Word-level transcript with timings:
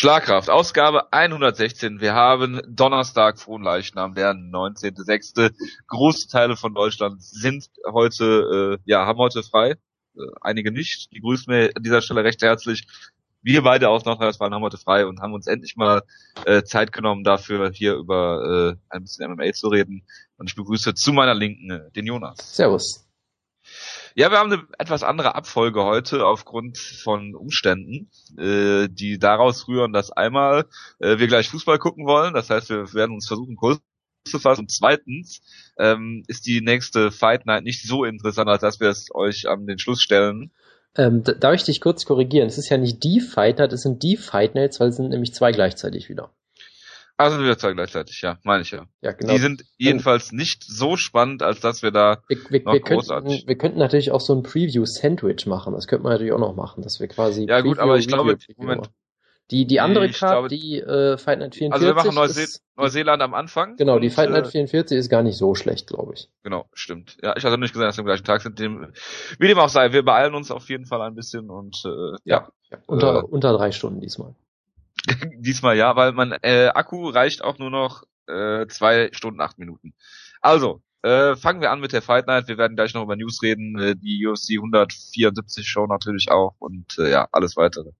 Schlagkraft, 0.00 0.48
Ausgabe 0.48 1.12
116. 1.12 2.00
Wir 2.00 2.14
haben 2.14 2.62
Donnerstag, 2.66 3.38
frohen 3.38 3.62
Leichnam, 3.62 4.14
der 4.14 4.32
19.06. 4.32 5.52
Große 5.88 6.26
Teile 6.26 6.56
von 6.56 6.72
Deutschland 6.72 7.22
sind 7.22 7.66
heute, 7.86 8.78
äh, 8.80 8.90
ja, 8.90 9.04
haben 9.04 9.18
heute 9.18 9.42
frei. 9.42 9.72
Äh, 9.72 10.20
einige 10.40 10.72
nicht. 10.72 11.12
Die 11.12 11.20
grüßen 11.20 11.52
wir 11.52 11.72
an 11.76 11.82
dieser 11.82 12.00
Stelle 12.00 12.24
recht 12.24 12.40
herzlich. 12.40 12.86
Wir 13.42 13.60
beide 13.60 13.90
aus 13.90 14.06
Nordrhein-Westfalen 14.06 14.54
haben 14.54 14.62
heute 14.62 14.78
frei 14.78 15.04
und 15.04 15.20
haben 15.20 15.34
uns 15.34 15.46
endlich 15.46 15.76
mal 15.76 16.00
äh, 16.46 16.62
Zeit 16.62 16.92
genommen 16.92 17.22
dafür, 17.22 17.70
hier 17.70 17.96
über 17.96 18.72
äh, 18.72 18.76
ein 18.88 19.02
bisschen 19.02 19.30
MMA 19.30 19.52
zu 19.52 19.68
reden. 19.68 20.06
Und 20.38 20.48
ich 20.48 20.56
begrüße 20.56 20.94
zu 20.94 21.12
meiner 21.12 21.34
Linken 21.34 21.90
den 21.94 22.06
Jonas. 22.06 22.56
Servus. 22.56 23.09
Ja, 24.14 24.30
wir 24.30 24.38
haben 24.38 24.52
eine 24.52 24.62
etwas 24.78 25.02
andere 25.02 25.34
Abfolge 25.34 25.84
heute 25.84 26.26
aufgrund 26.26 26.78
von 26.78 27.34
Umständen, 27.34 28.10
äh, 28.38 28.88
die 28.88 29.18
daraus 29.18 29.68
rühren, 29.68 29.92
dass 29.92 30.10
einmal 30.10 30.66
äh, 30.98 31.18
wir 31.18 31.28
gleich 31.28 31.48
Fußball 31.48 31.78
gucken 31.78 32.06
wollen. 32.06 32.34
Das 32.34 32.50
heißt, 32.50 32.70
wir 32.70 32.92
werden 32.94 33.14
uns 33.14 33.28
versuchen, 33.28 33.56
kurz 33.56 33.80
zu 34.24 34.38
fassen. 34.38 34.62
Und 34.62 34.70
zweitens 34.70 35.42
ähm, 35.78 36.24
ist 36.26 36.46
die 36.46 36.60
nächste 36.60 37.10
Fight 37.10 37.46
Night 37.46 37.64
nicht 37.64 37.86
so 37.86 38.04
interessant, 38.04 38.48
als 38.48 38.62
dass 38.62 38.80
wir 38.80 38.88
es 38.88 39.08
euch 39.14 39.48
an 39.48 39.66
den 39.66 39.78
Schluss 39.78 40.00
stellen. 40.00 40.52
Ähm, 40.96 41.22
darf 41.22 41.54
ich 41.54 41.64
dich 41.64 41.80
kurz 41.80 42.04
korrigieren? 42.04 42.48
Es 42.48 42.58
ist 42.58 42.68
ja 42.68 42.76
nicht 42.76 43.04
die 43.04 43.20
Fight 43.20 43.58
Night, 43.58 43.72
es 43.72 43.82
sind 43.82 44.02
die 44.02 44.16
Fight 44.16 44.54
Nights, 44.54 44.80
weil 44.80 44.88
es 44.88 44.96
sind 44.96 45.10
nämlich 45.10 45.34
zwei 45.34 45.52
gleichzeitig 45.52 46.08
wieder. 46.08 46.32
Also 47.20 47.38
wir 47.38 47.58
zwei 47.58 47.72
gleichzeitig, 47.74 48.22
ja, 48.22 48.38
meine 48.44 48.62
ich 48.62 48.70
ja. 48.70 48.86
Ja, 49.02 49.12
genau. 49.12 49.32
Die 49.34 49.38
sind 49.38 49.64
jedenfalls 49.76 50.32
nicht 50.32 50.64
so 50.64 50.96
spannend, 50.96 51.42
als 51.42 51.60
dass 51.60 51.82
wir 51.82 51.90
da 51.90 52.22
wir, 52.28 52.38
wir, 52.48 52.62
noch 52.64 52.72
wir 52.72 52.80
großartig. 52.80 53.30
Könnten, 53.30 53.48
wir 53.48 53.58
könnten 53.58 53.78
natürlich 53.78 54.10
auch 54.10 54.22
so 54.22 54.34
ein 54.34 54.42
Preview-Sandwich 54.42 55.46
machen. 55.46 55.74
Das 55.74 55.86
könnte 55.86 56.04
man 56.04 56.12
natürlich 56.12 56.32
auch 56.32 56.38
noch 56.38 56.54
machen, 56.56 56.82
dass 56.82 56.98
wir 56.98 57.08
quasi. 57.08 57.44
Ja 57.46 57.60
gut, 57.60 57.76
Preview, 57.76 57.82
aber 57.82 57.98
ich 57.98 58.08
glaube, 58.08 58.38
Moment, 58.56 58.90
Die, 59.50 59.66
die 59.66 59.80
andere 59.80 60.08
glaube- 60.08 60.48
die 60.48 60.78
äh, 60.80 61.18
Fight 61.18 61.40
Night 61.40 61.54
44. 61.56 61.72
also 61.72 61.86
wir 61.86 61.94
machen 61.94 62.14
Neuse 62.14 62.40
ist, 62.42 62.62
Neuseeland 62.76 63.20
am 63.22 63.34
Anfang. 63.34 63.76
Genau, 63.76 63.98
die 63.98 64.08
Fight 64.08 64.30
Night 64.30 64.46
äh, 64.46 64.50
44 64.50 64.96
ist 64.96 65.10
gar 65.10 65.22
nicht 65.22 65.36
so 65.36 65.54
schlecht, 65.54 65.88
glaube 65.88 66.14
ich. 66.14 66.30
Genau, 66.42 66.66
stimmt. 66.72 67.18
Ja, 67.22 67.36
ich 67.36 67.44
hatte 67.44 67.58
nicht 67.58 67.72
gesehen, 67.74 67.86
dass 67.86 67.96
wir 67.98 68.02
am 68.02 68.06
gleichen 68.06 68.24
Tag 68.24 68.40
sind. 68.40 68.58
Dem, 68.58 68.86
wie 69.38 69.46
dem 69.48 69.58
auch 69.58 69.68
sei, 69.68 69.92
wir 69.92 70.04
beeilen 70.04 70.34
uns 70.34 70.50
auf 70.50 70.68
jeden 70.70 70.86
Fall 70.86 71.02
ein 71.02 71.14
bisschen 71.14 71.50
und 71.50 71.82
äh, 71.84 72.16
ja, 72.24 72.48
Ja, 72.70 72.78
unter, 72.86 73.18
Äh, 73.18 73.22
unter 73.24 73.52
drei 73.52 73.72
Stunden 73.72 74.00
diesmal. 74.00 74.34
diesmal 75.38 75.76
ja, 75.76 75.96
weil 75.96 76.12
mein 76.12 76.32
äh, 76.42 76.68
Akku 76.68 77.08
reicht 77.08 77.42
auch 77.42 77.58
nur 77.58 77.70
noch 77.70 78.04
äh, 78.26 78.66
zwei 78.68 79.10
Stunden, 79.12 79.40
acht 79.40 79.58
Minuten. 79.58 79.94
Also, 80.40 80.82
äh, 81.02 81.36
fangen 81.36 81.60
wir 81.60 81.70
an 81.70 81.80
mit 81.80 81.92
der 81.92 82.02
Fight 82.02 82.26
Night. 82.26 82.48
Wir 82.48 82.58
werden 82.58 82.76
gleich 82.76 82.94
noch 82.94 83.02
über 83.02 83.16
News 83.16 83.42
reden, 83.42 83.78
äh, 83.78 83.96
die 83.96 84.26
UFC 84.26 84.56
174 84.56 85.66
Show 85.66 85.86
natürlich 85.86 86.30
auch 86.30 86.56
und 86.58 86.98
äh, 86.98 87.10
ja, 87.10 87.28
alles 87.32 87.56
weitere 87.56 87.90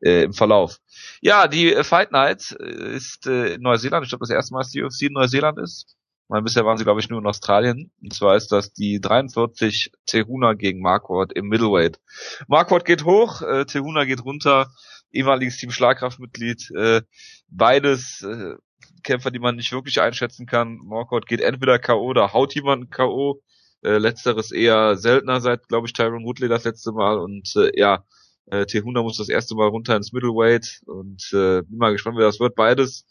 äh, 0.00 0.24
im 0.24 0.32
Verlauf. 0.32 0.78
Ja, 1.20 1.48
die 1.48 1.72
äh, 1.72 1.84
Fight 1.84 2.12
Night 2.12 2.56
äh, 2.58 2.96
ist 2.96 3.26
äh, 3.26 3.54
in 3.54 3.62
Neuseeland. 3.62 4.04
Ich 4.04 4.10
glaube, 4.10 4.22
das 4.22 4.30
erste 4.30 4.54
Mal, 4.54 4.60
dass 4.60 4.70
die 4.70 4.82
UFC 4.82 5.02
in 5.02 5.12
Neuseeland 5.12 5.58
ist. 5.58 5.96
Weil 6.28 6.42
bisher 6.42 6.64
waren 6.64 6.76
sie, 6.76 6.82
glaube 6.82 6.98
ich, 6.98 7.08
nur 7.08 7.20
in 7.20 7.26
Australien. 7.26 7.92
Und 8.02 8.12
zwar 8.12 8.34
ist 8.34 8.50
das 8.50 8.72
die 8.72 9.00
43 9.00 9.92
Tehuna 10.06 10.54
gegen 10.54 10.80
Marquardt 10.80 11.32
im 11.32 11.46
Middleweight. 11.46 12.00
Marquardt 12.48 12.84
geht 12.84 13.04
hoch, 13.04 13.42
äh, 13.42 13.64
Tehuna 13.64 14.04
geht 14.06 14.24
runter. 14.24 14.68
Ehemaliges 15.16 15.56
Team 15.56 15.70
Schlagkraftmitglied. 15.70 16.70
Äh, 16.76 17.02
beides 17.48 18.22
äh, 18.22 18.54
Kämpfer, 19.02 19.30
die 19.30 19.38
man 19.38 19.56
nicht 19.56 19.72
wirklich 19.72 20.00
einschätzen 20.00 20.46
kann. 20.46 20.78
Marquardt 20.84 21.26
geht 21.26 21.40
entweder 21.40 21.78
K.O. 21.78 22.04
oder 22.04 22.32
haut 22.32 22.54
jemanden 22.54 22.90
K.O. 22.90 23.40
Äh, 23.82 23.98
letzteres 23.98 24.52
eher 24.52 24.96
seltener 24.96 25.40
seit, 25.40 25.68
glaube 25.68 25.86
ich, 25.86 25.92
Tyron 25.92 26.24
Woodley 26.24 26.48
das 26.48 26.64
letzte 26.64 26.92
Mal. 26.92 27.18
Und 27.18 27.54
äh, 27.56 27.78
ja, 27.78 28.04
äh, 28.46 28.66
Tehuna 28.66 29.02
muss 29.02 29.16
das 29.16 29.28
erste 29.28 29.54
Mal 29.54 29.68
runter 29.68 29.96
ins 29.96 30.12
Middleweight. 30.12 30.80
Und 30.86 31.22
äh, 31.32 31.62
bin 31.62 31.78
mal 31.78 31.92
gespannt, 31.92 32.16
wie 32.18 32.22
das 32.22 32.40
wird. 32.40 32.54
Beides 32.54 33.06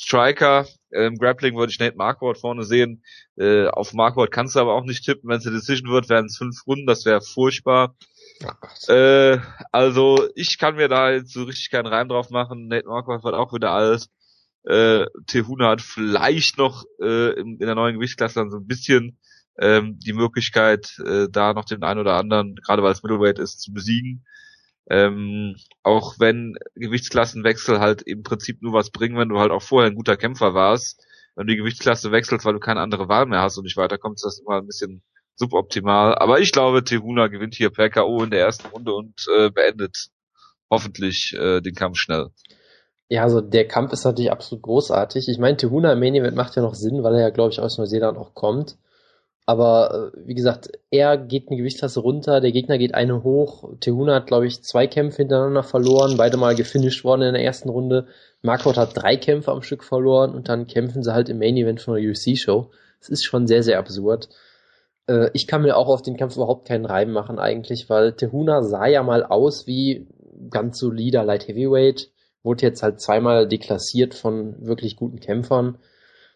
Striker. 0.00 0.66
Im 0.90 1.18
Grappling 1.18 1.56
würde 1.56 1.72
ich 1.72 1.78
Nate 1.78 1.96
Marquardt 1.96 2.38
vorne 2.38 2.64
sehen. 2.64 3.02
Äh, 3.36 3.66
auf 3.66 3.92
Marquardt 3.94 4.30
kannst 4.30 4.54
du 4.54 4.60
aber 4.60 4.74
auch 4.74 4.84
nicht 4.84 5.04
tippen. 5.04 5.28
Wenn 5.28 5.38
es 5.38 5.46
eine 5.46 5.56
Decision 5.56 5.90
wird, 5.90 6.08
wären 6.08 6.26
es 6.26 6.36
fünf 6.36 6.66
Runden. 6.66 6.86
Das 6.86 7.04
wäre 7.04 7.20
furchtbar. 7.20 7.96
Äh, 8.88 9.38
also 9.72 10.28
ich 10.34 10.58
kann 10.58 10.76
mir 10.76 10.88
da 10.88 11.10
jetzt 11.10 11.32
so 11.32 11.44
richtig 11.44 11.70
keinen 11.70 11.86
Reim 11.86 12.08
drauf 12.08 12.30
machen. 12.30 12.68
Nate 12.68 12.86
Marquardt 12.86 13.24
wird 13.24 13.34
auch 13.34 13.52
wieder 13.52 13.70
alt. 13.72 14.06
Äh, 14.64 15.06
Tehuna 15.26 15.70
hat 15.70 15.80
vielleicht 15.80 16.58
noch 16.58 16.84
äh, 17.00 17.38
in, 17.38 17.58
in 17.58 17.66
der 17.66 17.74
neuen 17.74 17.94
Gewichtsklasse 17.94 18.40
dann 18.40 18.50
so 18.50 18.58
ein 18.58 18.66
bisschen 18.66 19.18
ähm, 19.58 19.98
die 19.98 20.12
Möglichkeit, 20.12 20.98
äh, 21.04 21.26
da 21.30 21.52
noch 21.52 21.64
den 21.64 21.82
einen 21.82 22.00
oder 22.00 22.14
anderen, 22.14 22.56
gerade 22.56 22.82
weil 22.82 22.92
es 22.92 23.02
Middleweight 23.02 23.38
ist, 23.38 23.60
zu 23.60 23.72
besiegen. 23.72 24.24
Ähm, 24.90 25.56
auch 25.82 26.18
wenn 26.18 26.56
Gewichtsklassenwechsel 26.74 27.78
halt 27.78 28.02
im 28.02 28.22
Prinzip 28.22 28.62
nur 28.62 28.72
was 28.72 28.90
bringen, 28.90 29.18
wenn 29.18 29.28
du 29.28 29.38
halt 29.38 29.50
auch 29.50 29.62
vorher 29.62 29.90
ein 29.90 29.96
guter 29.96 30.16
Kämpfer 30.16 30.54
warst. 30.54 31.04
Wenn 31.34 31.46
du 31.46 31.52
die 31.52 31.58
Gewichtsklasse 31.58 32.10
wechselst, 32.10 32.44
weil 32.44 32.54
du 32.54 32.60
keine 32.60 32.80
andere 32.80 33.08
Wahl 33.08 33.26
mehr 33.26 33.42
hast 33.42 33.58
und 33.58 33.64
nicht 33.64 33.76
weiterkommst, 33.76 34.24
ist 34.24 34.38
das 34.38 34.40
immer 34.40 34.58
ein 34.58 34.66
bisschen 34.66 35.02
suboptimal. 35.38 36.14
Aber 36.16 36.40
ich 36.40 36.52
glaube, 36.52 36.84
Tehuna 36.84 37.28
gewinnt 37.28 37.54
hier 37.54 37.70
per 37.70 37.88
K.O. 37.88 38.22
in 38.22 38.30
der 38.30 38.40
ersten 38.40 38.68
Runde 38.68 38.92
und 38.92 39.14
äh, 39.36 39.50
beendet 39.50 40.08
hoffentlich 40.70 41.34
äh, 41.38 41.60
den 41.60 41.74
Kampf 41.74 41.96
schnell. 41.96 42.28
Ja, 43.08 43.22
also 43.22 43.40
der 43.40 43.66
Kampf 43.66 43.92
ist 43.92 44.04
natürlich 44.04 44.30
absolut 44.30 44.62
großartig. 44.62 45.28
Ich 45.28 45.38
meine, 45.38 45.56
Tehuna 45.56 45.92
im 45.92 46.00
Main 46.00 46.14
Event 46.14 46.36
macht 46.36 46.56
ja 46.56 46.62
noch 46.62 46.74
Sinn, 46.74 47.02
weil 47.02 47.14
er 47.14 47.20
ja, 47.22 47.30
glaube 47.30 47.52
ich, 47.52 47.60
aus 47.60 47.78
Neuseeland 47.78 48.18
auch 48.18 48.34
kommt. 48.34 48.76
Aber 49.46 50.12
äh, 50.14 50.26
wie 50.26 50.34
gesagt, 50.34 50.72
er 50.90 51.16
geht 51.16 51.48
eine 51.48 51.56
Gewichtsklasse 51.56 52.00
runter, 52.00 52.42
der 52.42 52.52
Gegner 52.52 52.76
geht 52.76 52.94
eine 52.94 53.22
hoch. 53.22 53.70
Tehuna 53.80 54.16
hat, 54.16 54.26
glaube 54.26 54.46
ich, 54.46 54.62
zwei 54.62 54.86
Kämpfe 54.86 55.22
hintereinander 55.22 55.62
verloren, 55.62 56.18
beide 56.18 56.36
mal 56.36 56.54
gefinisht 56.54 57.02
worden 57.02 57.22
in 57.22 57.32
der 57.32 57.42
ersten 57.42 57.70
Runde. 57.70 58.08
Marquardt 58.42 58.76
hat 58.76 58.94
drei 58.94 59.16
Kämpfe 59.16 59.50
am 59.50 59.62
Stück 59.62 59.84
verloren 59.84 60.34
und 60.34 60.50
dann 60.50 60.66
kämpfen 60.66 61.02
sie 61.02 61.14
halt 61.14 61.30
im 61.30 61.38
Main 61.38 61.56
Event 61.56 61.80
von 61.80 61.94
der 61.94 62.10
UFC-Show. 62.10 62.70
Das 63.00 63.08
ist 63.08 63.24
schon 63.24 63.46
sehr, 63.46 63.62
sehr 63.62 63.78
absurd. 63.78 64.28
Äh, 65.08 65.30
ich 65.32 65.46
kann 65.46 65.62
mir 65.62 65.76
auch 65.76 65.88
auf 65.88 66.02
den 66.02 66.16
Kampf 66.16 66.36
überhaupt 66.36 66.68
keinen 66.68 66.84
Reim 66.84 67.10
machen 67.10 67.38
eigentlich, 67.38 67.90
weil 67.90 68.12
Tehuna 68.12 68.62
sah 68.62 68.86
ja 68.86 69.02
mal 69.02 69.24
aus 69.24 69.66
wie 69.66 70.06
ganz 70.50 70.78
solider 70.78 71.24
Light 71.24 71.48
Heavyweight, 71.48 72.10
wurde 72.42 72.62
jetzt 72.62 72.82
halt 72.82 73.00
zweimal 73.00 73.48
deklassiert 73.48 74.14
von 74.14 74.54
wirklich 74.64 74.96
guten 74.96 75.18
Kämpfern. 75.20 75.78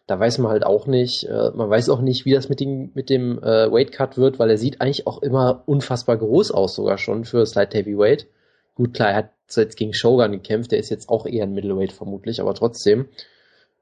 Da 0.08 0.18
weiß 0.18 0.38
man 0.38 0.50
halt 0.50 0.64
auch 0.64 0.86
nicht. 0.86 1.24
Äh, 1.24 1.50
man 1.54 1.70
weiß 1.70 1.88
auch 1.88 2.00
nicht, 2.00 2.24
wie 2.24 2.32
das 2.32 2.48
mit 2.48 2.58
dem, 2.58 2.90
mit 2.94 3.08
dem 3.08 3.38
äh, 3.38 3.70
Weight 3.70 3.92
Cut 3.92 4.18
wird, 4.18 4.38
weil 4.38 4.50
er 4.50 4.58
sieht 4.58 4.80
eigentlich 4.80 5.06
auch 5.06 5.22
immer 5.22 5.62
unfassbar 5.66 6.16
groß 6.16 6.50
aus, 6.50 6.74
sogar 6.74 6.98
schon 6.98 7.24
für 7.24 7.44
Light 7.54 7.74
Heavyweight. 7.74 8.26
Gut, 8.74 8.94
klar, 8.94 9.10
er 9.10 9.16
hat 9.16 9.30
jetzt 9.54 9.76
gegen 9.76 9.92
Shogun 9.92 10.32
gekämpft, 10.32 10.72
der 10.72 10.78
ist 10.78 10.90
jetzt 10.90 11.08
auch 11.08 11.26
eher 11.26 11.44
ein 11.44 11.52
Middleweight 11.52 11.92
vermutlich, 11.92 12.40
aber 12.40 12.54
trotzdem. 12.54 13.08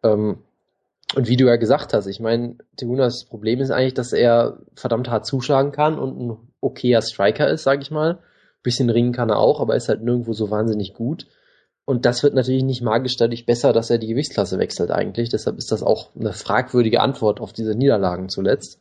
Ähm, 0.03 0.39
und 1.15 1.29
wie 1.29 1.37
du 1.37 1.47
ja 1.47 1.57
gesagt 1.57 1.93
hast, 1.93 2.07
ich 2.07 2.21
meine, 2.21 2.57
Tehunas 2.77 3.25
Problem 3.25 3.61
ist 3.61 3.71
eigentlich, 3.71 3.95
dass 3.95 4.13
er 4.13 4.59
verdammt 4.75 5.11
hart 5.11 5.27
zuschlagen 5.27 5.73
kann 5.73 5.99
und 5.99 6.21
ein 6.21 6.37
okayer 6.61 7.03
Striker 7.03 7.49
ist, 7.49 7.65
sag 7.65 7.83
ich 7.83 7.91
mal. 7.91 8.21
Bisschen 8.63 8.91
ringen 8.91 9.13
kann 9.13 9.31
er 9.31 9.39
auch, 9.39 9.61
aber 9.61 9.75
ist 9.75 9.89
halt 9.89 10.03
nirgendwo 10.03 10.33
so 10.35 10.51
wahnsinnig 10.51 10.95
gut. 10.95 11.27
Und 11.85 12.07
das 12.07 12.23
wird 12.23 12.35
natürlich 12.35 12.63
nicht 12.63 12.83
magisch 12.83 13.17
dadurch 13.17 13.47
besser, 13.47 13.73
dass 13.73 13.91
er 13.91 13.99
die 13.99 14.07
Gewichtsklasse 14.07 14.59
wechselt 14.59 14.91
eigentlich. 14.93 15.31
Deshalb 15.31 15.57
ist 15.57 15.73
das 15.73 15.83
auch 15.83 16.15
eine 16.15 16.33
fragwürdige 16.33 17.01
Antwort 17.01 17.41
auf 17.41 17.53
diese 17.53 17.75
Niederlagen 17.75 18.29
zuletzt. 18.29 18.79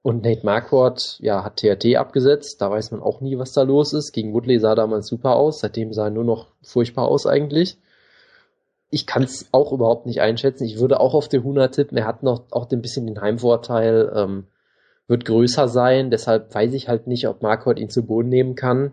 Und 0.00 0.22
Nate 0.22 0.46
Marquardt, 0.46 1.18
ja, 1.20 1.44
hat 1.44 1.56
TRT 1.56 1.96
abgesetzt. 1.96 2.62
Da 2.62 2.70
weiß 2.70 2.92
man 2.92 3.02
auch 3.02 3.20
nie, 3.20 3.36
was 3.36 3.52
da 3.52 3.62
los 3.62 3.92
ist. 3.92 4.12
Gegen 4.12 4.32
Woodley 4.32 4.58
sah 4.58 4.74
damals 4.74 5.08
super 5.08 5.36
aus. 5.36 5.60
Seitdem 5.60 5.92
sah 5.92 6.04
er 6.04 6.10
nur 6.10 6.24
noch 6.24 6.48
furchtbar 6.62 7.08
aus 7.08 7.26
eigentlich. 7.26 7.78
Ich 8.94 9.06
kann 9.06 9.24
es 9.24 9.48
auch 9.50 9.72
überhaupt 9.72 10.06
nicht 10.06 10.20
einschätzen. 10.20 10.64
Ich 10.64 10.78
würde 10.78 11.00
auch 11.00 11.14
auf 11.14 11.28
Tehuna 11.28 11.68
tippen. 11.68 11.98
Er 11.98 12.06
hat 12.06 12.22
noch 12.22 12.44
auch 12.52 12.70
ein 12.70 12.80
bisschen 12.80 13.06
den 13.06 13.20
Heimvorteil, 13.20 14.12
ähm, 14.14 14.46
wird 15.08 15.24
größer 15.24 15.66
sein. 15.66 16.10
Deshalb 16.10 16.54
weiß 16.54 16.72
ich 16.74 16.88
halt 16.88 17.08
nicht, 17.08 17.26
ob 17.26 17.42
Marquardt 17.42 17.80
ihn 17.80 17.90
zu 17.90 18.06
Boden 18.06 18.28
nehmen 18.28 18.54
kann. 18.54 18.92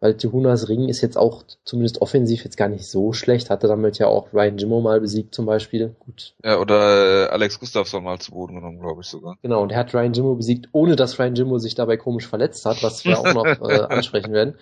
Weil 0.00 0.18
Tehunas 0.18 0.68
Ring 0.68 0.90
ist 0.90 1.00
jetzt 1.00 1.16
auch 1.16 1.44
zumindest 1.64 2.02
offensiv 2.02 2.44
jetzt 2.44 2.58
gar 2.58 2.68
nicht 2.68 2.86
so 2.86 3.14
schlecht. 3.14 3.48
Hatte 3.48 3.66
damit 3.66 3.98
ja 3.98 4.08
auch 4.08 4.34
Ryan 4.34 4.58
Jimmo 4.58 4.82
mal 4.82 5.00
besiegt 5.00 5.34
zum 5.34 5.46
Beispiel. 5.46 5.96
Gut, 6.00 6.34
Ja, 6.44 6.60
oder 6.60 7.24
äh, 7.24 7.28
Alex 7.30 7.58
Gustafsson 7.58 8.04
mal 8.04 8.18
zu 8.18 8.32
Boden 8.32 8.56
genommen, 8.56 8.80
glaube 8.80 9.00
ich 9.00 9.06
sogar. 9.06 9.38
Genau, 9.40 9.62
und 9.62 9.72
er 9.72 9.78
hat 9.78 9.94
Ryan 9.94 10.12
Jimmo 10.12 10.34
besiegt, 10.34 10.68
ohne 10.72 10.96
dass 10.96 11.18
Ryan 11.18 11.34
Jimmo 11.34 11.56
sich 11.56 11.74
dabei 11.74 11.96
komisch 11.96 12.26
verletzt 12.26 12.66
hat, 12.66 12.82
was 12.82 13.06
wir 13.06 13.18
auch 13.18 13.32
noch 13.32 13.46
äh, 13.70 13.80
ansprechen 13.88 14.34
werden. 14.34 14.58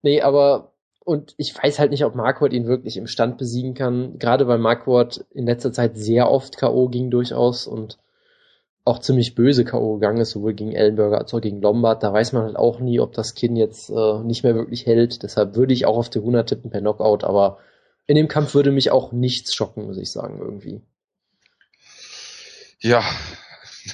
Nee, 0.00 0.22
aber 0.22 0.72
und 1.06 1.34
ich 1.36 1.54
weiß 1.56 1.78
halt 1.78 1.92
nicht, 1.92 2.04
ob 2.04 2.16
Marquardt 2.16 2.52
ihn 2.52 2.66
wirklich 2.66 2.96
im 2.96 3.06
Stand 3.06 3.38
besiegen 3.38 3.74
kann. 3.74 4.18
Gerade 4.18 4.48
weil 4.48 4.58
Marquardt 4.58 5.24
in 5.32 5.46
letzter 5.46 5.72
Zeit 5.72 5.96
sehr 5.96 6.28
oft 6.28 6.58
K.O. 6.58 6.88
ging 6.88 7.10
durchaus 7.10 7.68
und 7.68 7.96
auch 8.84 8.98
ziemlich 8.98 9.36
böse 9.36 9.64
K.O. 9.64 9.94
gegangen 9.94 10.20
ist, 10.20 10.30
sowohl 10.30 10.54
gegen 10.54 10.72
Ellenberger 10.72 11.18
als 11.18 11.32
auch 11.32 11.40
gegen 11.40 11.62
Lombard. 11.62 12.02
Da 12.02 12.12
weiß 12.12 12.32
man 12.32 12.42
halt 12.42 12.56
auch 12.56 12.80
nie, 12.80 12.98
ob 12.98 13.12
das 13.12 13.36
Kinn 13.36 13.54
jetzt 13.54 13.88
äh, 13.88 14.18
nicht 14.24 14.42
mehr 14.42 14.56
wirklich 14.56 14.84
hält. 14.86 15.22
Deshalb 15.22 15.54
würde 15.54 15.74
ich 15.74 15.86
auch 15.86 15.96
auf 15.96 16.10
Tehuna 16.10 16.42
tippen 16.42 16.70
per 16.70 16.80
Knockout, 16.80 17.22
aber 17.22 17.58
in 18.06 18.16
dem 18.16 18.26
Kampf 18.26 18.54
würde 18.54 18.72
mich 18.72 18.90
auch 18.90 19.12
nichts 19.12 19.54
schocken, 19.54 19.86
muss 19.86 19.98
ich 19.98 20.10
sagen, 20.10 20.40
irgendwie. 20.40 20.82
Ja, 22.80 23.04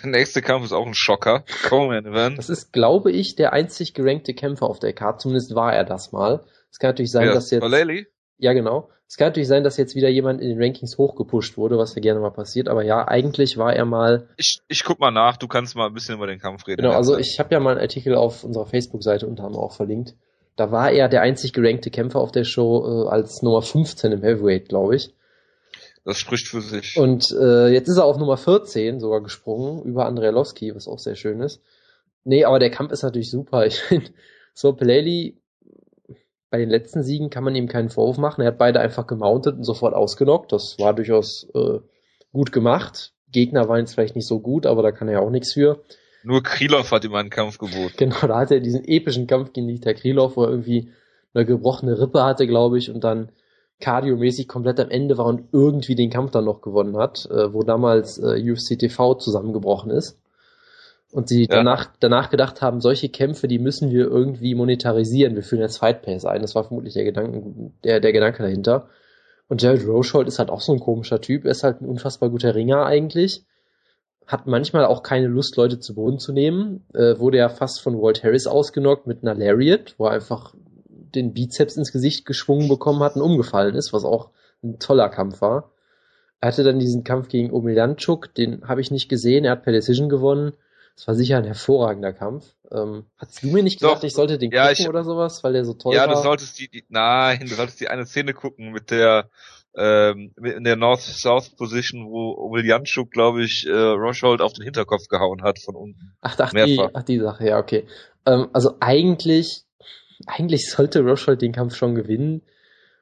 der 0.02 0.10
nächste 0.10 0.40
Kampf 0.40 0.64
ist 0.64 0.72
auch 0.72 0.86
ein 0.86 0.94
Schocker. 0.94 1.44
Co-Main 1.68 2.06
Event. 2.06 2.38
Das 2.38 2.48
ist, 2.48 2.72
glaube 2.72 3.12
ich, 3.12 3.36
der 3.36 3.52
einzig 3.52 3.92
gerankte 3.92 4.32
Kämpfer 4.32 4.64
auf 4.64 4.78
der 4.78 4.94
Karte. 4.94 5.18
Zumindest 5.18 5.54
war 5.54 5.74
er 5.74 5.84
das 5.84 6.12
mal. 6.12 6.42
Es 6.72 6.78
kann 6.78 6.90
natürlich 6.90 7.12
sein, 7.12 7.26
Ja, 7.28 7.34
dass 7.34 7.50
jetzt. 7.50 7.62
O'Leary? 7.62 8.06
Ja, 8.38 8.54
genau. 8.54 8.88
Es 9.06 9.18
kann 9.18 9.28
natürlich 9.28 9.48
sein, 9.48 9.62
dass 9.62 9.76
jetzt 9.76 9.94
wieder 9.94 10.08
jemand 10.08 10.40
in 10.40 10.48
den 10.48 10.60
Rankings 10.60 10.96
hochgepusht 10.96 11.58
wurde, 11.58 11.76
was 11.76 11.94
ja 11.94 12.00
gerne 12.00 12.18
mal 12.18 12.30
passiert, 12.30 12.66
aber 12.68 12.82
ja, 12.82 13.06
eigentlich 13.06 13.58
war 13.58 13.74
er 13.74 13.84
mal. 13.84 14.26
Ich, 14.38 14.60
ich 14.68 14.84
guck 14.84 14.98
mal 15.00 15.10
nach, 15.10 15.36
du 15.36 15.46
kannst 15.48 15.76
mal 15.76 15.86
ein 15.86 15.92
bisschen 15.92 16.14
über 16.14 16.26
den 16.26 16.38
Kampf 16.38 16.66
reden. 16.66 16.82
Genau, 16.82 16.94
also 16.94 17.18
ich 17.18 17.38
habe 17.38 17.52
ja 17.52 17.60
mal 17.60 17.72
einen 17.72 17.80
Artikel 17.80 18.14
auf 18.14 18.42
unserer 18.42 18.64
Facebook-Seite 18.64 19.26
unter 19.26 19.44
anderem 19.44 19.64
auch 19.64 19.72
verlinkt. 19.76 20.14
Da 20.56 20.72
war 20.72 20.90
er 20.90 21.08
der 21.08 21.20
einzig 21.20 21.52
gerankte 21.52 21.90
Kämpfer 21.90 22.20
auf 22.20 22.32
der 22.32 22.44
Show 22.44 23.04
äh, 23.04 23.08
als 23.10 23.42
Nummer 23.42 23.60
15 23.60 24.12
im 24.12 24.22
Heavyweight, 24.22 24.70
glaube 24.70 24.96
ich. 24.96 25.14
Das 26.04 26.16
spricht 26.16 26.48
für 26.48 26.62
sich. 26.62 26.96
Und 26.96 27.30
äh, 27.38 27.68
jetzt 27.68 27.88
ist 27.88 27.98
er 27.98 28.04
auf 28.04 28.16
Nummer 28.16 28.36
14 28.38 28.98
sogar 28.98 29.22
gesprungen, 29.22 29.82
über 29.82 30.06
Andrealowski, 30.06 30.74
was 30.74 30.88
auch 30.88 30.98
sehr 30.98 31.16
schön 31.16 31.40
ist. 31.40 31.62
Nee, 32.24 32.44
aber 32.44 32.58
der 32.58 32.70
Kampf 32.70 32.92
ist 32.92 33.02
natürlich 33.02 33.30
super. 33.30 33.66
Ich 33.66 33.78
finde, 33.78 34.10
so 34.54 34.72
Peleli, 34.72 35.41
bei 36.52 36.58
den 36.58 36.68
letzten 36.68 37.02
Siegen 37.02 37.30
kann 37.30 37.44
man 37.44 37.54
ihm 37.54 37.66
keinen 37.66 37.88
Vorwurf 37.88 38.18
machen. 38.18 38.42
Er 38.42 38.48
hat 38.48 38.58
beide 38.58 38.78
einfach 38.78 39.06
gemountet 39.06 39.56
und 39.56 39.64
sofort 39.64 39.94
ausgenockt. 39.94 40.52
Das 40.52 40.78
war 40.78 40.92
durchaus 40.92 41.48
äh, 41.54 41.78
gut 42.30 42.52
gemacht. 42.52 43.14
Gegner 43.30 43.70
waren 43.70 43.80
jetzt 43.80 43.94
vielleicht 43.94 44.16
nicht 44.16 44.26
so 44.26 44.38
gut, 44.38 44.66
aber 44.66 44.82
da 44.82 44.92
kann 44.92 45.08
er 45.08 45.14
ja 45.14 45.20
auch 45.20 45.30
nichts 45.30 45.54
für. 45.54 45.82
Nur 46.24 46.42
Krylov 46.42 46.92
hat 46.92 47.06
ihm 47.06 47.14
einen 47.14 47.30
Kampf 47.30 47.56
geboten. 47.56 47.94
Genau, 47.96 48.26
da 48.26 48.38
hatte 48.38 48.56
er 48.56 48.60
diesen 48.60 48.84
epischen 48.84 49.26
Kampf 49.26 49.54
gegen 49.54 49.66
Dieter 49.66 49.94
Krylov, 49.94 50.36
wo 50.36 50.44
er 50.44 50.50
irgendwie 50.50 50.90
eine 51.32 51.46
gebrochene 51.46 51.98
Rippe 51.98 52.22
hatte, 52.22 52.46
glaube 52.46 52.76
ich, 52.76 52.90
und 52.90 53.02
dann 53.02 53.32
kardiomäßig 53.80 54.46
komplett 54.46 54.78
am 54.78 54.90
Ende 54.90 55.16
war 55.16 55.24
und 55.24 55.48
irgendwie 55.52 55.94
den 55.94 56.10
Kampf 56.10 56.32
dann 56.32 56.44
noch 56.44 56.60
gewonnen 56.60 56.98
hat, 56.98 57.30
äh, 57.30 57.54
wo 57.54 57.62
damals 57.62 58.18
äh, 58.18 58.38
UFC 58.38 58.78
TV 58.78 59.14
zusammengebrochen 59.14 59.90
ist. 59.90 60.20
Und 61.12 61.28
sie 61.28 61.42
ja. 61.42 61.48
danach, 61.48 61.90
danach 62.00 62.30
gedacht 62.30 62.62
haben, 62.62 62.80
solche 62.80 63.10
Kämpfe, 63.10 63.46
die 63.46 63.58
müssen 63.58 63.90
wir 63.90 64.06
irgendwie 64.06 64.54
monetarisieren. 64.54 65.34
Wir 65.34 65.42
führen 65.42 65.60
jetzt 65.60 65.76
Fight 65.76 66.00
Pass 66.02 66.24
ein. 66.24 66.40
Das 66.40 66.54
war 66.54 66.64
vermutlich 66.64 66.94
der 66.94 67.04
Gedanke, 67.04 67.70
der, 67.84 68.00
der 68.00 68.12
Gedanke 68.12 68.42
dahinter. 68.42 68.88
Und 69.46 69.60
Jared 69.60 69.86
Rochold 69.86 70.26
ist 70.26 70.38
halt 70.38 70.48
auch 70.48 70.62
so 70.62 70.72
ein 70.72 70.80
komischer 70.80 71.20
Typ. 71.20 71.44
Er 71.44 71.50
ist 71.50 71.64
halt 71.64 71.82
ein 71.82 71.86
unfassbar 71.86 72.30
guter 72.30 72.54
Ringer 72.54 72.86
eigentlich. 72.86 73.44
Hat 74.26 74.46
manchmal 74.46 74.86
auch 74.86 75.02
keine 75.02 75.26
Lust, 75.26 75.56
Leute 75.56 75.78
zu 75.78 75.94
Boden 75.94 76.18
zu 76.18 76.32
nehmen. 76.32 76.86
Äh, 76.94 77.18
wurde 77.18 77.36
ja 77.36 77.50
fast 77.50 77.82
von 77.82 78.00
Walt 78.00 78.24
Harris 78.24 78.46
ausgenockt 78.46 79.06
mit 79.06 79.22
einer 79.22 79.34
Lariat, 79.34 79.94
wo 79.98 80.06
er 80.06 80.12
einfach 80.12 80.54
den 80.88 81.34
Bizeps 81.34 81.76
ins 81.76 81.92
Gesicht 81.92 82.24
geschwungen 82.24 82.68
bekommen 82.68 83.02
hat 83.02 83.16
und 83.16 83.22
umgefallen 83.22 83.74
ist, 83.74 83.92
was 83.92 84.06
auch 84.06 84.30
ein 84.62 84.78
toller 84.78 85.10
Kampf 85.10 85.42
war. 85.42 85.72
Er 86.40 86.48
hatte 86.48 86.64
dann 86.64 86.78
diesen 86.78 87.04
Kampf 87.04 87.28
gegen 87.28 87.52
Omiljanchuk, 87.52 88.34
den 88.34 88.66
habe 88.66 88.80
ich 88.80 88.90
nicht 88.90 89.10
gesehen. 89.10 89.44
Er 89.44 89.52
hat 89.52 89.62
per 89.64 89.72
Decision 89.74 90.08
gewonnen. 90.08 90.54
Das 90.96 91.08
war 91.08 91.14
sicher 91.14 91.38
ein 91.38 91.44
hervorragender 91.44 92.12
Kampf. 92.12 92.44
Ähm, 92.70 93.06
hast 93.16 93.42
du 93.42 93.48
mir 93.48 93.62
nicht 93.62 93.80
gesagt, 93.80 93.98
Doch, 93.98 94.04
ich 94.04 94.14
sollte 94.14 94.38
den 94.38 94.50
ja, 94.50 94.68
gucken 94.68 94.84
ich, 94.84 94.88
oder 94.88 95.04
sowas, 95.04 95.42
weil 95.42 95.52
der 95.52 95.64
so 95.64 95.74
toll 95.74 95.94
ja, 95.94 96.02
war? 96.02 96.08
Ja, 96.08 96.14
du 96.14 96.22
solltest 96.22 96.58
die, 96.58 96.68
die, 96.68 96.84
nein, 96.88 97.40
du 97.40 97.54
solltest 97.54 97.80
die 97.80 97.88
eine 97.88 98.06
Szene 98.06 98.34
gucken 98.34 98.72
mit 98.72 98.90
der, 98.90 99.28
ähm, 99.74 100.32
in 100.36 100.64
der 100.64 100.76
North-South-Position, 100.76 102.10
wo 102.10 102.52
Wiljanschuk, 102.52 103.10
glaube 103.10 103.42
ich, 103.42 103.66
äh, 103.66 103.72
Roshold 103.72 104.42
auf 104.42 104.52
den 104.52 104.64
Hinterkopf 104.64 105.08
gehauen 105.08 105.42
hat 105.42 105.58
von 105.58 105.76
unten. 105.76 106.14
Ach, 106.20 106.36
ach, 106.38 106.52
die, 106.52 106.80
ach 106.92 107.02
die 107.02 107.18
Sache, 107.18 107.48
ja, 107.48 107.58
okay. 107.58 107.86
Ähm, 108.26 108.48
also 108.52 108.76
eigentlich, 108.80 109.64
eigentlich 110.26 110.70
sollte 110.70 111.00
Roshold 111.00 111.42
den 111.42 111.52
Kampf 111.52 111.74
schon 111.74 111.94
gewinnen, 111.94 112.42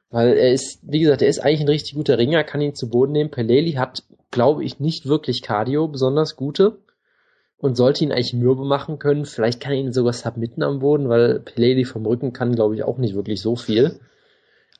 weil 0.09 0.37
er 0.37 0.51
ist, 0.51 0.79
wie 0.83 0.99
gesagt, 0.99 1.21
er 1.21 1.29
ist 1.29 1.39
eigentlich 1.39 1.61
ein 1.61 1.69
richtig 1.69 1.95
guter 1.95 2.17
Ringer, 2.17 2.43
kann 2.43 2.61
ihn 2.61 2.75
zu 2.75 2.89
Boden 2.89 3.11
nehmen. 3.11 3.31
Peleli 3.31 3.73
hat, 3.73 4.03
glaube 4.31 4.63
ich, 4.63 4.79
nicht 4.79 5.05
wirklich 5.05 5.41
Cardio, 5.41 5.87
besonders 5.87 6.35
gute 6.35 6.79
und 7.61 7.75
sollte 7.75 8.03
ihn 8.03 8.11
eigentlich 8.11 8.33
mürbe 8.33 8.65
machen 8.65 8.99
können. 8.99 9.25
Vielleicht 9.25 9.61
kann 9.61 9.73
er 9.73 9.79
ihn 9.79 9.93
sogar 9.93 10.13
submitten 10.13 10.63
am 10.63 10.79
Boden, 10.79 11.09
weil 11.09 11.39
Peledi 11.39 11.85
vom 11.85 12.05
Rücken 12.05 12.33
kann, 12.33 12.55
glaube 12.55 12.75
ich, 12.75 12.83
auch 12.83 12.97
nicht 12.97 13.15
wirklich 13.15 13.39
so 13.39 13.55
viel. 13.55 13.99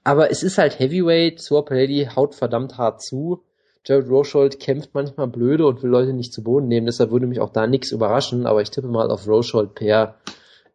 Aber 0.03 0.31
es 0.31 0.41
ist 0.41 0.57
halt 0.57 0.79
Heavyweight, 0.79 1.39
Suar 1.39 1.63
Peledi 1.63 2.09
haut 2.15 2.33
verdammt 2.33 2.77
hart 2.79 3.03
zu. 3.03 3.43
Jared 3.85 4.09
Rochold 4.09 4.59
kämpft 4.59 4.93
manchmal 4.93 5.27
blöde 5.27 5.65
und 5.65 5.81
will 5.81 5.89
Leute 5.89 6.13
nicht 6.13 6.33
zu 6.33 6.43
Boden 6.43 6.67
nehmen, 6.67 6.85
deshalb 6.85 7.11
würde 7.11 7.25
mich 7.25 7.39
auch 7.39 7.51
da 7.51 7.65
nichts 7.65 7.91
überraschen, 7.91 8.45
aber 8.45 8.61
ich 8.61 8.69
tippe 8.69 8.87
mal 8.87 9.09
auf 9.09 9.27
Rochold 9.27 9.73
per, 9.73 10.17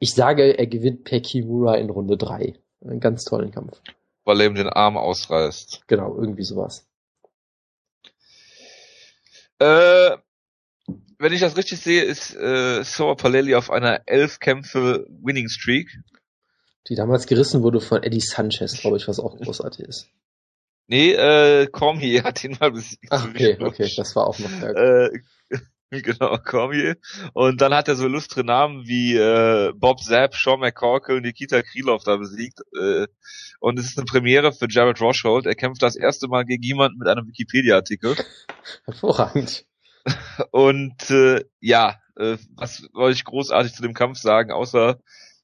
ich 0.00 0.12
sage, 0.12 0.58
er 0.58 0.66
gewinnt 0.66 1.04
per 1.04 1.20
Kimura 1.20 1.76
in 1.76 1.90
Runde 1.90 2.16
3. 2.16 2.54
Einen 2.84 3.00
ganz 3.00 3.24
tollen 3.24 3.52
Kampf. 3.52 3.80
Weil 4.24 4.40
er 4.40 4.46
ihm 4.48 4.54
den 4.56 4.68
Arm 4.68 4.96
ausreißt. 4.96 5.86
Genau, 5.86 6.16
irgendwie 6.16 6.42
sowas. 6.42 6.88
Äh, 9.60 10.16
wenn 11.18 11.32
ich 11.32 11.40
das 11.40 11.56
richtig 11.56 11.80
sehe, 11.80 12.02
ist 12.02 12.34
äh, 12.34 12.82
Soa 12.82 13.14
Palelli 13.14 13.54
auf 13.54 13.70
einer 13.70 14.02
elf 14.06 14.38
Kämpfe 14.38 15.06
Winning 15.22 15.48
Streak. 15.48 15.98
Die 16.88 16.94
damals 16.94 17.26
gerissen 17.26 17.62
wurde 17.62 17.80
von 17.80 18.02
Eddie 18.02 18.20
Sanchez, 18.20 18.80
glaube 18.80 18.96
ich, 18.96 19.08
was 19.08 19.18
auch 19.18 19.36
großartig 19.36 19.86
ist. 19.86 20.08
Nee, 20.86 21.12
äh, 21.12 21.66
Cormier 21.66 22.22
hat 22.24 22.44
ihn 22.44 22.56
mal 22.60 22.70
besiegt. 22.70 23.06
Ach, 23.10 23.28
okay, 23.28 23.56
okay, 23.60 23.90
das 23.96 24.14
war 24.14 24.26
auch 24.26 24.38
noch 24.38 24.50
äh, 24.62 25.10
Genau, 25.90 26.36
Cormier. 26.38 26.96
Und 27.32 27.60
dann 27.60 27.74
hat 27.74 27.88
er 27.88 27.96
so 27.96 28.06
illustre 28.06 28.44
Namen 28.44 28.86
wie 28.86 29.16
äh, 29.16 29.72
Bob 29.74 30.00
Zapp, 30.00 30.34
Sean 30.34 30.60
McCorkle, 30.60 31.20
Nikita 31.20 31.62
Krylov 31.62 32.02
da 32.04 32.16
besiegt. 32.16 32.60
Äh, 32.78 33.06
und 33.60 33.78
es 33.78 33.86
ist 33.86 33.98
eine 33.98 34.04
Premiere 34.04 34.52
für 34.52 34.66
Jared 34.68 35.00
Roshold. 35.00 35.46
Er 35.46 35.54
kämpft 35.54 35.82
das 35.82 35.96
erste 35.96 36.28
Mal 36.28 36.44
gegen 36.44 36.62
jemanden 36.62 36.98
mit 36.98 37.08
einem 37.08 37.26
Wikipedia-Artikel. 37.26 38.16
Hervorragend. 38.84 39.64
Und 40.50 41.10
äh, 41.10 41.44
ja, 41.60 41.98
äh, 42.16 42.36
was 42.54 42.86
wollte 42.92 43.16
ich 43.16 43.24
großartig 43.24 43.72
zu 43.72 43.82
dem 43.82 43.94
Kampf 43.94 44.18
sagen, 44.18 44.52
außer 44.52 45.00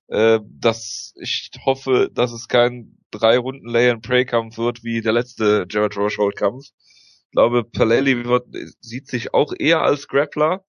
äh, 0.08 0.40
dass 0.44 1.14
ich 1.16 1.50
hoffe, 1.64 2.10
dass 2.12 2.32
es 2.32 2.48
kein 2.48 2.98
drei 3.10 3.38
Runden 3.38 3.68
Lay 3.68 3.90
and 3.90 4.02
Pray 4.02 4.24
Kampf 4.24 4.58
wird 4.58 4.84
wie 4.84 5.00
der 5.00 5.12
letzte 5.12 5.66
Jared 5.68 5.96
Roshold 5.96 6.36
Kampf. 6.36 6.66
Ich 6.66 7.30
glaube, 7.32 7.64
Palelli 7.64 8.24
wird, 8.24 8.46
sieht 8.80 9.08
sich 9.08 9.32
auch 9.32 9.52
eher 9.58 9.82
als 9.82 10.08
Grappler, 10.08 10.64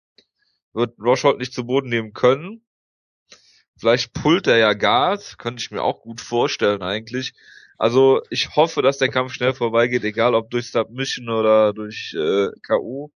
wird 0.73 0.97
Roshold 0.99 1.39
nicht 1.39 1.53
zu 1.53 1.65
Boden 1.65 1.89
nehmen 1.89 2.13
können. 2.13 2.65
Vielleicht 3.77 4.13
pullt 4.13 4.47
er 4.47 4.57
ja 4.57 4.73
Guard, 4.73 5.37
könnte 5.39 5.61
ich 5.61 5.71
mir 5.71 5.83
auch 5.83 6.01
gut 6.01 6.21
vorstellen 6.21 6.81
eigentlich. 6.81 7.33
Also 7.77 8.21
ich 8.29 8.55
hoffe, 8.55 8.81
dass 8.81 8.97
der 8.97 9.09
Kampf 9.09 9.33
schnell 9.33 9.53
vorbeigeht, 9.53 10.03
egal 10.03 10.35
ob 10.35 10.49
durch 10.51 10.71
Submission 10.71 11.29
oder 11.29 11.73
durch 11.73 12.15
äh, 12.17 12.47
K.O. 12.61 13.11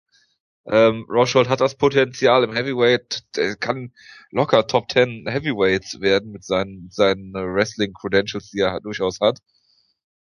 Ähm, 0.69 1.07
Roshold 1.09 1.49
hat 1.49 1.61
das 1.61 1.77
Potenzial 1.77 2.43
im 2.43 2.53
Heavyweight, 2.53 3.23
der 3.37 3.57
kann 3.57 3.93
locker 4.31 4.67
Top 4.67 4.91
10 4.91 5.27
Heavyweights 5.29 6.01
werden 6.01 6.33
mit 6.33 6.45
seinen, 6.45 6.89
seinen 6.91 7.33
Wrestling 7.33 7.93
Credentials, 7.93 8.51
die 8.51 8.61
er 8.61 8.81
durchaus 8.81 9.21
hat. 9.21 9.39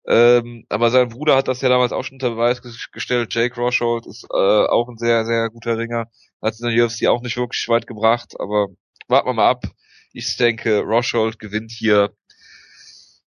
Ähm, 0.07 0.65
aber 0.69 0.91
sein 0.91 1.09
Bruder 1.09 1.35
hat 1.35 1.47
das 1.47 1.61
ja 1.61 1.69
damals 1.69 1.91
auch 1.91 2.03
schon 2.03 2.15
unter 2.15 2.29
Beweis 2.29 2.61
gestellt. 2.91 3.33
Jake 3.33 3.59
Roshold 3.59 4.05
ist 4.05 4.25
äh, 4.31 4.35
auch 4.67 4.87
ein 4.87 4.97
sehr, 4.97 5.25
sehr 5.25 5.49
guter 5.49 5.77
Ringer. 5.79 6.05
Hat 6.41 6.53
es 6.53 6.61
in 6.61 6.69
der 6.69 6.85
UFC 6.85 7.07
auch 7.07 7.21
nicht 7.21 7.37
wirklich 7.37 7.67
weit 7.69 7.87
gebracht, 7.87 8.35
aber 8.39 8.67
warten 9.07 9.27
wir 9.27 9.33
mal 9.33 9.49
ab. 9.49 9.63
Ich 10.13 10.37
denke, 10.37 10.81
Roshold 10.81 11.39
gewinnt 11.39 11.71
hier. 11.71 12.11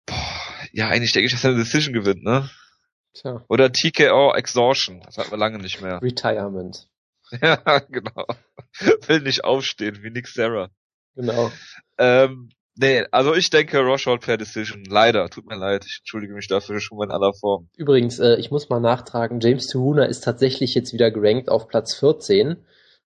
Boah, 0.08 0.42
ja, 0.72 0.88
eigentlich 0.88 1.12
denke 1.12 1.28
ich, 1.28 1.32
dass 1.32 1.44
er 1.44 1.52
eine 1.52 1.60
Decision 1.60 1.94
gewinnt, 1.94 2.24
ne? 2.24 2.50
Tja. 3.14 3.46
Oder 3.48 3.72
TKO 3.72 4.34
Exhaustion. 4.34 5.02
Das 5.06 5.18
hatten 5.18 5.32
wir 5.32 5.38
lange 5.38 5.60
nicht 5.60 5.82
mehr. 5.82 6.02
Retirement. 6.02 6.90
Ja, 7.42 7.80
genau. 7.90 8.26
Will 9.08 9.22
nicht 9.22 9.44
aufstehen, 9.44 10.00
wie 10.02 10.12
Nick 10.12 10.28
Sarah. 10.28 10.70
Genau. 11.16 11.52
Ähm, 11.98 12.50
nee, 12.76 13.04
also 13.12 13.34
ich 13.34 13.50
denke 13.50 13.80
Roshold 13.80 14.22
per 14.22 14.38
Decision. 14.38 14.84
Leider, 14.86 15.30
tut 15.30 15.46
mir 15.46 15.58
leid. 15.58 15.86
Ich 15.88 16.00
entschuldige 16.02 16.34
mich 16.34 16.48
dafür 16.48 16.80
schon 16.80 16.98
mal 16.98 17.06
in 17.06 17.12
aller 17.12 17.34
Form. 17.34 17.70
Übrigens, 17.78 18.20
äh, 18.20 18.36
ich 18.36 18.52
muss 18.52 18.70
mal 18.70 18.80
nachtragen, 18.80 19.40
James 19.40 19.68
Tuhuna 19.68 20.06
ist 20.06 20.22
tatsächlich 20.22 20.76
jetzt 20.76 20.94
wieder 20.94 21.12
gerankt 21.12 21.50
auf 21.50 21.68
Platz 21.68 21.96
14 21.96 22.58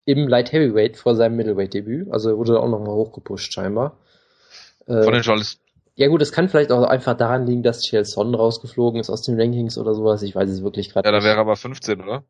im 0.05 0.27
Light 0.27 0.51
Heavyweight 0.51 0.97
vor 0.97 1.15
seinem 1.15 1.35
Middleweight-Debüt. 1.35 2.11
Also 2.11 2.29
er 2.29 2.37
wurde 2.37 2.59
auch 2.59 2.69
nochmal 2.69 2.95
hochgepusht 2.95 3.53
scheinbar. 3.53 3.99
Äh, 4.87 5.03
Von 5.03 5.13
den 5.13 5.21
Journalisten. 5.21 5.61
Ja 5.95 6.07
gut, 6.07 6.21
es 6.21 6.31
kann 6.31 6.47
vielleicht 6.47 6.71
auch 6.71 6.83
einfach 6.83 7.15
daran 7.17 7.45
liegen, 7.45 7.61
dass 7.61 7.81
Son 7.83 8.33
rausgeflogen 8.33 9.01
ist 9.01 9.09
aus 9.09 9.21
den 9.21 9.39
Rankings 9.39 9.77
oder 9.77 9.93
sowas. 9.93 10.23
Ich 10.23 10.33
weiß 10.33 10.49
es 10.49 10.63
wirklich 10.63 10.89
gerade 10.89 11.07
nicht. 11.07 11.13
Ja, 11.13 11.19
da 11.19 11.25
wäre 11.25 11.39
aber 11.39 11.57
15, 11.57 12.01
oder? 12.01 12.23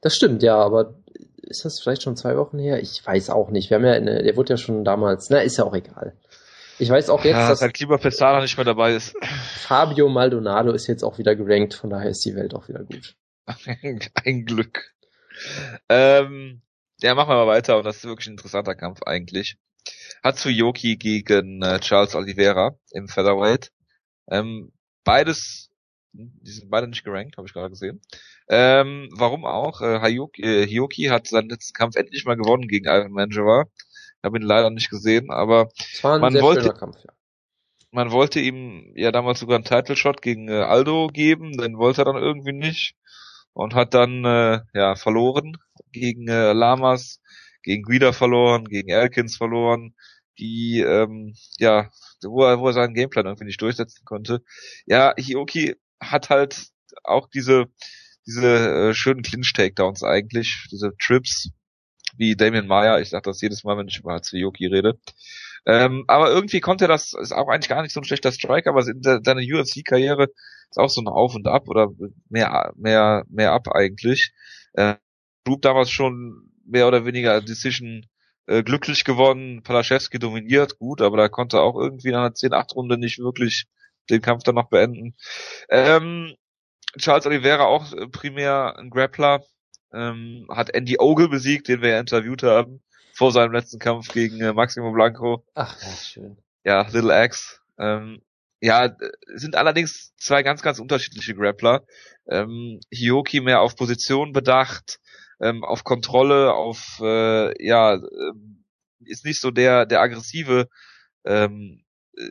Das 0.00 0.14
stimmt, 0.14 0.42
ja, 0.42 0.56
aber 0.56 0.94
ist 1.42 1.64
das 1.64 1.80
vielleicht 1.80 2.02
schon 2.02 2.16
zwei 2.16 2.36
Wochen 2.36 2.58
her? 2.58 2.80
Ich 2.80 3.04
weiß 3.04 3.30
auch 3.30 3.50
nicht. 3.50 3.70
Wir 3.70 3.76
haben 3.76 3.84
ja, 3.84 3.92
eine, 3.92 4.22
der 4.22 4.36
wurde 4.36 4.54
ja 4.54 4.56
schon 4.56 4.84
damals, 4.84 5.30
na, 5.30 5.40
ist 5.40 5.56
ja 5.56 5.64
auch 5.64 5.74
egal. 5.74 6.16
Ich 6.78 6.90
weiß 6.90 7.08
auch 7.08 7.24
jetzt, 7.24 7.36
ja, 7.36 7.48
dass 7.48 7.62
halt 7.62 7.72
Klima 7.74 7.96
Pesada 7.96 8.40
nicht 8.42 8.56
mehr 8.56 8.64
dabei 8.64 8.94
ist. 8.94 9.14
Fabio 9.22 10.08
Maldonado 10.08 10.72
ist 10.72 10.86
jetzt 10.88 11.04
auch 11.04 11.18
wieder 11.18 11.34
gerankt, 11.34 11.74
von 11.74 11.88
daher 11.88 12.10
ist 12.10 12.24
die 12.24 12.34
Welt 12.34 12.54
auch 12.54 12.68
wieder 12.68 12.84
gut. 12.84 13.16
Ein 14.24 14.44
Glück. 14.44 14.92
Ähm, 15.88 16.62
ja, 17.00 17.14
machen 17.14 17.30
wir 17.30 17.36
mal 17.36 17.46
weiter 17.46 17.78
und 17.78 17.84
das 17.84 17.98
ist 17.98 18.04
wirklich 18.04 18.26
ein 18.26 18.32
interessanter 18.32 18.74
Kampf 18.74 19.02
eigentlich. 19.04 19.56
Hatsuyoki 20.22 20.96
gegen 20.96 21.62
äh, 21.62 21.78
Charles 21.80 22.14
Oliveira 22.14 22.76
im 22.90 23.08
Featherweight. 23.08 23.70
Ähm, 24.28 24.72
beides, 25.04 25.70
die 26.12 26.50
sind 26.50 26.70
beide 26.70 26.88
nicht 26.88 27.04
gerankt, 27.04 27.36
habe 27.36 27.46
ich 27.46 27.52
gerade 27.52 27.70
gesehen. 27.70 28.00
Ähm, 28.48 29.08
warum 29.12 29.44
auch? 29.44 29.80
Äh, 29.80 30.00
Hayuki, 30.00 30.42
äh, 30.42 30.66
Hyoki 30.66 31.04
hat 31.04 31.26
seinen 31.26 31.48
letzten 31.48 31.74
Kampf 31.74 31.96
endlich 31.96 32.24
mal 32.24 32.36
gewonnen 32.36 32.68
gegen 32.68 32.86
Ivan 32.86 33.12
Manjava. 33.12 33.64
Habe 34.22 34.38
ihn 34.38 34.44
leider 34.44 34.70
nicht 34.70 34.90
gesehen, 34.90 35.30
aber 35.30 35.68
man 36.02 36.34
wollte, 36.40 36.72
Kampf, 36.72 36.96
ja. 37.04 37.12
man 37.90 38.10
wollte 38.10 38.40
ihm 38.40 38.92
ja 38.96 39.12
damals 39.12 39.40
sogar 39.40 39.56
einen 39.56 39.64
Title 39.64 39.96
Shot 39.96 40.22
gegen 40.22 40.48
äh, 40.48 40.62
Aldo 40.62 41.08
geben, 41.08 41.56
den 41.56 41.78
wollte 41.78 42.02
er 42.02 42.06
dann 42.06 42.16
irgendwie 42.16 42.52
nicht 42.52 42.94
und 43.52 43.74
hat 43.74 43.94
dann 43.94 44.24
äh, 44.24 44.60
ja 44.74 44.96
verloren 44.96 45.56
gegen 45.92 46.28
äh, 46.28 46.52
Lamas, 46.52 47.20
gegen 47.62 47.82
Guida 47.82 48.12
verloren, 48.12 48.64
gegen 48.64 48.90
Elkins 48.90 49.36
verloren, 49.36 49.94
die 50.38 50.80
ähm, 50.80 51.34
ja 51.58 51.90
wo 52.24 52.44
er, 52.44 52.58
wo 52.60 52.68
er 52.68 52.72
seinen 52.72 52.94
Gameplan 52.94 53.26
irgendwie 53.26 53.44
nicht 53.44 53.60
durchsetzen 53.60 54.04
konnte. 54.04 54.42
Ja, 54.86 55.14
Hioki 55.16 55.76
hat 56.00 56.30
halt 56.30 56.68
auch 57.04 57.28
diese 57.28 57.66
diese 58.26 58.90
äh, 58.90 58.94
schönen 58.94 59.22
Clinch-Takedowns 59.22 60.02
eigentlich, 60.02 60.66
diese 60.70 60.92
Trips, 60.98 61.50
wie 62.16 62.36
Damien 62.36 62.66
Meyer, 62.66 63.00
ich 63.00 63.10
sag 63.10 63.22
das 63.24 63.40
jedes 63.40 63.64
Mal, 63.64 63.76
wenn 63.76 63.88
ich 63.88 63.98
über 63.98 64.14
Hatsuyoki 64.14 64.66
rede. 64.66 64.98
Ähm, 65.66 66.04
aber 66.06 66.30
irgendwie 66.30 66.60
konnte 66.60 66.86
das, 66.86 67.12
ist 67.12 67.32
auch 67.32 67.48
eigentlich 67.48 67.68
gar 67.68 67.82
nicht 67.82 67.92
so 67.92 68.00
ein 68.00 68.04
schlechter 68.04 68.32
Striker, 68.32 68.70
aber 68.70 68.86
in 68.86 69.02
seiner 69.02 69.40
UFC-Karriere 69.40 70.28
ist 70.70 70.78
auch 70.78 70.88
so 70.88 71.00
ein 71.00 71.08
Auf 71.08 71.34
und 71.34 71.46
Ab 71.48 71.68
oder 71.68 71.88
mehr, 72.28 72.72
mehr, 72.76 73.24
mehr 73.28 73.52
ab 73.52 73.68
eigentlich. 73.72 74.32
Äh, 74.74 74.94
Group 75.44 75.62
damals 75.62 75.90
schon 75.90 76.50
mehr 76.64 76.88
oder 76.88 77.04
weniger 77.04 77.40
Decision 77.40 78.06
äh, 78.46 78.62
glücklich 78.62 79.04
gewonnen, 79.04 79.62
Palaschewski 79.62 80.18
dominiert, 80.18 80.78
gut, 80.78 81.02
aber 81.02 81.16
da 81.16 81.28
konnte 81.28 81.60
auch 81.60 81.76
irgendwie 81.76 82.08
in 82.08 82.14
einer 82.14 82.30
10-8-Runde 82.34 82.98
nicht 82.98 83.18
wirklich 83.18 83.66
den 84.10 84.22
Kampf 84.22 84.44
dann 84.44 84.54
noch 84.54 84.68
beenden. 84.68 85.16
Ähm, 85.68 86.34
Charles 86.98 87.26
Oliveira 87.26 87.64
auch 87.64 87.92
äh, 87.92 88.06
primär 88.08 88.76
ein 88.78 88.90
Grappler, 88.90 89.42
ähm, 89.92 90.46
hat 90.50 90.74
Andy 90.74 90.96
Ogle 90.98 91.28
besiegt, 91.28 91.68
den 91.68 91.82
wir 91.82 91.90
ja 91.90 92.00
interviewt 92.00 92.42
haben, 92.42 92.82
vor 93.14 93.32
seinem 93.32 93.52
letzten 93.52 93.78
Kampf 93.78 94.12
gegen 94.12 94.40
äh, 94.40 94.52
Maximo 94.52 94.92
Blanco. 94.92 95.44
Ach, 95.54 95.76
ja, 95.80 95.88
schön. 95.88 96.38
Ja, 96.64 96.82
Little 96.90 97.24
X. 97.24 97.60
Ähm, 97.78 98.20
ja, 98.60 98.96
sind 99.34 99.54
allerdings 99.54 100.14
zwei 100.16 100.42
ganz, 100.42 100.62
ganz 100.62 100.78
unterschiedliche 100.78 101.34
Grappler. 101.34 101.84
Ähm, 102.28 102.80
Hioki 102.90 103.40
mehr 103.40 103.60
auf 103.60 103.76
Position 103.76 104.32
bedacht, 104.32 104.98
ähm, 105.40 105.62
auf 105.62 105.84
Kontrolle, 105.84 106.54
auf, 106.54 106.98
äh, 107.00 107.64
ja, 107.64 107.94
äh, 107.94 108.00
ist 109.04 109.24
nicht 109.24 109.40
so 109.40 109.50
der, 109.50 109.86
der 109.86 110.00
aggressive, 110.00 110.68
ähm, 111.24 111.84
äh, 112.16 112.30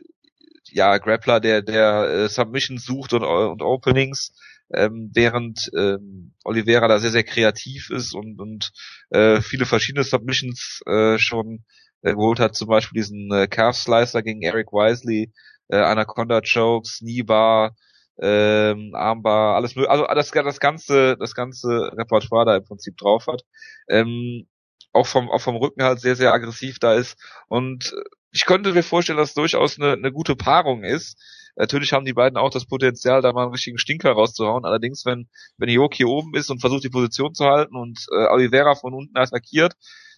ja, 0.68 0.98
Grappler, 0.98 1.40
der, 1.40 1.62
der 1.62 2.08
äh, 2.10 2.28
Submissions 2.28 2.84
sucht 2.84 3.12
und, 3.12 3.22
und 3.22 3.62
Openings, 3.62 4.32
ähm, 4.72 5.10
während 5.14 5.70
ähm, 5.76 6.34
Oliveira 6.44 6.88
da 6.88 6.98
sehr, 6.98 7.10
sehr 7.10 7.24
kreativ 7.24 7.90
ist 7.90 8.14
und, 8.14 8.40
und 8.40 8.72
äh, 9.10 9.40
viele 9.40 9.66
verschiedene 9.66 10.04
Submissions 10.04 10.80
äh, 10.86 11.18
schon 11.18 11.64
äh, 12.02 12.12
geholt 12.12 12.40
hat, 12.40 12.54
zum 12.54 12.68
Beispiel 12.68 13.00
diesen 13.00 13.32
äh, 13.32 13.46
Calf 13.46 13.76
Slicer 13.76 14.22
gegen 14.22 14.42
Eric 14.42 14.72
Wisely, 14.72 15.32
äh, 15.68 15.76
Anaconda 15.76 16.40
Chokes, 16.40 16.98
Kneebar, 16.98 17.76
ähm, 18.20 18.92
Armbar, 18.94 19.56
alles 19.56 19.76
mögliche, 19.76 19.90
also 19.90 20.06
das, 20.06 20.30
das 20.30 20.60
ganze, 20.60 21.16
das 21.18 21.34
ganze 21.34 21.90
Repertoire 21.96 22.46
da 22.46 22.56
im 22.56 22.64
Prinzip 22.64 22.96
drauf 22.96 23.26
hat. 23.26 23.42
Ähm, 23.88 24.46
auch 24.92 25.06
vom, 25.06 25.30
auch 25.30 25.40
vom 25.40 25.56
Rücken 25.56 25.82
halt 25.82 26.00
sehr, 26.00 26.16
sehr 26.16 26.32
aggressiv 26.32 26.78
da 26.78 26.94
ist. 26.94 27.18
Und 27.48 27.94
ich 28.32 28.46
könnte 28.46 28.72
mir 28.72 28.82
vorstellen, 28.82 29.18
dass 29.18 29.34
durchaus 29.34 29.78
eine, 29.78 29.92
eine 29.92 30.12
gute 30.12 30.36
Paarung 30.36 30.84
ist. 30.84 31.18
Natürlich 31.56 31.92
haben 31.92 32.04
die 32.04 32.12
beiden 32.12 32.36
auch 32.36 32.50
das 32.50 32.66
Potenzial, 32.66 33.22
da 33.22 33.32
mal 33.32 33.44
einen 33.44 33.52
richtigen 33.52 33.78
Stinker 33.78 34.12
rauszuhauen. 34.12 34.64
Allerdings, 34.64 35.04
wenn, 35.06 35.28
wenn 35.56 35.70
Joki 35.70 36.04
oben 36.04 36.34
ist 36.34 36.50
und 36.50 36.60
versucht, 36.60 36.84
die 36.84 36.90
Position 36.90 37.34
zu 37.34 37.46
halten 37.46 37.74
und 37.74 38.06
äh, 38.12 38.26
Oliveira 38.28 38.74
von 38.74 38.92
unten 38.92 39.16
attackiert, 39.16 39.72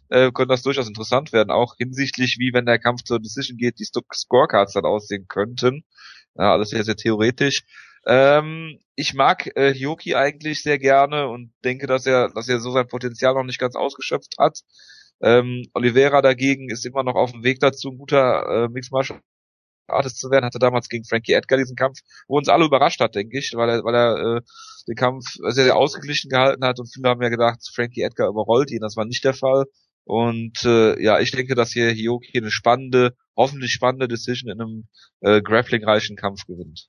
äh, 0.08 0.32
könnte 0.32 0.52
das 0.52 0.62
durchaus 0.62 0.88
interessant 0.88 1.32
werden. 1.32 1.50
Auch 1.50 1.76
hinsichtlich, 1.78 2.36
wie 2.38 2.52
wenn 2.52 2.66
der 2.66 2.80
Kampf 2.80 3.04
zur 3.04 3.20
Decision 3.20 3.56
geht, 3.56 3.78
die 3.78 3.84
Scorecards 3.84 4.72
dann 4.72 4.84
aussehen 4.84 5.26
könnten. 5.28 5.84
Ja, 6.34 6.52
alles 6.52 6.70
sehr, 6.70 6.84
sehr 6.84 6.96
theoretisch. 6.96 7.62
Ähm, 8.06 8.78
ich 8.96 9.14
mag 9.14 9.46
äh, 9.56 9.74
Hyoki 9.74 10.14
eigentlich 10.14 10.62
sehr 10.62 10.78
gerne 10.78 11.28
und 11.28 11.52
denke, 11.64 11.86
dass 11.86 12.06
er, 12.06 12.30
dass 12.30 12.48
er 12.48 12.58
so 12.58 12.70
sein 12.72 12.88
Potenzial 12.88 13.34
noch 13.34 13.44
nicht 13.44 13.60
ganz 13.60 13.76
ausgeschöpft 13.76 14.34
hat. 14.38 14.60
Ähm, 15.20 15.64
Oliveira 15.74 16.22
dagegen 16.22 16.70
ist 16.70 16.86
immer 16.86 17.02
noch 17.02 17.16
auf 17.16 17.32
dem 17.32 17.44
Weg 17.44 17.60
dazu, 17.60 17.90
ein 17.90 17.98
guter 17.98 18.64
äh, 18.64 18.68
Mixed 18.68 18.92
Martial 18.92 19.20
Artist 19.88 20.18
zu 20.18 20.30
werden. 20.30 20.44
Hatte 20.44 20.58
damals 20.58 20.88
gegen 20.88 21.04
Frankie 21.04 21.32
Edgar 21.32 21.58
diesen 21.58 21.76
Kampf, 21.76 21.98
wo 22.26 22.36
uns 22.36 22.48
alle 22.48 22.64
überrascht 22.64 23.00
hat, 23.00 23.14
denke 23.14 23.38
ich, 23.38 23.52
weil 23.54 23.68
er, 23.68 23.84
weil 23.84 23.94
er 23.94 24.36
äh, 24.36 24.40
den 24.86 24.96
Kampf 24.96 25.24
sehr, 25.48 25.64
sehr 25.64 25.76
ausgeglichen 25.76 26.30
gehalten 26.30 26.64
hat 26.64 26.78
und 26.78 26.92
viele 26.92 27.08
haben 27.08 27.22
ja 27.22 27.28
gedacht, 27.28 27.60
Frankie 27.74 28.02
Edgar 28.02 28.28
überrollt 28.28 28.70
ihn. 28.70 28.80
Das 28.80 28.96
war 28.96 29.04
nicht 29.04 29.24
der 29.24 29.34
Fall. 29.34 29.64
Und 30.04 30.64
äh, 30.64 31.02
ja, 31.02 31.20
ich 31.20 31.32
denke, 31.32 31.54
dass 31.54 31.72
hier 31.72 31.90
Hioki 31.90 32.38
eine 32.38 32.50
spannende, 32.50 33.12
hoffentlich 33.36 33.72
spannende 33.72 34.08
Decision 34.08 34.50
in 34.50 34.60
einem 34.60 34.88
äh, 35.20 35.42
grappling-reichen 35.42 36.16
Kampf 36.16 36.46
gewinnt. 36.46 36.88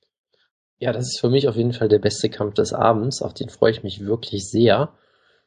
Ja, 0.78 0.92
das 0.92 1.08
ist 1.08 1.20
für 1.20 1.28
mich 1.28 1.46
auf 1.46 1.56
jeden 1.56 1.74
Fall 1.74 1.88
der 1.88 1.98
beste 1.98 2.30
Kampf 2.30 2.54
des 2.54 2.72
Abends. 2.72 3.20
Auf 3.20 3.34
den 3.34 3.50
freue 3.50 3.72
ich 3.72 3.82
mich 3.82 4.00
wirklich 4.00 4.48
sehr. 4.48 4.94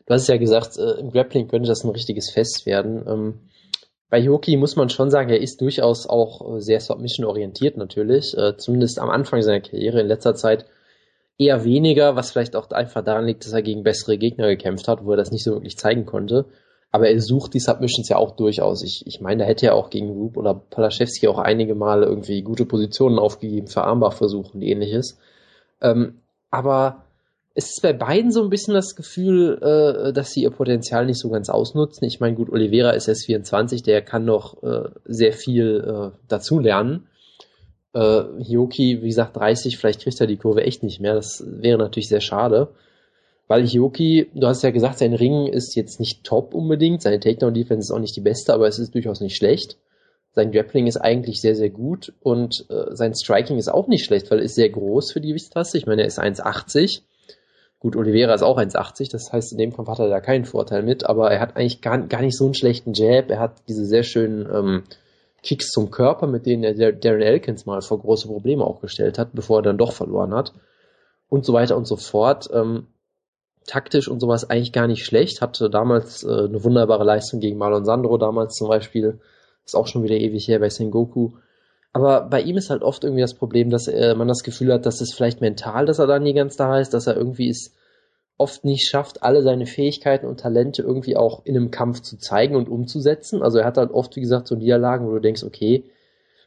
Du 0.05 0.13
hast 0.13 0.27
ja 0.27 0.37
gesagt, 0.37 0.77
äh, 0.77 0.99
im 0.99 1.09
Grappling 1.09 1.47
könnte 1.47 1.67
das 1.67 1.83
ein 1.83 1.89
richtiges 1.89 2.29
Fest 2.29 2.67
werden. 2.67 3.03
Ähm, 3.07 3.49
bei 4.13 4.19
Yoki 4.19 4.57
muss 4.57 4.75
man 4.75 4.89
schon 4.89 5.09
sagen, 5.09 5.31
er 5.31 5.41
ist 5.41 5.59
durchaus 5.59 6.07
auch 6.07 6.57
äh, 6.57 6.61
sehr 6.61 6.79
Submission-orientiert 6.79 7.77
natürlich. 7.77 8.37
Äh, 8.37 8.57
zumindest 8.57 8.99
am 8.99 9.09
Anfang 9.09 9.41
seiner 9.41 9.59
Karriere. 9.59 10.01
In 10.01 10.05
letzter 10.05 10.35
Zeit 10.35 10.67
eher 11.39 11.63
weniger, 11.63 12.15
was 12.15 12.29
vielleicht 12.29 12.55
auch 12.55 12.69
einfach 12.69 13.03
daran 13.03 13.25
liegt, 13.25 13.43
dass 13.43 13.53
er 13.53 13.63
gegen 13.63 13.81
bessere 13.81 14.19
Gegner 14.19 14.49
gekämpft 14.49 14.87
hat, 14.87 15.03
wo 15.03 15.09
er 15.09 15.17
das 15.17 15.31
nicht 15.31 15.43
so 15.43 15.53
wirklich 15.53 15.79
zeigen 15.79 16.05
konnte. 16.05 16.45
Aber 16.91 17.09
er 17.09 17.19
sucht 17.19 17.55
die 17.55 17.59
Submissions 17.59 18.07
ja 18.07 18.17
auch 18.17 18.35
durchaus. 18.35 18.83
Ich, 18.83 19.01
ich 19.07 19.19
meine, 19.19 19.41
da 19.41 19.49
hätte 19.49 19.65
er 19.65 19.73
auch 19.73 19.89
gegen 19.89 20.11
Roop 20.11 20.37
oder 20.37 20.53
Palaschewski 20.53 21.27
auch 21.27 21.39
einige 21.39 21.73
Male 21.73 22.05
irgendwie 22.05 22.43
gute 22.43 22.67
Positionen 22.67 23.17
aufgegeben 23.17 23.65
für 23.65 23.83
Armbachversuche 23.83 24.53
und 24.53 24.61
ähnliches. 24.61 25.17
Ähm, 25.81 26.19
aber 26.51 27.05
es 27.55 27.69
ist 27.69 27.81
bei 27.81 27.93
beiden 27.93 28.31
so 28.31 28.41
ein 28.41 28.49
bisschen 28.49 28.73
das 28.73 28.95
Gefühl, 28.95 29.59
äh, 29.61 30.13
dass 30.13 30.31
sie 30.31 30.41
ihr 30.41 30.49
Potenzial 30.49 31.05
nicht 31.05 31.19
so 31.19 31.29
ganz 31.29 31.49
ausnutzen. 31.49 32.05
Ich 32.07 32.19
meine, 32.19 32.35
gut, 32.35 32.49
Oliveira 32.49 32.91
ist 32.91 33.07
erst 33.07 33.25
24, 33.25 33.83
der 33.83 34.01
kann 34.01 34.25
noch 34.25 34.63
äh, 34.63 34.89
sehr 35.05 35.33
viel 35.33 36.11
äh, 36.13 36.17
dazulernen. 36.27 37.07
Äh, 37.93 38.23
Hioki, 38.39 39.03
wie 39.03 39.07
gesagt, 39.07 39.37
30, 39.37 39.77
vielleicht 39.77 40.01
kriegt 40.01 40.19
er 40.19 40.25
die 40.25 40.37
Kurve 40.37 40.63
echt 40.63 40.81
nicht 40.81 40.99
mehr. 40.99 41.13
Das 41.13 41.43
wäre 41.45 41.77
natürlich 41.77 42.09
sehr 42.09 42.21
schade. 42.21 42.69
Weil 43.47 43.67
Hioki, 43.67 44.31
du 44.33 44.47
hast 44.47 44.63
ja 44.63 44.71
gesagt, 44.71 44.97
sein 44.97 45.13
Ring 45.13 45.45
ist 45.45 45.75
jetzt 45.75 45.99
nicht 45.99 46.23
top 46.23 46.55
unbedingt, 46.55 47.03
seine 47.03 47.19
Takedown-Defense 47.19 47.87
ist 47.87 47.91
auch 47.91 47.99
nicht 47.99 48.15
die 48.15 48.21
beste, 48.21 48.53
aber 48.53 48.67
es 48.67 48.79
ist 48.79 48.95
durchaus 48.95 49.21
nicht 49.21 49.35
schlecht. 49.35 49.77
Sein 50.31 50.51
Grappling 50.51 50.87
ist 50.87 50.97
eigentlich 50.97 51.39
sehr, 51.39 51.55
sehr 51.55 51.69
gut 51.69 52.13
und 52.21 52.65
äh, 52.71 52.95
sein 52.95 53.13
Striking 53.13 53.59
ist 53.59 53.67
auch 53.67 53.87
nicht 53.87 54.05
schlecht, 54.05 54.31
weil 54.31 54.39
er 54.39 54.45
ist 54.45 54.55
sehr 54.55 54.69
groß 54.69 55.11
für 55.11 55.21
die 55.21 55.27
Gewichtsklasse. 55.27 55.77
Ich 55.77 55.85
meine, 55.85 56.01
er 56.01 56.07
ist 56.07 56.19
1,80. 56.19 57.01
Gut, 57.83 57.97
Oliveira 57.97 58.33
ist 58.33 58.43
auch 58.43 58.57
1,80, 58.57 59.11
das 59.11 59.33
heißt, 59.33 59.51
in 59.51 59.57
dem 59.57 59.75
Kampf 59.75 59.89
hat 59.89 59.99
er 59.99 60.07
da 60.07 60.21
keinen 60.21 60.45
Vorteil 60.45 60.83
mit, 60.83 61.05
aber 61.05 61.31
er 61.31 61.41
hat 61.41 61.57
eigentlich 61.57 61.81
gar, 61.81 61.97
gar 61.97 62.21
nicht 62.21 62.37
so 62.37 62.45
einen 62.45 62.53
schlechten 62.53 62.93
Jab. 62.93 63.29
Er 63.29 63.41
hat 63.41 63.55
diese 63.67 63.85
sehr 63.85 64.03
schönen 64.03 64.47
ähm, 64.49 64.83
Kicks 65.43 65.69
zum 65.69 65.91
Körper, 65.91 66.25
mit 66.25 66.45
denen 66.45 66.63
er 66.63 66.93
Darren 66.93 67.21
Elkins 67.21 67.65
mal 67.65 67.81
vor 67.81 67.99
große 67.99 68.29
Probleme 68.29 68.63
auch 68.63 68.79
gestellt 68.79 69.19
hat, 69.19 69.33
bevor 69.33 69.59
er 69.59 69.63
dann 69.63 69.77
doch 69.77 69.91
verloren 69.91 70.33
hat. 70.33 70.53
Und 71.27 71.43
so 71.45 71.51
weiter 71.51 71.75
und 71.75 71.85
so 71.85 71.97
fort. 71.97 72.49
Ähm, 72.53 72.87
taktisch 73.67 74.07
und 74.07 74.21
sowas 74.21 74.49
eigentlich 74.49 74.71
gar 74.71 74.87
nicht 74.87 75.03
schlecht. 75.03 75.41
Hatte 75.41 75.69
damals 75.69 76.23
äh, 76.23 76.45
eine 76.45 76.63
wunderbare 76.63 77.03
Leistung 77.03 77.41
gegen 77.41 77.57
Marlon 77.57 77.83
Sandro 77.83 78.17
damals 78.17 78.55
zum 78.55 78.69
Beispiel. 78.69 79.19
Ist 79.65 79.75
auch 79.75 79.87
schon 79.87 80.03
wieder 80.03 80.15
ewig 80.15 80.47
her 80.47 80.59
bei 80.59 80.69
Sengoku. 80.69 81.31
Aber 81.93 82.21
bei 82.21 82.41
ihm 82.41 82.57
ist 82.57 82.71
halt 82.71 82.81
oft 82.81 83.03
irgendwie 83.03 83.21
das 83.21 83.35
Problem, 83.35 83.69
dass 83.69 83.87
äh, 83.87 84.15
man 84.15 84.27
das 84.27 84.43
Gefühl 84.43 84.73
hat, 84.73 84.85
dass 84.85 84.99
es 84.99 85.13
vielleicht 85.13 85.41
mental, 85.41 85.85
dass 85.85 85.99
er 85.99 86.07
da 86.07 86.19
nie 86.19 86.33
ganz 86.33 86.55
da 86.57 86.79
ist, 86.79 86.93
dass 86.93 87.07
er 87.07 87.15
irgendwie 87.15 87.49
es 87.49 87.75
oft 88.37 88.65
nicht 88.65 88.89
schafft, 88.89 89.21
alle 89.21 89.43
seine 89.43 89.67
Fähigkeiten 89.67 90.25
und 90.25 90.39
Talente 90.39 90.81
irgendwie 90.81 91.15
auch 91.15 91.45
in 91.45 91.55
einem 91.55 91.69
Kampf 91.69 92.01
zu 92.01 92.17
zeigen 92.17 92.55
und 92.55 92.67
umzusetzen. 92.67 93.43
Also 93.43 93.59
er 93.59 93.65
hat 93.65 93.77
halt 93.77 93.91
oft, 93.91 94.15
wie 94.15 94.21
gesagt, 94.21 94.47
so 94.47 94.55
Niederlagen, 94.55 95.07
wo 95.07 95.11
du 95.11 95.19
denkst, 95.19 95.43
okay, 95.43 95.83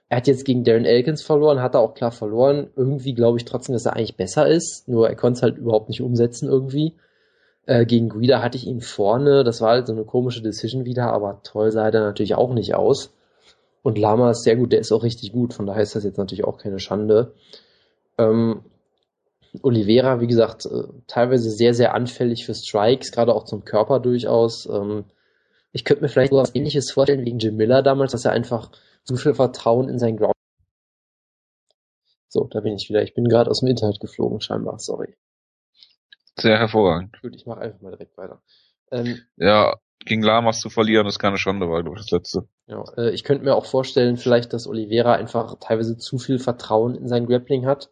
er 0.09 0.19
hat 0.19 0.27
jetzt 0.27 0.45
gegen 0.45 0.65
Darren 0.65 0.85
Elkins 0.85 1.23
verloren, 1.23 1.61
hat 1.61 1.75
er 1.75 1.81
auch 1.81 1.95
klar 1.95 2.13
verloren. 2.13 2.71
Irgendwie 2.77 3.15
glaube 3.15 3.39
ich 3.39 3.45
trotzdem, 3.45 3.73
dass 3.73 3.87
er 3.87 3.95
eigentlich 3.95 4.17
besser 4.17 4.49
ist, 4.49 4.89
nur 4.89 5.09
er 5.09 5.17
konnte 5.17 5.39
es 5.39 5.43
halt 5.43 5.59
überhaupt 5.59 5.89
nicht 5.89 6.03
umsetzen 6.03 6.49
irgendwie. 6.49 6.95
Äh, 7.67 7.87
gegen 7.87 8.09
Guida 8.09 8.43
hatte 8.43 8.57
ich 8.57 8.67
ihn 8.67 8.81
vorne, 8.81 9.43
das 9.45 9.61
war 9.61 9.71
halt 9.71 9.87
so 9.87 9.93
eine 9.93 10.05
komische 10.05 10.43
Decision 10.43 10.85
wieder, 10.85 11.13
aber 11.13 11.41
toll 11.43 11.73
sah 11.73 11.87
er 11.87 11.91
dann 11.91 12.03
natürlich 12.03 12.35
auch 12.35 12.53
nicht 12.53 12.75
aus. 12.75 13.16
Und 13.87 13.99
Lama 13.99 14.33
ist 14.33 14.43
sehr 14.43 14.57
gut, 14.57 14.73
der 14.73 14.81
ist 14.81 14.91
auch 14.91 15.05
richtig 15.05 15.31
gut, 15.31 15.55
von 15.55 15.65
daher 15.65 15.85
ist 15.85 15.95
das 15.95 16.03
jetzt 16.03 16.19
natürlich 16.19 16.43
auch 16.43 16.59
keine 16.59 16.81
Schande. 16.81 17.37
Ähm, 18.19 18.65
Oliveira, 19.63 20.21
wie 20.21 20.27
gesagt, 20.27 20.67
äh, 20.67 20.89
teilweise 21.07 21.53
sehr, 21.53 21.73
sehr 21.73 21.95
anfällig 21.95 22.45
für 22.45 22.53
Strikes, 22.53 23.13
gerade 23.13 23.33
auch 23.33 23.45
zum 23.45 23.65
Körper 23.65 24.01
durchaus. 24.01 24.67
Ähm, 24.67 25.05
ich 25.71 25.85
könnte 25.85 26.03
mir 26.03 26.09
vielleicht 26.09 26.33
so 26.33 26.39
was 26.39 26.53
ähnliches 26.53 26.91
vorstellen 26.91 27.25
wie 27.25 27.37
Jim 27.37 27.55
Miller 27.55 27.81
damals, 27.81 28.11
dass 28.11 28.25
er 28.25 28.33
einfach 28.33 28.73
so 29.05 29.15
viel 29.15 29.35
Vertrauen 29.35 29.89
in 29.89 30.01
sein 30.01 30.17
Ground. 30.17 30.35
So, 32.27 32.43
da 32.51 32.59
bin 32.63 32.75
ich 32.75 32.89
wieder. 32.89 33.05
Ich 33.05 33.15
bin 33.15 33.29
gerade 33.29 33.49
aus 33.49 33.61
dem 33.61 33.69
Internet 33.69 34.01
geflogen, 34.01 34.41
scheinbar, 34.41 34.81
sorry. 34.81 35.15
Sehr 36.37 36.59
hervorragend. 36.59 37.23
Gut, 37.23 37.37
ich 37.37 37.47
mache 37.47 37.61
einfach 37.61 37.81
mal 37.83 37.93
direkt 37.93 38.19
weiter. 38.19 38.43
Ähm, 38.91 39.21
ja, 39.37 39.77
gegen 40.07 40.23
Lamas 40.23 40.61
zu 40.61 40.71
verlieren, 40.71 41.07
ist 41.07 41.19
keine 41.19 41.37
Schande, 41.37 41.69
war, 41.69 41.83
glaube 41.83 41.99
ich, 41.99 42.05
das 42.05 42.11
letzte. 42.11 42.49
Ja, 42.67 42.85
äh, 42.97 43.11
ich 43.11 43.25
könnte 43.25 43.45
mir 43.45 43.55
auch 43.55 43.67
vorstellen, 43.67 44.17
vielleicht, 44.17 44.53
dass 44.53 44.67
Oliveira 44.67 45.15
einfach 45.15 45.57
teilweise 45.61 45.99
zu 45.99 46.19
viel 46.19 46.39
Vertrauen 46.39 46.95
in 46.95 47.09
sein 47.09 47.27
Grappling 47.27 47.67
hat. 47.67 47.91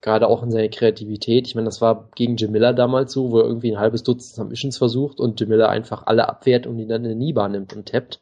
Gerade 0.00 0.28
auch 0.28 0.42
in 0.42 0.50
seine 0.50 0.70
Kreativität. 0.70 1.46
Ich 1.46 1.54
meine, 1.54 1.66
das 1.66 1.80
war 1.80 2.10
gegen 2.14 2.36
Jamila 2.36 2.72
damals 2.72 3.12
so, 3.12 3.30
wo 3.30 3.40
er 3.40 3.46
irgendwie 3.46 3.72
ein 3.72 3.80
halbes 3.80 4.02
Dutzend 4.02 4.36
Submissions 4.36 4.78
versucht 4.78 5.20
und 5.20 5.40
Jamila 5.40 5.68
einfach 5.68 6.06
alle 6.06 6.28
abwehrt 6.28 6.66
und 6.66 6.78
ihn 6.78 6.88
dann 6.88 7.04
in 7.04 7.10
eine 7.10 7.18
Nibar 7.18 7.48
nimmt 7.48 7.74
und 7.74 7.88
tappt. 7.88 8.20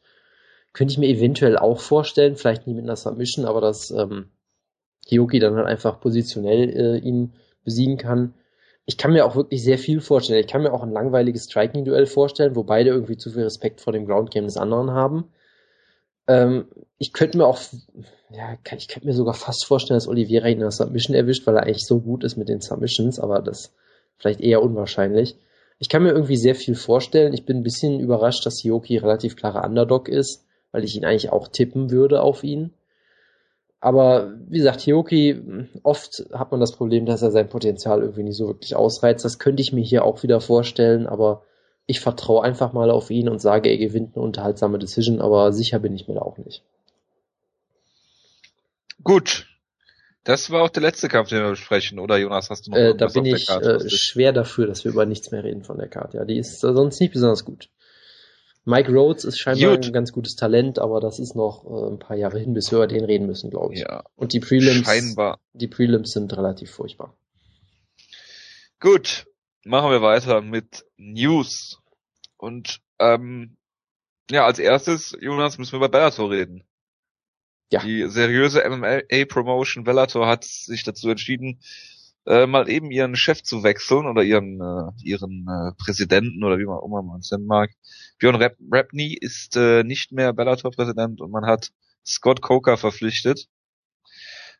Könnte 0.72 0.92
ich 0.92 0.98
mir 0.98 1.08
eventuell 1.08 1.58
auch 1.58 1.80
vorstellen, 1.80 2.36
vielleicht 2.36 2.66
nicht 2.66 2.76
mit 2.76 2.84
einer 2.84 2.96
Submission, 2.96 3.44
aber 3.44 3.60
dass 3.60 3.90
ähm, 3.90 4.30
Hioki 5.06 5.38
dann 5.38 5.56
halt 5.56 5.66
einfach 5.66 6.00
positionell 6.00 6.70
äh, 6.70 6.98
ihn 6.98 7.34
besiegen 7.64 7.98
kann 7.98 8.34
ich 8.86 8.98
kann 8.98 9.12
mir 9.12 9.24
auch 9.24 9.34
wirklich 9.34 9.62
sehr 9.62 9.78
viel 9.78 10.00
vorstellen. 10.00 10.40
Ich 10.40 10.46
kann 10.46 10.62
mir 10.62 10.72
auch 10.72 10.82
ein 10.82 10.92
langweiliges 10.92 11.44
Striking-Duell 11.44 12.06
vorstellen, 12.06 12.54
wo 12.54 12.64
beide 12.64 12.90
irgendwie 12.90 13.16
zu 13.16 13.30
viel 13.30 13.44
Respekt 13.44 13.80
vor 13.80 13.92
dem 13.92 14.06
Ground-Game 14.06 14.44
des 14.44 14.56
anderen 14.56 14.90
haben. 14.90 15.32
Ähm, 16.26 16.66
ich 16.98 17.12
könnte 17.12 17.38
mir 17.38 17.46
auch, 17.46 17.58
ja, 18.30 18.58
ich 18.76 18.88
könnte 18.88 19.06
mir 19.06 19.14
sogar 19.14 19.34
fast 19.34 19.64
vorstellen, 19.64 19.96
dass 19.96 20.08
Oliveira 20.08 20.48
ihn 20.48 20.54
in 20.54 20.60
der 20.60 20.70
Submission 20.70 21.16
erwischt, 21.16 21.46
weil 21.46 21.56
er 21.56 21.62
eigentlich 21.62 21.86
so 21.86 22.00
gut 22.00 22.24
ist 22.24 22.36
mit 22.36 22.48
den 22.48 22.60
Submissions, 22.60 23.18
aber 23.18 23.40
das 23.40 23.72
vielleicht 24.16 24.40
eher 24.40 24.62
unwahrscheinlich. 24.62 25.36
Ich 25.78 25.88
kann 25.88 26.02
mir 26.02 26.12
irgendwie 26.12 26.36
sehr 26.36 26.54
viel 26.54 26.74
vorstellen. 26.74 27.34
Ich 27.34 27.44
bin 27.44 27.58
ein 27.58 27.62
bisschen 27.62 28.00
überrascht, 28.00 28.46
dass 28.46 28.60
Hioki 28.60 28.98
relativ 28.98 29.36
klarer 29.36 29.64
Underdog 29.64 30.08
ist, 30.08 30.44
weil 30.72 30.84
ich 30.84 30.94
ihn 30.96 31.04
eigentlich 31.04 31.30
auch 31.30 31.48
tippen 31.48 31.90
würde 31.90 32.22
auf 32.22 32.44
ihn. 32.44 32.74
Aber 33.84 34.32
wie 34.48 34.56
gesagt, 34.56 34.80
Hioki, 34.80 35.42
oft 35.82 36.24
hat 36.32 36.50
man 36.50 36.58
das 36.58 36.72
Problem, 36.72 37.04
dass 37.04 37.20
er 37.20 37.30
sein 37.30 37.50
Potenzial 37.50 38.00
irgendwie 38.00 38.22
nicht 38.22 38.38
so 38.38 38.46
wirklich 38.46 38.74
ausreizt. 38.76 39.26
Das 39.26 39.38
könnte 39.38 39.60
ich 39.60 39.74
mir 39.74 39.84
hier 39.84 40.06
auch 40.06 40.22
wieder 40.22 40.40
vorstellen, 40.40 41.06
aber 41.06 41.42
ich 41.84 42.00
vertraue 42.00 42.42
einfach 42.42 42.72
mal 42.72 42.90
auf 42.90 43.10
ihn 43.10 43.28
und 43.28 43.42
sage, 43.42 43.68
er 43.68 43.76
gewinnt 43.76 44.16
eine 44.16 44.24
unterhaltsame 44.24 44.78
Decision, 44.78 45.20
aber 45.20 45.52
sicher 45.52 45.80
bin 45.80 45.94
ich 45.94 46.08
mir 46.08 46.14
da 46.14 46.22
auch 46.22 46.38
nicht. 46.38 46.62
Gut. 49.02 49.48
Das 50.24 50.50
war 50.50 50.62
auch 50.62 50.70
der 50.70 50.82
letzte 50.82 51.08
Kampf, 51.08 51.28
den 51.28 51.42
wir 51.42 51.50
besprechen, 51.50 51.98
oder 51.98 52.16
Jonas, 52.16 52.48
hast 52.48 52.66
du 52.66 52.70
noch 52.70 52.78
äh, 52.78 52.94
Da 52.96 53.08
bin 53.08 53.26
ich 53.26 53.50
äh, 53.50 53.86
schwer 53.90 54.32
dafür, 54.32 54.66
dass 54.66 54.84
wir 54.84 54.92
über 54.92 55.04
nichts 55.04 55.30
mehr 55.30 55.44
reden 55.44 55.62
von 55.62 55.76
der 55.76 55.88
Karte. 55.88 56.16
Ja, 56.16 56.24
die 56.24 56.38
ist 56.38 56.58
sonst 56.60 57.00
nicht 57.00 57.12
besonders 57.12 57.44
gut. 57.44 57.68
Mike 58.64 58.90
Rhodes 58.90 59.24
ist 59.24 59.38
scheinbar 59.38 59.76
Gut. 59.76 59.86
ein 59.86 59.92
ganz 59.92 60.12
gutes 60.12 60.36
Talent, 60.36 60.78
aber 60.78 61.00
das 61.00 61.18
ist 61.18 61.34
noch 61.34 61.64
äh, 61.66 61.92
ein 61.92 61.98
paar 61.98 62.16
Jahre 62.16 62.38
hin, 62.38 62.54
bis 62.54 62.70
wir 62.70 62.78
über 62.78 62.86
den 62.86 63.04
reden 63.04 63.26
müssen, 63.26 63.50
glaube 63.50 63.74
ich. 63.74 63.80
Ja. 63.80 64.04
Und 64.16 64.32
die 64.32 64.40
Prelims, 64.40 64.86
scheinbar. 64.86 65.38
die 65.52 65.68
Prelims 65.68 66.12
sind 66.12 66.34
relativ 66.34 66.70
furchtbar. 66.70 67.14
Gut, 68.80 69.26
machen 69.64 69.90
wir 69.90 70.00
weiter 70.00 70.40
mit 70.40 70.86
News. 70.96 71.80
Und 72.38 72.80
ähm, 72.98 73.56
ja, 74.30 74.46
als 74.46 74.58
erstes, 74.58 75.16
Jonas, 75.20 75.58
müssen 75.58 75.72
wir 75.72 75.78
über 75.78 75.90
Bellator 75.90 76.30
reden. 76.30 76.64
Ja. 77.70 77.80
Die 77.82 78.08
seriöse 78.08 78.62
MMA-Promotion 78.68 79.84
Bellator 79.84 80.26
hat 80.26 80.44
sich 80.44 80.84
dazu 80.84 81.10
entschieden, 81.10 81.60
äh, 82.26 82.46
mal 82.46 82.68
eben 82.68 82.90
ihren 82.90 83.16
Chef 83.16 83.42
zu 83.42 83.62
wechseln 83.62 84.06
oder 84.06 84.22
ihren 84.22 84.60
äh, 84.60 84.90
ihren 85.02 85.46
äh, 85.48 85.72
Präsidenten 85.76 86.42
oder 86.42 86.58
wie 86.58 86.66
man 86.66 86.78
immer 86.84 87.02
man 87.02 87.20
es 87.20 87.30
nennen 87.30 87.46
mag. 87.46 87.70
Björn 88.18 88.36
Rap 88.36 88.56
Rapney 88.70 89.16
ist 89.20 89.56
äh, 89.56 89.82
nicht 89.84 90.12
mehr 90.12 90.32
Bellator-Präsident 90.32 91.20
und 91.20 91.30
man 91.30 91.46
hat 91.46 91.70
Scott 92.04 92.40
Coker 92.40 92.76
verpflichtet. 92.76 93.48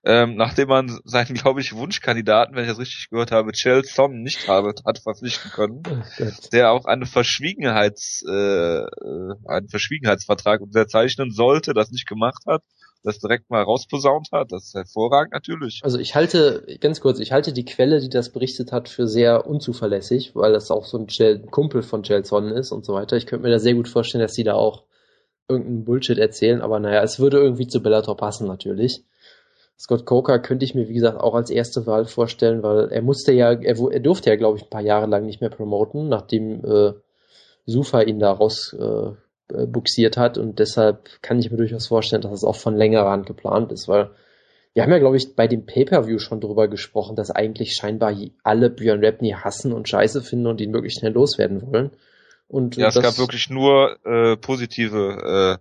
Ähm, 0.06 0.37
nachdem 0.37 0.68
man 0.68 1.00
seinen, 1.04 1.35
glaube 1.35 1.62
ich, 1.62 1.75
Wunschkandidaten, 1.75 2.54
wenn 2.54 2.64
ich 2.64 2.71
das 2.71 2.78
richtig 2.78 3.09
gehört 3.09 3.33
habe, 3.33 3.52
Chell 3.52 3.85
Son 3.85 4.23
nicht 4.23 4.49
habe, 4.49 4.75
hat 4.85 4.99
verpflichten 4.99 5.50
können, 5.50 5.83
oh 5.88 6.30
der 6.52 6.73
auch 6.73 6.85
eine 6.85 7.06
Verschwiegenheits, 7.06 8.23
äh, 8.28 8.80
äh, 8.80 9.35
einen 9.47 9.68
Verschwiegenheitsvertrag 9.71 10.61
unterzeichnen 10.61 11.30
sollte, 11.30 11.73
das 11.73 11.90
nicht 11.90 12.06
gemacht 12.06 12.42
hat 12.47 12.62
das 13.04 13.18
direkt 13.18 13.50
mal 13.50 13.62
rausposaunt 13.62 14.28
hat. 14.32 14.50
Das 14.50 14.64
ist 14.64 14.75
hervorragend 14.75 15.32
natürlich. 15.32 15.80
Also 15.84 15.99
ich 15.99 16.14
halte, 16.14 16.66
ganz 16.80 17.00
kurz, 17.00 17.20
ich 17.20 17.32
halte 17.32 17.52
die 17.52 17.64
Quelle, 17.64 18.00
die 18.00 18.08
das 18.08 18.30
berichtet 18.30 18.73
hat, 18.73 18.88
für 18.88 19.06
sehr 19.06 19.46
unzuverlässig, 19.46 20.34
weil 20.34 20.52
das 20.52 20.70
auch 20.70 20.87
so 20.87 20.99
ein, 20.99 21.06
Gel, 21.06 21.40
Kumpel 21.50 21.82
von 21.82 22.02
Gelson 22.02 22.49
ist 22.49 22.73
und 22.73 22.84
so 22.84 22.94
weiter. 22.94 23.17
Ich 23.17 23.26
könnte 23.26 23.45
mir 23.45 23.52
da 23.52 23.58
sehr 23.58 23.75
gut 23.75 23.88
vorstellen, 23.88 24.23
dass 24.23 24.32
die 24.32 24.45
da 24.45 24.54
auch 24.54 24.84
irgendeinen 25.49 25.84
Bullshit 25.84 26.19
erzählen, 26.19 26.62
aber 26.62 26.80
naja, 26.80 27.02
es 27.02 27.21
würde 27.21 27.38
irgendwie 27.38 27.67
zu 27.67 27.82
Bellator 27.82 28.17
passen 28.17 28.49
natürlich. 28.49 29.04
Scott 29.78 30.06
Coker 30.06 30.38
könnte 30.38 30.64
ich 30.64 30.75
mir, 30.75 30.88
wie 30.88 30.95
gesagt, 30.95 31.21
auch 31.21 31.34
als 31.34 31.50
erste 31.50 31.86
Wahl 31.86 32.06
vorstellen, 32.06 32.62
weil 32.62 32.90
er 32.90 33.02
musste 33.02 33.32
ja, 33.32 33.52
er, 33.52 33.76
er 33.93 34.00
durfte 34.00 34.30
ja, 34.30 34.36
glaube 34.36 34.56
ich, 34.56 34.64
ein 34.64 34.71
paar 34.71 34.80
Jahre 34.80 35.06
lang 35.06 35.26
nicht 35.26 35.40
mehr 35.43 35.50
promoten, 35.50 36.08
nachdem 36.08 36.64
äh, 36.64 36.93
Sufa 37.67 38.00
ihn 38.02 38.19
da 38.19 38.32
raus 38.32 38.75
äh, 38.78 39.10
äh, 39.54 39.67
buxiert 39.67 40.17
hat 40.17 40.38
und 40.38 40.58
deshalb 40.58 41.23
kann 41.23 41.38
ich 41.38 41.50
mir 41.50 41.56
durchaus 41.56 41.86
vorstellen, 41.86 42.23
dass 42.23 42.32
es 42.32 42.45
auch 42.45 42.56
von 42.56 42.76
längerer 42.76 43.10
Hand 43.10 43.26
geplant 43.26 43.73
ist, 43.73 43.88
weil 43.88 44.10
wir 44.75 44.82
haben 44.82 44.90
ja, 44.90 44.99
glaube 44.99 45.17
ich, 45.17 45.36
bei 45.36 45.47
dem 45.47 45.67
Pay-Per-View 45.67 46.19
schon 46.19 46.40
drüber 46.40 46.67
gesprochen, 46.67 47.14
dass 47.14 47.30
eigentlich 47.30 47.75
scheinbar 47.75 48.12
alle 48.43 48.71
Björn 48.71 49.04
Rapney 49.04 49.30
hassen 49.30 49.73
und 49.73 49.88
scheiße 49.88 50.21
finden 50.21 50.49
und 50.49 50.60
ihn 50.60 50.73
wirklich 50.73 50.95
schnell 50.95 51.12
loswerden 51.12 51.62
wollen. 51.62 51.93
Und 52.49 52.76
ja, 52.76 52.88
es 52.88 53.00
gab 53.00 53.17
wirklich 53.17 53.49
nur 53.50 53.97
äh, 54.04 54.36
positive 54.36 55.60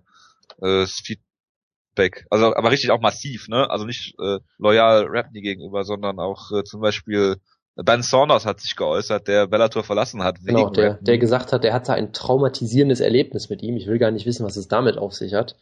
äh, 0.62 0.68
äh, 0.68 0.88
Feedback. 0.88 2.26
Also 2.32 2.56
aber 2.56 2.72
richtig 2.72 2.90
auch 2.90 3.02
massiv, 3.02 3.48
ne? 3.50 3.70
Also 3.70 3.86
nicht 3.86 4.16
äh, 4.20 4.40
loyal 4.58 5.06
Rapney 5.08 5.42
gegenüber, 5.42 5.84
sondern 5.84 6.20
auch 6.20 6.52
äh, 6.52 6.64
zum 6.64 6.82
Beispiel 6.82 7.38
Ben 7.76 8.04
Saunders 8.04 8.46
hat 8.46 8.60
sich 8.60 8.76
geäußert, 8.76 9.28
der 9.28 9.48
Bellator 9.48 9.84
verlassen 9.84 10.24
hat. 10.24 10.38
Genau, 10.46 10.70
der, 10.70 11.00
der 11.02 11.18
gesagt 11.18 11.54
hat, 11.54 11.66
er 11.66 11.74
hatte 11.74 11.94
ein 11.94 12.14
traumatisierendes 12.14 13.00
Erlebnis 13.00 13.50
mit 13.50 13.64
ihm. 13.64 13.78
Ich 13.78 13.88
will 13.88 13.98
gar 13.98 14.12
nicht 14.12 14.28
wissen, 14.28 14.46
was 14.46 14.58
es 14.58 14.68
damit 14.68 14.98
auf 14.98 15.14
sich 15.14 15.34
hat. 15.34 15.56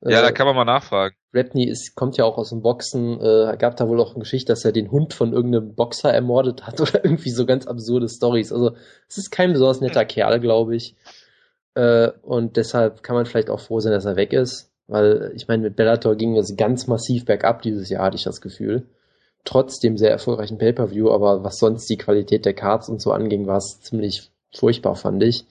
Ja, 0.00 0.20
äh, 0.20 0.22
da 0.22 0.32
kann 0.32 0.46
man 0.46 0.56
mal 0.56 0.64
nachfragen. 0.64 1.14
Rapney 1.34 1.68
ist, 1.68 1.94
kommt 1.94 2.16
ja 2.16 2.24
auch 2.24 2.38
aus 2.38 2.48
dem 2.48 2.62
Boxen, 2.62 3.20
äh, 3.20 3.56
gab 3.58 3.76
da 3.76 3.86
wohl 3.86 4.00
auch 4.00 4.14
eine 4.14 4.20
Geschichte, 4.20 4.50
dass 4.52 4.64
er 4.64 4.72
den 4.72 4.90
Hund 4.90 5.12
von 5.12 5.34
irgendeinem 5.34 5.74
Boxer 5.74 6.10
ermordet 6.10 6.66
hat 6.66 6.80
oder 6.80 7.04
irgendwie 7.04 7.30
so 7.30 7.44
ganz 7.44 7.66
absurde 7.66 8.08
Stories. 8.08 8.50
Also 8.50 8.74
es 9.08 9.18
ist 9.18 9.30
kein 9.30 9.52
besonders 9.52 9.82
netter 9.82 10.06
Kerl, 10.06 10.40
glaube 10.40 10.74
ich. 10.74 10.96
Äh, 11.74 12.12
und 12.22 12.56
deshalb 12.56 13.02
kann 13.02 13.14
man 13.14 13.26
vielleicht 13.26 13.50
auch 13.50 13.60
froh 13.60 13.80
sein, 13.80 13.92
dass 13.92 14.06
er 14.06 14.16
weg 14.16 14.32
ist. 14.32 14.70
Weil 14.86 15.32
ich 15.36 15.48
meine, 15.48 15.62
mit 15.62 15.76
Bellator 15.76 16.16
ging 16.16 16.36
es 16.36 16.56
ganz 16.56 16.86
massiv 16.86 17.26
bergab 17.26 17.60
dieses 17.62 17.90
Jahr, 17.90 18.06
hatte 18.06 18.16
ich 18.16 18.24
das 18.24 18.40
Gefühl 18.40 18.86
trotzdem 19.44 19.96
sehr 19.96 20.10
erfolgreichen 20.10 20.58
Pay-Per-View, 20.58 21.10
aber 21.10 21.42
was 21.42 21.58
sonst 21.58 21.88
die 21.90 21.96
Qualität 21.96 22.44
der 22.44 22.54
Cards 22.54 22.88
und 22.88 23.00
so 23.00 23.12
anging, 23.12 23.46
war 23.46 23.56
es 23.56 23.80
ziemlich 23.80 24.30
furchtbar, 24.52 24.94
fand 24.94 25.22
ich. 25.22 25.46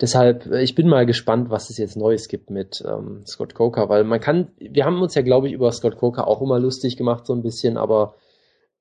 Deshalb, 0.00 0.46
äh, 0.46 0.62
ich 0.62 0.74
bin 0.74 0.88
mal 0.88 1.06
gespannt, 1.06 1.50
was 1.50 1.70
es 1.70 1.78
jetzt 1.78 1.96
Neues 1.96 2.28
gibt 2.28 2.50
mit 2.50 2.82
ähm, 2.86 3.24
Scott 3.26 3.54
Coker, 3.54 3.88
weil 3.88 4.04
man 4.04 4.20
kann, 4.20 4.48
wir 4.58 4.84
haben 4.84 5.00
uns 5.00 5.14
ja, 5.14 5.22
glaube 5.22 5.48
ich, 5.48 5.54
über 5.54 5.70
Scott 5.72 5.96
Coker 5.96 6.26
auch 6.26 6.42
immer 6.42 6.58
lustig 6.58 6.96
gemacht, 6.96 7.26
so 7.26 7.32
ein 7.32 7.42
bisschen, 7.42 7.76
aber 7.76 8.14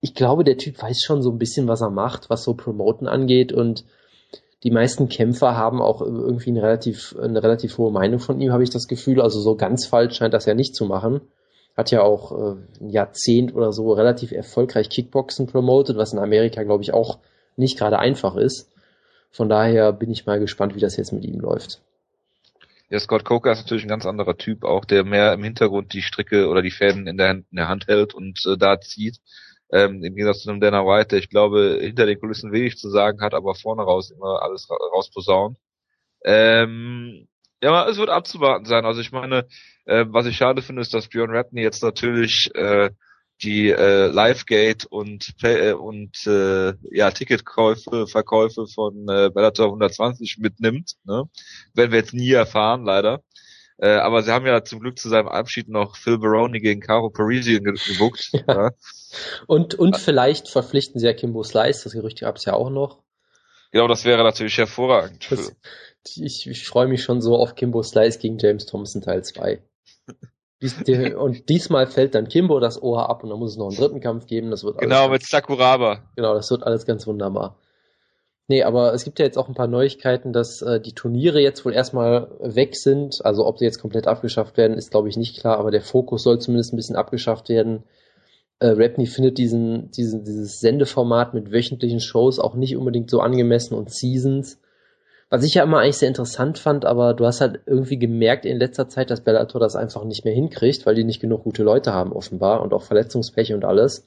ich 0.01 0.13
glaube, 0.13 0.43
der 0.43 0.57
Typ 0.57 0.81
weiß 0.81 1.01
schon 1.01 1.21
so 1.21 1.31
ein 1.31 1.39
bisschen, 1.39 1.67
was 1.67 1.81
er 1.81 1.89
macht, 1.89 2.29
was 2.29 2.43
so 2.43 2.53
Promoten 2.53 3.07
angeht 3.07 3.53
und 3.53 3.85
die 4.63 4.71
meisten 4.71 5.09
Kämpfer 5.09 5.55
haben 5.55 5.81
auch 5.81 6.01
irgendwie 6.01 6.49
eine 6.49 6.63
relativ, 6.63 7.15
eine 7.21 7.41
relativ 7.43 7.77
hohe 7.77 7.91
Meinung 7.91 8.19
von 8.19 8.41
ihm, 8.41 8.51
habe 8.51 8.63
ich 8.63 8.71
das 8.71 8.87
Gefühl. 8.87 9.21
Also 9.21 9.39
so 9.39 9.55
ganz 9.55 9.85
falsch 9.85 10.15
scheint 10.15 10.33
das 10.33 10.45
ja 10.45 10.55
nicht 10.55 10.75
zu 10.75 10.85
machen 10.85 11.21
hat 11.75 11.91
ja 11.91 12.01
auch 12.01 12.31
äh, 12.31 12.55
ein 12.81 12.89
Jahrzehnt 12.89 13.53
oder 13.53 13.71
so 13.71 13.91
relativ 13.93 14.31
erfolgreich 14.31 14.89
Kickboxen 14.89 15.47
promoted, 15.47 15.97
was 15.97 16.13
in 16.13 16.19
Amerika, 16.19 16.63
glaube 16.63 16.83
ich, 16.83 16.93
auch 16.93 17.19
nicht 17.57 17.77
gerade 17.77 17.99
einfach 17.99 18.35
ist. 18.35 18.71
Von 19.31 19.49
daher 19.49 19.91
bin 19.91 20.11
ich 20.11 20.25
mal 20.25 20.39
gespannt, 20.39 20.75
wie 20.75 20.79
das 20.79 20.95
jetzt 20.95 21.11
mit 21.11 21.25
ihm 21.25 21.39
läuft. 21.39 21.81
Ja, 22.89 22.99
Scott 22.99 23.25
Coker 23.25 23.51
ist 23.51 23.63
natürlich 23.63 23.83
ein 23.83 23.89
ganz 23.89 24.05
anderer 24.05 24.37
Typ, 24.37 24.63
auch 24.63 24.85
der 24.85 25.03
mehr 25.03 25.33
im 25.33 25.43
Hintergrund 25.43 25.93
die 25.93 26.03
Stricke 26.03 26.47
oder 26.47 26.61
die 26.61 26.71
Fäden 26.71 27.07
in 27.07 27.17
der 27.17 27.29
Hand, 27.29 27.45
in 27.51 27.57
der 27.57 27.67
Hand 27.67 27.87
hält 27.87 28.13
und 28.13 28.45
äh, 28.45 28.57
da 28.57 28.79
zieht. 28.79 29.19
Ähm, 29.71 30.03
Im 30.03 30.15
Gegensatz 30.15 30.43
zu 30.43 30.49
einem 30.49 30.61
Dana 30.61 30.85
White, 30.85 31.09
der 31.09 31.19
ich 31.19 31.29
glaube, 31.29 31.79
hinter 31.81 32.05
den 32.05 32.19
Kulissen 32.19 32.51
wenig 32.51 32.77
zu 32.77 32.89
sagen 32.89 33.21
hat, 33.21 33.33
aber 33.33 33.55
vorne 33.55 33.81
raus 33.81 34.11
immer 34.11 34.43
alles 34.43 34.69
ra 34.69 34.75
rausposaunt. 34.93 35.57
Ähm, 36.23 37.27
ja, 37.61 37.87
es 37.87 37.97
wird 37.97 38.09
abzuwarten 38.09 38.65
sein. 38.65 38.85
Also 38.85 39.01
ich 39.01 39.11
meine, 39.11 39.47
äh, 39.85 40.05
was 40.07 40.25
ich 40.25 40.37
schade 40.37 40.61
finde, 40.61 40.81
ist, 40.81 40.93
dass 40.93 41.07
Björn 41.07 41.31
Rapney 41.31 41.61
jetzt 41.61 41.83
natürlich 41.83 42.53
äh, 42.55 42.89
die 43.43 43.69
äh, 43.69 44.07
Livegate 44.07 44.87
und 44.87 45.33
äh, 45.43 45.73
und 45.73 46.25
äh, 46.25 46.73
ja 46.91 47.11
Ticketkäufe, 47.11 48.07
Verkäufe 48.07 48.67
von 48.67 49.07
äh, 49.09 49.29
Bellator 49.33 49.67
120 49.67 50.37
mitnimmt. 50.39 50.93
Ne? 51.03 51.23
Werden 51.73 51.91
wir 51.91 51.99
jetzt 51.99 52.13
nie 52.13 52.31
erfahren, 52.31 52.85
leider. 52.85 53.21
Äh, 53.77 53.89
aber 53.89 54.23
sie 54.23 54.31
haben 54.31 54.45
ja 54.45 54.63
zum 54.63 54.79
Glück 54.79 54.97
zu 54.97 55.09
seinem 55.09 55.27
Abschied 55.27 55.67
noch 55.67 55.97
Phil 55.97 56.17
Baroni 56.17 56.61
gegen 56.61 56.79
Caro 56.79 57.09
Parisian 57.09 57.63
gebuckt. 57.63 58.29
ja. 58.31 58.43
ja. 58.47 58.71
Und 59.47 59.75
und 59.75 59.97
vielleicht 59.97 60.47
verpflichten 60.47 60.99
sie 60.99 61.07
ja 61.07 61.13
Kimbo 61.13 61.43
Slice, 61.43 61.83
das 61.83 61.93
Gerücht 61.93 62.21
gab 62.21 62.37
es 62.37 62.45
ja 62.45 62.53
auch 62.53 62.69
noch. 62.69 63.03
Genau, 63.71 63.89
das 63.89 64.05
wäre 64.05 64.23
natürlich 64.23 64.57
hervorragend. 64.57 65.29
Das, 65.29 65.53
ich, 66.15 66.47
ich 66.47 66.67
freue 66.67 66.87
mich 66.87 67.03
schon 67.03 67.21
so 67.21 67.35
auf 67.35 67.55
Kimbo 67.55 67.83
Slice 67.83 68.19
gegen 68.19 68.37
James 68.37 68.65
Thompson 68.65 69.01
Teil 69.01 69.23
2. 69.23 69.61
und 71.17 71.49
diesmal 71.49 71.87
fällt 71.87 72.15
dann 72.15 72.27
Kimbo 72.27 72.59
das 72.59 72.81
Ohr 72.81 73.09
ab 73.09 73.23
und 73.23 73.29
dann 73.29 73.39
muss 73.39 73.51
es 73.51 73.57
noch 73.57 73.67
einen 73.67 73.77
dritten 73.77 73.99
Kampf 73.99 74.27
geben. 74.27 74.51
Das 74.51 74.63
wird 74.63 74.77
genau, 74.77 75.09
mit 75.09 75.25
Sakuraba. 75.25 76.09
Genau, 76.15 76.33
das 76.33 76.49
wird 76.49 76.63
alles 76.63 76.85
ganz 76.85 77.05
wunderbar. 77.05 77.57
Nee, 78.47 78.61
aber 78.63 78.93
es 78.93 79.03
gibt 79.03 79.17
ja 79.17 79.25
jetzt 79.25 79.37
auch 79.37 79.47
ein 79.47 79.55
paar 79.55 79.67
Neuigkeiten, 79.67 80.31
dass 80.31 80.61
äh, 80.61 80.79
die 80.79 80.93
Turniere 80.93 81.41
jetzt 81.41 81.65
wohl 81.65 81.73
erstmal 81.73 82.29
weg 82.39 82.75
sind. 82.75 83.25
Also 83.25 83.45
ob 83.45 83.57
sie 83.57 83.65
jetzt 83.65 83.81
komplett 83.81 84.07
abgeschafft 84.07 84.55
werden, 84.57 84.77
ist 84.77 84.91
glaube 84.91 85.09
ich 85.09 85.17
nicht 85.17 85.39
klar, 85.39 85.57
aber 85.57 85.71
der 85.71 85.81
Fokus 85.81 86.23
soll 86.23 86.39
zumindest 86.39 86.71
ein 86.71 86.77
bisschen 86.77 86.95
abgeschafft 86.95 87.49
werden. 87.49 87.83
Äh, 88.59 88.67
Rapney 88.67 89.07
findet 89.07 89.39
diesen, 89.39 89.89
diesen, 89.91 90.23
dieses 90.23 90.59
Sendeformat 90.59 91.33
mit 91.33 91.51
wöchentlichen 91.51 91.99
Shows 91.99 92.39
auch 92.39 92.53
nicht 92.53 92.77
unbedingt 92.77 93.09
so 93.09 93.19
angemessen 93.19 93.73
und 93.73 93.91
Seasons. 93.91 94.59
Was 95.29 95.43
ich 95.43 95.55
ja 95.55 95.63
immer 95.63 95.79
eigentlich 95.79 95.97
sehr 95.97 96.07
interessant 96.07 96.59
fand, 96.59 96.85
aber 96.85 97.13
du 97.13 97.25
hast 97.25 97.41
halt 97.41 97.61
irgendwie 97.65 97.97
gemerkt 97.97 98.45
in 98.45 98.57
letzter 98.57 98.87
Zeit, 98.87 99.09
dass 99.09 99.21
Bellator 99.21 99.59
das 99.59 99.75
einfach 99.75 100.03
nicht 100.03 100.23
mehr 100.23 100.35
hinkriegt, 100.35 100.85
weil 100.85 100.95
die 100.95 101.03
nicht 101.03 101.19
genug 101.19 101.43
gute 101.43 101.63
Leute 101.63 101.93
haben 101.93 102.13
offenbar 102.13 102.61
und 102.61 102.73
auch 102.73 102.83
Verletzungspech 102.83 103.53
und 103.53 103.65
alles. 103.65 104.05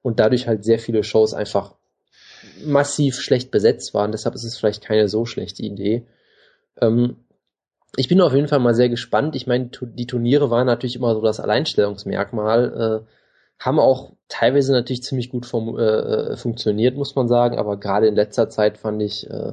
Und 0.00 0.20
dadurch 0.20 0.48
halt 0.48 0.64
sehr 0.64 0.78
viele 0.78 1.04
Shows 1.04 1.34
einfach 1.34 1.74
massiv 2.64 3.20
schlecht 3.20 3.50
besetzt 3.50 3.92
waren. 3.94 4.12
Deshalb 4.12 4.34
ist 4.34 4.44
es 4.44 4.56
vielleicht 4.56 4.82
keine 4.82 5.08
so 5.08 5.26
schlechte 5.26 5.62
Idee. 5.62 6.06
Ähm, 6.80 7.16
ich 7.96 8.08
bin 8.08 8.20
auf 8.20 8.34
jeden 8.34 8.48
Fall 8.48 8.60
mal 8.60 8.74
sehr 8.74 8.88
gespannt. 8.88 9.34
Ich 9.36 9.46
meine, 9.46 9.70
die 9.80 10.06
Turniere 10.06 10.50
waren 10.50 10.66
natürlich 10.66 10.96
immer 10.96 11.14
so 11.14 11.20
das 11.20 11.40
Alleinstellungsmerkmal, 11.40 13.04
äh, 13.04 13.62
haben 13.62 13.78
auch 13.80 14.12
teilweise 14.28 14.72
natürlich 14.72 15.02
ziemlich 15.02 15.30
gut 15.30 15.46
vom, 15.46 15.78
äh, 15.78 15.82
äh 15.82 16.36
funktioniert, 16.36 16.96
muss 16.96 17.16
man 17.16 17.28
sagen, 17.28 17.58
aber 17.58 17.78
gerade 17.78 18.06
in 18.06 18.14
letzter 18.14 18.48
Zeit 18.48 18.78
fand 18.78 19.02
ich, 19.02 19.28
äh, 19.28 19.52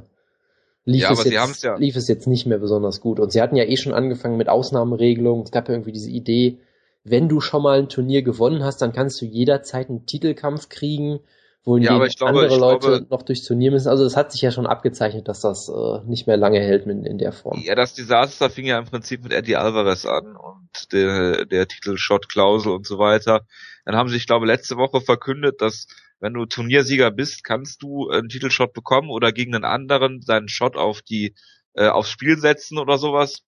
lief, 0.85 1.03
ja, 1.03 1.11
es 1.11 1.23
jetzt, 1.23 1.63
ja. 1.63 1.75
lief 1.75 1.95
es 1.95 2.07
jetzt 2.07 2.27
nicht 2.27 2.45
mehr 2.45 2.59
besonders 2.59 3.01
gut. 3.01 3.19
Und 3.19 3.31
sie 3.31 3.41
hatten 3.41 3.55
ja 3.55 3.65
eh 3.65 3.77
schon 3.77 3.93
angefangen 3.93 4.37
mit 4.37 4.49
Ausnahmeregelungen. 4.49 5.43
Es 5.43 5.51
gab 5.51 5.67
ja 5.67 5.73
irgendwie 5.73 5.91
diese 5.91 6.09
Idee, 6.09 6.59
wenn 7.03 7.29
du 7.29 7.41
schon 7.41 7.61
mal 7.61 7.79
ein 7.79 7.89
Turnier 7.89 8.21
gewonnen 8.21 8.63
hast, 8.63 8.81
dann 8.81 8.93
kannst 8.93 9.21
du 9.21 9.25
jederzeit 9.25 9.89
einen 9.89 10.05
Titelkampf 10.05 10.69
kriegen 10.69 11.19
wohingegen 11.65 11.99
ja, 11.99 12.07
glaube, 12.07 12.39
andere 12.39 12.57
Leute 12.57 12.87
glaube, 12.87 13.07
noch 13.09 13.23
durchs 13.23 13.43
Turnier 13.43 13.71
müssen. 13.71 13.89
Also 13.89 14.05
es 14.05 14.15
hat 14.15 14.31
sich 14.31 14.41
ja 14.41 14.51
schon 14.51 14.67
abgezeichnet, 14.67 15.27
dass 15.27 15.41
das 15.41 15.67
äh, 15.67 15.99
nicht 16.05 16.27
mehr 16.27 16.37
lange 16.37 16.59
hält 16.59 16.85
in, 16.85 17.03
in 17.05 17.17
der 17.17 17.31
Form. 17.31 17.59
Ja, 17.63 17.75
das 17.75 17.95
Desaster 17.95 18.49
fing 18.49 18.65
ja 18.65 18.77
im 18.77 18.85
Prinzip 18.85 19.23
mit 19.23 19.33
Eddie 19.33 19.55
Alvarez 19.55 20.05
an 20.05 20.35
und 20.35 20.93
der, 20.93 21.45
der 21.45 21.67
Titel-Shot-Klausel 21.67 22.71
und 22.71 22.85
so 22.85 22.99
weiter. 22.99 23.41
Dann 23.85 23.95
haben 23.95 24.09
sie, 24.09 24.17
ich 24.17 24.27
glaube, 24.27 24.45
letzte 24.45 24.77
Woche 24.77 25.01
verkündet, 25.01 25.61
dass 25.61 25.87
wenn 26.19 26.34
du 26.34 26.45
Turniersieger 26.45 27.12
bist, 27.12 27.43
kannst 27.43 27.82
du 27.84 28.10
einen 28.10 28.30
Titelshot 28.30 28.73
bekommen 28.73 29.10
oder 29.10 29.32
gegen 29.32 29.56
einen 29.56 29.65
anderen 29.65 30.21
seinen 30.21 30.47
Shot 30.47 30.75
auf 30.78 31.01
die 31.01 31.36
äh, 31.73 31.88
aufs 31.88 32.10
Spiel 32.10 32.38
setzen 32.38 32.78
oder 32.78 32.97
sowas. 32.97 33.43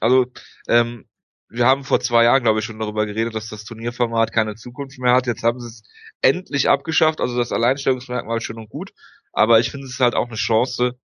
Also 0.00 0.26
ähm, 0.68 1.06
wir 1.48 1.66
haben 1.66 1.84
vor 1.84 2.00
zwei 2.00 2.24
Jahren, 2.24 2.42
glaube 2.42 2.60
ich, 2.60 2.64
schon 2.64 2.78
darüber 2.78 3.04
geredet, 3.04 3.34
dass 3.34 3.48
das 3.48 3.64
Turnierformat 3.64 4.32
keine 4.32 4.54
Zukunft 4.54 4.98
mehr 4.98 5.12
hat. 5.12 5.26
Jetzt 5.26 5.42
haben 5.42 5.60
sie 5.60 5.68
es 5.68 5.82
endlich 6.22 6.68
abgeschafft. 6.68 7.20
Also 7.20 7.36
das 7.36 7.52
Alleinstellungsmerkmal 7.52 8.40
schön 8.40 8.56
und 8.56 8.70
gut. 8.70 8.92
Aber 9.32 9.60
ich 9.60 9.70
finde 9.70 9.86
es 9.86 10.00
halt 10.00 10.14
auch 10.14 10.28
eine 10.28 10.36
Chance, 10.36 10.98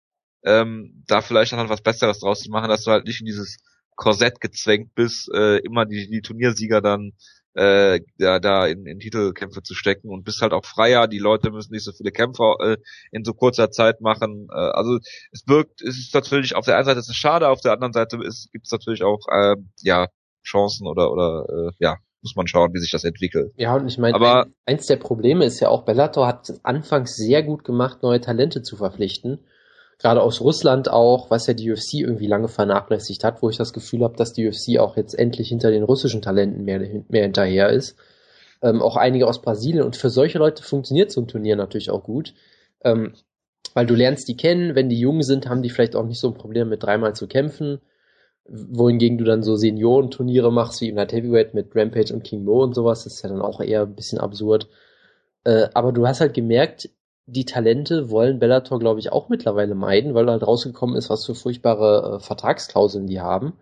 ähm, 0.44 1.04
da 1.06 1.20
vielleicht 1.20 1.52
halt 1.52 1.68
was 1.68 1.82
Besseres 1.82 2.20
draus 2.20 2.40
zu 2.40 2.50
machen, 2.50 2.68
dass 2.68 2.84
du 2.84 2.90
halt 2.90 3.04
nicht 3.06 3.20
in 3.20 3.26
dieses 3.26 3.58
Korsett 3.94 4.40
gezwängt 4.40 4.94
bist, 4.94 5.28
äh, 5.34 5.58
immer 5.58 5.84
die, 5.84 6.08
die 6.08 6.22
Turniersieger 6.22 6.80
dann 6.80 7.12
äh, 7.58 8.00
ja, 8.18 8.38
da 8.38 8.66
in, 8.66 8.86
in 8.86 9.00
Titelkämpfe 9.00 9.62
zu 9.62 9.74
stecken 9.74 10.08
und 10.10 10.24
bist 10.24 10.40
halt 10.40 10.52
auch 10.52 10.64
freier. 10.64 11.08
Die 11.08 11.18
Leute 11.18 11.50
müssen 11.50 11.72
nicht 11.72 11.84
so 11.84 11.92
viele 11.92 12.12
Kämpfe 12.12 12.54
äh, 12.60 12.76
in 13.10 13.24
so 13.24 13.34
kurzer 13.34 13.70
Zeit 13.70 14.00
machen. 14.00 14.48
Äh, 14.50 14.56
also 14.56 14.98
es 15.32 15.42
birgt, 15.44 15.82
es 15.82 15.98
ist 15.98 16.14
natürlich 16.14 16.54
auf 16.54 16.64
der 16.64 16.76
einen 16.76 16.84
Seite 16.84 17.00
ist 17.00 17.10
es 17.10 17.16
schade, 17.16 17.48
auf 17.48 17.60
der 17.60 17.72
anderen 17.72 17.92
Seite 17.92 18.18
gibt 18.52 18.66
es 18.66 18.72
natürlich 18.72 19.02
auch 19.02 19.20
äh, 19.30 19.56
ja 19.80 20.06
Chancen 20.44 20.86
oder 20.86 21.10
oder 21.10 21.46
äh, 21.48 21.70
ja 21.78 21.96
muss 22.22 22.34
man 22.34 22.46
schauen, 22.46 22.74
wie 22.74 22.80
sich 22.80 22.90
das 22.90 23.04
entwickelt. 23.04 23.52
Ja, 23.56 23.76
und 23.76 23.86
ich 23.86 23.96
meine, 23.96 24.14
Aber, 24.14 24.44
ein, 24.44 24.54
eins 24.66 24.86
der 24.86 24.96
Probleme 24.96 25.44
ist 25.44 25.60
ja 25.60 25.68
auch, 25.68 25.84
Bellator 25.84 26.26
hat 26.26 26.52
anfangs 26.64 27.14
sehr 27.14 27.44
gut 27.44 27.62
gemacht, 27.64 28.02
neue 28.02 28.20
Talente 28.20 28.62
zu 28.62 28.76
verpflichten. 28.76 29.38
Gerade 29.98 30.22
aus 30.22 30.40
Russland 30.40 30.88
auch, 30.88 31.30
was 31.30 31.46
ja 31.46 31.54
die 31.54 31.70
UFC 31.70 31.94
irgendwie 31.94 32.28
lange 32.28 32.48
vernachlässigt 32.48 33.24
hat, 33.24 33.42
wo 33.42 33.50
ich 33.50 33.56
das 33.56 33.72
Gefühl 33.72 34.04
habe, 34.04 34.16
dass 34.16 34.32
die 34.32 34.46
UFC 34.46 34.78
auch 34.78 34.96
jetzt 34.96 35.18
endlich 35.18 35.48
hinter 35.48 35.70
den 35.70 35.82
russischen 35.82 36.22
Talenten 36.22 36.64
mehr, 36.64 36.78
mehr 37.08 37.22
hinterher 37.22 37.70
ist. 37.70 37.96
Ähm, 38.62 38.80
auch 38.80 38.96
einige 38.96 39.26
aus 39.26 39.42
Brasilien. 39.42 39.84
Und 39.84 39.96
für 39.96 40.10
solche 40.10 40.38
Leute 40.38 40.62
funktioniert 40.62 41.10
so 41.10 41.20
ein 41.20 41.28
Turnier 41.28 41.56
natürlich 41.56 41.90
auch 41.90 42.04
gut. 42.04 42.34
Ähm, 42.84 43.14
weil 43.74 43.86
du 43.86 43.94
lernst 43.94 44.28
die 44.28 44.36
kennen, 44.36 44.74
wenn 44.74 44.88
die 44.88 44.98
jung 44.98 45.22
sind, 45.22 45.48
haben 45.48 45.62
die 45.62 45.70
vielleicht 45.70 45.96
auch 45.96 46.06
nicht 46.06 46.20
so 46.20 46.28
ein 46.28 46.34
Problem 46.34 46.68
mit 46.68 46.82
dreimal 46.82 47.14
zu 47.14 47.26
kämpfen 47.26 47.80
wohingegen 48.48 49.18
du 49.18 49.24
dann 49.24 49.42
so 49.42 49.56
Seniorenturniere 49.56 50.50
machst, 50.50 50.80
wie 50.80 50.88
im 50.88 50.94
Night 50.94 51.12
Heavyweight 51.12 51.54
mit 51.54 51.74
Rampage 51.74 52.14
und 52.14 52.24
King 52.24 52.44
Mo 52.44 52.62
und 52.62 52.74
sowas, 52.74 53.04
das 53.04 53.14
ist 53.14 53.22
ja 53.22 53.28
dann 53.28 53.42
auch 53.42 53.60
eher 53.60 53.82
ein 53.82 53.94
bisschen 53.94 54.18
absurd. 54.18 54.68
Äh, 55.44 55.68
aber 55.74 55.92
du 55.92 56.06
hast 56.06 56.20
halt 56.20 56.34
gemerkt, 56.34 56.88
die 57.30 57.44
Talente 57.44 58.10
wollen 58.10 58.38
Bellator, 58.38 58.78
glaube 58.78 59.00
ich, 59.00 59.12
auch 59.12 59.28
mittlerweile 59.28 59.74
meiden, 59.74 60.14
weil 60.14 60.28
halt 60.30 60.46
rausgekommen 60.46 60.96
ist, 60.96 61.10
was 61.10 61.26
für 61.26 61.34
furchtbare 61.34 62.16
äh, 62.16 62.20
Vertragsklauseln 62.20 63.06
die 63.06 63.20
haben. 63.20 63.52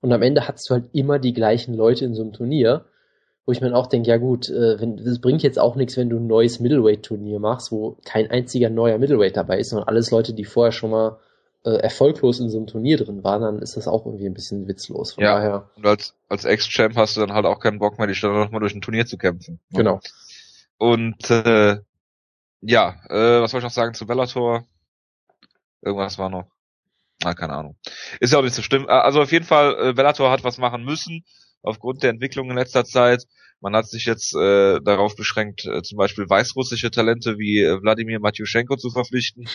Und 0.00 0.12
am 0.12 0.22
Ende 0.22 0.48
hast 0.48 0.68
du 0.68 0.74
halt 0.74 0.86
immer 0.92 1.20
die 1.20 1.32
gleichen 1.32 1.74
Leute 1.74 2.04
in 2.04 2.14
so 2.14 2.22
einem 2.22 2.32
Turnier, 2.32 2.84
wo 3.46 3.52
ich 3.52 3.60
mir 3.60 3.74
auch 3.76 3.86
denke, 3.86 4.10
ja 4.10 4.16
gut, 4.16 4.48
äh, 4.50 4.80
wenn, 4.80 4.96
das 4.96 5.20
bringt 5.20 5.44
jetzt 5.44 5.60
auch 5.60 5.76
nichts, 5.76 5.96
wenn 5.96 6.10
du 6.10 6.16
ein 6.16 6.26
neues 6.26 6.58
Middleweight-Turnier 6.58 7.38
machst, 7.38 7.70
wo 7.70 7.96
kein 8.04 8.28
einziger 8.28 8.70
neuer 8.70 8.98
Middleweight 8.98 9.36
dabei 9.36 9.58
ist, 9.58 9.70
sondern 9.70 9.88
alles 9.88 10.10
Leute, 10.10 10.34
die 10.34 10.44
vorher 10.44 10.72
schon 10.72 10.90
mal 10.90 11.18
äh, 11.64 11.70
erfolglos 11.70 12.40
in 12.40 12.48
so 12.48 12.58
einem 12.58 12.66
Turnier 12.66 12.96
drin 12.96 13.22
war, 13.22 13.38
dann 13.38 13.60
ist 13.60 13.76
das 13.76 13.86
auch 13.86 14.04
irgendwie 14.04 14.26
ein 14.26 14.34
bisschen 14.34 14.66
witzlos. 14.66 15.12
Von 15.12 15.22
ja, 15.22 15.36
daher. 15.36 15.70
und 15.76 15.86
als, 15.86 16.14
als 16.28 16.44
Ex-Champ 16.44 16.96
hast 16.96 17.16
du 17.16 17.20
dann 17.20 17.32
halt 17.32 17.46
auch 17.46 17.60
keinen 17.60 17.78
Bock 17.78 17.98
mehr, 17.98 18.08
die 18.08 18.16
Stadt 18.16 18.32
nochmal 18.32 18.60
durch 18.60 18.74
ein 18.74 18.80
Turnier 18.80 19.06
zu 19.06 19.16
kämpfen. 19.16 19.60
Ne? 19.70 19.78
Genau. 19.78 20.00
Und 20.78 21.30
äh, 21.30 21.78
ja, 22.62 23.00
äh, 23.10 23.40
was 23.40 23.50
soll 23.50 23.58
ich 23.58 23.64
noch 23.64 23.70
sagen 23.70 23.94
zu 23.94 24.06
Bellator? 24.06 24.66
Irgendwas 25.82 26.18
war 26.18 26.30
noch. 26.30 26.48
Na, 27.22 27.34
keine 27.34 27.54
Ahnung. 27.54 27.76
Ist 28.20 28.32
ja 28.32 28.38
auch 28.38 28.42
nicht 28.42 28.54
so 28.54 28.62
schlimm. 28.62 28.86
Also 28.88 29.20
auf 29.20 29.32
jeden 29.32 29.44
Fall, 29.44 29.76
äh, 29.88 29.92
Bellator 29.92 30.30
hat 30.30 30.44
was 30.44 30.58
machen 30.58 30.84
müssen, 30.84 31.24
aufgrund 31.62 32.02
der 32.02 32.10
Entwicklung 32.10 32.50
in 32.50 32.56
letzter 32.56 32.84
Zeit. 32.84 33.24
Man 33.60 33.76
hat 33.76 33.86
sich 33.88 34.06
jetzt 34.06 34.34
äh, 34.34 34.80
darauf 34.80 35.14
beschränkt, 35.14 35.64
äh, 35.66 35.82
zum 35.82 35.98
Beispiel 35.98 36.28
weißrussische 36.28 36.90
Talente 36.90 37.38
wie 37.38 37.60
äh, 37.60 37.80
Wladimir 37.80 38.20
Matjuschenko 38.20 38.76
zu 38.76 38.90
verpflichten. 38.90 39.48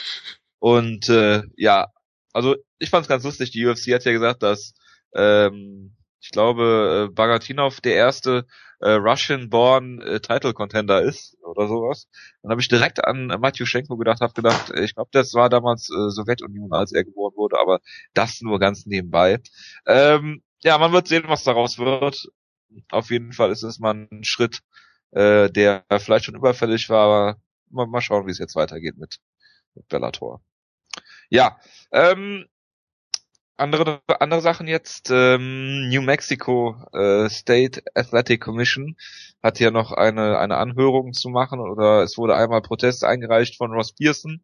Und 0.60 1.10
äh, 1.10 1.44
ja, 1.58 1.88
also 2.34 2.56
ich 2.80 2.90
fand 2.90 3.04
es 3.04 3.10
ganz 3.10 3.24
lustig, 3.24 3.52
die 3.52 3.66
UFC 3.66 3.94
hat 3.94 4.06
ja 4.06 4.12
gesagt, 4.12 4.44
dass 4.44 4.74
ähm, 5.16 5.96
ich 6.22 6.32
glaube, 6.32 7.08
äh, 7.10 7.14
Bagatinov 7.14 7.82
der 7.82 7.96
erste 7.96 8.46
äh, 8.80 8.92
Russian-born 8.92 10.02
äh, 10.02 10.20
Title-Contender 10.20 11.02
ist 11.02 11.38
oder 11.44 11.68
sowas. 11.68 12.08
Dann 12.42 12.52
habe 12.52 12.62
ich 12.62 12.68
direkt 12.68 13.04
an 13.04 13.30
äh, 13.30 13.38
Matjuschenko 13.38 13.98
gedacht, 13.98 14.22
habe 14.22 14.34
gedacht, 14.34 14.72
äh, 14.72 14.84
ich 14.84 14.96
glaube, 14.96 15.10
das 15.14 15.34
war 15.34 15.50
damals 15.50 15.90
äh, 15.90 16.10
Sowjetunion, 16.10 16.74
als 16.74 16.92
er 16.92 17.04
geboren 17.04 17.36
wurde, 17.36 17.60
aber 17.60 17.80
das 18.14 18.42
nur 18.42 18.60
ganz 18.60 18.86
nebenbei. 18.86 19.40
Ähm, 19.86 20.44
ja, 20.62 20.78
man 20.78 20.92
wird 20.92 21.08
sehen, 21.08 21.24
was 21.28 21.44
daraus 21.44 21.78
wird. 21.80 22.28
Auf 22.92 23.10
jeden 23.10 23.34
Fall 23.34 23.52
ist 23.52 23.64
es 23.64 23.80
mal 23.80 24.08
ein 24.12 24.24
Schritt, 24.24 24.62
äh, 25.12 25.50
der 25.50 25.84
vielleicht 26.00 26.26
schon 26.26 26.36
überfällig 26.36 26.90
war, 26.90 27.06
aber 27.06 27.42
mal, 27.70 27.88
mal 27.88 28.02
schauen, 28.02 28.28
wie 28.28 28.32
es 28.32 28.40
jetzt 28.40 28.56
weitergeht 28.56 28.98
mit, 28.98 29.18
mit 29.76 29.88
Bellator. 29.88 30.42
Ja, 31.30 31.60
ähm, 31.92 32.48
andere 33.58 34.02
andere 34.20 34.42
Sachen 34.42 34.68
jetzt. 34.68 35.10
Ähm, 35.12 35.90
New 35.90 36.02
Mexico 36.02 36.76
äh, 36.94 37.30
State 37.30 37.82
Athletic 37.96 38.42
Commission 38.42 38.96
hat 39.44 39.58
hier 39.58 39.72
noch 39.72 39.92
eine 39.92 40.38
eine 40.38 40.58
Anhörung 40.58 41.14
zu 41.14 41.30
machen 41.30 41.60
oder 41.60 42.04
es 42.04 42.18
wurde 42.18 42.36
einmal 42.36 42.62
Protest 42.62 43.04
eingereicht 43.04 43.58
von 43.58 43.72
Ross 43.72 43.94
Pearson, 43.94 44.44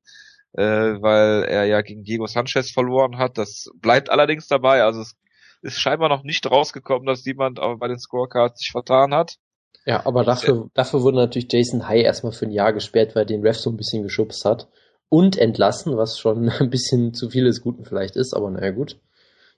äh, 0.54 0.64
weil 0.64 1.44
er 1.44 1.66
ja 1.66 1.82
gegen 1.82 2.04
Diego 2.04 2.28
Sanchez 2.28 2.72
verloren 2.72 3.18
hat. 3.18 3.38
Das 3.38 3.70
bleibt 3.76 4.10
allerdings 4.10 4.48
dabei. 4.48 4.84
Also 4.84 5.02
es 5.02 5.16
ist 5.62 5.80
scheinbar 5.80 6.10
noch 6.10 6.24
nicht 6.24 6.50
rausgekommen, 6.50 7.06
dass 7.06 7.26
jemand 7.26 7.60
bei 7.80 7.88
den 7.88 8.00
Scorecards 8.00 8.60
sich 8.60 8.72
vertan 8.72 9.14
hat. 9.14 9.38
Ja, 9.86 10.06
aber 10.06 10.24
dafür, 10.24 10.70
dafür 10.74 11.02
wurde 11.04 11.18
natürlich 11.18 11.52
Jason 11.52 11.88
High 11.88 12.04
erstmal 12.04 12.32
für 12.32 12.46
ein 12.46 12.52
Jahr 12.52 12.74
gesperrt, 12.74 13.16
weil 13.16 13.26
den 13.26 13.42
Ref 13.42 13.58
so 13.58 13.70
ein 13.70 13.78
bisschen 13.78 14.04
geschubst 14.04 14.46
hat 14.46 14.68
und 15.14 15.38
entlassen, 15.38 15.96
was 15.96 16.18
schon 16.18 16.50
ein 16.60 16.72
bisschen 16.72 17.14
zu 17.14 17.30
viel 17.30 17.44
des 17.44 17.62
Guten 17.62 17.86
vielleicht 17.86 18.16
ist, 18.16 18.34
aber 18.34 18.50
naja 18.50 18.72
gut. 18.72 18.98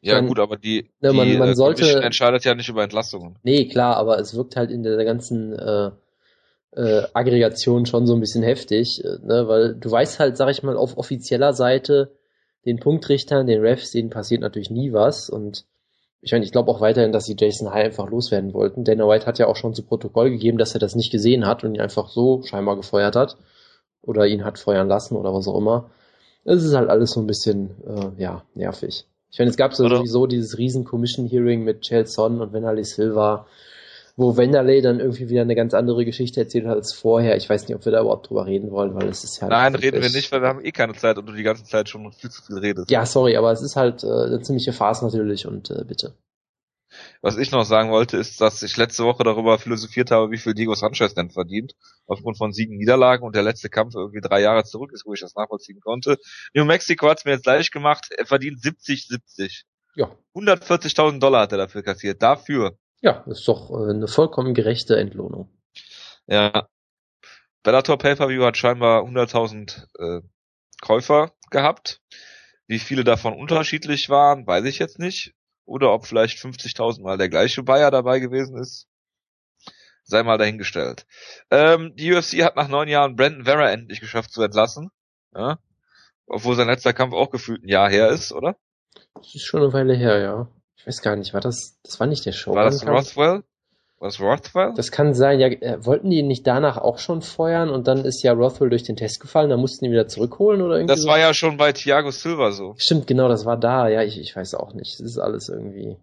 Ja 0.01 0.15
Dann, 0.15 0.27
gut, 0.27 0.37
aber 0.37 0.57
die, 0.57 0.89
ne, 0.99 1.13
man, 1.13 1.27
die 1.27 1.37
man 1.37 1.49
äh, 1.49 1.55
sollte, 1.55 2.01
entscheidet 2.01 2.43
ja 2.43 2.53
nicht 2.53 2.67
über 2.67 2.83
Entlassungen. 2.83 3.37
Nee, 3.41 3.69
klar, 3.69 3.95
aber 3.95 4.19
es 4.19 4.35
wirkt 4.35 4.57
halt 4.57 4.69
in 4.69 4.83
der 4.83 5.03
ganzen 5.05 5.53
äh, 5.53 5.91
äh, 6.75 7.03
Aggregation 7.13 7.85
schon 7.85 8.05
so 8.05 8.13
ein 8.13 8.19
bisschen 8.19 8.43
heftig, 8.43 9.01
äh, 9.03 9.17
ne, 9.25 9.47
weil 9.47 9.75
du 9.75 9.89
weißt 9.89 10.19
halt, 10.19 10.35
sag 10.35 10.51
ich 10.51 10.61
mal, 10.61 10.75
auf 10.75 10.97
offizieller 10.97 11.53
Seite 11.53 12.11
den 12.65 12.77
Punktrichtern, 12.77 13.47
den 13.47 13.61
Refs, 13.61 13.91
denen 13.91 14.09
passiert 14.09 14.41
natürlich 14.41 14.69
nie 14.69 14.91
was 14.91 15.29
und 15.29 15.63
ich 16.21 16.33
meine, 16.33 16.43
ich 16.43 16.51
glaube 16.51 16.69
auch 16.69 16.81
weiterhin, 16.81 17.13
dass 17.13 17.25
sie 17.25 17.37
Jason 17.39 17.71
High 17.71 17.85
einfach 17.85 18.09
loswerden 18.09 18.53
wollten. 18.53 18.83
Dana 18.83 19.07
White 19.07 19.27
hat 19.27 19.37
ja 19.37 19.45
auch 19.45 19.55
schon 19.55 19.75
zu 19.75 19.83
Protokoll 19.83 20.31
gegeben, 20.31 20.57
dass 20.57 20.73
er 20.73 20.79
das 20.79 20.95
nicht 20.95 21.11
gesehen 21.11 21.45
hat 21.45 21.63
und 21.63 21.75
ihn 21.75 21.81
einfach 21.81 22.09
so 22.09 22.41
scheinbar 22.43 22.75
gefeuert 22.75 23.15
hat 23.15 23.37
oder 24.05 24.27
ihn 24.27 24.45
hat 24.45 24.59
feuern 24.59 24.87
lassen 24.87 25.15
oder 25.15 25.33
was 25.33 25.47
auch 25.47 25.57
immer. 25.57 25.89
Es 26.43 26.63
ist 26.63 26.75
halt 26.75 26.89
alles 26.89 27.11
so 27.11 27.19
ein 27.19 27.27
bisschen, 27.27 27.71
äh, 27.87 28.21
ja, 28.21 28.43
nervig. 28.53 29.05
Ich 29.31 29.39
meine, 29.39 29.49
es 29.49 29.57
gab 29.57 29.73
so 29.73 29.89
sowieso 29.89 30.27
dieses 30.27 30.57
riesen 30.57 30.85
Commission 30.85 31.27
Hearing 31.27 31.63
mit 31.63 31.85
Son 32.05 32.39
und 32.41 32.53
Venali 32.53 32.83
Silva. 32.83 33.47
wo 34.17 34.37
Wenderley 34.37 34.81
dann 34.81 34.99
irgendwie 34.99 35.27
wieder 35.29 35.41
eine 35.41 35.55
ganz 35.55 35.73
andere 35.73 36.05
Geschichte 36.05 36.39
erzählt 36.39 36.65
hat 36.67 36.75
als 36.75 36.93
vorher. 36.93 37.35
Ich 37.35 37.49
weiß 37.49 37.67
nicht, 37.67 37.75
ob 37.75 37.83
wir 37.83 37.91
da 37.91 37.99
überhaupt 38.01 38.29
drüber 38.29 38.45
reden 38.45 38.71
wollen, 38.71 38.95
weil 38.95 39.09
es 39.09 39.23
ist 39.25 39.41
ja. 39.41 39.47
Nein, 39.49 39.75
reden 39.75 40.01
wir 40.01 40.09
nicht, 40.09 40.31
weil 40.31 40.41
wir 40.41 40.47
haben 40.47 40.63
eh 40.63 40.71
keine 40.71 40.93
Zeit 40.93 41.17
und 41.17 41.25
du 41.25 41.33
die 41.33 41.43
ganze 41.43 41.65
Zeit 41.65 41.89
schon 41.89 42.09
viel 42.13 42.29
zu 42.29 42.41
viel 42.41 42.57
redest. 42.57 42.89
Ja, 42.89 43.05
sorry, 43.05 43.35
aber 43.35 43.51
es 43.51 43.61
ist 43.61 43.75
halt 43.75 44.03
äh, 44.03 44.07
eine 44.07 44.41
ziemliche 44.41 44.71
Farce 44.71 45.01
natürlich 45.01 45.45
und 45.45 45.69
äh, 45.69 45.83
bitte. 45.85 46.13
Was 47.21 47.37
ich 47.37 47.51
noch 47.51 47.63
sagen 47.63 47.91
wollte, 47.91 48.17
ist, 48.17 48.41
dass 48.41 48.61
ich 48.63 48.77
letzte 48.77 49.03
Woche 49.03 49.23
darüber 49.23 49.57
philosophiert 49.57 50.11
habe, 50.11 50.31
wie 50.31 50.37
viel 50.37 50.53
Diego 50.53 50.75
Sanchez 50.75 51.13
denn 51.13 51.31
verdient, 51.31 51.73
aufgrund 52.07 52.37
von 52.37 52.51
sieben 52.51 52.77
Niederlagen 52.77 53.25
und 53.25 53.35
der 53.35 53.43
letzte 53.43 53.69
Kampf 53.69 53.95
irgendwie 53.95 54.21
drei 54.21 54.41
Jahre 54.41 54.63
zurück 54.63 54.91
ist, 54.93 55.05
wo 55.05 55.13
ich 55.13 55.21
das 55.21 55.35
nachvollziehen 55.35 55.79
konnte. 55.79 56.17
New 56.53 56.65
Mexico 56.65 57.09
hat 57.09 57.19
es 57.19 57.25
mir 57.25 57.31
jetzt 57.31 57.45
leicht 57.45 57.71
gemacht, 57.71 58.07
er 58.15 58.25
verdient 58.25 58.61
70, 58.61 59.07
70. 59.07 59.65
Ja. 59.95 60.11
140.000 60.35 61.19
Dollar 61.19 61.41
hat 61.41 61.51
er 61.51 61.57
dafür 61.57 61.81
kassiert. 61.83 62.21
Dafür. 62.21 62.77
Ja, 63.01 63.23
ist 63.27 63.47
doch 63.47 63.71
äh, 63.71 63.89
eine 63.91 64.07
vollkommen 64.07 64.53
gerechte 64.53 64.97
Entlohnung. 64.97 65.49
Ja. 66.27 66.67
Bellator 67.63 67.97
Pay-Per-View 67.97 68.43
hat 68.43 68.57
scheinbar 68.57 69.03
100.000 69.03 69.87
äh, 69.97 70.21
Käufer 70.81 71.33
gehabt. 71.49 72.01
Wie 72.67 72.79
viele 72.79 73.03
davon 73.03 73.33
unterschiedlich 73.33 74.09
waren, 74.09 74.45
weiß 74.45 74.65
ich 74.65 74.79
jetzt 74.79 74.99
nicht. 74.99 75.33
Oder 75.65 75.91
ob 75.93 76.05
vielleicht 76.05 76.37
50.000 76.37 77.01
Mal 77.01 77.17
der 77.17 77.29
gleiche 77.29 77.63
Bayer 77.63 77.91
dabei 77.91 78.19
gewesen 78.19 78.57
ist. 78.57 78.87
Sei 80.03 80.21
mal 80.21 80.37
dahingestellt. 80.37 81.07
Ähm, 81.49 81.95
die 81.95 82.13
UFC 82.13 82.43
hat 82.43 82.55
nach 82.55 82.67
neun 82.67 82.87
Jahren 82.87 83.15
Brandon 83.15 83.45
Vera 83.45 83.71
endlich 83.71 83.99
geschafft 83.99 84.31
zu 84.31 84.43
entlassen. 84.43 84.91
Ja? 85.33 85.57
Obwohl 86.27 86.55
sein 86.55 86.67
letzter 86.67 86.93
Kampf 86.93 87.13
auch 87.13 87.31
gefühlt 87.31 87.63
ein 87.63 87.69
Jahr 87.69 87.89
her 87.89 88.09
ist, 88.09 88.31
oder? 88.31 88.55
Das 89.15 89.33
ist 89.33 89.43
schon 89.43 89.63
eine 89.63 89.73
Weile 89.73 89.95
her, 89.95 90.19
ja. 90.19 90.47
Ich 90.77 90.85
weiß 90.85 91.01
gar 91.01 91.15
nicht, 91.15 91.33
war 91.33 91.41
das, 91.41 91.79
das 91.81 91.99
war 91.99 92.05
nicht 92.05 92.25
der 92.25 92.31
Show. 92.31 92.53
War 92.53 92.65
das 92.65 92.85
Rothwell? 92.85 93.43
Was 93.99 94.19
Rothwell? 94.19 94.73
Das 94.75 94.91
kann 94.91 95.13
sein, 95.13 95.39
ja. 95.39 95.47
Äh, 95.47 95.85
wollten 95.85 96.09
die 96.09 96.17
ihn 96.17 96.27
nicht 96.27 96.45
danach 96.45 96.77
auch 96.77 96.99
schon 96.99 97.21
feuern 97.21 97.69
und 97.69 97.87
dann 97.87 98.03
ist 98.03 98.21
ja 98.23 98.33
Rothwell 98.33 98.69
durch 98.69 98.83
den 98.83 98.97
Test 98.97 99.21
gefallen, 99.21 99.49
da 99.49 99.57
mussten 99.57 99.85
die 99.85 99.91
wieder 99.91 100.07
zurückholen 100.07 100.61
oder 100.61 100.75
irgendwie? 100.75 100.93
Das 100.93 101.03
so? 101.03 101.07
war 101.07 101.17
ja 101.17 101.33
schon 101.33 101.57
bei 101.57 101.71
Thiago 101.71 102.11
Silva 102.11 102.51
so. 102.51 102.75
Stimmt, 102.77 103.07
genau, 103.07 103.29
das 103.29 103.45
war 103.45 103.57
da. 103.57 103.87
Ja, 103.87 104.03
ich, 104.03 104.19
ich 104.19 104.35
weiß 104.35 104.55
auch 104.55 104.73
nicht. 104.73 104.99
Das 104.99 105.05
ist 105.05 105.17
alles 105.17 105.47
irgendwie. 105.47 105.97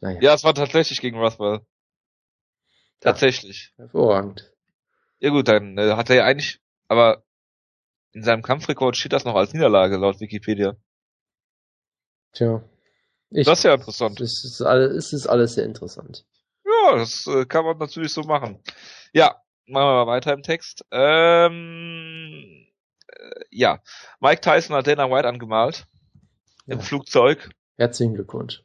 Naja. 0.00 0.18
Ja, 0.22 0.34
es 0.34 0.44
war 0.44 0.54
tatsächlich 0.54 1.00
gegen 1.00 1.18
Rothwell. 1.18 1.60
Tatsächlich. 3.00 3.72
Ja, 3.76 3.84
hervorragend. 3.84 4.50
Ja 5.18 5.30
gut, 5.30 5.48
dann 5.48 5.76
äh, 5.76 5.92
hat 5.92 6.08
er 6.08 6.16
ja 6.16 6.24
eigentlich, 6.24 6.60
aber 6.88 7.22
in 8.12 8.22
seinem 8.22 8.42
Kampfrekord 8.42 8.96
steht 8.96 9.12
das 9.12 9.24
noch 9.24 9.34
als 9.34 9.52
Niederlage 9.52 9.96
laut 9.96 10.20
Wikipedia. 10.20 10.76
Tja. 12.32 12.62
Ich, 13.30 13.46
das 13.46 13.58
ist 13.58 13.64
ja 13.64 13.74
interessant. 13.74 14.20
Es 14.20 14.44
ist, 14.44 14.62
alles, 14.62 14.96
es 14.96 15.12
ist 15.12 15.26
alles 15.26 15.54
sehr 15.54 15.64
interessant. 15.64 16.24
Ja, 16.84 16.96
das 16.96 17.26
äh, 17.26 17.44
kann 17.46 17.64
man 17.64 17.78
natürlich 17.78 18.12
so 18.12 18.22
machen. 18.22 18.58
Ja, 19.12 19.36
machen 19.66 19.86
wir 19.86 20.04
mal 20.04 20.06
weiter 20.06 20.32
im 20.32 20.42
Text. 20.42 20.84
Ähm, 20.90 22.66
äh, 23.08 23.30
ja, 23.50 23.80
Mike 24.20 24.40
Tyson 24.40 24.76
hat 24.76 24.86
Dana 24.86 25.10
White 25.10 25.28
angemalt. 25.28 25.86
Ja. 26.66 26.74
Im 26.74 26.80
Flugzeug. 26.80 27.50
Herzlichen 27.76 28.14
Glückwunsch. 28.14 28.62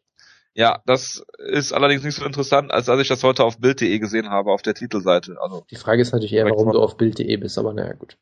Ja, 0.54 0.82
das 0.86 1.25
ist 1.49 1.73
allerdings 1.73 2.04
nicht 2.04 2.15
so 2.15 2.25
interessant, 2.25 2.71
als 2.71 2.88
als 2.88 3.01
ich 3.01 3.10
das 3.10 3.23
heute 3.23 3.43
auf 3.43 3.60
Bild.de 3.60 3.99
gesehen 3.99 4.30
habe, 4.30 4.51
auf 4.51 4.62
der 4.62 4.73
Titelseite. 4.73 5.36
Also, 5.41 5.65
Die 5.69 5.75
Frage 5.75 6.01
ist 6.01 6.13
natürlich 6.13 6.32
eher, 6.32 6.45
warum 6.45 6.71
du 6.71 6.80
auf 6.80 6.95
Bild.de 6.95 7.36
bist, 7.38 7.58
aber 7.58 7.73
naja, 7.73 7.93
gut. 7.93 8.17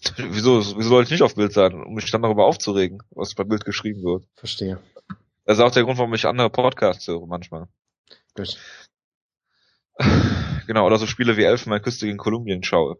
wieso, 0.16 0.58
wieso 0.58 0.88
soll 0.88 1.04
ich 1.04 1.10
nicht 1.10 1.22
auf 1.22 1.36
Bild 1.36 1.52
sein, 1.52 1.74
um 1.74 1.94
mich 1.94 2.10
dann 2.10 2.22
darüber 2.22 2.46
aufzuregen, 2.46 3.02
was 3.10 3.34
bei 3.34 3.44
Bild 3.44 3.64
geschrieben 3.64 4.02
wird? 4.02 4.24
Verstehe. 4.34 4.78
Das 5.44 5.58
ist 5.58 5.64
auch 5.64 5.70
der 5.70 5.84
Grund, 5.84 5.98
warum 5.98 6.14
ich 6.14 6.26
andere 6.26 6.50
Podcasts 6.50 7.06
höre 7.06 7.26
manchmal. 7.26 7.68
Gut. 8.34 8.56
Genau, 10.66 10.86
oder 10.86 10.98
so 10.98 11.06
Spiele 11.06 11.38
wie 11.38 11.44
Elfenbeinküste 11.44 12.04
gegen 12.04 12.18
Kolumbien 12.18 12.62
schaue. 12.62 12.98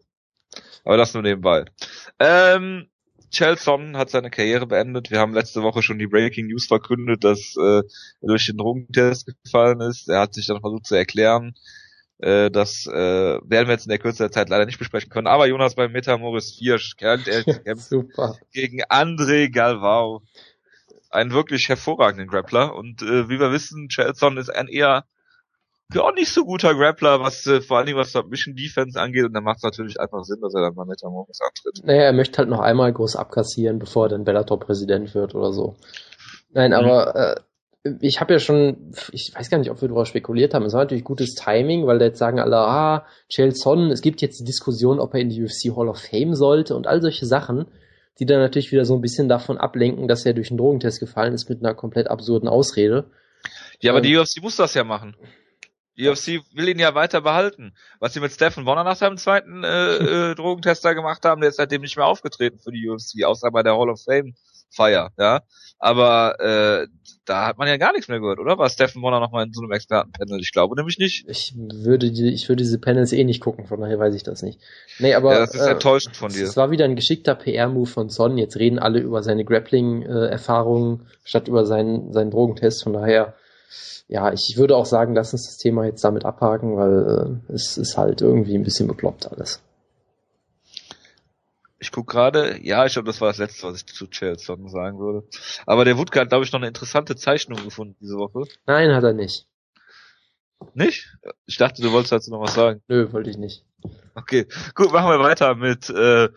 Aber 0.83 0.97
das 0.97 1.13
nur 1.13 1.21
nebenbei. 1.21 1.65
Ähm, 2.17 2.89
Chelson 3.29 3.95
hat 3.95 4.09
seine 4.09 4.31
Karriere 4.31 4.65
beendet. 4.65 5.11
Wir 5.11 5.19
haben 5.19 5.33
letzte 5.33 5.61
Woche 5.61 5.83
schon 5.83 5.99
die 5.99 6.07
Breaking 6.07 6.47
News 6.47 6.65
verkündet, 6.65 7.23
dass 7.23 7.55
äh, 7.57 7.81
er 7.81 7.83
durch 8.21 8.47
den 8.47 8.57
Drogentest 8.57 9.27
gefallen 9.43 9.81
ist. 9.81 10.09
Er 10.09 10.21
hat 10.21 10.33
sich 10.33 10.47
dann 10.47 10.61
versucht 10.61 10.87
zu 10.87 10.95
erklären. 10.95 11.53
Äh, 12.17 12.49
das 12.49 12.87
äh, 12.87 12.91
werden 12.91 13.67
wir 13.67 13.73
jetzt 13.73 13.85
in 13.85 13.91
der 13.91 13.99
Kürze 13.99 14.23
der 14.23 14.31
Zeit 14.31 14.49
leider 14.49 14.65
nicht 14.65 14.79
besprechen 14.79 15.09
können. 15.09 15.27
Aber 15.27 15.47
Jonas 15.47 15.75
beim 15.75 15.91
Metamoris 15.91 16.55
4 16.57 16.79
kämpft, 16.97 17.27
er 17.65 17.75
Super. 17.75 18.35
gegen 18.51 18.83
André 18.83 19.51
Galvao. 19.51 20.23
Einen 21.11 21.31
wirklich 21.31 21.69
hervorragenden 21.69 22.27
Grappler. 22.27 22.75
Und 22.75 23.01
äh, 23.01 23.29
wie 23.29 23.39
wir 23.39 23.51
wissen, 23.51 23.89
Chelson 23.89 24.37
ist 24.37 24.49
ein 24.49 24.67
eher 24.67 25.05
auch 25.97 26.13
nicht 26.13 26.31
so 26.31 26.45
guter 26.45 26.75
Grappler, 26.75 27.19
was 27.19 27.47
äh, 27.47 27.61
vor 27.61 27.77
allen 27.77 27.87
Dingen 27.87 27.97
was 27.97 28.11
Submission 28.11 28.55
Defense 28.55 28.99
angeht. 28.99 29.25
Und 29.25 29.33
dann 29.33 29.43
macht 29.43 29.57
es 29.57 29.63
natürlich 29.63 29.99
einfach 29.99 30.23
Sinn, 30.23 30.39
dass 30.41 30.53
er 30.53 30.61
dann 30.61 30.75
mal 30.75 30.85
Metamorphos 30.85 31.39
antritt. 31.41 31.83
Naja, 31.85 32.03
er 32.03 32.13
möchte 32.13 32.37
halt 32.37 32.49
noch 32.49 32.59
einmal 32.59 32.93
groß 32.93 33.15
abkassieren, 33.15 33.79
bevor 33.79 34.05
er 34.05 34.09
dann 34.09 34.23
Bellator 34.23 34.59
Präsident 34.59 35.15
wird 35.15 35.33
oder 35.33 35.51
so. 35.51 35.75
Nein, 36.51 36.73
aber 36.73 37.15
äh, 37.15 37.35
ich 38.01 38.19
habe 38.19 38.33
ja 38.33 38.39
schon, 38.39 38.91
ich 39.11 39.31
weiß 39.33 39.49
gar 39.49 39.57
nicht, 39.57 39.71
ob 39.71 39.81
wir 39.81 39.87
darüber 39.87 40.05
spekuliert 40.05 40.53
haben. 40.53 40.65
Es 40.65 40.73
war 40.73 40.81
natürlich 40.81 41.03
gutes 41.03 41.33
Timing, 41.33 41.87
weil 41.87 41.97
da 41.97 42.05
jetzt 42.05 42.19
sagen 42.19 42.39
alle, 42.39 42.57
ah, 42.57 43.05
Chael 43.29 43.55
Son, 43.55 43.89
es 43.89 44.01
gibt 44.01 44.21
jetzt 44.21 44.39
die 44.39 44.45
Diskussion, 44.45 44.99
ob 44.99 45.13
er 45.13 45.21
in 45.21 45.29
die 45.29 45.41
UFC 45.41 45.75
Hall 45.75 45.87
of 45.87 45.99
Fame 45.99 46.35
sollte 46.35 46.75
und 46.75 46.87
all 46.87 47.01
solche 47.01 47.25
Sachen, 47.25 47.65
die 48.19 48.25
dann 48.25 48.39
natürlich 48.39 48.71
wieder 48.71 48.85
so 48.85 48.95
ein 48.95 49.01
bisschen 49.01 49.29
davon 49.29 49.57
ablenken, 49.57 50.07
dass 50.07 50.25
er 50.25 50.33
durch 50.33 50.51
einen 50.51 50.57
Drogentest 50.57 50.99
gefallen 50.99 51.33
ist 51.33 51.49
mit 51.49 51.63
einer 51.63 51.73
komplett 51.73 52.09
absurden 52.09 52.49
Ausrede. 52.49 53.05
Ja, 53.81 53.91
aber 53.91 54.01
die 54.01 54.17
UFC 54.17 54.41
muss 54.41 54.57
das 54.57 54.73
ja 54.73 54.83
machen. 54.83 55.15
Die 55.99 56.07
UFC 56.07 56.41
will 56.53 56.69
ihn 56.69 56.79
ja 56.79 56.95
weiter 56.95 57.19
behalten. 57.19 57.73
Was 57.99 58.13
sie 58.13 58.21
mit 58.21 58.31
Stephen 58.31 58.65
Warner 58.65 58.85
nach 58.85 58.95
seinem 58.95 59.17
zweiten 59.17 59.65
äh, 59.65 59.95
äh, 60.31 60.35
Drogentester 60.35 60.95
gemacht 60.95 61.25
haben, 61.25 61.41
der 61.41 61.49
ist 61.49 61.57
seitdem 61.57 61.81
nicht 61.81 61.97
mehr 61.97 62.05
aufgetreten 62.05 62.57
für 62.57 62.71
die 62.71 62.87
UFC, 62.89 63.25
außer 63.25 63.51
bei 63.51 63.63
der 63.63 63.77
Hall 63.77 63.89
of 63.89 64.01
Fame 64.01 64.33
Feier, 64.71 65.11
ja. 65.17 65.41
Aber 65.79 66.39
äh, 66.39 66.87
da 67.25 67.47
hat 67.47 67.57
man 67.57 67.67
ja 67.67 67.77
gar 67.77 67.91
nichts 67.93 68.07
mehr 68.07 68.19
gehört, 68.19 68.39
oder? 68.39 68.57
War 68.57 68.69
Stephen 68.69 69.01
Warner 69.01 69.19
nochmal 69.19 69.45
in 69.45 69.53
so 69.53 69.61
einem 69.61 69.71
Expertenpanel? 69.71 70.39
Ich 70.41 70.51
glaube 70.51 70.75
nämlich 70.75 70.99
nicht. 70.99 71.27
Ich 71.27 71.53
würde 71.55 72.11
die, 72.11 72.29
ich 72.29 72.47
würde 72.49 72.63
diese 72.63 72.79
Panels 72.79 73.11
eh 73.11 73.23
nicht 73.23 73.41
gucken, 73.41 73.65
von 73.65 73.81
daher 73.81 73.97
weiß 73.97 74.13
ich 74.13 74.23
das 74.23 74.41
nicht. 74.41 74.59
Nee, 74.99 75.13
aber 75.15 75.33
ja, 75.33 75.39
das 75.39 75.55
ist 75.55 75.61
äh, 75.61 75.71
enttäuschend 75.71 76.15
von 76.15 76.31
dir. 76.31 76.43
Es 76.43 76.55
war 76.55 76.71
wieder 76.71 76.85
ein 76.85 76.95
geschickter 76.95 77.35
PR-Move 77.35 77.87
von 77.87 78.09
Son. 78.09 78.37
Jetzt 78.37 78.57
reden 78.57 78.79
alle 78.79 78.99
über 78.99 79.23
seine 79.23 79.43
Grappling-Erfahrungen 79.43 81.07
statt 81.23 81.47
über 81.47 81.65
seinen 81.65 82.13
seinen 82.13 82.31
Drogentest. 82.31 82.83
Von 82.83 82.93
daher 82.93 83.33
ja, 84.07 84.31
ich 84.33 84.55
würde 84.57 84.75
auch 84.75 84.85
sagen, 84.85 85.15
lass 85.15 85.33
uns 85.33 85.45
das 85.45 85.57
Thema 85.57 85.85
jetzt 85.85 86.03
damit 86.03 86.25
abhaken, 86.25 86.75
weil 86.75 87.41
äh, 87.49 87.53
es 87.53 87.77
ist 87.77 87.97
halt 87.97 88.21
irgendwie 88.21 88.55
ein 88.55 88.63
bisschen 88.63 88.87
bekloppt 88.87 89.31
alles. 89.31 89.61
Ich 91.81 91.91
guck 91.91 92.07
gerade, 92.07 92.59
ja, 92.61 92.85
ich 92.85 92.93
glaube, 92.93 93.05
das 93.05 93.21
war 93.21 93.29
das 93.29 93.37
letzte, 93.37 93.67
was 93.67 93.77
ich 93.77 93.85
zu 93.85 94.07
Chelsea 94.07 94.57
sagen 94.67 94.99
würde. 94.99 95.25
Aber 95.65 95.85
der 95.85 95.97
Wutke 95.97 96.19
hat, 96.19 96.29
glaube 96.29 96.43
ich, 96.43 96.51
noch 96.51 96.59
eine 96.59 96.67
interessante 96.67 97.15
Zeichnung 97.15 97.63
gefunden 97.63 97.95
diese 98.01 98.17
Woche. 98.17 98.43
Nein, 98.65 98.93
hat 98.93 99.03
er 99.03 99.13
nicht. 99.13 99.47
Nicht? 100.73 101.15
Ich 101.45 101.57
dachte, 101.57 101.81
du 101.81 101.91
wolltest 101.93 102.11
dazu 102.11 102.31
noch 102.31 102.41
was 102.41 102.53
sagen. 102.53 102.81
Nö, 102.89 103.11
wollte 103.13 103.29
ich 103.29 103.37
nicht. 103.37 103.63
Okay, 104.13 104.45
gut, 104.75 104.91
machen 104.91 105.09
wir 105.09 105.19
weiter 105.19 105.55
mit 105.55 105.89
äh, 105.89 106.27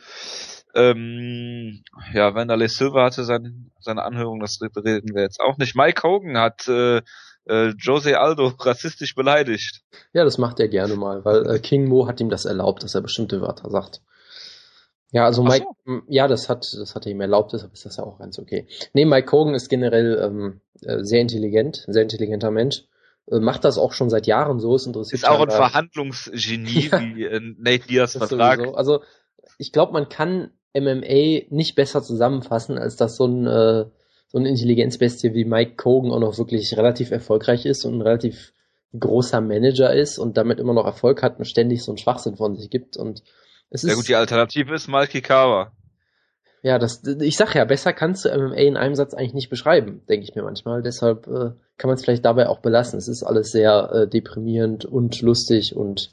ähm, 0.75 1.83
ja, 2.13 2.35
Wanderlei 2.35 2.69
Silva 2.69 3.05
hatte 3.05 3.25
sein, 3.25 3.71
seine 3.81 4.03
Anhörung, 4.03 4.41
das 4.41 4.61
reden 4.63 5.15
wir 5.15 5.23
jetzt 5.23 5.41
auch 5.41 5.59
nicht. 5.59 5.77
Mike 5.77 6.03
Hogan 6.03 6.39
hat 6.39 6.67
äh, 6.69 7.03
äh, 7.47 7.73
Jose 7.79 8.19
Aldo 8.19 8.49
rassistisch 8.59 9.15
beleidigt. 9.15 9.83
Ja, 10.13 10.25
das 10.25 10.39
macht 10.39 10.61
er 10.61 10.69
gerne 10.69 10.97
mal, 10.97 11.25
weil 11.25 11.47
äh, 11.49 11.59
King 11.59 11.89
Mo 11.89 12.07
hat 12.07 12.21
ihm 12.21 12.31
das 12.31 12.45
erlaubt, 12.45 12.83
dass 12.83 12.95
er 12.95 13.03
bestimmte 13.03 13.41
Wörter 13.41 13.71
sagt. 13.71 14.01
Ja, 15.11 15.27
also 15.27 15.43
Mike, 15.43 15.67
so. 15.85 16.01
ja, 16.09 16.27
das 16.27 16.49
hat, 16.49 16.67
das 16.73 16.95
hat 16.95 17.05
er 17.05 17.13
ihm 17.13 17.21
erlaubt, 17.21 17.53
deshalb 17.53 17.75
ist 17.75 17.85
das 17.85 17.99
ja 17.99 18.05
auch 18.05 18.19
ganz 18.19 18.39
okay. 18.39 18.67
Nee, 18.95 19.05
Mike 19.05 19.31
Hogan 19.31 19.55
ist 19.55 19.69
generell 19.69 20.19
ähm, 20.23 20.61
äh, 20.81 21.05
sehr 21.05 21.21
intelligent, 21.21 21.85
sehr 21.87 22.03
intelligenter 22.03 22.51
Mensch. 22.51 22.85
Äh, 23.31 23.41
macht 23.41 23.65
das 23.65 23.77
auch 23.77 23.93
schon 23.93 24.09
seit 24.09 24.27
Jahren 24.27 24.59
so, 24.59 24.75
ist 24.75 24.87
interessiert. 24.87 25.23
Ist 25.23 25.29
auch 25.29 25.43
ein 25.43 25.51
Verhandlungsgenie, 25.51 26.89
ja. 26.93 27.01
wie 27.01 27.25
äh, 27.25 27.41
Nate 27.59 27.87
Diaz 27.87 28.13
Vertrag. 28.13 28.61
Sowieso. 28.61 28.75
Also, 28.75 29.03
ich 29.59 29.71
glaube, 29.73 29.93
man 29.93 30.09
kann 30.09 30.51
MMA 30.75 31.47
nicht 31.51 31.75
besser 31.75 32.03
zusammenfassen, 32.03 32.79
als 32.79 32.97
dass 32.97 33.17
so 33.17 33.27
ein 33.27 33.47
äh, 33.47 33.85
so 34.29 34.39
eine 34.39 34.49
Intelligenzbestie 34.49 35.35
wie 35.35 35.45
Mike 35.45 35.77
Cogan 35.77 36.11
auch 36.11 36.21
noch 36.21 36.39
wirklich 36.39 36.75
relativ 36.77 37.11
erfolgreich 37.11 37.67
ist 37.67 37.85
und 37.85 37.97
ein 37.97 38.03
relativ 38.03 38.53
großer 38.99 39.43
Manager 39.43 39.93
ist 39.93 40.19
und 40.19 40.37
damit 40.39 40.59
immer 40.59 40.73
noch 40.73 40.87
Erfolg 40.87 41.23
hat 41.23 41.39
und 41.39 41.45
ständig 41.45 41.83
so 41.83 41.93
einen 41.93 41.99
Schwachsinn 41.99 42.37
von 42.37 42.57
sich 42.57 42.71
gibt 42.71 42.97
und 42.97 43.23
es 43.71 43.85
ist. 43.85 43.91
Ja 43.91 43.97
gut, 43.97 44.09
die 44.09 44.15
Alternative 44.15 44.75
ist 44.75 44.89
Malki 44.89 45.21
Kawa. 45.21 45.73
Ja, 46.63 46.79
das, 46.79 47.03
ich 47.05 47.37
sag 47.37 47.55
ja, 47.55 47.65
besser 47.65 47.93
kannst 47.93 48.25
du 48.25 48.29
MMA 48.29 48.55
in 48.55 48.77
einem 48.77 48.95
Satz 48.95 49.15
eigentlich 49.15 49.35
nicht 49.35 49.51
beschreiben, 49.51 50.03
denke 50.09 50.25
ich 50.25 50.35
mir 50.35 50.43
manchmal. 50.43 50.83
Deshalb 50.83 51.27
äh, 51.27 51.51
kann 51.77 51.89
man 51.89 51.95
es 51.95 52.05
vielleicht 52.05 52.25
dabei 52.25 52.49
auch 52.49 52.61
belassen. 52.61 52.99
Es 52.99 53.09
ist 53.09 53.25
alles 53.25 53.51
sehr 53.51 53.91
äh, 53.93 54.09
deprimierend 54.09 54.85
und 54.85 55.21
lustig 55.23 55.75
und 55.75 56.13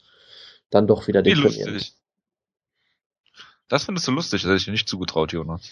dann 0.71 0.87
doch 0.87 1.07
wieder 1.07 1.23
Wie 1.23 1.35
deprimierend. 1.35 1.73
Lustig. 1.73 1.95
Das 3.69 3.85
findest 3.85 4.07
du 4.07 4.11
lustig, 4.11 4.41
das 4.41 4.49
hätte 4.49 4.57
ich 4.57 4.65
dir 4.65 4.71
nicht 4.71 4.89
zugetraut, 4.89 5.31
Jonas 5.31 5.71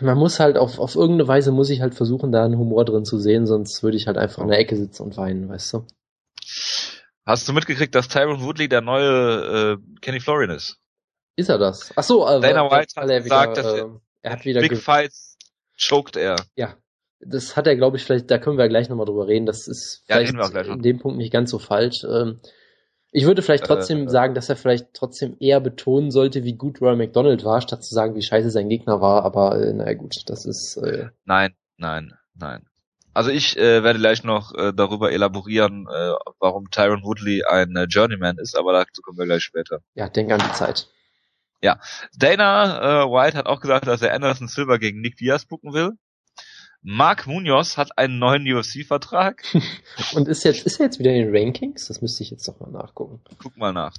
man 0.00 0.18
muss 0.18 0.40
halt 0.40 0.56
auf, 0.56 0.78
auf 0.78 0.94
irgendeine 0.94 1.28
Weise 1.28 1.52
muss 1.52 1.70
ich 1.70 1.80
halt 1.80 1.94
versuchen, 1.94 2.32
da 2.32 2.44
einen 2.44 2.58
Humor 2.58 2.84
drin 2.84 3.04
zu 3.04 3.18
sehen, 3.18 3.46
sonst 3.46 3.82
würde 3.82 3.96
ich 3.96 4.06
halt 4.06 4.18
einfach 4.18 4.42
in 4.42 4.48
der 4.48 4.58
Ecke 4.58 4.76
sitzen 4.76 5.02
und 5.02 5.16
weinen, 5.16 5.48
weißt 5.48 5.74
du? 5.74 5.86
Hast 7.24 7.48
du 7.48 7.52
mitgekriegt, 7.52 7.94
dass 7.94 8.08
Tyron 8.08 8.42
Woodley 8.42 8.68
der 8.68 8.80
neue 8.80 9.78
äh, 9.78 10.00
Kenny 10.00 10.20
Florian 10.20 10.50
ist? 10.50 10.78
Ist 11.36 11.48
er 11.48 11.58
das? 11.58 11.92
Ach 11.96 12.02
so, 12.02 12.24
also, 12.24 12.42
Dana 12.42 12.70
White 12.70 12.92
hat 12.96 13.08
gesagt, 13.08 13.24
wieder, 13.24 13.52
dass 13.54 13.74
äh, 13.74 13.84
er 14.22 14.32
hat 14.32 14.44
wieder 14.44 14.60
Big 14.60 14.76
Fights 14.76 15.38
choked 15.78 16.16
er. 16.16 16.36
Ja, 16.56 16.76
das 17.20 17.56
hat 17.56 17.66
er, 17.66 17.76
glaube 17.76 17.96
ich, 17.96 18.04
vielleicht, 18.04 18.30
da 18.30 18.38
können 18.38 18.58
wir 18.58 18.68
gleich 18.68 18.88
nochmal 18.88 19.06
drüber 19.06 19.28
reden. 19.28 19.46
Das 19.46 19.68
ist 19.68 20.04
ja, 20.08 20.16
vielleicht 20.16 20.68
in 20.68 20.82
dem 20.82 20.98
Punkt 20.98 21.16
nicht 21.16 21.32
ganz 21.32 21.50
so 21.50 21.58
falsch. 21.58 22.04
Ähm, 22.04 22.40
ich 23.12 23.26
würde 23.26 23.42
vielleicht 23.42 23.64
trotzdem 23.64 24.06
äh, 24.06 24.10
sagen, 24.10 24.34
dass 24.34 24.48
er 24.48 24.56
vielleicht 24.56 24.94
trotzdem 24.94 25.36
eher 25.38 25.60
betonen 25.60 26.10
sollte, 26.10 26.44
wie 26.44 26.54
gut 26.54 26.80
Roy 26.80 26.96
McDonald 26.96 27.44
war, 27.44 27.60
statt 27.60 27.84
zu 27.84 27.94
sagen, 27.94 28.14
wie 28.14 28.22
scheiße 28.22 28.50
sein 28.50 28.70
Gegner 28.70 29.02
war. 29.02 29.24
Aber 29.24 29.60
äh, 29.60 29.72
naja 29.74 29.92
gut, 29.92 30.22
das 30.26 30.46
ist. 30.46 30.78
Äh, 30.78 31.10
nein, 31.24 31.54
nein, 31.76 32.14
nein. 32.34 32.66
Also 33.14 33.30
ich 33.30 33.58
äh, 33.58 33.84
werde 33.84 33.98
gleich 33.98 34.24
noch 34.24 34.54
äh, 34.54 34.72
darüber 34.72 35.12
elaborieren, 35.12 35.86
äh, 35.86 36.12
warum 36.40 36.70
Tyron 36.70 37.02
Woodley 37.02 37.44
ein 37.44 37.76
äh, 37.76 37.84
Journeyman 37.84 38.38
ist, 38.38 38.56
aber 38.56 38.72
dazu 38.72 39.02
kommen 39.02 39.18
wir 39.18 39.26
gleich 39.26 39.42
später. 39.42 39.80
Ja, 39.94 40.08
denk 40.08 40.32
an 40.32 40.40
die 40.40 40.52
Zeit. 40.52 40.88
Ja, 41.60 41.78
Dana 42.16 43.04
äh, 43.04 43.10
White 43.10 43.36
hat 43.36 43.46
auch 43.46 43.60
gesagt, 43.60 43.86
dass 43.86 44.00
er 44.00 44.14
Anderson 44.14 44.48
Silver 44.48 44.78
gegen 44.78 45.02
Nick 45.02 45.16
Diaz 45.16 45.44
bucken 45.44 45.74
will. 45.74 45.92
Mark 46.84 47.28
Munoz 47.28 47.76
hat 47.76 47.96
einen 47.96 48.18
neuen 48.18 48.42
UFC-Vertrag. 48.42 49.44
Und 50.14 50.26
ist 50.26 50.42
jetzt, 50.42 50.66
ist 50.66 50.80
er 50.80 50.86
jetzt 50.86 50.98
wieder 50.98 51.12
in 51.12 51.26
den 51.26 51.36
Rankings? 51.36 51.86
Das 51.86 52.02
müsste 52.02 52.24
ich 52.24 52.30
jetzt 52.30 52.46
doch 52.48 52.58
mal 52.58 52.70
nachgucken. 52.70 53.20
Guck 53.38 53.56
mal 53.56 53.72
nach. 53.72 53.94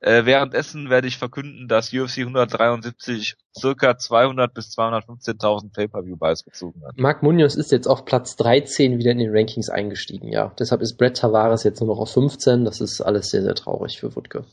Äh, 0.00 0.24
währenddessen 0.24 0.88
werde 0.88 1.08
ich 1.08 1.18
verkünden, 1.18 1.66
dass 1.66 1.92
UFC 1.92 2.18
173 2.18 3.36
circa 3.58 3.98
200 3.98 4.54
bis 4.54 4.68
215.000 4.78 5.72
Pay-Per-View-Buys 5.72 6.44
gezogen 6.44 6.82
hat. 6.86 6.96
Mark 6.96 7.24
Munoz 7.24 7.56
ist 7.56 7.72
jetzt 7.72 7.88
auf 7.88 8.04
Platz 8.04 8.36
13 8.36 8.98
wieder 8.98 9.10
in 9.10 9.18
den 9.18 9.36
Rankings 9.36 9.68
eingestiegen, 9.68 10.28
ja. 10.28 10.54
Deshalb 10.60 10.80
ist 10.80 10.96
Brett 10.96 11.16
Tavares 11.16 11.64
jetzt 11.64 11.80
nur 11.80 11.88
noch 11.88 11.98
auf 11.98 12.12
15. 12.12 12.64
Das 12.64 12.80
ist 12.80 13.00
alles 13.00 13.30
sehr, 13.30 13.42
sehr 13.42 13.56
traurig 13.56 13.98
für 13.98 14.14
Wutke. 14.14 14.44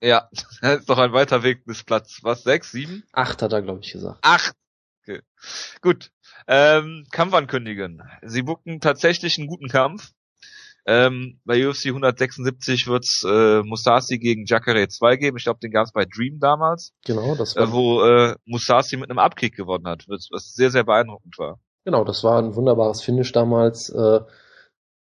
Ja, 0.00 0.28
das 0.62 0.80
ist 0.80 0.88
doch 0.88 0.98
ein 0.98 1.12
weiter 1.12 1.42
Weg 1.42 1.66
bis 1.66 1.84
Platz, 1.84 2.20
was, 2.22 2.44
sechs, 2.44 2.72
sieben? 2.72 3.04
Acht 3.12 3.42
hat 3.42 3.52
er, 3.52 3.60
glaube 3.60 3.80
ich, 3.82 3.92
gesagt. 3.92 4.20
Acht! 4.22 4.54
Okay. 5.02 5.20
Gut. 5.82 6.10
Ähm, 6.46 7.06
Kampf 7.10 7.34
ankündigen. 7.34 8.02
Sie 8.22 8.42
bucken 8.42 8.80
tatsächlich 8.80 9.38
einen 9.38 9.48
guten 9.48 9.68
Kampf. 9.68 10.12
Ähm, 10.88 11.40
bei 11.44 11.66
UFC 11.66 11.86
176 11.86 12.86
wird's 12.86 13.24
äh, 13.28 13.62
Musasi 13.62 14.18
gegen 14.18 14.44
Jacare 14.46 14.86
2 14.86 15.16
geben. 15.16 15.36
Ich 15.36 15.44
glaube, 15.44 15.58
den 15.58 15.72
gab's 15.72 15.92
bei 15.92 16.04
Dream 16.04 16.38
damals. 16.38 16.92
Genau, 17.04 17.34
das 17.34 17.56
war. 17.56 17.64
Äh, 17.64 17.72
wo 17.72 18.02
äh, 18.04 18.36
Musasi 18.44 18.96
mit 18.96 19.10
einem 19.10 19.18
Abkick 19.18 19.56
gewonnen 19.56 19.88
hat, 19.88 20.04
was 20.08 20.28
sehr, 20.54 20.70
sehr 20.70 20.84
beeindruckend 20.84 21.38
war. 21.38 21.58
Genau, 21.84 22.04
das 22.04 22.22
war 22.22 22.40
ein 22.40 22.54
wunderbares 22.54 23.02
Finish 23.02 23.32
damals. 23.32 23.88
Äh, 23.90 24.20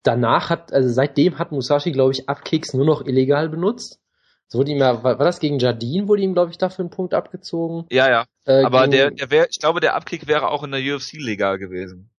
danach 0.03 0.49
hat, 0.49 0.73
also 0.73 0.89
seitdem 0.89 1.39
hat 1.39 1.53
Musashi, 1.53 1.93
glaube 1.93 2.13
ich, 2.13 2.29
Abkicks 2.29 2.73
nur 2.73 2.87
noch 2.87 3.05
illegal 3.05 3.49
benutzt. 3.51 4.01
So 4.49 4.59
wurde 4.59 4.73
ihm 4.73 4.79
ja, 4.79 5.03
war, 5.03 5.19
war 5.19 5.27
das 5.27 5.41
gegen 5.41 5.59
Jardine, 5.59 6.09
wurde 6.09 6.23
ihm, 6.23 6.35
glaube 6.35 6.51
ich, 6.51 6.59
dafür 6.59 6.85
ein 6.85 6.91
Punkt 6.91 7.15
abgezogen? 7.15 7.87
Ja, 7.91 8.09
ja. 8.09 8.25
Äh, 8.47 8.63
Aber 8.63 8.87
der, 8.87 9.11
der 9.11 9.31
wäre, 9.31 9.47
ich 9.51 9.59
glaube, 9.59 9.81
der 9.81 9.95
Abkick 9.95 10.27
wäre 10.27 10.49
auch 10.49 10.63
in 10.63 10.73
der 10.73 10.81
UFC 10.81 11.15
legal 11.15 11.59
gewesen. 11.59 12.11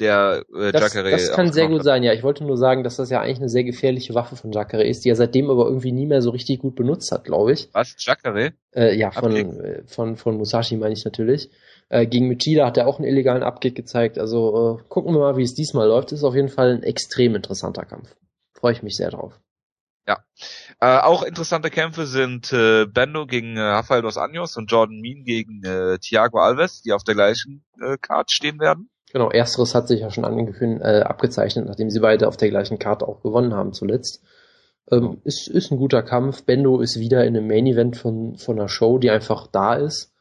Der 0.00 0.44
äh, 0.54 0.72
das, 0.72 0.94
Jacare 0.94 1.10
Das 1.10 1.32
kann 1.32 1.52
sehr 1.52 1.68
gut 1.68 1.80
hat. 1.80 1.84
sein, 1.84 2.02
ja. 2.02 2.12
Ich 2.12 2.22
wollte 2.22 2.44
nur 2.44 2.56
sagen, 2.56 2.82
dass 2.82 2.96
das 2.96 3.10
ja 3.10 3.20
eigentlich 3.20 3.38
eine 3.38 3.48
sehr 3.48 3.64
gefährliche 3.64 4.14
Waffe 4.14 4.36
von 4.36 4.50
Jacare 4.50 4.84
ist, 4.84 5.04
die 5.04 5.10
er 5.10 5.16
seitdem 5.16 5.50
aber 5.50 5.66
irgendwie 5.66 5.92
nie 5.92 6.06
mehr 6.06 6.22
so 6.22 6.30
richtig 6.30 6.60
gut 6.60 6.76
benutzt 6.76 7.12
hat, 7.12 7.24
glaube 7.24 7.52
ich. 7.52 7.68
Was? 7.72 7.94
Jacare? 7.98 8.52
Äh, 8.74 8.96
ja, 8.96 9.10
von, 9.10 9.36
äh, 9.36 9.82
von, 9.86 10.16
von 10.16 10.38
Musashi 10.38 10.76
meine 10.76 10.94
ich 10.94 11.04
natürlich. 11.04 11.50
Äh, 11.90 12.06
gegen 12.06 12.28
Michida 12.28 12.66
hat 12.66 12.78
er 12.78 12.86
auch 12.86 12.98
einen 12.98 13.08
illegalen 13.08 13.42
Abkick 13.42 13.74
gezeigt. 13.74 14.18
Also 14.18 14.78
äh, 14.80 14.88
gucken 14.88 15.14
wir 15.14 15.20
mal, 15.20 15.36
wie 15.36 15.42
es 15.42 15.54
diesmal 15.54 15.88
läuft. 15.88 16.12
Ist 16.12 16.24
auf 16.24 16.34
jeden 16.34 16.48
Fall 16.48 16.72
ein 16.72 16.82
extrem 16.82 17.34
interessanter 17.34 17.84
Kampf. 17.84 18.16
Freue 18.54 18.72
ich 18.72 18.82
mich 18.82 18.96
sehr 18.96 19.10
drauf. 19.10 19.38
Ja. 20.06 20.18
Äh, 20.80 20.98
auch 21.00 21.22
interessante 21.22 21.70
Kämpfe 21.70 22.06
sind 22.06 22.52
äh, 22.52 22.86
Bendo 22.86 23.26
gegen 23.26 23.56
äh, 23.56 23.60
Rafael 23.60 24.02
dos 24.02 24.16
Anjos 24.16 24.56
und 24.56 24.70
Jordan 24.70 25.00
Mean 25.00 25.24
gegen 25.24 25.62
äh, 25.62 25.98
Thiago 25.98 26.40
Alves, 26.40 26.82
die 26.82 26.92
auf 26.92 27.04
der 27.04 27.14
gleichen 27.14 27.64
äh, 27.80 27.96
Card 27.98 28.32
stehen 28.32 28.58
werden. 28.58 28.90
Genau, 29.12 29.30
ersteres 29.30 29.74
hat 29.74 29.88
sich 29.88 30.00
ja 30.00 30.10
schon 30.10 30.24
äh, 30.24 31.02
abgezeichnet, 31.02 31.66
nachdem 31.66 31.90
sie 31.90 32.00
beide 32.00 32.26
auf 32.26 32.36
der 32.36 32.48
gleichen 32.48 32.78
Karte 32.78 33.06
auch 33.06 33.22
gewonnen 33.22 33.54
haben 33.54 33.72
zuletzt. 33.74 34.22
Ähm, 34.90 35.20
ist, 35.24 35.48
ist 35.48 35.70
ein 35.70 35.78
guter 35.78 36.02
Kampf. 36.02 36.44
Bendo 36.44 36.80
ist 36.80 36.98
wieder 36.98 37.24
in 37.24 37.36
einem 37.36 37.46
Main 37.46 37.66
Event 37.66 37.96
von, 37.96 38.36
von 38.36 38.58
einer 38.58 38.68
Show, 38.68 38.98
die 38.98 39.10
einfach 39.10 39.46
da 39.46 39.74
ist. 39.74 40.12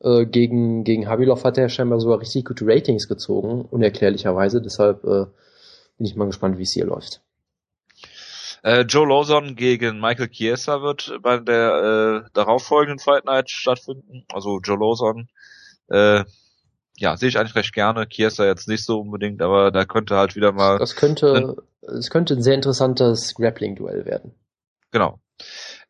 Äh, 0.00 0.26
gegen, 0.26 0.84
gegen 0.84 1.08
Habilov 1.08 1.44
hat 1.44 1.58
er 1.58 1.68
scheinbar 1.68 2.00
sogar 2.00 2.20
richtig 2.20 2.46
gute 2.46 2.66
Ratings 2.66 3.08
gezogen, 3.08 3.62
unerklärlicherweise. 3.62 4.62
Deshalb 4.62 5.04
äh, 5.04 5.26
bin 5.98 6.06
ich 6.06 6.16
mal 6.16 6.26
gespannt, 6.26 6.56
wie 6.56 6.62
es 6.62 6.72
hier 6.72 6.86
läuft. 6.86 7.20
Äh, 8.62 8.82
Joe 8.82 9.08
Lawson 9.08 9.56
gegen 9.56 10.00
Michael 10.00 10.28
Chiesa 10.28 10.82
wird 10.82 11.18
bei 11.22 11.38
der 11.38 12.24
äh, 12.26 12.30
darauffolgenden 12.34 12.98
Fight 12.98 13.24
Night 13.24 13.50
stattfinden. 13.50 14.24
Also 14.32 14.60
Joe 14.62 14.78
Lawson, 14.78 15.28
äh, 15.88 16.24
ja, 16.96 17.16
sehe 17.16 17.28
ich 17.28 17.38
eigentlich 17.38 17.54
recht 17.54 17.72
gerne. 17.72 18.08
Chiesa 18.08 18.44
jetzt 18.44 18.68
nicht 18.68 18.84
so 18.84 19.00
unbedingt, 19.00 19.40
aber 19.40 19.70
da 19.70 19.84
könnte 19.84 20.16
halt 20.16 20.36
wieder 20.36 20.52
mal. 20.52 20.78
Das 20.78 20.96
könnte, 20.96 21.56
es 21.82 22.10
könnte 22.10 22.34
ein 22.34 22.42
sehr 22.42 22.54
interessantes 22.54 23.34
Grappling-Duell 23.34 24.04
werden. 24.04 24.34
Genau. 24.90 25.18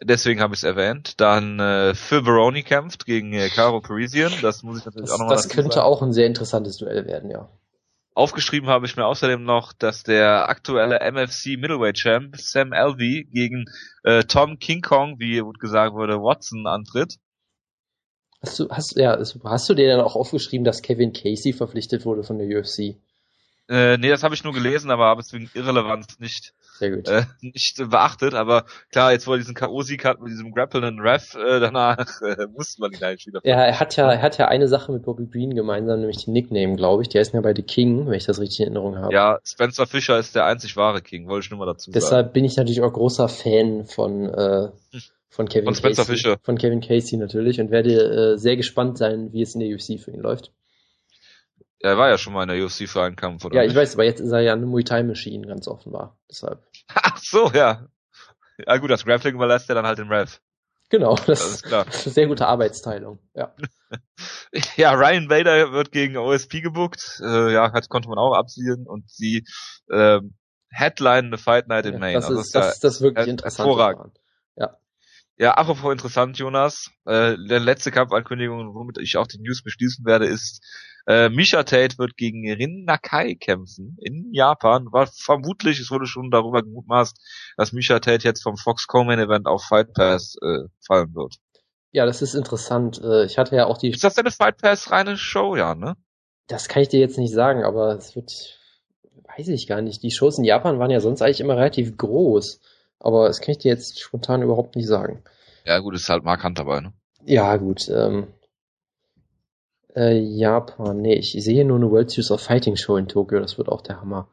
Deswegen 0.03 0.41
habe 0.41 0.55
ich 0.55 0.61
es 0.61 0.65
erwähnt. 0.65 1.21
Dann 1.21 1.59
äh, 1.59 1.95
Phil 1.95 2.23
Baroni 2.23 2.63
kämpft 2.63 3.05
gegen 3.05 3.33
äh, 3.33 3.49
Caro 3.49 3.81
Parisian. 3.81 4.33
Das 4.43 4.63
muss 4.63 4.79
ich 4.79 4.85
natürlich 4.85 5.09
das, 5.09 5.15
auch 5.17 5.19
nochmal 5.19 5.37
Das 5.37 5.49
könnte 5.49 5.75
sagen. 5.77 5.87
auch 5.87 6.03
ein 6.03 6.13
sehr 6.13 6.27
interessantes 6.27 6.77
Duell 6.77 7.07
werden, 7.07 7.31
ja. 7.31 7.49
Aufgeschrieben 8.15 8.69
habe 8.69 8.87
ich 8.87 8.97
mir 8.97 9.07
außerdem 9.07 9.45
noch, 9.45 9.73
dass 9.73 10.03
der 10.03 10.49
aktuelle 10.49 11.01
MFC 11.01 11.57
Middleweight 11.57 11.97
Champ 11.97 12.37
Sam 12.37 12.73
Alvey 12.73 13.25
gegen 13.31 13.67
äh, 14.03 14.25
Tom 14.25 14.59
King 14.59 14.83
Kong, 14.83 15.19
wie 15.19 15.43
gesagt 15.59 15.95
wurde, 15.95 16.21
Watson 16.21 16.67
antritt. 16.67 17.19
Hast 18.43 18.59
du, 18.59 18.69
hast, 18.71 18.97
ja, 18.97 19.19
hast 19.45 19.69
du 19.69 19.75
dir 19.75 19.89
dann 19.89 20.01
auch 20.05 20.17
aufgeschrieben, 20.17 20.65
dass 20.65 20.83
Kevin 20.83 21.13
Casey 21.13 21.53
verpflichtet 21.53 22.05
wurde 22.05 22.23
von 22.25 22.39
der 22.39 22.49
UFC? 22.49 22.97
Äh, 23.69 23.99
nee, 23.99 24.09
das 24.09 24.23
habe 24.23 24.35
ich 24.35 24.43
nur 24.43 24.53
gelesen, 24.55 24.91
aber 24.91 25.07
habe 25.07 25.21
es 25.21 25.33
wegen 25.33 25.51
Irrelevanz 25.55 26.19
nicht, 26.19 26.55
äh, 26.81 27.25
nicht 27.41 27.77
beachtet. 27.91 28.35
Aber 28.35 28.65
klar, 28.91 29.13
jetzt 29.13 29.27
wo 29.27 29.33
er 29.33 29.39
diesen 29.39 29.55
K.O.-Sieg 29.55 30.05
hat 30.05 30.21
mit 30.21 30.31
diesem 30.31 30.53
grappelnden 30.53 31.01
Ref, 31.01 31.35
äh, 31.35 31.61
danach 31.61 31.99
äh, 32.23 32.47
musste 32.57 32.81
man 32.81 32.93
ihn 32.93 33.03
eigentlich 33.03 33.27
wieder. 33.27 33.41
Ja, 33.45 33.65
er 33.65 33.81
hat 33.81 33.97
ja, 33.97 34.13
er 34.13 34.23
hat 34.23 34.39
ja 34.39 34.49
eine 34.49 34.69
Sache 34.69 34.93
mit 34.93 35.03
Bobby 35.03 35.27
Green 35.27 35.55
gemeinsam, 35.55 36.01
nämlich 36.01 36.25
den 36.25 36.33
Nickname, 36.33 36.77
glaube 36.77 37.03
ich. 37.03 37.09
Der 37.09 37.23
ist 37.23 37.35
ja 37.35 37.41
bei 37.41 37.55
The 37.55 37.63
King, 37.63 38.07
wenn 38.07 38.15
ich 38.15 38.27
das 38.27 38.41
richtig 38.41 38.61
in 38.61 38.67
Erinnerung 38.67 38.99
habe. 38.99 39.13
Ja, 39.13 39.39
Spencer 39.45 39.87
Fischer 39.87 40.19
ist 40.19 40.35
der 40.35 40.47
einzig 40.47 40.77
wahre 40.77 41.03
King, 41.03 41.29
wollte 41.29 41.47
ich 41.47 41.51
nur 41.51 41.59
mal 41.59 41.67
dazu 41.67 41.91
Deshalb 41.91 42.03
sagen. 42.03 42.17
Deshalb 42.23 42.33
bin 42.35 42.45
ich 42.45 42.57
natürlich 42.57 42.83
auch 42.83 42.93
großer 42.93 43.29
Fan 43.29 43.85
von 43.87 44.27
äh, 44.27 44.69
von 45.31 45.49
Kevin 45.49 45.67
von 45.67 45.75
Spencer 45.75 46.03
Casey, 46.03 46.17
Fischer. 46.17 46.39
Von 46.43 46.59
Kevin 46.59 46.81
Casey 46.81 47.17
natürlich 47.17 47.61
und 47.61 47.71
werde 47.71 48.35
äh, 48.35 48.39
sehr 48.39 48.57
gespannt 48.57 48.99
sein, 48.99 49.33
wie 49.33 49.43
es 49.43 49.55
in 49.55 49.61
der 49.61 49.71
UFC 49.71 50.01
für 50.01 50.11
ihn 50.11 50.21
läuft. 50.21 50.53
Er 51.83 51.97
war 51.97 52.11
ja 52.11 52.19
schon 52.19 52.35
mal 52.35 52.43
in 52.43 52.49
der 52.51 52.63
UFC 52.63 52.87
für 52.87 53.03
einen 53.03 53.17
Kampf, 53.17 53.45
oder? 53.45 53.57
Ja, 53.57 53.63
nicht? 53.63 53.71
ich 53.71 53.77
weiß, 53.77 53.95
aber 53.95 54.05
jetzt 54.05 54.21
ist 54.21 54.33
er 54.33 54.41
ja 54.41 54.53
eine 54.53 54.67
Muay 54.67 54.85
Thai 54.85 55.03
Machine, 55.03 55.47
ganz 55.47 55.67
offenbar. 55.67 56.19
Deshalb. 56.29 56.63
Ach 56.95 57.19
so, 57.19 57.51
ja. 57.53 57.87
Ja 58.67 58.77
gut, 58.77 58.91
das 58.91 59.05
Grappling 59.05 59.35
überlässt 59.35 59.69
er 59.69 59.75
dann 59.75 59.87
halt 59.87 59.99
den 59.99 60.13
Rev. 60.13 60.39
Genau, 60.91 61.15
das, 61.15 61.27
das 61.27 61.51
ist 61.51 61.63
klar. 61.63 61.87
sehr 61.91 62.27
gute 62.27 62.47
Arbeitsteilung, 62.47 63.21
ja. 63.35 63.55
ja, 64.77 64.93
Ryan 64.93 65.29
Bader 65.29 65.73
wird 65.73 65.93
gegen 65.93 66.17
OSP 66.17 66.61
gebuckt. 66.61 67.21
Äh, 67.23 67.53
ja, 67.53 67.73
hat, 67.73 67.89
konnte 67.89 68.09
man 68.09 68.19
auch 68.19 68.35
absehen 68.35 68.87
und 68.87 69.09
sie 69.09 69.45
ähm, 69.91 70.35
Headline 70.69 71.27
eine 71.27 71.39
Fight 71.39 71.69
Night 71.69 71.87
in 71.87 71.95
ja, 71.95 71.99
Maine. 71.99 72.15
Das, 72.15 72.27
also 72.27 72.41
ist, 72.41 72.55
das, 72.55 72.75
ist 72.75 72.85
das 72.85 73.01
wirklich 73.01 73.29
interessant. 73.29 73.69
Hervorragend. 73.69 74.19
Ja. 74.57 74.77
Ja, 75.37 75.55
apropos 75.55 75.93
interessant, 75.93 76.39
Jonas. 76.39 76.91
Äh, 77.07 77.37
der 77.49 77.61
letzte 77.61 77.93
Kampfankündigung, 77.93 78.75
womit 78.75 78.99
ich 78.99 79.17
auch 79.17 79.29
die 79.29 79.39
News 79.39 79.63
beschließen 79.63 80.05
werde, 80.05 80.27
ist, 80.27 80.61
äh, 81.07 81.29
Misha 81.29 81.63
Tate 81.63 81.99
wird 81.99 82.17
gegen 82.17 82.51
Rin 82.51 82.85
Nakai 82.85 83.35
kämpfen 83.35 83.97
in 84.01 84.33
Japan. 84.33 84.87
War 84.93 85.07
vermutlich, 85.07 85.81
es 85.81 85.91
wurde 85.91 86.07
schon 86.07 86.31
darüber 86.31 86.63
gemutmaßt, 86.63 87.17
dass 87.57 87.73
Misha 87.73 87.99
Tate 87.99 88.25
jetzt 88.25 88.43
vom 88.43 88.57
Fox 88.57 88.87
Coleman 88.87 89.19
Event 89.19 89.47
auf 89.47 89.65
Fight 89.65 89.93
Pass 89.93 90.37
äh, 90.43 90.69
fallen 90.87 91.15
wird. 91.15 91.37
Ja, 91.93 92.07
das 92.07 92.23
ist 92.23 92.35
interessant. 92.35 93.01
Äh, 93.03 93.25
ich 93.25 93.39
hatte 93.39 93.57
ja 93.57 93.67
auch 93.67 93.79
die. 93.79 93.91
Ist 93.91 94.05
das 94.05 94.19
eine 94.19 94.31
Fight 94.31 94.59
Pass 94.59 94.91
reine 94.91 95.17
Show, 95.17 95.57
ja, 95.57 95.75
ne? 95.75 95.97
Das 96.47 96.69
kann 96.69 96.83
ich 96.83 96.89
dir 96.89 97.01
jetzt 97.01 97.19
nicht 97.19 97.33
sagen, 97.33 97.65
aber 97.65 97.97
es 97.97 98.17
wird, 98.17 98.59
weiß 99.37 99.49
ich 99.49 99.67
gar 99.67 99.83
nicht. 99.83 100.03
Die 100.03 100.11
Shows 100.11 100.39
in 100.39 100.45
Japan 100.45 100.79
waren 100.79 100.91
ja 100.91 101.01
sonst 101.01 101.23
eigentlich 101.23 101.41
immer 101.41 101.57
relativ 101.57 101.97
groß. 101.97 102.61
Aber 103.01 103.29
das 103.29 103.41
kann 103.41 103.53
ich 103.53 103.59
dir 103.59 103.69
jetzt 103.71 103.99
spontan 103.99 104.43
überhaupt 104.43 104.77
nicht 104.77 104.87
sagen. 104.87 105.23
Ja, 105.65 105.79
gut, 105.79 105.95
ist 105.95 106.09
halt 106.09 106.25
markant 106.25 106.59
dabei, 106.59 106.81
ne? 106.81 106.93
Ja, 107.25 107.57
gut. 107.57 107.89
Ähm, 107.89 108.29
äh, 109.95 110.19
Japan, 110.19 111.01
nee, 111.01 111.15
ich 111.15 111.33
sehe 111.33 111.65
nur 111.65 111.77
eine 111.77 111.91
World 111.91 112.11
Series 112.11 112.31
of 112.31 112.41
Fighting 112.41 112.77
Show 112.77 112.97
in 112.97 113.09
Tokio, 113.09 113.41
das 113.41 113.59
wird 113.59 113.69
auch 113.69 113.83
der 113.83 114.01
Hammer. 114.01 114.29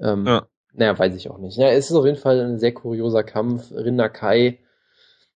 Ähm, 0.00 0.26
ja. 0.26 0.46
Naja, 0.72 0.98
weiß 0.98 1.14
ich 1.14 1.30
auch 1.30 1.38
nicht. 1.38 1.56
Ja, 1.56 1.68
es 1.68 1.90
ist 1.90 1.96
auf 1.96 2.04
jeden 2.04 2.18
Fall 2.18 2.40
ein 2.40 2.58
sehr 2.58 2.74
kurioser 2.74 3.22
Kampf. 3.22 3.70
Rinda 3.70 4.08
Kai, 4.08 4.58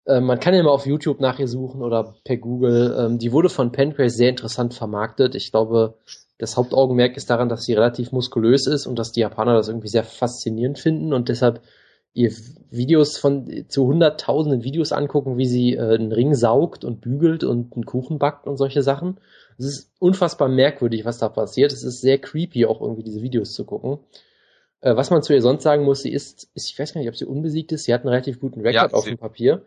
äh, 0.06 0.22
man 0.22 0.40
kann 0.40 0.54
ja 0.54 0.64
mal 0.64 0.70
auf 0.70 0.86
YouTube 0.86 1.20
nach 1.20 1.40
ihr 1.40 1.48
suchen 1.48 1.82
oder 1.82 2.16
per 2.24 2.38
Google. 2.38 2.96
Ähm, 2.98 3.20
die 3.20 3.32
wurde 3.32 3.50
von 3.50 3.72
Pancrase 3.72 4.16
sehr 4.16 4.30
interessant 4.30 4.74
vermarktet. 4.74 5.36
Ich 5.36 5.52
glaube, 5.52 5.96
das 6.38 6.58
Hauptaugenmerk 6.58 7.18
ist 7.18 7.30
daran, 7.30 7.50
dass 7.50 7.64
sie 7.64 7.74
relativ 7.74 8.12
muskulös 8.12 8.68
ist 8.68 8.88
und 8.88 8.98
dass 8.98 9.12
die 9.12 9.22
Japaner 9.22 9.56
das 9.56 9.68
irgendwie 9.68 9.88
sehr 9.88 10.04
faszinierend 10.04 10.80
finden 10.80 11.14
und 11.14 11.30
deshalb 11.30 11.62
ihr 12.14 12.32
Videos 12.72 13.18
von 13.18 13.66
zu 13.68 13.86
hunderttausenden 13.86 14.64
Videos 14.64 14.94
angucken, 14.94 15.38
wie 15.38 15.46
sie 15.46 15.74
äh, 15.74 15.96
einen 15.96 16.14
Ring 16.14 16.34
saugt 16.34 16.86
und 16.86 17.02
bügelt 17.02 17.44
und 17.44 17.74
einen 17.74 17.86
Kuchen 17.86 18.20
backt 18.20 18.48
und 18.48 18.58
solche 18.58 18.84
Sachen. 18.84 19.18
Es 19.58 19.66
ist 19.66 19.92
unfassbar 20.00 20.50
merkwürdig, 20.50 21.06
was 21.06 21.18
da 21.18 21.30
passiert. 21.30 21.72
Es 21.72 21.84
ist 21.84 22.02
sehr 22.02 22.18
creepy, 22.18 22.66
auch 22.66 22.82
irgendwie 22.82 23.04
diese 23.04 23.22
Videos 23.22 23.54
zu 23.54 23.66
gucken. 23.66 24.00
Äh, 24.82 24.96
was 24.96 25.10
man 25.10 25.24
zu 25.24 25.34
ihr 25.34 25.42
sonst 25.42 25.64
sagen 25.64 25.84
muss, 25.84 26.02
sie 26.02 26.12
ist, 26.12 26.50
ist, 26.54 26.72
ich 26.72 26.80
weiß 26.80 26.94
gar 26.94 27.02
nicht, 27.02 27.10
ob 27.10 27.16
sie 27.16 27.26
unbesiegt 27.26 27.72
ist. 27.72 27.86
Sie 27.86 27.94
hat 27.94 28.02
einen 28.02 28.10
relativ 28.10 28.40
guten 28.40 28.62
Rekord 28.62 28.92
ja, 28.92 28.98
auf 28.98 29.06
dem 29.06 29.18
Papier. 29.18 29.66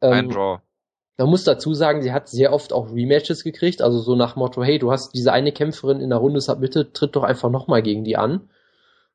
Ähm, 0.00 0.12
ein 0.12 0.28
Draw. 0.30 0.60
Man 1.18 1.30
muss 1.30 1.42
dazu 1.42 1.74
sagen, 1.74 2.02
sie 2.02 2.12
hat 2.12 2.28
sehr 2.28 2.52
oft 2.52 2.72
auch 2.72 2.92
Rematches 2.92 3.42
gekriegt, 3.42 3.82
also 3.82 3.98
so 3.98 4.14
nach 4.14 4.36
Motto, 4.36 4.62
hey, 4.62 4.78
du 4.78 4.92
hast 4.92 5.14
diese 5.14 5.32
eine 5.32 5.50
Kämpferin 5.50 6.00
in 6.00 6.10
der 6.10 6.18
Runde, 6.20 6.40
bitte 6.60 6.92
tritt 6.92 7.16
doch 7.16 7.24
einfach 7.24 7.50
nochmal 7.50 7.82
gegen 7.82 8.04
die 8.04 8.16
an. 8.16 8.48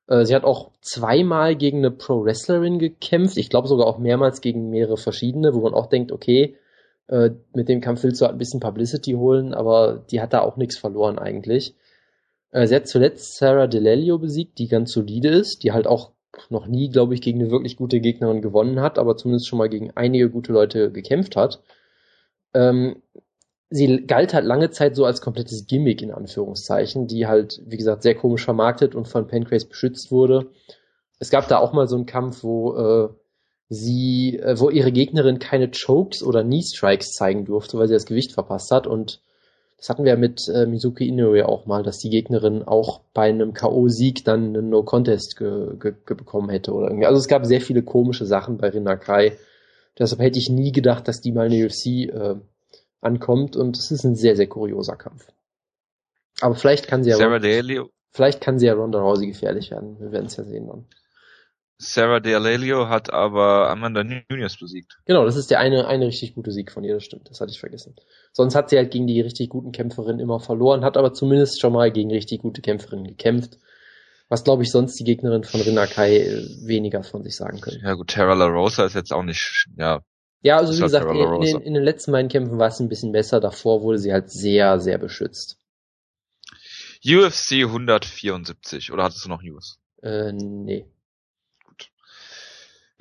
Äh, 0.07 0.25
sie 0.25 0.35
hat 0.35 0.43
auch 0.43 0.71
zweimal 0.81 1.55
gegen 1.55 1.77
eine 1.77 1.91
Pro-Wrestlerin 1.91 2.77
gekämpft, 2.77 3.37
ich 3.37 3.49
glaube 3.49 3.69
sogar 3.69 3.87
auch 3.87 3.99
mehrmals 3.99 4.41
gegen 4.41 4.69
mehrere 4.69 4.97
verschiedene, 4.97 5.53
wo 5.53 5.61
man 5.61 5.73
auch 5.73 5.87
denkt, 5.87 6.11
okay, 6.11 6.57
äh, 7.07 7.31
mit 7.53 7.69
dem 7.69 7.81
Kampf 7.81 8.03
willst 8.03 8.21
du 8.21 8.25
halt 8.25 8.35
ein 8.35 8.39
bisschen 8.39 8.59
Publicity 8.59 9.13
holen, 9.13 9.53
aber 9.53 10.03
die 10.09 10.21
hat 10.21 10.33
da 10.33 10.41
auch 10.41 10.57
nichts 10.57 10.77
verloren 10.77 11.19
eigentlich. 11.19 11.75
Äh, 12.51 12.67
sie 12.67 12.75
hat 12.75 12.87
zuletzt 12.87 13.37
Sarah 13.37 13.67
DeLelio 13.67 14.19
besiegt, 14.19 14.59
die 14.59 14.67
ganz 14.67 14.91
solide 14.91 15.29
ist, 15.29 15.63
die 15.63 15.71
halt 15.71 15.87
auch 15.87 16.11
noch 16.49 16.67
nie, 16.67 16.89
glaube 16.89 17.13
ich, 17.13 17.21
gegen 17.21 17.41
eine 17.41 17.51
wirklich 17.51 17.77
gute 17.77 17.99
Gegnerin 17.99 18.41
gewonnen 18.41 18.79
hat, 18.79 18.97
aber 18.97 19.17
zumindest 19.17 19.47
schon 19.47 19.59
mal 19.59 19.69
gegen 19.69 19.91
einige 19.95 20.29
gute 20.29 20.51
Leute 20.51 20.91
gekämpft 20.91 21.35
hat. 21.35 21.61
Ähm, 22.53 23.01
sie 23.69 24.05
galt 24.05 24.33
halt 24.33 24.45
lange 24.45 24.69
Zeit 24.69 24.95
so 24.95 25.05
als 25.05 25.21
komplettes 25.21 25.67
Gimmick 25.67 26.01
in 26.01 26.11
Anführungszeichen, 26.11 27.07
die 27.07 27.27
halt, 27.27 27.61
wie 27.65 27.77
gesagt, 27.77 28.03
sehr 28.03 28.15
komisch 28.15 28.43
vermarktet 28.43 28.95
und 28.95 29.07
von 29.07 29.27
Pancrase 29.27 29.67
beschützt 29.67 30.11
wurde. 30.11 30.51
Es 31.19 31.29
gab 31.29 31.47
da 31.47 31.57
auch 31.57 31.73
mal 31.73 31.87
so 31.87 31.95
einen 31.95 32.05
Kampf, 32.05 32.43
wo 32.43 32.75
äh, 32.75 33.09
sie, 33.73 34.39
äh, 34.39 34.59
wo 34.59 34.69
ihre 34.69 34.91
Gegnerin 34.91 35.39
keine 35.39 35.69
Chokes 35.69 36.23
oder 36.23 36.43
Knee 36.43 36.61
Strikes 36.61 37.13
zeigen 37.13 37.45
durfte, 37.45 37.77
weil 37.77 37.87
sie 37.87 37.93
das 37.93 38.05
Gewicht 38.05 38.31
verpasst 38.31 38.71
hat 38.71 38.87
und 38.87 39.21
das 39.77 39.89
hatten 39.89 40.05
wir 40.05 40.15
mit 40.15 40.47
äh, 40.47 40.65
Mizuki 40.65 41.09
Inoue 41.09 41.45
auch 41.45 41.65
mal, 41.65 41.83
dass 41.83 41.97
die 41.97 42.09
Gegnerin 42.09 42.63
auch 42.63 43.01
bei 43.13 43.23
einem 43.23 43.53
K.O.-Sieg 43.53 44.23
dann 44.23 44.55
einen 44.55 44.69
No-Contest 44.69 45.35
ge 45.35 45.75
ge 45.77 45.93
bekommen 46.05 46.49
hätte 46.49 46.71
oder 46.71 46.87
irgendwie. 46.87 47.05
Also 47.05 47.19
es 47.19 47.27
gab 47.27 47.45
sehr 47.45 47.59
viele 47.59 47.83
komische 47.83 48.25
Sachen 48.25 48.57
bei 48.57 48.69
Rinakai. 48.69 49.37
Deshalb 49.99 50.21
hätte 50.21 50.39
ich 50.39 50.49
nie 50.49 50.71
gedacht, 50.71 51.09
dass 51.09 51.19
die 51.19 51.33
mal 51.33 51.51
in 51.51 51.59
der 51.59 51.65
UFC 51.65 51.85
äh, 52.13 52.35
ankommt 53.01 53.57
und 53.57 53.77
es 53.77 53.91
ist 53.91 54.05
ein 54.05 54.15
sehr, 54.15 54.37
sehr 54.37 54.47
kurioser 54.47 54.95
Kampf. 54.95 55.27
Aber 56.39 56.55
vielleicht 56.55 56.87
kann 56.87 57.03
sie 57.03 57.09
ja, 57.09 57.17
Ronda, 57.17 57.85
vielleicht 58.11 58.39
kann 58.39 58.59
sie 58.59 58.67
ja 58.67 58.75
Ronda 58.75 59.01
Rousey 59.01 59.27
gefährlich 59.27 59.71
werden. 59.71 59.99
Wir 59.99 60.13
werden 60.13 60.27
es 60.27 60.37
ja 60.37 60.45
sehen 60.45 60.67
dann. 60.67 60.85
Sarah 61.77 62.17
D'Alelio 62.17 62.87
hat 62.87 63.11
aber 63.11 63.69
Amanda 63.69 64.03
Nunes 64.03 64.57
besiegt. 64.57 64.97
Genau, 65.05 65.25
das 65.25 65.35
ist 65.35 65.51
der 65.51 65.59
eine, 65.59 65.87
eine 65.87 66.07
richtig 66.07 66.35
gute 66.35 66.51
Sieg 66.51 66.71
von 66.71 66.83
ihr, 66.83 66.93
das 66.93 67.03
stimmt, 67.03 67.29
das 67.29 67.41
hatte 67.41 67.51
ich 67.51 67.59
vergessen. 67.59 67.95
Sonst 68.31 68.55
hat 68.55 68.69
sie 68.69 68.77
halt 68.77 68.91
gegen 68.91 69.07
die 69.07 69.21
richtig 69.21 69.49
guten 69.49 69.71
Kämpferinnen 69.71 70.19
immer 70.19 70.39
verloren, 70.39 70.85
hat 70.85 70.97
aber 70.97 71.13
zumindest 71.13 71.59
schon 71.59 71.73
mal 71.73 71.91
gegen 71.91 72.11
richtig 72.11 72.41
gute 72.41 72.61
Kämpferinnen 72.61 73.07
gekämpft. 73.07 73.57
Was 74.29 74.43
glaube 74.43 74.63
ich 74.63 74.71
sonst 74.71 74.99
die 74.99 75.03
Gegnerin 75.03 75.43
von 75.43 75.61
Rinakai 75.61 76.17
äh, 76.17 76.47
weniger 76.65 77.03
von 77.03 77.23
sich 77.23 77.35
sagen 77.35 77.59
können. 77.59 77.81
Ja 77.83 77.93
gut, 77.93 78.09
Tara 78.09 78.33
La 78.33 78.47
Rosa 78.47 78.85
ist 78.85 78.95
jetzt 78.95 79.11
auch 79.11 79.23
nicht, 79.23 79.67
ja. 79.77 80.01
Ja, 80.41 80.57
also 80.57 80.75
wie 80.75 80.81
gesagt, 80.81 81.09
in, 81.09 81.43
in, 81.43 81.61
in, 81.61 81.73
den 81.73 81.83
letzten 81.83 82.11
beiden 82.11 82.29
Kämpfen 82.29 82.59
war 82.59 82.67
es 82.67 82.79
ein 82.79 82.89
bisschen 82.89 83.11
besser, 83.11 83.39
davor 83.39 83.81
wurde 83.81 83.97
sie 83.97 84.11
halt 84.11 84.29
sehr, 84.29 84.79
sehr 84.79 84.97
beschützt. 84.97 85.57
UFC 87.05 87.63
174, 87.63 88.91
oder 88.91 89.03
hattest 89.03 89.25
du 89.25 89.29
noch 89.29 89.41
News? 89.41 89.79
Äh, 90.01 90.31
nee. 90.33 90.85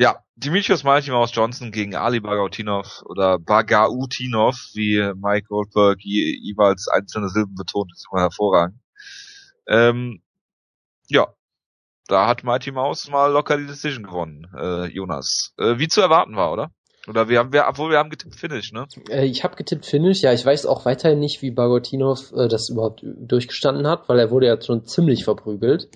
Ja, 0.03 0.19
Dimitrios 0.35 0.83
Mouse 0.83 1.31
Johnson 1.33 1.71
gegen 1.71 1.95
Ali 1.95 2.19
Bagautinov 2.19 3.05
oder 3.05 3.39
Bagautinov, 3.39 4.57
wie 4.75 4.99
Mike 5.15 5.47
Goldberg 5.47 6.01
jeweils 6.03 6.89
einzelne 6.89 7.29
Silben 7.29 7.55
betont, 7.55 7.93
ist 7.93 8.09
immer 8.11 8.23
hervorragend. 8.23 8.81
Ähm, 9.69 10.21
ja, 11.07 11.29
da 12.09 12.27
hat 12.27 12.43
Mighty 12.43 12.73
Mouse 12.73 13.11
mal 13.11 13.31
locker 13.31 13.57
die 13.57 13.69
Decision 13.69 14.03
gewonnen, 14.03 14.49
äh, 14.59 14.87
Jonas. 14.87 15.55
Äh, 15.57 15.79
wie 15.79 15.87
zu 15.87 16.01
erwarten 16.01 16.35
war, 16.35 16.53
oder? 16.53 16.73
Oder 17.07 17.29
wir 17.29 17.39
haben, 17.39 17.53
wir, 17.53 17.69
obwohl 17.69 17.93
wir 17.93 17.99
haben 17.99 18.11
getippt 18.11 18.35
Finish, 18.35 18.73
ne? 18.73 18.89
Äh, 19.09 19.27
ich 19.27 19.45
habe 19.45 19.55
getippt 19.55 19.87
Finish, 19.87 20.21
ja. 20.23 20.33
Ich 20.33 20.45
weiß 20.45 20.67
auch 20.67 20.85
weiterhin 20.85 21.21
nicht, 21.21 21.43
wie 21.43 21.53
Bagotinov 21.53 22.33
äh, 22.33 22.49
das 22.49 22.71
überhaupt 22.71 23.05
durchgestanden 23.05 23.87
hat, 23.87 24.09
weil 24.09 24.19
er 24.19 24.33
wurde 24.33 24.49
ja 24.49 24.61
schon 24.61 24.85
ziemlich 24.85 25.23
verprügelt. 25.23 25.91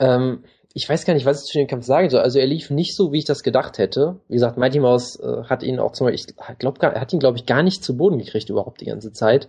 Ähm, 0.00 0.42
ich 0.76 0.88
weiß 0.88 1.04
gar 1.04 1.14
nicht, 1.14 1.24
was 1.24 1.44
ich 1.44 1.52
zu 1.52 1.58
dem 1.58 1.68
Kampf 1.68 1.86
sagen 1.86 2.10
soll. 2.10 2.20
Also 2.20 2.40
er 2.40 2.48
lief 2.48 2.68
nicht 2.68 2.96
so, 2.96 3.12
wie 3.12 3.18
ich 3.18 3.24
das 3.24 3.44
gedacht 3.44 3.78
hätte. 3.78 4.16
Wie 4.26 4.34
gesagt, 4.34 4.58
Mighty 4.58 4.80
Mouse 4.80 5.20
äh, 5.20 5.44
hat 5.44 5.62
ihn 5.62 5.78
auch 5.78 5.92
zum 5.92 6.08
Beispiel, 6.08 6.34
ich 6.50 6.58
glaube, 6.58 6.82
er 6.82 7.00
hat 7.00 7.12
ihn, 7.12 7.20
glaube 7.20 7.38
ich, 7.38 7.46
gar 7.46 7.62
nicht 7.62 7.84
zu 7.84 7.96
Boden 7.96 8.18
gekriegt 8.18 8.50
überhaupt 8.50 8.80
die 8.80 8.86
ganze 8.86 9.12
Zeit. 9.12 9.48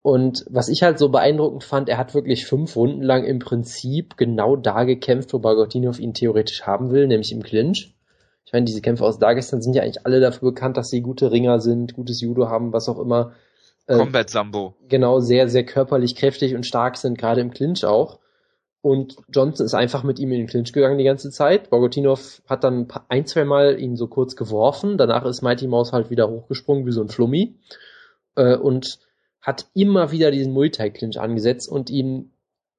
Und 0.00 0.44
was 0.48 0.68
ich 0.68 0.84
halt 0.84 1.00
so 1.00 1.08
beeindruckend 1.08 1.64
fand, 1.64 1.88
er 1.88 1.98
hat 1.98 2.14
wirklich 2.14 2.46
fünf 2.46 2.76
Runden 2.76 3.02
lang 3.02 3.24
im 3.24 3.40
Prinzip 3.40 4.16
genau 4.16 4.54
da 4.54 4.84
gekämpft, 4.84 5.32
wo 5.32 5.40
Bagotinov 5.40 5.98
ihn 5.98 6.14
theoretisch 6.14 6.62
haben 6.62 6.92
will, 6.92 7.08
nämlich 7.08 7.32
im 7.32 7.42
Clinch. 7.42 7.92
Ich 8.44 8.52
meine, 8.52 8.64
diese 8.64 8.80
Kämpfe 8.80 9.04
aus 9.04 9.18
Dagestan 9.18 9.60
sind 9.60 9.74
ja 9.74 9.82
eigentlich 9.82 10.06
alle 10.06 10.20
dafür 10.20 10.52
bekannt, 10.52 10.76
dass 10.76 10.88
sie 10.88 11.02
gute 11.02 11.32
Ringer 11.32 11.60
sind, 11.60 11.94
gutes 11.94 12.20
Judo 12.20 12.48
haben, 12.48 12.72
was 12.72 12.88
auch 12.88 13.00
immer. 13.00 13.32
Äh, 13.88 13.96
Combat 13.96 14.30
Sambo. 14.30 14.74
Genau, 14.88 15.18
sehr, 15.18 15.48
sehr 15.48 15.64
körperlich 15.64 16.14
kräftig 16.14 16.54
und 16.54 16.64
stark 16.64 16.96
sind, 16.96 17.18
gerade 17.18 17.40
im 17.40 17.50
Clinch 17.50 17.84
auch. 17.84 18.20
Und 18.80 19.16
Johnson 19.28 19.66
ist 19.66 19.74
einfach 19.74 20.04
mit 20.04 20.18
ihm 20.18 20.30
in 20.32 20.38
den 20.38 20.46
Clinch 20.46 20.72
gegangen 20.72 20.98
die 20.98 21.04
ganze 21.04 21.30
Zeit. 21.30 21.70
Bogotinov 21.70 22.42
hat 22.46 22.62
dann 22.62 22.86
ein, 23.08 23.26
zwei 23.26 23.44
Mal 23.44 23.80
ihn 23.80 23.96
so 23.96 24.06
kurz 24.06 24.36
geworfen. 24.36 24.98
Danach 24.98 25.24
ist 25.24 25.42
Mighty 25.42 25.66
Mouse 25.66 25.92
halt 25.92 26.10
wieder 26.10 26.30
hochgesprungen 26.30 26.86
wie 26.86 26.92
so 26.92 27.02
ein 27.02 27.08
Flummi. 27.08 27.56
Äh, 28.36 28.56
und 28.56 28.98
hat 29.40 29.66
immer 29.74 30.12
wieder 30.12 30.30
diesen 30.30 30.52
Muay 30.52 30.70
Thai 30.70 30.90
Clinch 30.90 31.18
angesetzt 31.18 31.68
und 31.68 31.90
ihm 31.90 32.30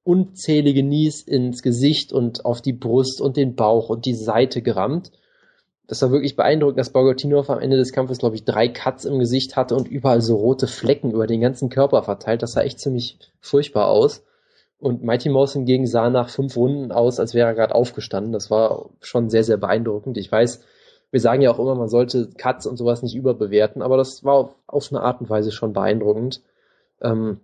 unzählige 0.04 0.84
Nies 0.84 1.22
ins 1.22 1.62
Gesicht 1.62 2.14
und 2.14 2.46
auf 2.46 2.62
die 2.62 2.74
Brust 2.74 3.22
und 3.22 3.38
den 3.38 3.56
Bauch 3.56 3.90
und 3.90 4.06
die 4.06 4.16
Seite 4.16 4.62
gerammt. 4.62 5.12
Das 5.88 6.02
war 6.02 6.12
wirklich 6.12 6.36
beeindruckend, 6.36 6.78
dass 6.78 6.92
Bogotinov 6.92 7.50
am 7.50 7.60
Ende 7.60 7.76
des 7.76 7.92
Kampfes, 7.92 8.20
glaube 8.20 8.36
ich, 8.36 8.46
drei 8.46 8.68
Cuts 8.68 9.06
im 9.06 9.20
Gesicht 9.20 9.56
hatte 9.56 9.76
und 9.76 9.88
überall 9.88 10.22
so 10.22 10.36
rote 10.36 10.68
Flecken 10.68 11.12
über 11.12 11.28
den 11.28 11.42
ganzen 11.42 11.70
Körper 11.70 12.04
verteilt. 12.04 12.44
Das 12.44 12.54
sah 12.54 12.62
echt 12.62 12.80
ziemlich 12.80 13.18
furchtbar 13.42 13.88
aus. 13.88 14.24
Und 14.80 15.04
Mighty 15.04 15.30
Mouse 15.30 15.54
hingegen 15.54 15.88
sah 15.88 16.10
nach 16.10 16.30
fünf 16.30 16.56
Runden 16.56 16.92
aus, 16.92 17.20
als 17.20 17.34
wäre 17.34 17.48
er 17.48 17.54
gerade 17.54 17.76
aufgestanden. 17.76 18.32
Das 18.32 18.50
war 18.50 18.90
schon 19.02 19.30
sehr, 19.30 19.44
sehr 19.44 19.58
beeindruckend. 19.58 20.18
Ich 20.18 20.32
weiß, 20.32 20.62
wir 21.12 21.20
sagen 21.20 21.42
ja 21.42 21.52
auch 21.52 21.60
immer, 21.60 21.76
man 21.76 21.90
sollte 21.90 22.30
Cuts 22.38 22.66
und 22.66 22.78
sowas 22.78 23.02
nicht 23.02 23.16
überbewerten, 23.16 23.82
aber 23.82 23.98
das 23.98 24.24
war 24.24 24.56
auf, 24.68 24.92
eine 24.92 25.02
Art 25.02 25.22
und 25.22 25.30
Weise 25.30 25.52
schon 25.52 25.74
beeindruckend. 25.74 26.42
Ähm, 27.02 27.42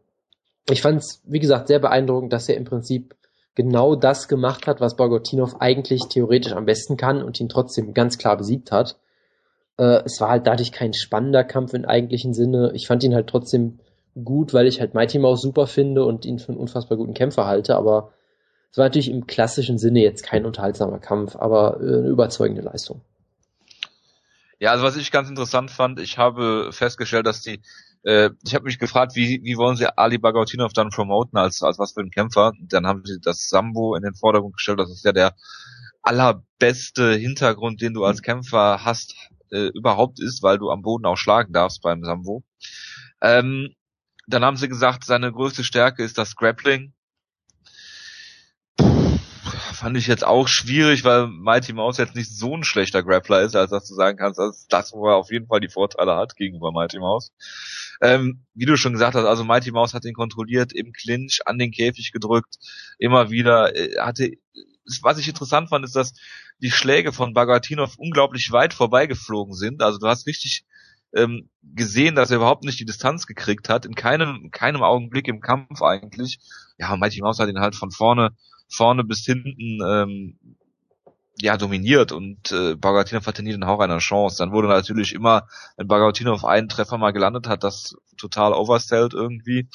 ich 0.69 0.81
fand 0.81 1.01
es, 1.01 1.21
wie 1.25 1.39
gesagt, 1.39 1.67
sehr 1.67 1.79
beeindruckend, 1.79 2.31
dass 2.31 2.47
er 2.47 2.57
im 2.57 2.63
Prinzip 2.63 3.15
genau 3.53 3.95
das 3.95 4.27
gemacht 4.27 4.67
hat, 4.67 4.81
was 4.81 4.95
Bogotinov 4.95 5.55
eigentlich 5.59 6.03
theoretisch 6.09 6.53
am 6.53 6.65
besten 6.65 6.97
kann 6.97 7.21
und 7.23 7.39
ihn 7.39 7.49
trotzdem 7.49 7.93
ganz 7.93 8.17
klar 8.17 8.37
besiegt 8.37 8.71
hat. 8.71 8.97
Äh, 9.77 10.03
es 10.05 10.19
war 10.21 10.29
halt 10.29 10.47
dadurch 10.47 10.71
kein 10.71 10.93
spannender 10.93 11.43
Kampf 11.43 11.73
im 11.73 11.85
eigentlichen 11.85 12.33
Sinne. 12.33 12.71
Ich 12.73 12.87
fand 12.87 13.03
ihn 13.03 13.15
halt 13.15 13.27
trotzdem 13.27 13.79
gut, 14.23 14.53
weil 14.53 14.67
ich 14.67 14.79
halt 14.79 14.93
Mighty 14.93 15.19
Mouse 15.19 15.41
super 15.41 15.67
finde 15.67 16.05
und 16.05 16.25
ihn 16.25 16.39
für 16.39 16.49
einen 16.49 16.57
unfassbar 16.57 16.97
guten 16.97 17.13
Kämpfer 17.13 17.45
halte, 17.45 17.75
aber 17.75 18.13
es 18.71 18.77
war 18.77 18.85
natürlich 18.85 19.09
im 19.09 19.27
klassischen 19.27 19.77
Sinne 19.77 20.01
jetzt 20.01 20.23
kein 20.23 20.45
unterhaltsamer 20.45 20.99
Kampf, 20.99 21.35
aber 21.35 21.79
äh, 21.79 21.97
eine 21.99 22.07
überzeugende 22.07 22.61
Leistung. 22.61 23.01
Ja, 24.59 24.71
also 24.71 24.85
was 24.85 24.95
ich 24.95 25.11
ganz 25.11 25.29
interessant 25.29 25.69
fand, 25.69 25.99
ich 25.99 26.17
habe 26.17 26.69
festgestellt, 26.71 27.25
dass 27.25 27.41
die, 27.41 27.61
äh, 28.03 28.29
ich 28.45 28.55
habe 28.55 28.65
mich 28.65 28.79
gefragt, 28.79 29.15
wie, 29.15 29.41
wie 29.43 29.57
wollen 29.57 29.75
sie 29.75 29.97
Ali 29.97 30.17
Bagautinov 30.17 30.71
dann 30.71 30.89
promoten 30.89 31.37
als, 31.37 31.61
als 31.61 31.77
was 31.77 31.91
für 31.93 32.01
ein 32.01 32.11
Kämpfer? 32.11 32.53
Dann 32.61 32.87
haben 32.87 33.03
sie 33.05 33.19
das 33.21 33.49
Sambo 33.49 33.95
in 33.95 34.03
den 34.03 34.15
Vordergrund 34.15 34.55
gestellt, 34.55 34.79
das 34.79 34.91
ist 34.91 35.03
ja 35.03 35.11
der 35.11 35.35
allerbeste 36.01 37.13
Hintergrund, 37.15 37.81
den 37.81 37.93
du 37.93 38.05
als 38.05 38.21
Kämpfer 38.21 38.85
hast, 38.85 39.15
äh, 39.51 39.67
überhaupt 39.67 40.19
ist, 40.19 40.41
weil 40.43 40.57
du 40.57 40.69
am 40.69 40.83
Boden 40.83 41.05
auch 41.05 41.17
schlagen 41.17 41.51
darfst 41.51 41.81
beim 41.81 42.03
Sambo. 42.03 42.43
Ähm, 43.21 43.75
dann 44.27 44.43
haben 44.43 44.57
sie 44.57 44.67
gesagt, 44.67 45.05
seine 45.05 45.31
größte 45.31 45.63
Stärke 45.63 46.03
ist 46.03 46.17
das 46.17 46.35
Grappling. 46.35 46.93
fand 49.75 49.97
ich 49.97 50.07
jetzt 50.07 50.25
auch 50.25 50.47
schwierig, 50.47 51.03
weil 51.03 51.27
Mighty 51.27 51.73
Mouse 51.73 51.97
jetzt 51.97 52.15
nicht 52.15 52.35
so 52.35 52.55
ein 52.55 52.63
schlechter 52.63 53.03
Grappler 53.03 53.41
ist, 53.41 53.55
als 53.55 53.69
dass 53.69 53.87
du 53.87 53.93
sagen 53.93 54.17
kannst, 54.17 54.39
dass 54.39 54.65
das, 54.67 54.93
wo 54.93 55.07
er 55.07 55.15
auf 55.15 55.31
jeden 55.31 55.45
Fall 55.45 55.59
die 55.59 55.69
Vorteile 55.69 56.15
hat 56.15 56.35
gegenüber 56.35 56.71
Mighty 56.71 56.97
Mouse. 56.97 57.31
Ähm, 58.01 58.45
wie 58.55 58.65
du 58.65 58.77
schon 58.77 58.93
gesagt 58.93 59.13
hast, 59.13 59.25
also 59.25 59.43
Mighty 59.43 59.71
Mouse 59.71 59.93
hat 59.93 60.05
ihn 60.05 60.15
kontrolliert, 60.15 60.73
im 60.73 60.91
Clinch, 60.91 61.41
an 61.45 61.59
den 61.59 61.71
Käfig 61.71 62.11
gedrückt, 62.11 62.55
immer 62.97 63.29
wieder, 63.29 63.75
äh, 63.75 63.99
hatte, 63.99 64.31
was 65.01 65.19
ich 65.19 65.27
interessant 65.27 65.69
fand, 65.69 65.85
ist, 65.85 65.95
dass 65.95 66.13
die 66.59 66.71
Schläge 66.71 67.11
von 67.11 67.33
Bagatinov 67.33 67.95
unglaublich 67.97 68.51
weit 68.51 68.73
vorbeigeflogen 68.73 69.53
sind. 69.53 69.83
Also 69.83 69.99
du 69.99 70.07
hast 70.07 70.25
richtig 70.25 70.65
ähm, 71.15 71.49
gesehen, 71.63 72.15
dass 72.15 72.29
er 72.29 72.37
überhaupt 72.37 72.63
nicht 72.63 72.79
die 72.79 72.85
Distanz 72.85 73.25
gekriegt 73.25 73.69
hat, 73.69 73.85
in 73.85 73.95
keinem, 73.95 74.49
keinem 74.51 74.83
Augenblick 74.83 75.27
im 75.27 75.41
Kampf 75.41 75.81
eigentlich. 75.81 76.39
Ja, 76.77 76.95
Mighty 76.95 77.21
Mouse 77.21 77.39
hat 77.39 77.49
ihn 77.49 77.59
halt 77.59 77.75
von 77.75 77.91
vorne, 77.91 78.31
vorne 78.69 79.03
bis 79.03 79.25
hinten 79.25 79.79
ähm, 79.85 80.39
ja 81.37 81.57
dominiert 81.57 82.11
und 82.11 82.51
äh, 82.51 82.75
Bagatinov 82.75 83.27
hatte 83.27 83.43
nie 83.43 83.51
den 83.51 83.65
Hauch 83.65 83.79
einer 83.79 83.97
Chance. 83.97 84.37
Dann 84.37 84.51
wurde 84.51 84.67
natürlich 84.67 85.13
immer, 85.13 85.47
wenn 85.77 85.87
Bagatinov 85.87 86.45
einen 86.45 86.69
Treffer 86.69 86.97
mal 86.97 87.11
gelandet 87.11 87.47
hat, 87.47 87.63
das 87.63 87.95
total 88.17 88.53
overstellt 88.53 89.13
irgendwie. 89.13 89.67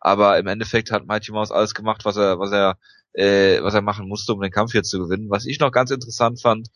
Aber 0.00 0.38
im 0.38 0.46
Endeffekt 0.46 0.92
hat 0.92 1.06
Mighty 1.06 1.32
Mouse 1.32 1.50
alles 1.50 1.74
gemacht, 1.74 2.04
was 2.04 2.16
er, 2.16 2.38
was 2.38 2.52
er, 2.52 2.78
äh, 3.14 3.62
was 3.62 3.74
er 3.74 3.82
machen 3.82 4.08
musste, 4.08 4.32
um 4.32 4.40
den 4.40 4.52
Kampf 4.52 4.74
jetzt 4.74 4.90
zu 4.90 4.98
gewinnen. 4.98 5.30
Was 5.30 5.46
ich 5.46 5.58
noch 5.58 5.72
ganz 5.72 5.90
interessant 5.90 6.40
fand, 6.40 6.68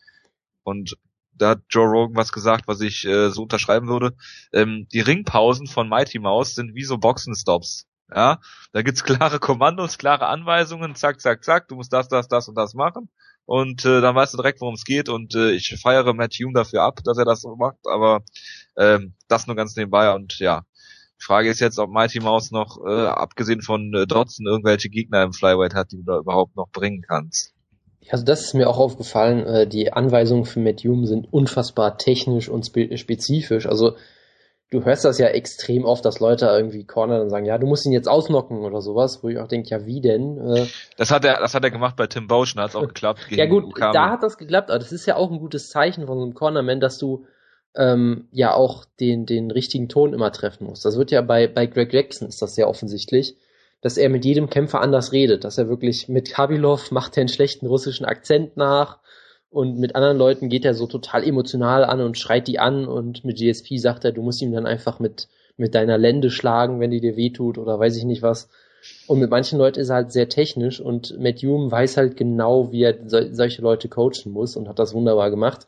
und 0.63 0.97
da 1.35 1.49
hat 1.49 1.61
Joe 1.69 1.87
Rogan 1.87 2.15
was 2.15 2.31
gesagt, 2.31 2.67
was 2.67 2.81
ich 2.81 3.05
äh, 3.05 3.29
so 3.29 3.43
unterschreiben 3.43 3.87
würde. 3.87 4.15
Ähm, 4.51 4.87
die 4.93 5.01
Ringpausen 5.01 5.67
von 5.67 5.89
Mighty 5.89 6.19
Mouse 6.19 6.55
sind 6.55 6.75
wie 6.75 6.83
so 6.83 6.97
Boxenstops. 6.97 7.87
Ja, 8.13 8.39
da 8.73 8.81
gibt's 8.81 9.03
klare 9.03 9.39
Kommandos, 9.39 9.97
klare 9.97 10.27
Anweisungen, 10.27 10.95
zack, 10.95 11.19
zack, 11.21 11.43
zack, 11.43 11.67
du 11.67 11.75
musst 11.75 11.91
das, 11.93 12.07
das, 12.07 12.27
das 12.27 12.47
und 12.47 12.55
das 12.55 12.73
machen. 12.73 13.09
Und 13.45 13.85
äh, 13.85 14.01
dann 14.01 14.15
weißt 14.15 14.33
du 14.33 14.37
direkt, 14.37 14.61
worum 14.61 14.75
es 14.75 14.83
geht. 14.83 15.09
Und 15.09 15.35
äh, 15.35 15.51
ich 15.51 15.77
feiere 15.81 16.13
Matt 16.13 16.33
Hume 16.33 16.53
dafür 16.53 16.83
ab, 16.83 16.99
dass 17.03 17.17
er 17.17 17.25
das 17.25 17.41
so 17.41 17.55
macht, 17.55 17.79
aber 17.85 18.23
ähm, 18.77 19.15
das 19.27 19.47
nur 19.47 19.55
ganz 19.55 19.75
nebenbei. 19.75 20.13
Und 20.13 20.39
ja, 20.39 20.63
die 21.19 21.25
Frage 21.25 21.49
ist 21.49 21.59
jetzt, 21.59 21.79
ob 21.79 21.89
Mighty 21.89 22.19
Mouse 22.19 22.51
noch, 22.51 22.77
äh, 22.85 23.07
abgesehen 23.07 23.61
von 23.61 23.93
äh, 23.93 24.05
Dodson, 24.07 24.45
irgendwelche 24.45 24.89
Gegner 24.89 25.23
im 25.23 25.33
Flyweight 25.33 25.73
hat, 25.73 25.91
die 25.91 25.97
du 25.97 26.03
da 26.03 26.17
überhaupt 26.19 26.55
noch 26.55 26.69
bringen 26.71 27.01
kannst. 27.01 27.52
Also 28.09 28.25
das 28.25 28.41
ist 28.41 28.53
mir 28.53 28.69
auch 28.69 28.77
aufgefallen. 28.77 29.45
Äh, 29.45 29.67
die 29.67 29.93
Anweisungen 29.93 30.45
für 30.45 30.59
Hume 30.59 31.07
sind 31.07 31.31
unfassbar 31.31 31.97
technisch 31.97 32.49
und 32.49 32.65
spe 32.65 32.97
spezifisch. 32.97 33.65
Also 33.65 33.95
du 34.73 34.83
hörst 34.83 35.05
das 35.05 35.19
ja 35.19 35.27
extrem 35.27 35.85
oft, 35.85 36.03
dass 36.03 36.19
Leute 36.19 36.47
irgendwie 36.47 36.83
cornern 36.83 37.21
und 37.21 37.29
sagen, 37.29 37.45
ja, 37.45 37.57
du 37.57 37.67
musst 37.67 37.85
ihn 37.85 37.91
jetzt 37.91 38.09
ausnocken 38.09 38.59
oder 38.59 38.81
sowas, 38.81 39.19
wo 39.21 39.29
ich 39.29 39.37
auch 39.37 39.47
denke, 39.47 39.69
ja, 39.69 39.85
wie 39.85 40.01
denn? 40.01 40.37
Äh, 40.37 40.65
das 40.97 41.11
hat 41.11 41.23
er, 41.25 41.39
das 41.39 41.53
hat 41.53 41.63
er 41.63 41.71
gemacht 41.71 41.95
bei 41.95 42.07
Tim 42.07 42.27
Boschen, 42.27 42.59
hat 42.59 42.71
es 42.71 42.75
auch 42.75 42.87
geklappt. 42.87 43.27
ja 43.29 43.45
gut, 43.45 43.65
Ukami. 43.65 43.93
da 43.93 44.09
hat 44.09 44.23
das 44.23 44.37
geklappt, 44.37 44.71
aber 44.71 44.79
das 44.79 44.91
ist 44.91 45.05
ja 45.05 45.15
auch 45.15 45.31
ein 45.31 45.39
gutes 45.39 45.69
Zeichen 45.69 46.07
von 46.07 46.17
so 46.17 46.23
einem 46.23 46.33
Cornerman, 46.33 46.79
dass 46.79 46.97
du 46.97 47.25
ähm, 47.75 48.27
ja 48.31 48.53
auch 48.53 48.85
den, 48.99 49.25
den 49.25 49.51
richtigen 49.51 49.89
Ton 49.89 50.13
immer 50.13 50.31
treffen 50.31 50.65
musst. 50.65 50.85
Das 50.85 50.97
wird 50.97 51.11
ja 51.11 51.21
bei, 51.21 51.47
bei 51.47 51.65
Greg 51.67 51.93
Jackson 51.93 52.27
ist 52.27 52.41
das 52.41 52.55
sehr 52.55 52.67
offensichtlich, 52.67 53.35
dass 53.83 53.97
er 53.97 54.09
mit 54.09 54.25
jedem 54.25 54.49
Kämpfer 54.49 54.81
anders 54.81 55.11
redet, 55.11 55.43
dass 55.43 55.59
er 55.59 55.69
wirklich 55.69 56.09
mit 56.09 56.31
Kabilov 56.31 56.89
macht 56.89 57.15
er 57.17 57.21
einen 57.21 57.29
schlechten 57.29 57.67
russischen 57.67 58.05
Akzent 58.05 58.57
nach, 58.57 58.99
und 59.53 59.77
mit 59.77 59.95
anderen 59.95 60.17
Leuten 60.17 60.49
geht 60.49 60.65
er 60.65 60.73
so 60.73 60.87
total 60.87 61.23
emotional 61.23 61.85
an 61.85 62.01
und 62.01 62.17
schreit 62.17 62.47
die 62.47 62.57
an 62.57 62.87
und 62.87 63.23
mit 63.23 63.37
GSP 63.37 63.77
sagt 63.77 64.03
er, 64.03 64.11
du 64.11 64.23
musst 64.23 64.41
ihm 64.41 64.51
dann 64.51 64.65
einfach 64.65 64.99
mit, 64.99 65.27
mit 65.57 65.75
deiner 65.75 65.99
Lende 65.99 66.31
schlagen, 66.31 66.79
wenn 66.79 66.89
die 66.89 67.01
dir 67.01 67.15
wehtut 67.15 67.59
oder 67.59 67.77
weiß 67.79 67.95
ich 67.97 68.03
nicht 68.03 68.23
was. 68.23 68.49
Und 69.05 69.19
mit 69.19 69.29
manchen 69.29 69.59
Leuten 69.59 69.79
ist 69.79 69.89
er 69.89 69.97
halt 69.97 70.11
sehr 70.11 70.27
technisch 70.27 70.81
und 70.81 71.19
Matt 71.19 71.43
Hume 71.43 71.71
weiß 71.71 71.97
halt 71.97 72.17
genau, 72.17 72.71
wie 72.71 72.81
er 72.81 73.07
so, 73.07 73.19
solche 73.31 73.61
Leute 73.61 73.89
coachen 73.89 74.31
muss 74.31 74.55
und 74.55 74.67
hat 74.67 74.79
das 74.79 74.95
wunderbar 74.95 75.29
gemacht. 75.29 75.67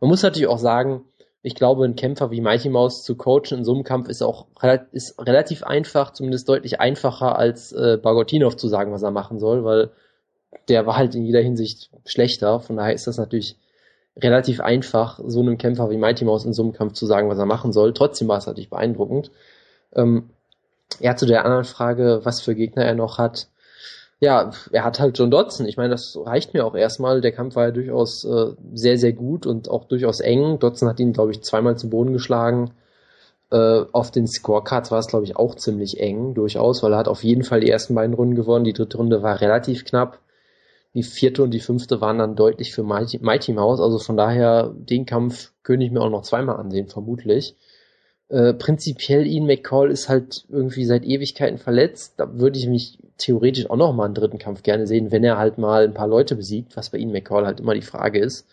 Man 0.00 0.08
muss 0.08 0.22
natürlich 0.22 0.48
auch 0.48 0.58
sagen, 0.58 1.04
ich 1.42 1.54
glaube, 1.54 1.84
ein 1.84 1.96
Kämpfer 1.96 2.30
wie 2.30 2.40
Mighty 2.40 2.68
Mouse 2.68 3.02
zu 3.02 3.16
coachen 3.16 3.58
in 3.58 3.64
so 3.64 3.72
einem 3.72 3.84
Kampf 3.84 4.08
ist 4.08 4.22
auch 4.22 4.46
ist 4.92 5.18
relativ 5.18 5.62
einfach, 5.62 6.12
zumindest 6.12 6.48
deutlich 6.48 6.80
einfacher 6.80 7.36
als 7.36 7.72
äh, 7.72 7.98
Bagotinov 8.00 8.56
zu 8.56 8.68
sagen, 8.68 8.92
was 8.92 9.02
er 9.02 9.10
machen 9.10 9.38
soll, 9.38 9.64
weil 9.64 9.90
der 10.68 10.86
war 10.86 10.96
halt 10.96 11.14
in 11.14 11.24
jeder 11.24 11.40
Hinsicht 11.40 11.90
schlechter. 12.04 12.60
Von 12.60 12.76
daher 12.76 12.92
ist 12.92 13.06
das 13.06 13.16
natürlich 13.16 13.56
relativ 14.16 14.60
einfach, 14.60 15.20
so 15.26 15.40
einem 15.40 15.56
Kämpfer 15.56 15.90
wie 15.90 15.96
Mighty 15.96 16.24
Mouse 16.24 16.44
in 16.44 16.52
so 16.52 16.62
einem 16.62 16.72
Kampf 16.72 16.92
zu 16.92 17.06
sagen, 17.06 17.28
was 17.28 17.38
er 17.38 17.46
machen 17.46 17.72
soll. 17.72 17.94
Trotzdem 17.94 18.28
war 18.28 18.38
es 18.38 18.46
natürlich 18.46 18.70
beeindruckend. 18.70 19.30
Ähm, 19.94 20.30
ja, 20.98 21.16
zu 21.16 21.24
der 21.24 21.44
anderen 21.44 21.64
Frage, 21.64 22.20
was 22.24 22.42
für 22.42 22.54
Gegner 22.54 22.84
er 22.84 22.94
noch 22.94 23.16
hat. 23.18 23.48
Ja, 24.22 24.50
er 24.70 24.84
hat 24.84 25.00
halt 25.00 25.18
John 25.18 25.30
Dodson. 25.30 25.66
Ich 25.66 25.78
meine, 25.78 25.88
das 25.90 26.18
reicht 26.22 26.52
mir 26.52 26.66
auch 26.66 26.74
erstmal. 26.74 27.22
Der 27.22 27.32
Kampf 27.32 27.56
war 27.56 27.66
ja 27.66 27.70
durchaus 27.70 28.24
äh, 28.24 28.52
sehr, 28.74 28.98
sehr 28.98 29.14
gut 29.14 29.46
und 29.46 29.70
auch 29.70 29.84
durchaus 29.86 30.20
eng. 30.20 30.58
Dodson 30.58 30.88
hat 30.88 31.00
ihn, 31.00 31.14
glaube 31.14 31.30
ich, 31.32 31.42
zweimal 31.42 31.78
zu 31.78 31.88
Boden 31.88 32.12
geschlagen. 32.12 32.72
Äh, 33.50 33.84
auf 33.92 34.10
den 34.10 34.26
Scorecards 34.26 34.90
war 34.90 34.98
es, 34.98 35.08
glaube 35.08 35.24
ich, 35.24 35.36
auch 35.36 35.54
ziemlich 35.54 36.00
eng, 36.00 36.34
durchaus, 36.34 36.82
weil 36.82 36.92
er 36.92 36.98
hat 36.98 37.08
auf 37.08 37.24
jeden 37.24 37.44
Fall 37.44 37.60
die 37.60 37.70
ersten 37.70 37.94
beiden 37.94 38.14
Runden 38.14 38.34
gewonnen. 38.36 38.64
Die 38.64 38.74
dritte 38.74 38.98
Runde 38.98 39.22
war 39.22 39.40
relativ 39.40 39.84
knapp. 39.86 40.20
Die 40.94 41.02
vierte 41.02 41.42
und 41.42 41.52
die 41.52 41.60
fünfte 41.60 42.00
waren 42.00 42.18
dann 42.18 42.36
deutlich 42.36 42.72
für 42.74 42.82
Mighty, 42.82 43.20
Mighty 43.20 43.52
Mouse. 43.54 43.80
Also 43.80 43.98
von 43.98 44.16
daher, 44.18 44.72
den 44.74 45.06
Kampf 45.06 45.52
könnte 45.62 45.86
ich 45.86 45.92
mir 45.92 46.00
auch 46.02 46.10
noch 46.10 46.22
zweimal 46.22 46.56
ansehen, 46.56 46.88
vermutlich. 46.88 47.56
Äh, 48.30 48.54
prinzipiell 48.54 49.26
Ian 49.26 49.46
McCall 49.46 49.90
ist 49.90 50.08
halt 50.08 50.44
irgendwie 50.48 50.84
seit 50.84 51.04
Ewigkeiten 51.04 51.58
verletzt. 51.58 52.14
Da 52.16 52.38
würde 52.38 52.58
ich 52.58 52.66
mich 52.66 52.98
theoretisch 53.18 53.68
auch 53.68 53.76
noch 53.76 53.92
mal 53.92 54.06
einen 54.06 54.14
dritten 54.14 54.38
Kampf 54.38 54.62
gerne 54.62 54.86
sehen, 54.86 55.10
wenn 55.10 55.24
er 55.24 55.36
halt 55.36 55.58
mal 55.58 55.84
ein 55.84 55.94
paar 55.94 56.08
Leute 56.08 56.36
besiegt, 56.36 56.76
was 56.76 56.90
bei 56.90 56.98
Ian 56.98 57.12
McCall 57.12 57.44
halt 57.44 57.60
immer 57.60 57.74
die 57.74 57.82
Frage 57.82 58.20
ist. 58.20 58.46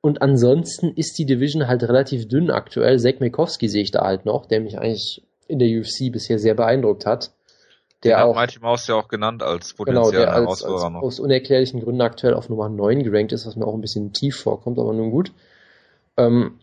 Und 0.00 0.22
ansonsten 0.22 0.92
ist 0.94 1.18
die 1.18 1.26
Division 1.26 1.68
halt 1.68 1.82
relativ 1.82 2.26
dünn 2.26 2.50
aktuell. 2.50 2.98
Zack 2.98 3.20
Mikowski 3.20 3.68
sehe 3.68 3.82
ich 3.82 3.90
da 3.90 4.00
halt 4.00 4.24
noch, 4.24 4.46
der 4.46 4.60
mich 4.60 4.78
eigentlich 4.78 5.22
in 5.46 5.58
der 5.58 5.68
UFC 5.68 6.10
bisher 6.10 6.38
sehr 6.38 6.54
beeindruckt 6.54 7.04
hat 7.06 7.32
der 8.02 8.16
Den 8.16 8.22
auch, 8.22 8.36
hat 8.36 8.48
Mighty 8.48 8.60
Mouse 8.60 8.86
ja 8.86 8.94
auch 8.94 9.08
genannt 9.08 9.42
als 9.42 9.74
potenzieller 9.74 10.10
genau, 10.10 10.18
der 10.18 10.32
als, 10.32 10.64
als, 10.64 10.82
noch. 10.90 11.02
aus 11.02 11.20
unerklärlichen 11.20 11.80
Gründen 11.80 12.00
aktuell 12.00 12.34
auf 12.34 12.48
Nummer 12.48 12.68
9 12.68 13.02
gerankt 13.02 13.32
ist, 13.32 13.46
was 13.46 13.56
mir 13.56 13.66
auch 13.66 13.74
ein 13.74 13.80
bisschen 13.80 14.12
tief 14.12 14.40
vorkommt, 14.40 14.78
aber 14.78 14.92
nun 14.92 15.10
gut. 15.10 15.32
Ähm, 16.16 16.58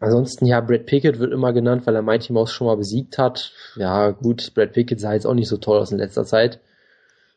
ansonsten, 0.00 0.46
ja, 0.46 0.60
Brad 0.60 0.86
Pickett 0.86 1.18
wird 1.18 1.32
immer 1.32 1.52
genannt, 1.52 1.86
weil 1.86 1.94
er 1.94 2.02
Mighty 2.02 2.32
Mouse 2.32 2.52
schon 2.52 2.66
mal 2.66 2.76
besiegt 2.76 3.18
hat. 3.18 3.52
Ja, 3.76 4.10
gut, 4.10 4.52
Brad 4.54 4.72
Pickett 4.72 5.00
sah 5.00 5.12
jetzt 5.12 5.26
auch 5.26 5.34
nicht 5.34 5.48
so 5.48 5.56
toll 5.56 5.78
aus 5.78 5.92
in 5.92 5.98
letzter 5.98 6.24
Zeit. 6.24 6.60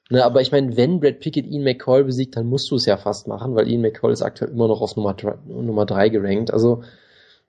Ne, 0.10 0.24
aber 0.24 0.41
ich 0.41 0.51
meine, 0.51 0.76
wenn 0.76 0.99
Brad 0.99 1.20
Pickett 1.20 1.47
Ian 1.47 1.64
McCall 1.64 2.04
besiegt, 2.04 2.36
dann 2.36 2.47
musst 2.47 2.70
du 2.70 2.76
es 2.76 2.86
ja 2.86 2.97
fast 2.97 3.28
machen, 3.28 3.56
weil 3.56 3.68
Ian 3.68 3.82
McCall 3.82 4.12
ist 4.12 4.22
aktuell 4.22 4.51
immer 4.51 4.68
noch 4.68 4.82
auf 4.82 4.95
Nummer 4.95 5.14
3, 5.14 5.38
Nummer 5.47 5.86
3 5.86 6.10
gerankt. 6.10 6.51
Also 6.51 6.84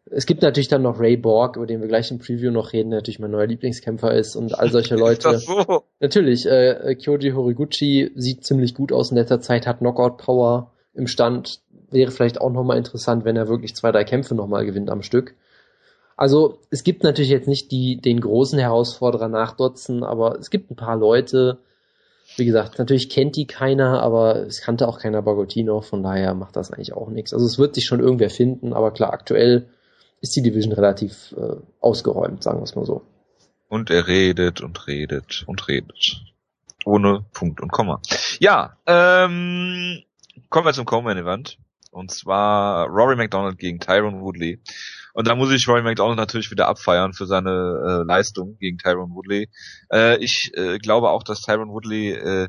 es 0.07 0.27
gibt 0.27 0.43
natürlich 0.43 0.69
dann 0.69 0.83
noch 0.83 1.01
Ray 1.01 1.17
Borg, 1.17 1.57
über 1.57 1.67
den 1.67 1.81
wir 1.81 1.89
gleich 1.89 2.11
im 2.11 2.19
Preview 2.19 2.51
noch 2.51 2.73
reden, 2.73 2.91
der 2.91 2.99
natürlich 2.99 3.19
mein 3.19 3.31
neuer 3.31 3.47
Lieblingskämpfer 3.47 4.13
ist 4.13 4.37
und 4.37 4.59
all 4.59 4.71
solche 4.71 4.97
Leute. 4.97 5.29
ist 5.31 5.49
das 5.49 5.67
so? 5.67 5.83
Natürlich, 6.01 6.47
äh, 6.47 6.95
Kyoji 6.95 7.31
Horiguchi 7.31 8.13
sieht 8.15 8.45
ziemlich 8.45 8.75
gut 8.75 8.93
aus 8.93 9.11
in 9.11 9.17
letzter 9.17 9.41
Zeit, 9.41 9.67
hat 9.67 9.79
Knockout-Power 9.79 10.74
im 10.95 11.07
Stand. 11.07 11.61
Wäre 11.91 12.11
vielleicht 12.11 12.41
auch 12.41 12.51
nochmal 12.51 12.79
interessant, 12.79 13.25
wenn 13.25 13.37
er 13.37 13.49
wirklich 13.49 13.75
zwei, 13.75 13.93
drei 13.93 14.05
Kämpfe 14.05 14.35
nochmal 14.35 14.65
gewinnt 14.65 14.91
am 14.91 15.03
Stück. 15.03 15.35
Also 16.17 16.61
es 16.71 16.85
gibt 16.85 17.03
natürlich 17.03 17.31
jetzt 17.31 17.49
nicht 17.49 17.73
die, 17.73 18.01
den 18.01 18.21
großen 18.21 18.59
Herausforderer 18.59 19.29
nach 19.29 19.57
Dotzen, 19.57 20.05
aber 20.05 20.39
es 20.39 20.51
gibt 20.51 20.71
ein 20.71 20.77
paar 20.77 20.97
Leute, 20.97 21.59
wie 22.37 22.45
gesagt, 22.45 22.79
natürlich 22.79 23.11
kennt 23.11 23.37
die 23.37 23.47
keiner, 23.47 24.01
aber 24.01 24.47
es 24.47 24.61
kannte 24.61 24.87
auch 24.89 24.99
keiner 24.99 25.23
Bagotino, 25.23 25.81
von 25.81 26.03
daher 26.03 26.35
macht 26.35 26.57
das 26.57 26.73
eigentlich 26.73 26.93
auch 26.93 27.09
nichts. 27.09 27.35
Also 27.35 27.47
es 27.47 27.59
wird 27.59 27.75
sich 27.75 27.87
schon 27.87 28.01
irgendwer 28.01 28.31
finden, 28.31 28.73
aber 28.73 28.93
klar, 28.93 29.13
aktuell 29.13 29.69
ist 30.21 30.37
die 30.37 30.43
Division 30.43 30.73
relativ 30.73 31.35
äh, 31.37 31.57
ausgeräumt, 31.81 32.43
sagen 32.43 32.61
wir 32.61 32.65
es 32.65 32.77
mal 32.77 32.87
so. 32.87 33.03
Und 33.69 33.91
er 33.91 34.07
redet 34.07 34.61
und 34.61 34.87
redet 34.87 35.45
und 35.47 35.67
redet. 35.69 36.23
Ohne 36.85 37.25
Punkt 37.33 37.61
und 37.61 37.73
Komma. 37.73 38.01
Ja, 38.39 38.77
ähm, 38.87 40.03
kommen 40.51 40.67
wir 40.67 40.73
zum 40.73 40.85
Coleman 40.85 41.19
Event. 41.19 41.59
Und 41.91 42.11
zwar 42.11 42.89
Rory 42.89 43.15
McDonald 43.15 43.57
gegen 43.57 43.79
Tyrone 43.79 44.21
Woodley. 44.21 44.61
Und 45.13 45.29
da 45.29 45.37
muss 45.37 45.53
ich 45.53 45.69
Rory 45.69 45.83
McDonald 45.83 46.19
natürlich 46.19 46.51
wieder 46.51 46.67
abfeiern 46.67 47.13
für 47.13 47.27
seine 47.27 47.51
äh, 47.51 48.05
Leistung 48.05 48.57
gegen 48.59 48.79
Tyrone 48.79 49.15
Woodley. 49.15 49.49
Äh, 49.93 50.17
ich 50.19 50.51
äh, 50.55 50.79
glaube 50.79 51.11
auch, 51.11 51.23
dass 51.23 51.43
Tyrone 51.43 51.71
Woodley 51.71 52.11
äh, 52.11 52.49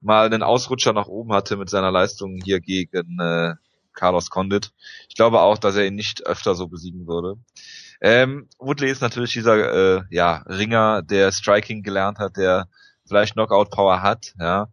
mal 0.00 0.26
einen 0.26 0.44
Ausrutscher 0.44 0.92
nach 0.92 1.08
oben 1.08 1.32
hatte 1.32 1.56
mit 1.56 1.70
seiner 1.70 1.90
Leistung 1.90 2.38
hier 2.44 2.60
gegen 2.60 3.18
äh, 3.18 3.54
Carlos 3.94 4.30
Condit. 4.30 4.72
Ich 5.08 5.16
glaube 5.16 5.40
auch, 5.40 5.58
dass 5.58 5.74
er 5.74 5.86
ihn 5.86 5.96
nicht 5.96 6.24
öfter 6.26 6.54
so 6.54 6.68
besiegen 6.68 7.08
würde. 7.08 7.34
Ähm, 8.00 8.48
Woodley 8.58 8.90
ist 8.90 9.02
natürlich 9.02 9.32
dieser 9.32 9.96
äh, 9.96 10.02
ja, 10.10 10.44
Ringer, 10.46 11.02
der 11.02 11.32
Striking 11.32 11.82
gelernt 11.82 12.18
hat, 12.18 12.36
der 12.36 12.68
vielleicht 13.06 13.34
Knockout-Power 13.34 14.02
hat, 14.02 14.34
ja. 14.38 14.68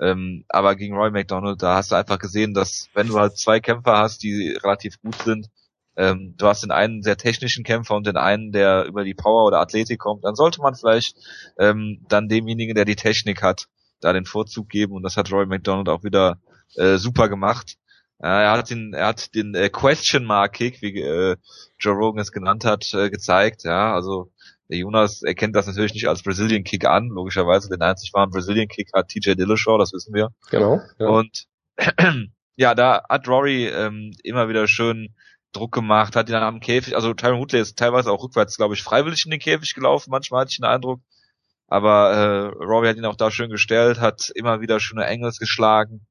Ähm, 0.00 0.44
aber 0.48 0.74
gegen 0.76 0.96
Roy 0.96 1.10
McDonald, 1.10 1.62
da 1.62 1.76
hast 1.76 1.92
du 1.92 1.96
einfach 1.96 2.18
gesehen, 2.18 2.54
dass 2.54 2.88
wenn 2.94 3.08
du 3.08 3.18
halt 3.18 3.38
zwei 3.38 3.60
Kämpfer 3.60 3.98
hast, 3.98 4.22
die 4.22 4.58
relativ 4.62 5.00
gut 5.00 5.16
sind, 5.22 5.48
ähm, 5.96 6.34
du 6.36 6.46
hast 6.46 6.64
den 6.64 6.72
einen 6.72 7.02
sehr 7.02 7.16
technischen 7.16 7.64
Kämpfer 7.64 7.94
und 7.94 8.06
den 8.06 8.16
einen, 8.16 8.50
der 8.50 8.84
über 8.86 9.04
die 9.04 9.14
Power 9.14 9.46
oder 9.46 9.60
Athletik 9.60 10.00
kommt, 10.00 10.24
dann 10.24 10.34
sollte 10.34 10.60
man 10.60 10.74
vielleicht 10.74 11.16
ähm, 11.58 12.04
dann 12.08 12.28
demjenigen, 12.28 12.74
der 12.74 12.84
die 12.84 12.96
Technik 12.96 13.42
hat, 13.42 13.66
da 14.00 14.12
den 14.12 14.24
Vorzug 14.24 14.68
geben 14.68 14.94
und 14.94 15.04
das 15.04 15.16
hat 15.16 15.30
Roy 15.30 15.46
McDonald 15.46 15.88
auch 15.88 16.02
wieder 16.02 16.40
äh, 16.74 16.96
super 16.96 17.28
gemacht. 17.28 17.76
Ja, 18.20 18.42
er 18.42 18.50
hat 18.52 18.70
den, 18.70 18.94
er 18.94 19.08
hat 19.08 19.34
den 19.34 19.54
äh, 19.54 19.68
Question 19.70 20.24
Mark 20.24 20.54
Kick, 20.54 20.82
wie 20.82 21.00
äh, 21.00 21.36
Joe 21.78 21.94
Rogan 21.94 22.20
es 22.20 22.32
genannt 22.32 22.64
hat, 22.64 22.92
äh, 22.94 23.10
gezeigt. 23.10 23.64
Ja, 23.64 23.94
also 23.94 24.32
der 24.68 24.78
Jonas 24.78 25.22
erkennt 25.22 25.54
das 25.56 25.66
natürlich 25.66 25.94
nicht 25.94 26.08
als 26.08 26.22
Brazilian 26.22 26.64
Kick 26.64 26.86
an, 26.86 27.08
logischerweise. 27.08 27.68
Den 27.68 27.82
einzig 27.82 28.12
wahren 28.14 28.30
Brazilian 28.30 28.68
Kick 28.68 28.90
hat 28.94 29.08
TJ 29.08 29.34
Dillashaw, 29.34 29.78
das 29.78 29.92
wissen 29.92 30.14
wir. 30.14 30.30
Genau. 30.50 30.80
Ja. 30.98 31.08
Und 31.08 31.46
ja, 32.56 32.74
da 32.74 33.02
hat 33.08 33.28
Rory 33.28 33.66
ähm, 33.66 34.12
immer 34.22 34.48
wieder 34.48 34.66
schön 34.66 35.14
Druck 35.52 35.72
gemacht, 35.72 36.16
hat 36.16 36.28
ihn 36.28 36.32
dann 36.32 36.42
am 36.42 36.60
Käfig, 36.60 36.96
also 36.96 37.14
Tyron 37.14 37.38
Woodley 37.38 37.60
ist 37.60 37.78
teilweise 37.78 38.10
auch 38.10 38.22
rückwärts, 38.22 38.56
glaube 38.56 38.74
ich, 38.74 38.82
freiwillig 38.82 39.22
in 39.24 39.30
den 39.30 39.40
Käfig 39.40 39.74
gelaufen, 39.74 40.10
manchmal 40.10 40.42
hatte 40.42 40.50
ich 40.50 40.58
den 40.58 40.66
Eindruck. 40.66 41.00
Aber 41.68 42.10
äh, 42.10 42.64
Rory 42.64 42.88
hat 42.88 42.96
ihn 42.96 43.04
auch 43.04 43.16
da 43.16 43.30
schön 43.30 43.50
gestellt, 43.50 44.00
hat 44.00 44.30
immer 44.34 44.60
wieder 44.60 44.80
schöne 44.80 45.06
Engels 45.06 45.38
geschlagen 45.38 46.06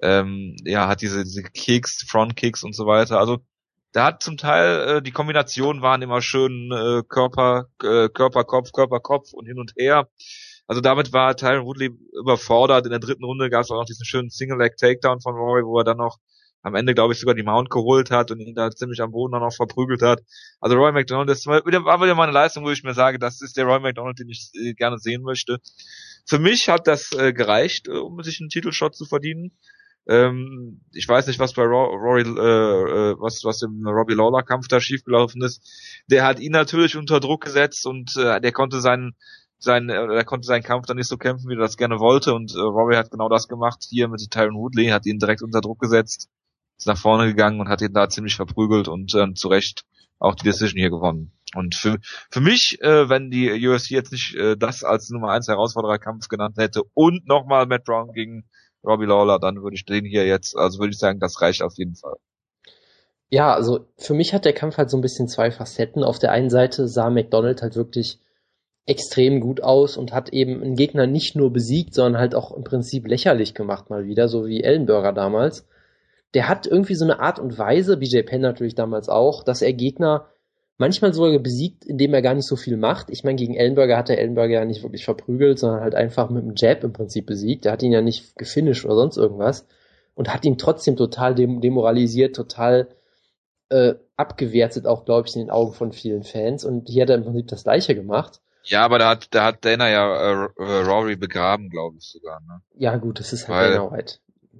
ähm, 0.00 0.56
ja, 0.64 0.88
hat 0.88 1.00
diese, 1.00 1.24
diese 1.24 1.42
Kicks, 1.42 2.04
Front 2.08 2.36
Kicks 2.36 2.62
und 2.62 2.74
so 2.74 2.86
weiter. 2.86 3.18
Also 3.18 3.38
da 3.96 4.04
hat 4.04 4.22
zum 4.22 4.36
Teil 4.36 4.98
äh, 4.98 5.02
die 5.02 5.10
Kombinationen 5.10 5.80
waren 5.80 6.02
immer 6.02 6.20
schön 6.20 6.70
äh, 6.70 7.02
Körper, 7.08 7.68
äh, 7.82 8.10
Körper, 8.10 8.44
Kopf, 8.44 8.72
Körper, 8.72 9.00
Kopf 9.00 9.32
und 9.32 9.46
hin 9.46 9.58
und 9.58 9.72
her. 9.78 10.10
Also 10.66 10.82
damit 10.82 11.14
war 11.14 11.34
Tyron 11.34 11.64
Woodley 11.64 11.96
überfordert. 12.20 12.84
In 12.84 12.90
der 12.90 13.00
dritten 13.00 13.24
Runde 13.24 13.48
gab 13.48 13.62
es 13.62 13.70
auch 13.70 13.76
noch 13.78 13.86
diesen 13.86 14.04
schönen 14.04 14.28
Single-Leg-Takedown 14.28 15.22
von 15.22 15.34
Rory, 15.34 15.64
wo 15.64 15.78
er 15.78 15.84
dann 15.84 15.96
noch 15.96 16.18
am 16.60 16.74
Ende, 16.74 16.92
glaube 16.94 17.14
ich, 17.14 17.20
sogar 17.20 17.34
die 17.34 17.42
Mount 17.42 17.70
geholt 17.70 18.10
hat 18.10 18.30
und 18.30 18.40
ihn 18.40 18.54
da 18.54 18.70
ziemlich 18.70 19.00
am 19.00 19.12
Boden 19.12 19.32
dann 19.32 19.42
noch 19.42 19.54
verprügelt 19.54 20.02
hat. 20.02 20.20
Also 20.60 20.76
Roy 20.76 20.92
McDonald, 20.92 21.30
das 21.30 21.46
war 21.46 21.64
wieder, 21.64 21.80
mal 21.80 22.00
eine 22.02 22.32
Leistung, 22.32 22.64
wo 22.64 22.70
ich 22.70 22.82
mir 22.82 22.92
sage, 22.92 23.18
das 23.18 23.40
ist 23.40 23.56
der 23.56 23.64
Roy 23.64 23.80
McDonald, 23.80 24.18
den 24.18 24.28
ich 24.28 24.50
äh, 24.60 24.74
gerne 24.74 24.98
sehen 24.98 25.22
möchte. 25.22 25.58
Für 26.26 26.38
mich 26.38 26.68
hat 26.68 26.86
das 26.86 27.12
äh, 27.12 27.32
gereicht, 27.32 27.88
äh, 27.88 27.92
um 27.92 28.20
sich 28.22 28.40
einen 28.40 28.50
Titelshot 28.50 28.94
zu 28.94 29.06
verdienen. 29.06 29.52
Ähm, 30.08 30.82
ich 30.92 31.08
weiß 31.08 31.26
nicht, 31.26 31.38
was 31.38 31.54
bei 31.54 31.62
Rory, 31.62 32.22
äh, 32.22 32.24
äh, 32.24 33.16
was, 33.18 33.42
was 33.44 33.62
im 33.62 33.86
Robbie 33.86 34.14
Lawler 34.14 34.42
Kampf 34.42 34.68
da 34.68 34.80
schiefgelaufen 34.80 35.42
ist. 35.42 35.62
Der 36.10 36.24
hat 36.24 36.40
ihn 36.40 36.52
natürlich 36.52 36.96
unter 36.96 37.20
Druck 37.20 37.44
gesetzt 37.44 37.86
und 37.86 38.16
äh, 38.16 38.40
der 38.40 38.52
konnte 38.52 38.80
seinen, 38.80 39.16
sein, 39.58 39.88
äh, 39.88 39.94
er 39.94 40.24
konnte 40.24 40.46
seinen 40.46 40.62
Kampf 40.62 40.86
dann 40.86 40.96
nicht 40.96 41.08
so 41.08 41.16
kämpfen, 41.16 41.48
wie 41.48 41.54
er 41.54 41.60
das 41.60 41.76
gerne 41.76 41.98
wollte 41.98 42.34
und 42.34 42.54
äh, 42.54 42.58
Rory 42.58 42.94
hat 42.96 43.10
genau 43.10 43.28
das 43.28 43.48
gemacht 43.48 43.84
hier 43.88 44.08
mit 44.08 44.30
Tyron 44.30 44.56
Woodley, 44.56 44.88
hat 44.88 45.06
ihn 45.06 45.18
direkt 45.18 45.42
unter 45.42 45.60
Druck 45.60 45.80
gesetzt 45.80 46.28
ist 46.78 46.86
nach 46.86 46.98
vorne 46.98 47.26
gegangen 47.26 47.60
und 47.60 47.68
hat 47.68 47.80
ihn 47.80 47.92
da 47.92 48.08
ziemlich 48.08 48.36
verprügelt 48.36 48.88
und 48.88 49.14
äh, 49.14 49.32
zu 49.34 49.48
Recht 49.48 49.84
auch 50.18 50.34
die 50.34 50.44
Decision 50.44 50.78
hier 50.78 50.90
gewonnen. 50.90 51.32
Und 51.54 51.74
für, 51.74 51.98
für 52.30 52.40
mich, 52.40 52.78
äh, 52.80 53.08
wenn 53.08 53.30
die 53.30 53.50
UFC 53.66 53.90
jetzt 53.90 54.12
nicht 54.12 54.34
äh, 54.34 54.56
das 54.56 54.84
als 54.84 55.10
Nummer 55.10 55.30
1 55.30 55.48
Herausfordererkampf 55.48 56.28
genannt 56.28 56.56
hätte 56.58 56.82
und 56.94 57.26
nochmal 57.26 57.66
Matt 57.66 57.84
Brown 57.84 58.12
gegen 58.12 58.44
Robbie 58.86 59.06
Lawler, 59.06 59.38
dann 59.38 59.62
würde 59.62 59.74
ich 59.74 59.84
den 59.84 60.04
hier 60.04 60.26
jetzt, 60.26 60.56
also 60.56 60.78
würde 60.78 60.92
ich 60.92 60.98
sagen, 60.98 61.20
das 61.20 61.40
reicht 61.40 61.62
auf 61.62 61.74
jeden 61.76 61.94
Fall. 61.94 62.16
Ja, 63.28 63.52
also 63.54 63.86
für 63.98 64.14
mich 64.14 64.32
hat 64.32 64.44
der 64.44 64.52
Kampf 64.52 64.76
halt 64.76 64.88
so 64.88 64.96
ein 64.96 65.02
bisschen 65.02 65.28
zwei 65.28 65.50
Facetten. 65.50 66.04
Auf 66.04 66.18
der 66.18 66.30
einen 66.30 66.50
Seite 66.50 66.86
sah 66.86 67.10
McDonald 67.10 67.60
halt 67.60 67.74
wirklich 67.74 68.20
extrem 68.86 69.40
gut 69.40 69.62
aus 69.62 69.96
und 69.96 70.12
hat 70.12 70.28
eben 70.28 70.62
einen 70.62 70.76
Gegner 70.76 71.08
nicht 71.08 71.34
nur 71.34 71.52
besiegt, 71.52 71.92
sondern 71.92 72.20
halt 72.20 72.36
auch 72.36 72.52
im 72.52 72.62
Prinzip 72.62 73.08
lächerlich 73.08 73.52
gemacht 73.52 73.90
mal 73.90 74.06
wieder, 74.06 74.28
so 74.28 74.46
wie 74.46 74.62
Ellenberger 74.62 75.12
damals 75.12 75.66
der 76.36 76.48
hat 76.48 76.66
irgendwie 76.66 76.94
so 76.94 77.04
eine 77.06 77.20
Art 77.20 77.38
und 77.38 77.56
Weise, 77.58 77.96
BJ 77.96 78.20
Penn 78.20 78.42
natürlich 78.42 78.74
damals 78.74 79.08
auch, 79.08 79.42
dass 79.42 79.62
er 79.62 79.72
Gegner 79.72 80.26
manchmal 80.78 81.14
sogar 81.14 81.38
besiegt, 81.38 81.84
indem 81.84 82.14
er 82.14 82.22
gar 82.22 82.34
nicht 82.34 82.46
so 82.46 82.56
viel 82.56 82.76
macht. 82.76 83.10
Ich 83.10 83.24
meine, 83.24 83.36
gegen 83.36 83.54
Ellenberger 83.54 83.96
hat 83.96 84.10
er 84.10 84.18
Ellenberger 84.18 84.54
ja 84.54 84.64
nicht 84.64 84.82
wirklich 84.82 85.04
verprügelt, 85.04 85.58
sondern 85.58 85.80
halt 85.80 85.94
einfach 85.94 86.30
mit 86.30 86.44
dem 86.44 86.54
Jab 86.56 86.84
im 86.84 86.92
Prinzip 86.92 87.26
besiegt. 87.26 87.64
Der 87.64 87.72
hat 87.72 87.82
ihn 87.82 87.92
ja 87.92 88.02
nicht 88.02 88.36
gefinisht 88.36 88.84
oder 88.84 88.96
sonst 88.96 89.16
irgendwas 89.16 89.66
und 90.14 90.32
hat 90.32 90.44
ihn 90.44 90.58
trotzdem 90.58 90.96
total 90.96 91.34
demoralisiert, 91.34 92.36
total 92.36 92.88
äh, 93.68 93.94
abgewertet, 94.16 94.86
auch 94.86 95.04
glaube 95.04 95.28
ich 95.28 95.34
in 95.34 95.42
den 95.42 95.50
Augen 95.50 95.72
von 95.72 95.92
vielen 95.92 96.22
Fans. 96.22 96.64
Und 96.64 96.88
hier 96.88 97.02
hat 97.02 97.10
er 97.10 97.16
im 97.16 97.24
Prinzip 97.24 97.48
das 97.48 97.64
Gleiche 97.64 97.94
gemacht. 97.94 98.40
Ja, 98.64 98.84
aber 98.84 98.98
da 98.98 99.10
hat, 99.10 99.28
da 99.30 99.44
hat 99.44 99.64
Dana 99.64 99.88
ja 99.88 100.46
äh 100.46 100.82
Rory 100.82 101.16
begraben, 101.16 101.70
glaube 101.70 101.98
ich 101.98 102.04
sogar. 102.04 102.40
Ne? 102.40 102.60
Ja, 102.74 102.96
gut, 102.96 103.20
das 103.20 103.32
ist 103.32 103.48
halt 103.48 103.58
Weil, 103.58 103.76
Dana 103.76 103.92
White. 103.92 104.18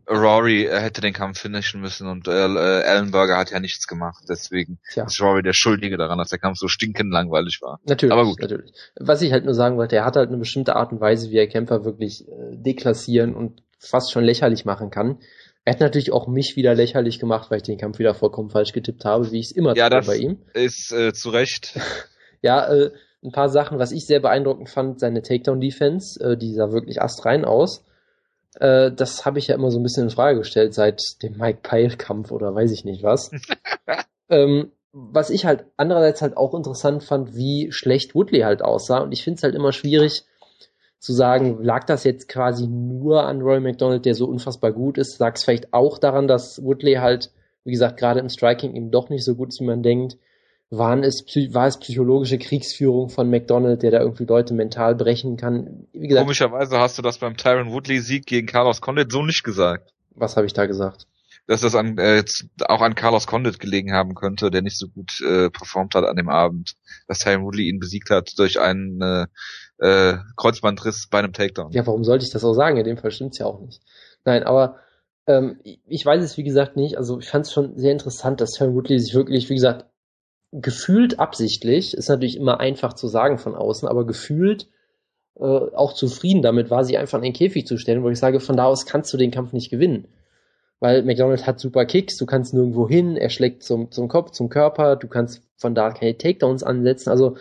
Rory 0.09 0.69
hätte 0.71 1.01
den 1.01 1.13
Kampf 1.13 1.41
finishen 1.41 1.81
müssen 1.81 2.09
und 2.09 2.29
äh, 2.29 2.47
äh, 2.47 2.83
Ellenberger 2.83 3.37
hat 3.37 3.51
ja 3.51 3.59
nichts 3.59 3.87
gemacht. 3.87 4.25
Deswegen 4.29 4.79
Tja. 4.93 5.05
ist 5.05 5.21
Rory 5.21 5.43
der 5.43 5.53
Schuldige 5.53 5.97
daran, 5.97 6.19
dass 6.19 6.31
der 6.31 6.39
Kampf 6.39 6.59
so 6.59 6.69
stinkend 6.69 7.13
langweilig 7.13 7.61
war. 7.61 7.81
Natürlich, 7.85 8.13
aber 8.13 8.25
gut. 8.25 8.41
natürlich. 8.41 8.73
Was 8.99 9.23
ich 9.23 9.33
halt 9.33 9.45
nur 9.45 9.55
sagen 9.55 9.77
wollte, 9.77 9.97
er 9.97 10.05
hat 10.05 10.17
halt 10.17 10.29
eine 10.29 10.39
bestimmte 10.39 10.77
Art 10.77 10.93
und 10.93 11.01
Weise, 11.01 11.31
wie 11.31 11.39
er 11.39 11.49
Kämpfer 11.49 11.85
wirklich 11.85 12.27
äh, 12.29 12.57
deklassieren 12.57 13.35
und 13.35 13.63
fast 13.79 14.13
schon 14.13 14.25
lächerlich 14.25 14.65
machen 14.65 14.91
kann. 14.91 15.19
Er 15.65 15.73
hat 15.73 15.81
natürlich 15.81 16.13
auch 16.13 16.29
mich 16.29 16.55
wieder 16.55 16.77
lächerlich 16.77 17.19
gemacht, 17.19 17.51
weil 17.51 17.59
ich 17.59 17.65
den 17.65 17.79
Kampf 17.79 17.99
wieder 17.99 18.15
vollkommen 18.15 18.51
falsch 18.51 18.73
getippt 18.73 19.05
habe, 19.05 19.33
wie 19.33 19.41
ich 19.41 19.47
es 19.47 19.53
immer 19.53 19.75
ja, 19.77 19.91
tue 19.91 20.03
bei 20.03 20.17
ihm. 20.17 20.39
Ist 20.55 20.93
äh, 20.93 21.13
zu 21.13 21.31
Recht. 21.31 21.79
ja, 22.43 22.73
äh, 22.73 22.93
ein 23.25 23.33
paar 23.33 23.49
Sachen, 23.49 23.81
was 23.81 23.91
ich 23.91 24.07
sehr 24.07 24.21
beeindruckend 24.21 24.71
fand, 24.71 25.01
seine 25.01 25.23
Takedown-Defense, 25.23 26.21
äh, 26.23 26.37
die 26.37 26.55
sah 26.55 26.71
wirklich 26.71 27.03
astrein 27.03 27.45
aus. 27.45 27.85
Äh, 28.61 28.93
das 28.93 29.27
habe 29.27 29.39
ich 29.39 29.49
ja 29.49 29.55
immer 29.55 29.71
so 29.71 29.79
ein 29.79 29.83
bisschen 29.83 30.05
in 30.05 30.11
Frage 30.11 30.39
gestellt 30.39 30.75
seit 30.75 31.23
dem 31.23 31.37
Mike 31.37 31.61
Pyle-Kampf 31.63 32.31
oder 32.31 32.55
weiß 32.55 32.73
ich 32.73 32.85
nicht 32.85 33.03
was. 33.03 33.31
ähm, 34.29 34.73
was 34.93 35.31
ich 35.31 35.45
halt 35.45 35.67
andererseits 35.77 36.23
halt 36.23 36.37
auch 36.37 36.55
interessant 36.55 37.05
fand, 37.05 37.35
wie 37.35 37.71
schlecht 37.71 38.15
Woodley 38.15 38.41
halt 38.41 38.63
aussah. 38.63 38.99
Und 38.99 39.13
ich 39.13 39.23
finde 39.23 39.37
es 39.37 39.43
halt 39.43 39.55
immer 39.55 39.73
schwierig 39.73 40.25
zu 40.99 41.13
sagen, 41.13 41.63
lag 41.63 41.85
das 41.85 42.05
jetzt 42.05 42.29
quasi 42.29 42.67
nur 42.67 43.25
an 43.25 43.43
Roy 43.43 43.61
McDonald, 43.61 44.07
der 44.07 44.15
so 44.15 44.27
unfassbar 44.27 44.73
gut 44.73 44.97
ist? 44.97 45.19
Lag 45.19 45.35
es 45.35 45.45
vielleicht 45.45 45.75
auch 45.75 45.99
daran, 45.99 46.27
dass 46.27 46.63
Woodley 46.65 46.95
halt, 46.95 47.31
wie 47.65 47.73
gesagt, 47.73 47.99
gerade 47.99 48.21
im 48.21 48.31
Striking 48.31 48.75
eben 48.75 48.91
doch 48.91 49.11
nicht 49.11 49.25
so 49.25 49.35
gut 49.35 49.49
ist, 49.49 49.61
wie 49.61 49.67
man 49.67 49.83
denkt? 49.83 50.17
Waren 50.71 51.05
es, 51.05 51.25
war 51.53 51.67
es 51.67 51.79
psychologische 51.79 52.39
Kriegsführung 52.39 53.09
von 53.09 53.31
McDonald, 53.31 53.83
der 53.83 53.93
da 53.93 54.01
irgendwie 54.01 54.25
Leute 54.25 54.55
mental 54.55 54.95
brechen 54.95 55.37
kann. 55.37 55.87
Gesagt, 55.93 56.23
Komischerweise 56.23 56.79
hast 56.79 56.99
du 56.99 57.03
das 57.03 57.19
beim 57.19 57.37
Tyron 57.37 57.71
Woodley 57.71 58.01
Sieg 58.01 58.27
gegen 58.27 58.47
Carlos 58.47 58.81
Condit 58.81 59.13
so 59.13 59.23
nicht 59.23 59.45
gesagt. 59.45 59.93
Was 60.15 60.37
habe 60.37 60.47
ich 60.47 60.53
da 60.53 60.67
gesagt? 60.67 61.07
Dass 61.47 61.61
das 61.61 61.77
an, 61.77 61.97
äh, 61.99 62.25
auch 62.67 62.81
an 62.81 62.97
Carlos 62.97 63.29
Condit 63.29 63.61
gelegen 63.61 63.93
haben 63.93 64.15
könnte, 64.17 64.51
der 64.51 64.63
nicht 64.63 64.77
so 64.77 64.89
gut 64.89 65.21
äh, 65.21 65.51
performt 65.51 65.95
hat 65.95 66.05
an 66.05 66.17
dem 66.17 66.29
Abend. 66.29 66.75
Dass 67.07 67.21
Tyron 67.21 67.45
Woodley 67.45 67.69
ihn 67.69 67.79
besiegt 67.79 68.11
hat 68.11 68.33
durch 68.37 68.59
einen 68.59 69.01
äh, 69.01 69.27
äh, 69.79 70.19
Kreuzbandriss 70.37 71.07
bei 71.09 71.21
einem 71.21 71.33
Takedown. 71.33 71.71
Ja, 71.71 71.87
warum 71.87 72.03
sollte 72.03 72.25
ich 72.25 72.33
das 72.33 72.45
auch 72.45 72.55
sagen? 72.55 72.77
In 72.77 72.85
dem 72.85 72.97
Fall 72.97 73.13
stimmt's 73.13 73.39
ja 73.39 73.47
auch 73.47 73.61
nicht. 73.61 73.81
Nein, 74.25 74.43
aber 74.43 74.81
ähm, 75.29 75.61
ich 75.65 76.05
weiß 76.05 76.25
es 76.25 76.37
wie 76.37 76.43
gesagt 76.43 76.75
nicht. 76.77 76.99
Also 76.99 77.21
ich 77.21 77.29
fand 77.29 77.47
es 77.47 77.53
schon 77.53 77.79
sehr 77.79 77.93
interessant, 77.93 78.41
dass 78.41 78.53
Tyron 78.53 78.75
Woodley 78.75 78.99
sich 78.99 79.15
wirklich, 79.15 79.49
wie 79.49 79.55
gesagt, 79.55 79.85
gefühlt 80.53 81.19
absichtlich, 81.19 81.95
ist 81.95 82.09
natürlich 82.09 82.37
immer 82.37 82.61
einfach 82.61 82.93
zu 82.95 83.09
sagen 83.09 83.39
von 83.39 83.55
außen, 83.55 83.89
aber 83.89 84.07
gefühlt 84.07 84.69
äh, 85.39 85.43
auch 85.43 85.93
zufrieden 85.93 86.43
damit 86.43 86.71
war, 86.71 86.85
sie 86.85 86.99
einfach 86.99 87.19
in 87.19 87.25
den 87.25 87.33
Käfig 87.33 87.67
zu 87.67 87.77
stellen, 87.77 88.03
wo 88.03 88.09
ich 88.09 88.19
sage, 88.19 88.41
von 88.41 88.57
da 88.57 88.65
aus 88.65 88.87
kannst 88.87 89.13
du 89.13 89.17
den 89.17 89.31
Kampf 89.31 89.53
nicht 89.53 89.71
gewinnen. 89.71 90.09
Weil 90.79 91.03
McDonald 91.03 91.47
hat 91.47 91.59
super 91.59 91.87
Kicks, 91.87 92.17
du 92.17 92.27
kannst 92.27 92.53
nirgendwo 92.53 92.89
hin, 92.89 93.17
er 93.17 93.31
schlägt 93.31 93.63
zum, 93.63 93.91
zum 93.91 94.09
Kopf, 94.09 94.31
zum 94.33 94.49
Körper, 94.49 94.97
du 94.97 95.09
kannst 95.09 95.43
von 95.57 95.75
da 95.75 95.91
keine 95.91 96.17
Takedowns 96.17 96.63
ansetzen. 96.63 97.11
Also 97.11 97.37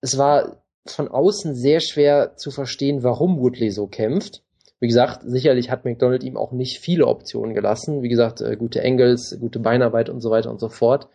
es 0.00 0.16
war 0.16 0.62
von 0.86 1.08
außen 1.08 1.54
sehr 1.54 1.80
schwer 1.80 2.36
zu 2.36 2.50
verstehen, 2.50 3.02
warum 3.02 3.38
Woodley 3.40 3.70
so 3.70 3.86
kämpft. 3.86 4.42
Wie 4.80 4.86
gesagt, 4.86 5.22
sicherlich 5.24 5.70
hat 5.70 5.84
McDonald 5.84 6.22
ihm 6.22 6.36
auch 6.36 6.52
nicht 6.52 6.78
viele 6.78 7.06
Optionen 7.06 7.52
gelassen. 7.52 8.02
Wie 8.02 8.08
gesagt, 8.08 8.40
äh, 8.40 8.56
gute 8.56 8.82
Angles, 8.82 9.36
gute 9.40 9.58
Beinarbeit 9.58 10.08
und 10.08 10.20
so 10.20 10.30
weiter 10.30 10.50
und 10.50 10.60
so 10.60 10.68
fort. 10.68 11.08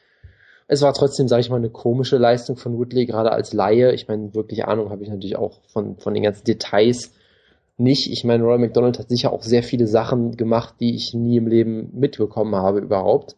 Es 0.67 0.81
war 0.81 0.93
trotzdem, 0.93 1.27
sage 1.27 1.41
ich 1.41 1.49
mal, 1.49 1.57
eine 1.57 1.69
komische 1.69 2.17
Leistung 2.17 2.55
von 2.55 2.77
Woodley, 2.77 3.05
gerade 3.05 3.31
als 3.31 3.53
Laie. 3.53 3.93
Ich 3.93 4.07
meine, 4.07 4.33
wirklich 4.33 4.65
Ahnung 4.65 4.89
habe 4.89 5.03
ich 5.03 5.09
natürlich 5.09 5.35
auch 5.35 5.61
von, 5.67 5.97
von 5.97 6.13
den 6.13 6.23
ganzen 6.23 6.45
Details 6.45 7.11
nicht. 7.77 8.11
Ich 8.11 8.23
meine, 8.23 8.43
Roy 8.43 8.57
McDonald 8.57 8.99
hat 8.99 9.09
sicher 9.09 9.33
auch 9.33 9.43
sehr 9.43 9.63
viele 9.63 9.87
Sachen 9.87 10.37
gemacht, 10.37 10.75
die 10.79 10.95
ich 10.95 11.13
nie 11.13 11.37
im 11.37 11.47
Leben 11.47 11.89
mitbekommen 11.93 12.55
habe 12.55 12.79
überhaupt. 12.79 13.35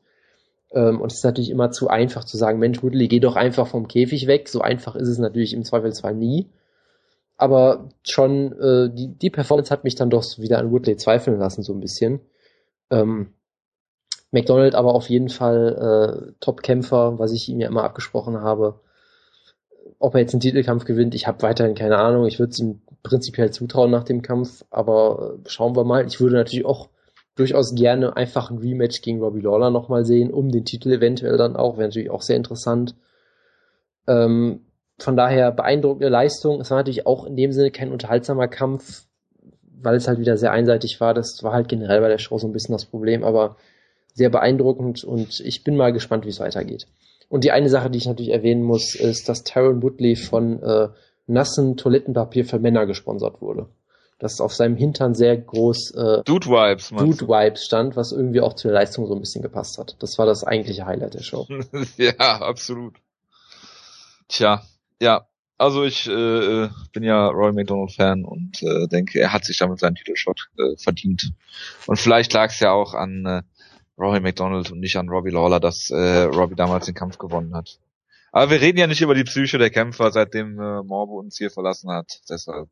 Ähm, 0.72 1.02
und 1.02 1.12
es 1.12 1.20
ist 1.20 1.24
natürlich 1.24 1.50
immer 1.50 1.72
zu 1.72 1.88
einfach 1.88 2.26
zu 2.26 2.38
sagen, 2.38 2.60
Mensch, 2.60 2.84
Woodley, 2.84 3.08
geh 3.08 3.20
doch 3.20 3.36
einfach 3.36 3.68
vom 3.68 3.88
Käfig 3.88 4.28
weg. 4.28 4.50
So 4.50 4.62
einfach 4.62 4.96
ist 4.96 5.08
es 5.08 5.18
natürlich 5.18 5.54
im 5.54 5.64
Zweifelsfall 5.64 6.16
nie. 6.16 6.50
Aber 7.38 7.90
schon, 8.04 8.54
äh, 8.60 8.90
die, 8.94 9.08
die 9.08 9.30
Performance 9.30 9.72
hat 9.72 9.84
mich 9.84 9.96
dann 9.96 10.10
doch 10.10 10.24
wieder 10.38 10.60
an 10.60 10.72
Woodley 10.72 10.98
zweifeln 10.98 11.38
lassen, 11.38 11.64
so 11.64 11.74
ein 11.74 11.82
bisschen. 11.82 12.22
Ähm, 12.92 13.35
McDonald 14.32 14.76
aber 14.76 14.94
auf 14.96 15.10
jeden 15.10 15.30
Fall 15.30 16.30
äh, 16.30 16.34
Top-Kämpfer, 16.40 17.20
was 17.20 17.32
ich 17.32 17.50
ihm 17.50 17.60
ja 17.60 17.68
immer 17.68 17.84
abgesprochen 17.84 18.42
habe. 18.42 18.80
Ob 20.00 20.14
er 20.14 20.22
jetzt 20.22 20.34
einen 20.34 20.42
Titelkampf 20.42 20.86
gewinnt, 20.86 21.16
ich 21.16 21.28
habe 21.28 21.42
weiterhin 21.42 21.76
keine 21.76 21.98
Ahnung. 21.98 22.26
Ich 22.26 22.40
würde 22.40 22.52
es 22.52 22.60
ihm 22.60 22.82
prinzipiell 23.04 23.52
zutrauen 23.52 23.92
nach 23.92 24.04
dem 24.04 24.22
Kampf, 24.22 24.66
aber 24.70 25.36
äh, 25.46 25.50
schauen 25.50 25.76
wir 25.76 25.84
mal. 25.84 26.06
Ich 26.06 26.20
würde 26.20 26.36
natürlich 26.36 26.66
auch 26.66 26.90
durchaus 27.36 27.76
gerne 27.76 28.16
einfach 28.16 28.50
ein 28.50 28.58
Rematch 28.58 29.02
gegen 29.02 29.22
Robbie 29.22 29.42
Lawler 29.42 29.70
nochmal 29.70 30.06
sehen, 30.06 30.32
um 30.32 30.52
den 30.52 30.66
Titel 30.66 30.92
eventuell 30.92 31.38
dann 31.38 31.56
auch. 31.56 31.78
Wäre 31.78 31.88
natürlich 31.88 32.10
auch 32.10 32.22
sehr 32.22 32.38
interessant. 32.38 32.96
Ähm, 34.08 34.62
von 34.98 35.18
daher 35.18 35.52
beeindruckende 35.52 36.10
Leistung. 36.10 36.62
Es 36.62 36.72
war 36.72 36.78
natürlich 36.78 37.06
auch 37.06 37.26
in 37.26 37.36
dem 37.36 37.52
Sinne 37.52 37.72
kein 37.72 37.92
unterhaltsamer 37.92 38.48
Kampf, 38.48 39.06
weil 39.82 39.96
es 39.96 40.08
halt 40.08 40.20
wieder 40.20 40.38
sehr 40.38 40.52
einseitig 40.52 41.02
war. 41.02 41.14
Das 41.14 41.44
war 41.44 41.52
halt 41.54 41.68
generell 41.68 42.00
bei 42.02 42.08
der 42.08 42.18
Show 42.18 42.38
so 42.38 42.48
ein 42.48 42.54
bisschen 42.54 42.74
das 42.74 42.86
Problem, 42.86 43.24
aber 43.24 43.58
sehr 44.16 44.30
beeindruckend 44.30 45.04
und 45.04 45.40
ich 45.42 45.64
bin 45.64 45.76
mal 45.76 45.94
gespannt, 45.94 46.26
wie 46.26 46.30
es 46.30 46.40
weitergeht. 46.40 46.88
Und 47.30 47.44
die 47.44 47.52
eine 47.52 47.70
Sache, 47.70 47.90
die 47.90 47.98
ich 47.98 48.08
natürlich 48.08 48.32
erwähnen 48.32 48.64
muss, 48.64 48.96
ist, 48.96 49.28
dass 49.30 49.44
Tyron 49.44 49.84
Woodley 49.84 50.16
von 50.16 50.64
äh, 50.64 50.90
nassen 51.28 51.76
Toilettenpapier 51.76 52.46
für 52.46 52.60
Männer 52.60 52.86
gesponsert 52.86 53.42
wurde. 53.42 53.68
Dass 54.18 54.40
auf 54.40 54.54
seinem 54.54 54.78
Hintern 54.78 55.14
sehr 55.14 55.36
groß 55.36 55.92
äh, 55.96 56.24
Dude 56.24 56.48
Vibes, 56.48 56.90
Dude 56.90 57.28
Vibes 57.28 57.66
stand, 57.66 57.98
was 57.98 58.14
irgendwie 58.14 58.40
auch 58.40 58.54
zur 58.54 58.72
Leistung 58.72 59.08
so 59.08 59.14
ein 59.14 59.20
bisschen 59.20 59.42
gepasst 59.42 59.78
hat. 59.78 59.98
Das 60.00 60.18
war 60.18 60.26
das 60.26 60.46
eigentliche 60.46 60.86
Highlight 60.86 61.16
der 61.16 61.24
Show. 61.24 61.48
ja, 61.98 62.16
absolut. 62.18 62.96
Tja, 64.30 64.64
ja, 65.02 65.28
Also 65.58 65.84
ich 65.84 66.08
äh, 66.08 66.70
bin 66.94 67.04
ja 67.04 67.28
Roy 67.28 67.52
McDonald 67.52 67.92
Fan 67.92 68.24
und 68.24 68.64
äh, 68.64 68.88
denke, 68.88 69.20
er 69.20 69.34
hat 69.34 69.44
sich 69.44 69.58
damit 69.58 69.80
seinen 69.80 69.96
Titelshot 69.96 70.48
äh, 70.58 70.78
verdient. 70.78 71.34
Und 71.86 71.98
vielleicht 71.98 72.32
lag 72.32 72.52
es 72.52 72.60
ja 72.62 72.72
auch 72.72 72.94
an 72.94 73.26
äh, 73.26 73.42
Roy 73.98 74.20
McDonald 74.20 74.72
und 74.72 74.80
nicht 74.80 74.98
an 74.98 75.10
Robbie 75.10 75.32
Lawler, 75.32 75.60
dass 75.60 75.90
äh, 75.90 76.24
Robbie 76.24 76.56
damals 76.56 76.86
den 76.86 76.96
Kampf 76.96 77.18
gewonnen 77.18 77.56
hat. 77.56 77.80
Aber 78.32 78.52
wir 78.52 78.60
reden 78.60 78.78
ja 78.78 78.88
nicht 78.88 79.02
über 79.02 79.16
die 79.16 79.24
Psyche 79.24 79.58
der 79.58 79.70
Kämpfer, 79.70 80.12
seitdem 80.12 80.60
äh, 80.60 80.84
Morbo 80.84 81.20
uns 81.20 81.38
hier 81.38 81.50
verlassen 81.50 81.90
hat. 81.90 82.20
Deshalb 82.30 82.70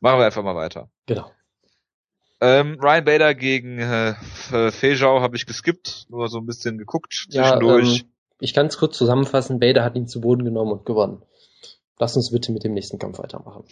machen 0.00 0.20
wir 0.20 0.26
einfach 0.26 0.44
mal 0.44 0.54
weiter. 0.54 0.88
Genau. 1.06 1.30
Ähm, 2.40 2.78
Ryan 2.80 3.04
Bader 3.04 3.34
gegen 3.34 3.78
äh, 3.78 4.14
Fejau 4.70 5.20
habe 5.20 5.36
ich 5.36 5.46
geskippt, 5.46 6.06
nur 6.10 6.28
so 6.28 6.38
ein 6.38 6.46
bisschen 6.46 6.78
geguckt 6.78 7.26
zwischendurch. 7.30 7.98
Ja, 7.98 8.02
ähm, 8.02 8.10
ich 8.38 8.54
kann 8.54 8.66
es 8.66 8.76
kurz 8.76 8.98
zusammenfassen. 8.98 9.58
Bader 9.58 9.82
hat 9.82 9.96
ihn 9.96 10.06
zu 10.06 10.20
Boden 10.20 10.44
genommen 10.44 10.72
und 10.72 10.84
gewonnen. 10.84 11.22
Lass 11.98 12.16
uns 12.16 12.32
bitte 12.32 12.50
mit 12.50 12.64
dem 12.64 12.72
nächsten 12.72 12.98
Kampf 12.98 13.18
weitermachen. 13.18 13.64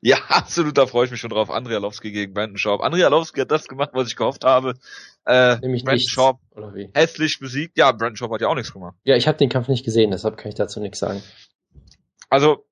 Ja, 0.00 0.16
absolut, 0.28 0.78
da 0.78 0.86
freue 0.86 1.04
ich 1.04 1.10
mich 1.10 1.20
schon 1.20 1.30
drauf. 1.30 1.50
Andrea 1.50 1.78
Lowski 1.78 2.10
gegen 2.12 2.32
Brandon 2.32 2.56
Schaub. 2.56 2.80
Andrea 2.80 3.08
Lowski 3.08 3.40
hat 3.40 3.50
das 3.50 3.68
gemacht, 3.68 3.90
was 3.92 4.08
ich 4.08 4.16
gehofft 4.16 4.44
habe. 4.44 4.74
Äh, 5.26 5.58
Nämlich 5.58 5.84
Brandon 5.84 5.96
nichts, 5.98 6.12
Schaub 6.12 6.40
oder 6.52 6.74
wie? 6.74 6.90
hässlich 6.94 7.38
besiegt. 7.40 7.76
Ja, 7.76 7.92
Brandon 7.92 8.16
Schaub 8.16 8.32
hat 8.32 8.40
ja 8.40 8.48
auch 8.48 8.54
nichts 8.54 8.72
gemacht. 8.72 8.96
Ja, 9.04 9.16
ich 9.16 9.28
habe 9.28 9.36
den 9.36 9.50
Kampf 9.50 9.68
nicht 9.68 9.84
gesehen, 9.84 10.10
deshalb 10.10 10.38
kann 10.38 10.48
ich 10.48 10.54
dazu 10.54 10.80
nichts 10.80 10.98
sagen. 10.98 11.22
Also, 12.30 12.64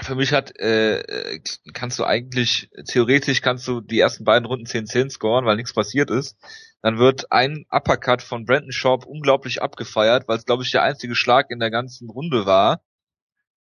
für 0.00 0.14
mich 0.14 0.32
hat, 0.32 0.56
äh, 0.58 1.40
kannst 1.72 1.98
du 1.98 2.04
eigentlich, 2.04 2.70
theoretisch 2.88 3.40
kannst 3.40 3.66
du 3.68 3.80
die 3.80 4.00
ersten 4.00 4.24
beiden 4.24 4.46
Runden 4.46 4.66
10-10 4.66 5.10
scoren, 5.10 5.44
weil 5.44 5.56
nichts 5.56 5.74
passiert 5.74 6.10
ist. 6.10 6.36
Dann 6.82 6.98
wird 6.98 7.30
ein 7.30 7.66
Uppercut 7.70 8.22
von 8.22 8.44
Brandon 8.44 8.72
Schaub 8.72 9.06
unglaublich 9.06 9.62
abgefeiert, 9.62 10.26
weil 10.26 10.38
es, 10.38 10.44
glaube 10.44 10.62
ich, 10.64 10.70
der 10.70 10.82
einzige 10.82 11.14
Schlag 11.14 11.50
in 11.50 11.60
der 11.60 11.70
ganzen 11.70 12.10
Runde 12.10 12.46
war. 12.46 12.80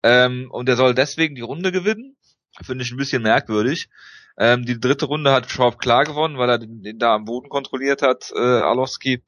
Ähm, 0.03 0.49
und 0.51 0.67
er 0.69 0.75
soll 0.75 0.93
deswegen 0.93 1.35
die 1.35 1.41
Runde 1.41 1.71
gewinnen. 1.71 2.15
Finde 2.63 2.83
ich 2.83 2.91
ein 2.91 2.97
bisschen 2.97 3.21
merkwürdig. 3.21 3.89
Ähm, 4.37 4.65
die 4.65 4.79
dritte 4.79 5.05
Runde 5.05 5.31
hat 5.31 5.49
Schwab 5.51 5.79
klar 5.79 6.03
gewonnen, 6.03 6.37
weil 6.37 6.49
er 6.49 6.57
den, 6.57 6.81
den 6.81 6.99
da 6.99 7.15
am 7.15 7.25
Boden 7.25 7.49
kontrolliert 7.49 8.01
hat, 8.01 8.31
äh, 8.35 8.39
Alowski. 8.39 9.23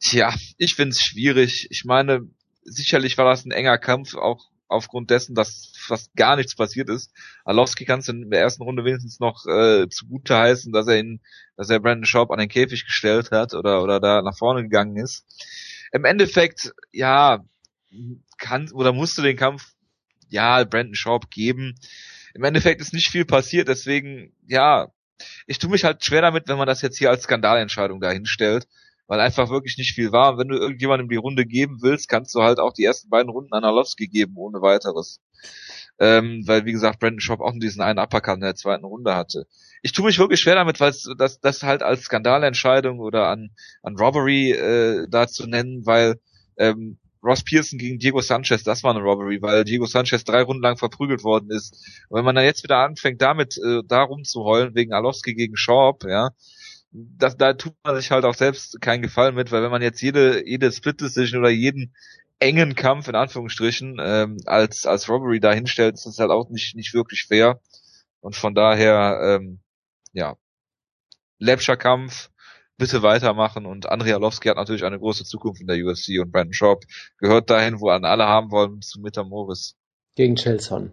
Tja, 0.00 0.34
ich 0.56 0.74
finde 0.74 0.90
es 0.90 1.00
schwierig. 1.00 1.68
Ich 1.70 1.84
meine, 1.84 2.28
sicherlich 2.62 3.18
war 3.18 3.26
das 3.26 3.44
ein 3.44 3.52
enger 3.52 3.78
Kampf, 3.78 4.14
auch 4.14 4.50
aufgrund 4.70 5.10
dessen, 5.10 5.34
dass 5.34 5.72
fast 5.76 6.14
gar 6.14 6.36
nichts 6.36 6.54
passiert 6.54 6.88
ist. 6.88 7.12
Alowski 7.44 7.84
kannst 7.84 8.08
du 8.08 8.12
in 8.12 8.30
der 8.30 8.40
ersten 8.40 8.62
Runde 8.62 8.84
wenigstens 8.84 9.18
noch 9.18 9.44
äh, 9.46 9.88
zugute 9.88 10.36
heißen, 10.36 10.72
dass 10.72 10.86
er 10.86 10.98
ihn, 10.98 11.20
dass 11.56 11.70
er 11.70 11.80
Brandon 11.80 12.04
Schaub 12.04 12.30
an 12.30 12.38
den 12.38 12.48
Käfig 12.48 12.86
gestellt 12.86 13.32
hat 13.32 13.52
oder 13.54 13.82
oder 13.82 14.00
da 14.00 14.22
nach 14.22 14.38
vorne 14.38 14.62
gegangen 14.62 14.96
ist. 14.96 15.26
Im 15.92 16.04
Endeffekt, 16.04 16.72
ja, 16.92 17.44
kann 18.38 18.70
oder 18.72 18.92
musste 18.92 19.22
den 19.22 19.36
Kampf 19.36 19.72
ja 20.28 20.64
Brandon 20.64 20.94
Schaub 20.94 21.30
geben. 21.30 21.74
Im 22.34 22.44
Endeffekt 22.44 22.80
ist 22.80 22.94
nicht 22.94 23.10
viel 23.10 23.24
passiert, 23.24 23.68
deswegen 23.68 24.32
ja, 24.46 24.92
ich 25.46 25.58
tue 25.58 25.70
mich 25.70 25.84
halt 25.84 26.04
schwer 26.04 26.22
damit, 26.22 26.48
wenn 26.48 26.58
man 26.58 26.66
das 26.66 26.82
jetzt 26.82 26.98
hier 26.98 27.10
als 27.10 27.24
Skandalentscheidung 27.24 28.00
dahinstellt, 28.00 28.66
weil 29.06 29.20
einfach 29.20 29.50
wirklich 29.50 29.76
nicht 29.76 29.94
viel 29.94 30.12
war. 30.12 30.32
Und 30.32 30.38
wenn 30.38 30.48
du 30.48 30.56
irgendjemandem 30.56 31.08
die 31.08 31.16
Runde 31.16 31.44
geben 31.44 31.78
willst, 31.82 32.08
kannst 32.08 32.34
du 32.34 32.42
halt 32.42 32.60
auch 32.60 32.72
die 32.72 32.84
ersten 32.84 33.10
beiden 33.10 33.28
Runden 33.30 33.52
an 33.52 33.64
Arlovski 33.64 34.06
geben, 34.06 34.34
ohne 34.36 34.62
weiteres. 34.62 35.20
Ähm, 35.98 36.44
weil, 36.46 36.64
wie 36.64 36.72
gesagt, 36.72 37.00
Brandon 37.00 37.20
Schaub 37.20 37.40
auch 37.40 37.52
diesen 37.60 37.82
einen 37.82 37.98
Uppercut 37.98 38.36
in 38.36 38.40
der 38.40 38.54
zweiten 38.54 38.84
Runde 38.84 39.14
hatte. 39.14 39.46
Ich 39.82 39.92
tue 39.92 40.06
mich 40.06 40.18
wirklich 40.18 40.40
schwer 40.40 40.54
damit, 40.54 40.80
weil 40.80 40.94
das, 41.18 41.40
das 41.40 41.62
halt 41.62 41.82
als 41.82 42.02
Skandalentscheidung 42.02 43.00
oder 43.00 43.26
an, 43.28 43.50
an 43.82 43.96
Robbery 43.96 44.52
äh, 44.52 45.06
da 45.10 45.26
zu 45.26 45.46
nennen, 45.46 45.84
weil 45.84 46.20
ähm, 46.56 46.99
Ross 47.22 47.44
Pearson 47.44 47.78
gegen 47.78 47.98
Diego 47.98 48.20
Sanchez, 48.20 48.62
das 48.62 48.82
war 48.82 48.94
eine 48.94 49.04
Robbery, 49.04 49.42
weil 49.42 49.64
Diego 49.64 49.86
Sanchez 49.86 50.24
drei 50.24 50.42
Runden 50.42 50.62
lang 50.62 50.78
verprügelt 50.78 51.22
worden 51.22 51.50
ist. 51.50 52.04
Und 52.08 52.18
wenn 52.18 52.24
man 52.24 52.34
dann 52.34 52.44
jetzt 52.44 52.62
wieder 52.62 52.78
anfängt, 52.78 53.20
damit 53.20 53.58
äh, 53.58 53.82
da 53.86 54.02
rumzuheulen, 54.02 54.74
wegen 54.74 54.92
Alowski 54.92 55.34
gegen 55.34 55.56
Schaub, 55.56 56.04
ja, 56.04 56.30
das, 56.92 57.36
da 57.36 57.52
tut 57.52 57.74
man 57.84 57.96
sich 57.96 58.10
halt 58.10 58.24
auch 58.24 58.34
selbst 58.34 58.80
keinen 58.80 59.02
Gefallen 59.02 59.34
mit, 59.34 59.52
weil 59.52 59.62
wenn 59.62 59.70
man 59.70 59.82
jetzt 59.82 60.00
jede, 60.00 60.46
jede 60.46 60.72
Split 60.72 61.00
Decision 61.00 61.40
oder 61.40 61.50
jeden 61.50 61.94
engen 62.40 62.74
Kampf 62.74 63.06
in 63.08 63.14
Anführungsstrichen 63.14 63.98
ähm, 64.00 64.38
als 64.46 64.86
als 64.86 65.08
Robbery 65.08 65.40
da 65.40 65.52
hinstellt, 65.52 65.94
ist 65.94 66.06
das 66.06 66.18
halt 66.18 66.30
auch 66.30 66.48
nicht 66.50 66.74
nicht 66.74 66.94
wirklich 66.94 67.26
fair. 67.28 67.60
Und 68.20 68.34
von 68.36 68.54
daher, 68.54 69.20
ähm, 69.22 69.60
ja, 70.12 70.36
läppscher 71.38 71.76
Kampf, 71.76 72.30
bitte 72.80 73.02
weitermachen 73.02 73.66
und 73.66 73.88
Andrei 73.88 74.14
Arlovski 74.14 74.48
hat 74.48 74.56
natürlich 74.56 74.84
eine 74.84 74.98
große 74.98 75.24
Zukunft 75.24 75.60
in 75.60 75.66
der 75.66 75.76
UFC 75.76 76.18
und 76.20 76.32
Brandon 76.32 76.54
Schaub 76.54 76.84
gehört 77.18 77.50
dahin, 77.50 77.78
wo 77.80 77.90
an 77.90 78.04
alle 78.04 78.24
haben 78.24 78.50
wollen, 78.50 78.80
zu 78.80 79.00
Mitter 79.00 79.22
Morris. 79.22 79.76
Gegen 80.16 80.34
Chelson. 80.34 80.92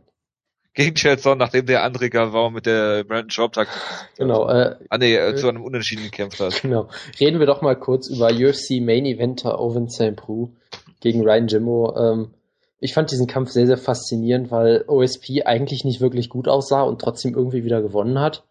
Gegen 0.73 0.95
Chelson, 0.95 1.37
nachdem 1.37 1.65
der 1.65 1.89
André 1.89 2.09
Gavau 2.09 2.51
mit 2.51 2.65
der 2.65 3.05
Brandon 3.05 3.31
Schaub 3.31 3.53
Taktik 3.53 3.81
genau, 4.17 4.49
äh, 4.49 4.75
ah, 4.89 4.97
nee, 4.97 5.15
äh, 5.15 5.35
zu 5.35 5.47
einem 5.47 5.63
Unentschieden 5.63 6.03
gekämpft 6.03 6.39
hat. 6.41 6.61
Genau. 6.61 6.89
Reden 7.19 7.39
wir 7.39 7.47
doch 7.47 7.61
mal 7.61 7.75
kurz 7.75 8.09
über 8.09 8.27
UFC 8.27 8.81
Main 8.81 9.05
Eventer 9.05 9.59
Owen 9.59 9.89
St. 9.89 10.15
Preux 10.17 10.51
gegen 10.99 11.21
Ryan 11.21 11.47
Jimmo. 11.47 11.95
Ähm, 11.97 12.33
ich 12.79 12.93
fand 12.93 13.11
diesen 13.11 13.27
Kampf 13.27 13.51
sehr, 13.51 13.65
sehr 13.65 13.77
faszinierend, 13.77 14.51
weil 14.51 14.83
OSP 14.87 15.43
eigentlich 15.45 15.85
nicht 15.85 16.01
wirklich 16.01 16.29
gut 16.29 16.49
aussah 16.49 16.83
und 16.83 17.01
trotzdem 17.01 17.33
irgendwie 17.33 17.63
wieder 17.63 17.81
gewonnen 17.81 18.19
hat. 18.19 18.43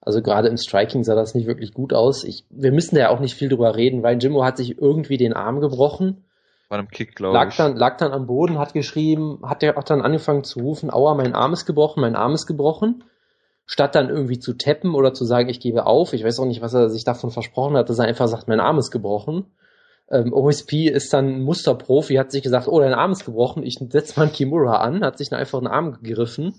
Also 0.00 0.22
gerade 0.22 0.48
im 0.48 0.56
Striking 0.56 1.02
sah 1.02 1.14
das 1.14 1.34
nicht 1.34 1.46
wirklich 1.46 1.72
gut 1.72 1.92
aus. 1.92 2.24
Ich, 2.24 2.44
wir 2.50 2.72
müssen 2.72 2.96
ja 2.96 3.10
auch 3.10 3.20
nicht 3.20 3.34
viel 3.34 3.48
drüber 3.48 3.74
reden, 3.74 4.02
weil 4.02 4.22
Jimmo 4.22 4.44
hat 4.44 4.56
sich 4.56 4.78
irgendwie 4.80 5.16
den 5.16 5.32
Arm 5.32 5.60
gebrochen. 5.60 6.24
Bei 6.68 6.78
einem 6.78 6.88
Kick, 6.88 7.16
glaube 7.16 7.48
ich. 7.48 7.56
Dann, 7.56 7.76
lag 7.76 7.96
dann 7.96 8.12
am 8.12 8.26
Boden, 8.26 8.58
hat 8.58 8.72
geschrieben, 8.72 9.40
hat 9.42 9.62
er 9.62 9.78
auch 9.78 9.84
dann 9.84 10.02
angefangen 10.02 10.44
zu 10.44 10.60
rufen, 10.60 10.92
aua, 10.92 11.14
mein 11.14 11.34
Arm 11.34 11.52
ist 11.52 11.66
gebrochen, 11.66 12.00
mein 12.00 12.16
Arm 12.16 12.34
ist 12.34 12.46
gebrochen. 12.46 13.04
Statt 13.66 13.96
dann 13.96 14.08
irgendwie 14.08 14.38
zu 14.38 14.56
tappen 14.56 14.94
oder 14.94 15.12
zu 15.12 15.24
sagen, 15.24 15.48
ich 15.48 15.58
gebe 15.58 15.86
auf. 15.86 16.12
Ich 16.12 16.22
weiß 16.22 16.38
auch 16.38 16.46
nicht, 16.46 16.62
was 16.62 16.74
er 16.74 16.88
sich 16.88 17.02
davon 17.02 17.32
versprochen 17.32 17.76
hat, 17.76 17.88
dass 17.88 17.98
er 17.98 18.06
einfach 18.06 18.28
sagt, 18.28 18.46
mein 18.46 18.60
Arm 18.60 18.78
ist 18.78 18.92
gebrochen. 18.92 19.46
Ähm, 20.08 20.32
OSP 20.32 20.88
ist 20.88 21.12
dann 21.12 21.26
ein 21.26 21.42
Musterprofi, 21.42 22.14
hat 22.14 22.30
sich 22.30 22.44
gesagt, 22.44 22.68
oh, 22.68 22.78
dein 22.78 22.94
Arm 22.94 23.10
ist 23.10 23.24
gebrochen, 23.24 23.64
ich 23.64 23.78
setze 23.88 24.20
mal 24.20 24.26
einen 24.26 24.32
Kimura 24.32 24.76
an, 24.76 25.04
hat 25.04 25.18
sich 25.18 25.30
dann 25.30 25.40
einfach 25.40 25.58
einen 25.58 25.66
Arm 25.66 26.00
gegriffen 26.00 26.54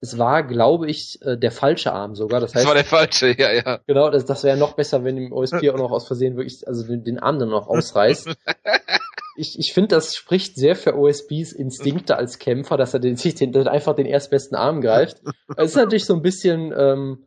es 0.00 0.18
war, 0.18 0.42
glaube 0.42 0.88
ich, 0.88 1.18
äh, 1.22 1.36
der 1.36 1.50
falsche 1.50 1.92
Arm 1.92 2.14
sogar. 2.14 2.40
Das, 2.40 2.54
heißt, 2.54 2.64
das 2.64 2.68
war 2.68 2.74
der 2.74 2.84
falsche, 2.84 3.34
ja, 3.38 3.52
ja. 3.52 3.80
Genau, 3.86 4.10
das, 4.10 4.24
das 4.24 4.44
wäre 4.44 4.56
noch 4.56 4.74
besser, 4.74 5.04
wenn 5.04 5.16
dem 5.16 5.32
OSP 5.32 5.70
auch 5.70 5.78
noch 5.78 5.90
aus 5.90 6.06
Versehen 6.06 6.36
wirklich, 6.36 6.66
also 6.66 6.86
den, 6.86 7.04
den 7.04 7.18
Arm 7.18 7.38
dann 7.38 7.48
noch 7.48 7.66
ausreißt. 7.66 8.28
ich 9.36 9.58
ich 9.58 9.72
finde, 9.72 9.88
das 9.88 10.14
spricht 10.14 10.56
sehr 10.56 10.76
für 10.76 10.96
OSPs 10.96 11.52
Instinkte 11.52 12.16
als 12.16 12.38
Kämpfer, 12.38 12.76
dass 12.76 12.94
er 12.94 13.00
den, 13.00 13.16
sich 13.16 13.34
den, 13.34 13.54
einfach 13.66 13.94
den 13.94 14.06
erstbesten 14.06 14.56
Arm 14.56 14.80
greift. 14.80 15.22
Es 15.56 15.70
ist 15.70 15.76
natürlich 15.76 16.06
so 16.06 16.14
ein 16.14 16.22
bisschen, 16.22 16.74
ähm, 16.76 17.25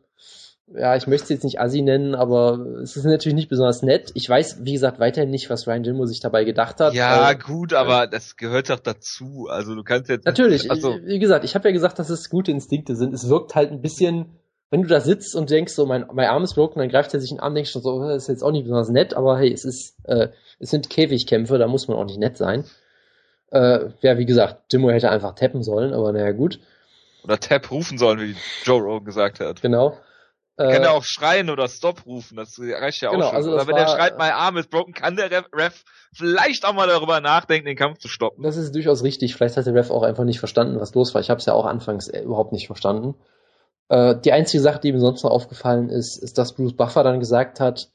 ja, 0.74 0.94
ich 0.94 1.06
möchte 1.06 1.24
es 1.24 1.30
jetzt 1.30 1.44
nicht 1.44 1.60
Assi 1.60 1.82
nennen, 1.82 2.14
aber 2.14 2.58
es 2.82 2.96
ist 2.96 3.04
natürlich 3.04 3.34
nicht 3.34 3.48
besonders 3.48 3.82
nett. 3.82 4.10
Ich 4.14 4.28
weiß, 4.28 4.58
wie 4.62 4.72
gesagt, 4.72 5.00
weiterhin 5.00 5.30
nicht, 5.30 5.50
was 5.50 5.66
Ryan 5.66 5.82
Jimmo 5.82 6.06
sich 6.06 6.20
dabei 6.20 6.44
gedacht 6.44 6.78
hat. 6.80 6.94
Ja, 6.94 7.30
äh, 7.30 7.36
gut, 7.36 7.72
aber 7.72 8.04
äh, 8.04 8.08
das 8.08 8.36
gehört 8.36 8.70
doch 8.70 8.78
dazu. 8.78 9.48
Also 9.50 9.74
du 9.74 9.82
kannst 9.82 10.08
jetzt 10.08 10.26
natürlich. 10.26 10.70
Also, 10.70 10.96
wie 11.02 11.18
gesagt, 11.18 11.44
ich 11.44 11.54
habe 11.54 11.68
ja 11.68 11.72
gesagt, 11.72 11.98
dass 11.98 12.08
es 12.08 12.30
gute 12.30 12.52
Instinkte 12.52 12.94
sind. 12.94 13.12
Es 13.12 13.28
wirkt 13.28 13.56
halt 13.56 13.72
ein 13.72 13.80
bisschen, 13.80 14.26
wenn 14.70 14.82
du 14.82 14.88
da 14.88 15.00
sitzt 15.00 15.34
und 15.34 15.50
denkst, 15.50 15.72
so 15.72 15.86
mein, 15.86 16.06
mein 16.12 16.28
Arm 16.28 16.44
ist 16.44 16.54
broken, 16.54 16.78
dann 16.78 16.88
greift 16.88 17.12
er 17.14 17.20
sich 17.20 17.32
einen 17.32 17.40
Arm, 17.40 17.54
denkst 17.54 17.72
du 17.72 17.80
so, 17.80 18.04
das 18.04 18.22
ist 18.22 18.28
jetzt 18.28 18.42
auch 18.42 18.52
nicht 18.52 18.64
besonders 18.64 18.90
nett, 18.90 19.14
aber 19.14 19.38
hey, 19.38 19.52
es 19.52 19.64
ist, 19.64 19.96
äh, 20.04 20.28
es 20.60 20.70
sind 20.70 20.88
Käfigkämpfe, 20.88 21.58
da 21.58 21.66
muss 21.66 21.88
man 21.88 21.96
auch 21.96 22.04
nicht 22.04 22.20
nett 22.20 22.36
sein. 22.36 22.64
Äh, 23.50 23.88
ja, 24.02 24.18
wie 24.18 24.26
gesagt, 24.26 24.72
Jimmo 24.72 24.90
hätte 24.90 25.10
einfach 25.10 25.34
tappen 25.34 25.64
sollen, 25.64 25.92
aber 25.92 26.12
naja, 26.12 26.30
gut. 26.30 26.60
Oder 27.24 27.40
Tap 27.40 27.70
rufen 27.72 27.98
sollen, 27.98 28.20
wie 28.20 28.36
Joe 28.64 28.80
Rogan 28.80 29.04
gesagt 29.04 29.40
hat. 29.40 29.60
Genau. 29.60 29.96
Äh, 30.56 30.72
kann 30.72 30.82
er 30.82 30.92
auch 30.92 31.04
schreien 31.04 31.48
oder 31.48 31.68
Stop 31.68 32.04
rufen, 32.06 32.36
das 32.36 32.58
reicht 32.60 33.00
ja 33.02 33.10
auch 33.10 33.14
genau, 33.14 33.28
schon. 33.28 33.36
Also 33.36 33.52
oder 33.52 33.66
wenn 33.66 33.74
war, 33.74 33.84
der 33.84 33.88
schreit, 33.88 34.18
mein 34.18 34.32
Arm 34.32 34.56
ist 34.56 34.70
broken, 34.70 34.92
kann 34.92 35.16
der 35.16 35.30
Ref 35.30 35.84
vielleicht 36.12 36.66
auch 36.66 36.74
mal 36.74 36.86
darüber 36.86 37.20
nachdenken, 37.20 37.66
den 37.66 37.76
Kampf 37.76 37.98
zu 37.98 38.08
stoppen. 38.08 38.42
Das 38.42 38.56
ist 38.56 38.74
durchaus 38.74 39.02
richtig. 39.02 39.34
Vielleicht 39.34 39.56
hat 39.56 39.66
der 39.66 39.74
Ref 39.74 39.90
auch 39.90 40.02
einfach 40.02 40.24
nicht 40.24 40.38
verstanden, 40.38 40.80
was 40.80 40.94
los 40.94 41.14
war. 41.14 41.20
Ich 41.20 41.30
habe 41.30 41.38
es 41.38 41.46
ja 41.46 41.54
auch 41.54 41.64
anfangs 41.64 42.08
äh, 42.08 42.20
überhaupt 42.20 42.52
nicht 42.52 42.66
verstanden. 42.66 43.14
Äh, 43.88 44.16
die 44.24 44.32
einzige 44.32 44.62
Sache, 44.62 44.80
die 44.80 44.92
mir 44.92 45.00
sonst 45.00 45.24
noch 45.24 45.30
aufgefallen 45.30 45.88
ist, 45.88 46.16
ist, 46.16 46.38
dass 46.38 46.54
Bruce 46.54 46.76
Buffer 46.76 47.02
dann 47.04 47.20
gesagt 47.20 47.60
hat, 47.60 47.90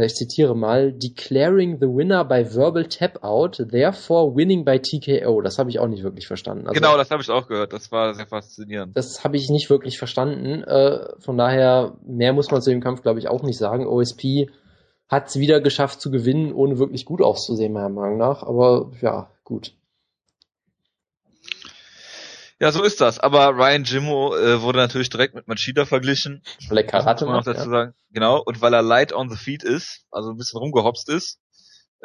ich 0.00 0.14
zitiere 0.14 0.56
mal, 0.56 0.92
declaring 0.92 1.78
the 1.78 1.86
winner 1.86 2.24
by 2.24 2.54
verbal 2.54 2.86
tap 2.86 3.22
out, 3.22 3.62
therefore 3.70 4.34
winning 4.34 4.64
by 4.64 4.78
TKO. 4.78 5.42
Das 5.42 5.58
habe 5.58 5.68
ich 5.68 5.78
auch 5.78 5.88
nicht 5.88 6.02
wirklich 6.02 6.26
verstanden. 6.26 6.66
Also, 6.66 6.80
genau, 6.80 6.96
das 6.96 7.10
habe 7.10 7.22
ich 7.22 7.30
auch 7.30 7.46
gehört. 7.46 7.72
Das 7.72 7.92
war 7.92 8.14
sehr 8.14 8.26
faszinierend. 8.26 8.96
Das 8.96 9.22
habe 9.22 9.36
ich 9.36 9.50
nicht 9.50 9.68
wirklich 9.68 9.98
verstanden. 9.98 10.62
Äh, 10.62 11.00
von 11.18 11.36
daher, 11.36 11.96
mehr 12.06 12.32
muss 12.32 12.50
man 12.50 12.62
zu 12.62 12.70
dem 12.70 12.80
Kampf, 12.80 13.02
glaube 13.02 13.18
ich, 13.18 13.28
auch 13.28 13.42
nicht 13.42 13.58
sagen. 13.58 13.86
OSP 13.86 14.48
hat 15.08 15.28
es 15.28 15.38
wieder 15.38 15.60
geschafft 15.60 16.00
zu 16.00 16.10
gewinnen, 16.10 16.54
ohne 16.54 16.78
wirklich 16.78 17.04
gut 17.04 17.20
auszusehen, 17.20 17.74
meiner 17.74 17.90
Meinung 17.90 18.16
nach. 18.16 18.42
Aber 18.42 18.92
ja, 19.02 19.28
gut. 19.44 19.74
Ja, 22.62 22.70
so 22.70 22.84
ist 22.84 23.00
das. 23.00 23.18
Aber 23.18 23.48
Ryan 23.56 23.82
Jimmo 23.82 24.36
äh, 24.36 24.62
wurde 24.62 24.78
natürlich 24.78 25.10
direkt 25.10 25.34
mit 25.34 25.48
Machida 25.48 25.84
verglichen. 25.84 26.44
Er 26.70 26.84
Karate 26.84 27.26
macht, 27.26 27.48
dazu 27.48 27.64
ja. 27.64 27.68
sagen. 27.68 27.94
Genau. 28.12 28.40
Und 28.40 28.60
weil 28.60 28.72
er 28.72 28.82
light 28.82 29.12
on 29.12 29.28
the 29.28 29.36
feet 29.36 29.64
ist, 29.64 30.06
also 30.12 30.30
ein 30.30 30.36
bisschen 30.36 30.60
rumgehopst 30.60 31.08
ist. 31.08 31.40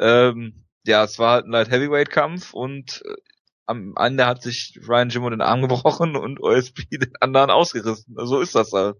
Ähm, 0.00 0.64
ja, 0.84 1.04
es 1.04 1.16
war 1.20 1.34
halt 1.34 1.46
ein 1.46 1.52
Light 1.52 1.70
Heavyweight 1.70 2.10
Kampf 2.10 2.54
und 2.54 3.04
äh, 3.04 3.14
am 3.66 3.94
Ende 3.96 4.26
hat 4.26 4.42
sich 4.42 4.76
Ryan 4.84 5.10
Jimmo 5.10 5.30
den 5.30 5.42
Arm 5.42 5.62
gebrochen 5.68 6.16
und 6.16 6.40
OSP 6.40 6.88
den 6.90 7.12
anderen 7.20 7.50
ausgerissen. 7.50 8.16
So 8.16 8.40
ist 8.40 8.56
das 8.56 8.72
halt. 8.72 8.96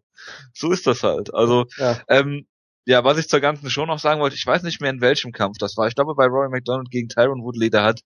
So 0.54 0.70
ist 0.70 0.86
das 0.86 1.02
halt. 1.02 1.34
Also, 1.34 1.66
ja. 1.76 2.00
ähm, 2.06 2.46
ja, 2.84 3.02
was 3.02 3.18
ich 3.18 3.28
zur 3.28 3.40
ganzen 3.40 3.68
Show 3.68 3.84
noch 3.84 3.98
sagen 3.98 4.20
wollte, 4.20 4.36
ich 4.36 4.46
weiß 4.46 4.62
nicht 4.62 4.80
mehr 4.80 4.90
in 4.90 5.00
welchem 5.00 5.32
Kampf 5.32 5.58
das 5.58 5.76
war. 5.76 5.88
Ich 5.88 5.96
glaube 5.96 6.14
bei 6.14 6.26
Rory 6.26 6.50
McDonald 6.50 6.88
gegen 6.88 7.08
Tyron 7.08 7.42
Woodley, 7.42 7.68
da 7.68 7.82
hat, 7.82 8.02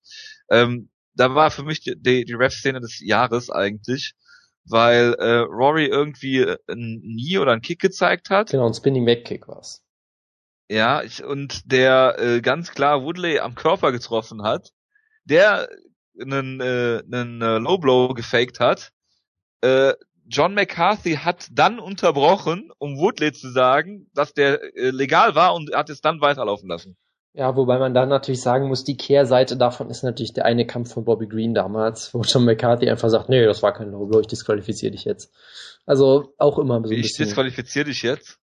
ähm, 0.49 0.89
da 1.15 1.35
war 1.35 1.51
für 1.51 1.63
mich 1.63 1.81
die, 1.81 1.95
die, 1.97 2.25
die 2.25 2.35
Rap-Szene 2.35 2.81
des 2.81 3.01
Jahres 3.01 3.51
eigentlich, 3.51 4.15
weil 4.65 5.15
äh, 5.15 5.39
Rory 5.39 5.87
irgendwie 5.87 6.45
ein 6.69 7.03
Knee 7.03 7.39
oder 7.39 7.53
einen 7.53 7.63
Kick 7.63 7.81
gezeigt 7.81 8.31
hat. 8.31 8.51
Genau, 8.51 8.67
ein 8.67 8.75
Spinning 8.75 9.05
Back 9.05 9.25
Kick 9.25 9.49
war's. 9.49 9.83
Ja, 10.69 11.03
ich, 11.03 11.23
und 11.23 11.71
der 11.71 12.17
äh, 12.19 12.41
ganz 12.41 12.71
klar 12.71 13.03
Woodley 13.03 13.41
am 13.41 13.55
Körper 13.55 13.93
getroffen 13.93 14.43
hat, 14.43 14.71
der 15.25 15.69
einen, 16.21 16.61
äh, 16.61 17.03
einen 17.05 17.43
äh, 17.43 17.59
Low 17.59 17.79
Blow 17.79 18.15
gefaked 18.15 18.61
hat. 18.61 18.91
Äh, 19.61 19.95
John 20.27 20.55
McCarthy 20.55 21.17
hat 21.17 21.49
dann 21.53 21.79
unterbrochen, 21.79 22.71
um 22.79 22.97
Woodley 22.97 23.33
zu 23.33 23.51
sagen, 23.51 24.09
dass 24.15 24.33
der 24.33 24.63
äh, 24.77 24.91
legal 24.91 25.35
war 25.35 25.55
und 25.55 25.75
hat 25.75 25.91
es 25.91 26.01
dann 26.01 26.21
weiterlaufen 26.21 26.69
lassen. 26.69 26.97
Ja, 27.35 27.57
wobei 27.57 27.79
man 27.79 27.95
dann 27.95 28.11
natürlich 28.11 28.43
sagen 28.43 28.69
muss, 28.69 28.85
die 28.85 28.97
Kehrseite 28.97 29.57
davon 29.57 29.89
ist 29.89 30.03
natürlich 30.03 30.35
der 30.35 30.45
eine 30.45 30.67
Kampf 30.67 30.93
von 30.93 31.05
Bobby 31.05 31.27
Green 31.27 31.55
damals, 31.55 32.13
wo 32.13 32.21
John 32.21 32.45
McCarthy 32.45 32.91
einfach 32.91 33.09
sagt, 33.09 33.31
nee, 33.31 33.45
das 33.45 33.63
war 33.63 33.73
kein 33.73 33.91
Low 33.91 34.05
Blow, 34.07 34.21
ich 34.21 34.27
disqualifiziere 34.27 34.93
dich 34.93 35.05
jetzt. 35.05 35.33
Also 35.87 36.35
auch 36.37 36.59
immer 36.59 36.83
so 36.85 36.93
ein 36.93 37.01
Ich 37.01 37.17
disqualifiziere 37.17 37.87
dich 37.87 38.03
jetzt? 38.03 38.39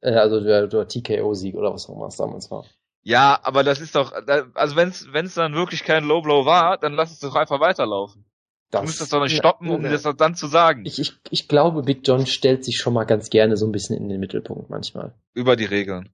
Äh, 0.00 0.14
also 0.14 0.40
der, 0.40 0.66
der 0.66 0.88
TKO-Sieg 0.88 1.54
oder 1.54 1.72
was 1.72 1.88
auch 1.88 1.94
immer 1.94 2.06
es 2.06 2.16
damals 2.16 2.50
war. 2.50 2.64
Ja, 3.04 3.38
aber 3.42 3.62
das 3.62 3.80
ist 3.80 3.94
doch, 3.94 4.12
also 4.54 4.76
wenn 4.76 4.90
es 4.90 5.34
dann 5.34 5.54
wirklich 5.54 5.84
kein 5.84 6.04
Low 6.04 6.20
Blow 6.20 6.44
war, 6.44 6.76
dann 6.76 6.94
lass 6.94 7.12
es 7.12 7.20
doch 7.20 7.36
einfach 7.36 7.60
weiterlaufen. 7.60 8.24
Das, 8.70 8.80
du 8.80 8.86
müsstest 8.86 9.12
doch 9.12 9.22
nicht 9.22 9.36
stoppen, 9.36 9.70
um 9.70 9.82
das 9.82 10.02
dann 10.02 10.34
zu 10.34 10.46
sagen. 10.46 10.84
Ich, 10.84 10.98
ich, 10.98 11.14
ich 11.30 11.48
glaube, 11.48 11.82
Big 11.82 12.06
John 12.06 12.26
stellt 12.26 12.64
sich 12.64 12.76
schon 12.76 12.92
mal 12.92 13.04
ganz 13.04 13.30
gerne 13.30 13.56
so 13.56 13.64
ein 13.64 13.72
bisschen 13.72 13.96
in 13.96 14.08
den 14.08 14.20
Mittelpunkt 14.20 14.68
manchmal. 14.68 15.14
Über 15.32 15.56
die 15.56 15.64
Regeln. 15.64 16.10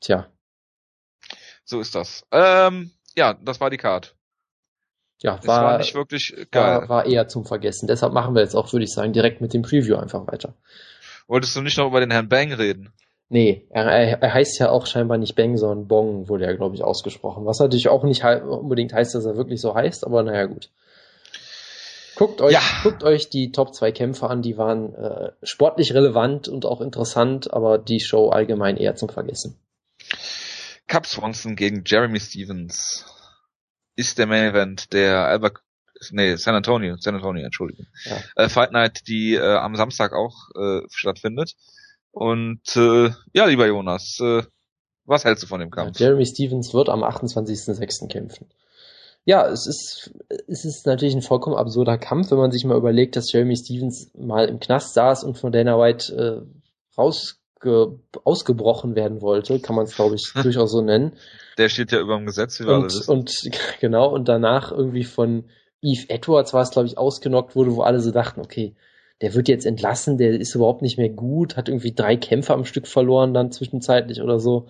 Tja. 0.00 0.28
So 1.66 1.80
ist 1.80 1.94
das. 1.94 2.24
Ähm, 2.30 2.92
ja, 3.16 3.34
das 3.34 3.60
war 3.60 3.70
die 3.70 3.76
Card. 3.76 4.14
Ja, 5.22 5.40
war, 5.44 5.64
war 5.64 5.78
nicht 5.78 5.94
wirklich 5.94 6.34
geil. 6.50 6.80
War, 6.82 6.88
war 6.88 7.06
eher 7.06 7.26
zum 7.26 7.44
Vergessen. 7.44 7.88
Deshalb 7.88 8.12
machen 8.12 8.34
wir 8.34 8.42
jetzt 8.42 8.54
auch, 8.54 8.72
würde 8.72 8.84
ich 8.84 8.92
sagen, 8.92 9.12
direkt 9.12 9.40
mit 9.40 9.52
dem 9.52 9.62
Preview 9.62 9.96
einfach 9.96 10.26
weiter. 10.28 10.54
Wolltest 11.26 11.56
du 11.56 11.62
nicht 11.62 11.76
noch 11.76 11.88
über 11.88 12.00
den 12.00 12.12
Herrn 12.12 12.28
Bang 12.28 12.52
reden? 12.52 12.92
Nee, 13.28 13.66
er, 13.70 13.86
er 13.86 14.34
heißt 14.34 14.60
ja 14.60 14.70
auch 14.70 14.86
scheinbar 14.86 15.18
nicht 15.18 15.34
Bang, 15.34 15.56
sondern 15.56 15.88
Bong, 15.88 16.28
wurde 16.28 16.44
ja, 16.44 16.52
glaube 16.54 16.76
ich, 16.76 16.84
ausgesprochen. 16.84 17.44
Was 17.44 17.58
natürlich 17.58 17.88
auch 17.88 18.04
nicht 18.04 18.22
unbedingt 18.24 18.92
heißt, 18.92 19.16
dass 19.16 19.24
er 19.24 19.36
wirklich 19.36 19.60
so 19.60 19.74
heißt, 19.74 20.06
aber 20.06 20.22
naja, 20.22 20.44
gut. 20.44 20.70
Guckt 22.14 22.40
euch, 22.40 22.52
ja. 22.52 22.60
guckt 22.84 23.02
euch 23.02 23.28
die 23.28 23.50
Top 23.50 23.74
2 23.74 23.90
Kämpfe 23.90 24.30
an, 24.30 24.42
die 24.42 24.56
waren 24.56 24.94
äh, 24.94 25.32
sportlich 25.42 25.92
relevant 25.92 26.48
und 26.48 26.64
auch 26.64 26.80
interessant, 26.80 27.52
aber 27.52 27.78
die 27.78 28.00
Show 28.00 28.28
allgemein 28.28 28.76
eher 28.76 28.94
zum 28.94 29.08
Vergessen. 29.08 29.58
Cup 30.88 31.06
Swanson 31.06 31.56
gegen 31.56 31.82
Jeremy 31.84 32.20
Stevens 32.20 33.04
ist 33.96 34.18
der 34.18 34.26
Main 34.26 34.50
Event 34.50 34.92
der 34.92 35.26
Albert 35.26 35.58
nee, 36.10 36.36
San 36.36 36.54
Antonio, 36.54 36.96
San 36.98 37.14
Antonio, 37.14 37.44
Entschuldigung. 37.44 37.86
Ja. 38.04 38.18
Äh, 38.36 38.48
Fight 38.48 38.72
Night, 38.72 39.08
die 39.08 39.34
äh, 39.34 39.56
am 39.56 39.76
Samstag 39.76 40.12
auch 40.12 40.34
äh, 40.54 40.80
stattfindet. 40.90 41.54
Und 42.10 42.76
äh, 42.76 43.10
ja, 43.32 43.46
lieber 43.46 43.66
Jonas, 43.66 44.18
äh, 44.20 44.42
was 45.04 45.24
hältst 45.24 45.44
du 45.44 45.46
von 45.46 45.60
dem 45.60 45.70
Kampf? 45.70 45.98
Ja, 45.98 46.06
Jeremy 46.06 46.26
Stevens 46.26 46.74
wird 46.74 46.88
am 46.88 47.04
28.06. 47.04 48.08
kämpfen. 48.08 48.48
Ja, 49.24 49.48
es 49.48 49.66
ist, 49.66 50.14
es 50.46 50.64
ist 50.64 50.86
natürlich 50.86 51.14
ein 51.14 51.22
vollkommen 51.22 51.56
absurder 51.56 51.98
Kampf, 51.98 52.30
wenn 52.30 52.38
man 52.38 52.52
sich 52.52 52.64
mal 52.64 52.76
überlegt, 52.76 53.16
dass 53.16 53.32
Jeremy 53.32 53.56
Stevens 53.56 54.12
mal 54.14 54.48
im 54.48 54.60
Knast 54.60 54.94
saß 54.94 55.24
und 55.24 55.36
von 55.36 55.52
Dana 55.52 55.78
White 55.78 56.14
äh, 56.14 56.94
rausge 57.70 57.98
ausgebrochen 58.24 58.94
werden 58.94 59.20
wollte, 59.20 59.60
kann 59.60 59.76
man 59.76 59.84
es 59.84 59.94
glaube 59.94 60.14
ich 60.16 60.32
durchaus 60.42 60.72
so 60.72 60.80
nennen. 60.80 61.12
Der 61.58 61.68
steht 61.68 61.92
ja 61.92 62.00
über 62.00 62.16
dem 62.16 62.26
Gesetz, 62.26 62.60
wie 62.60 62.64
wir 62.64 62.74
und, 62.74 62.82
alle 62.82 62.92
wissen. 62.92 63.10
Und 63.10 63.50
genau, 63.80 64.08
und 64.08 64.28
danach 64.28 64.72
irgendwie 64.72 65.04
von 65.04 65.44
Eve 65.82 66.08
Edwards 66.08 66.54
war 66.54 66.62
es 66.62 66.70
glaube 66.70 66.88
ich 66.88 66.98
ausgenockt 66.98 67.56
wurde, 67.56 67.74
wo 67.76 67.82
alle 67.82 68.00
so 68.00 68.10
dachten, 68.10 68.40
okay, 68.40 68.74
der 69.20 69.34
wird 69.34 69.48
jetzt 69.48 69.66
entlassen, 69.66 70.18
der 70.18 70.38
ist 70.38 70.54
überhaupt 70.54 70.82
nicht 70.82 70.98
mehr 70.98 71.08
gut, 71.08 71.56
hat 71.56 71.68
irgendwie 71.68 71.94
drei 71.94 72.16
Kämpfe 72.16 72.52
am 72.52 72.64
Stück 72.64 72.86
verloren 72.86 73.32
dann 73.32 73.52
zwischenzeitlich 73.52 74.20
oder 74.20 74.38
so. 74.38 74.68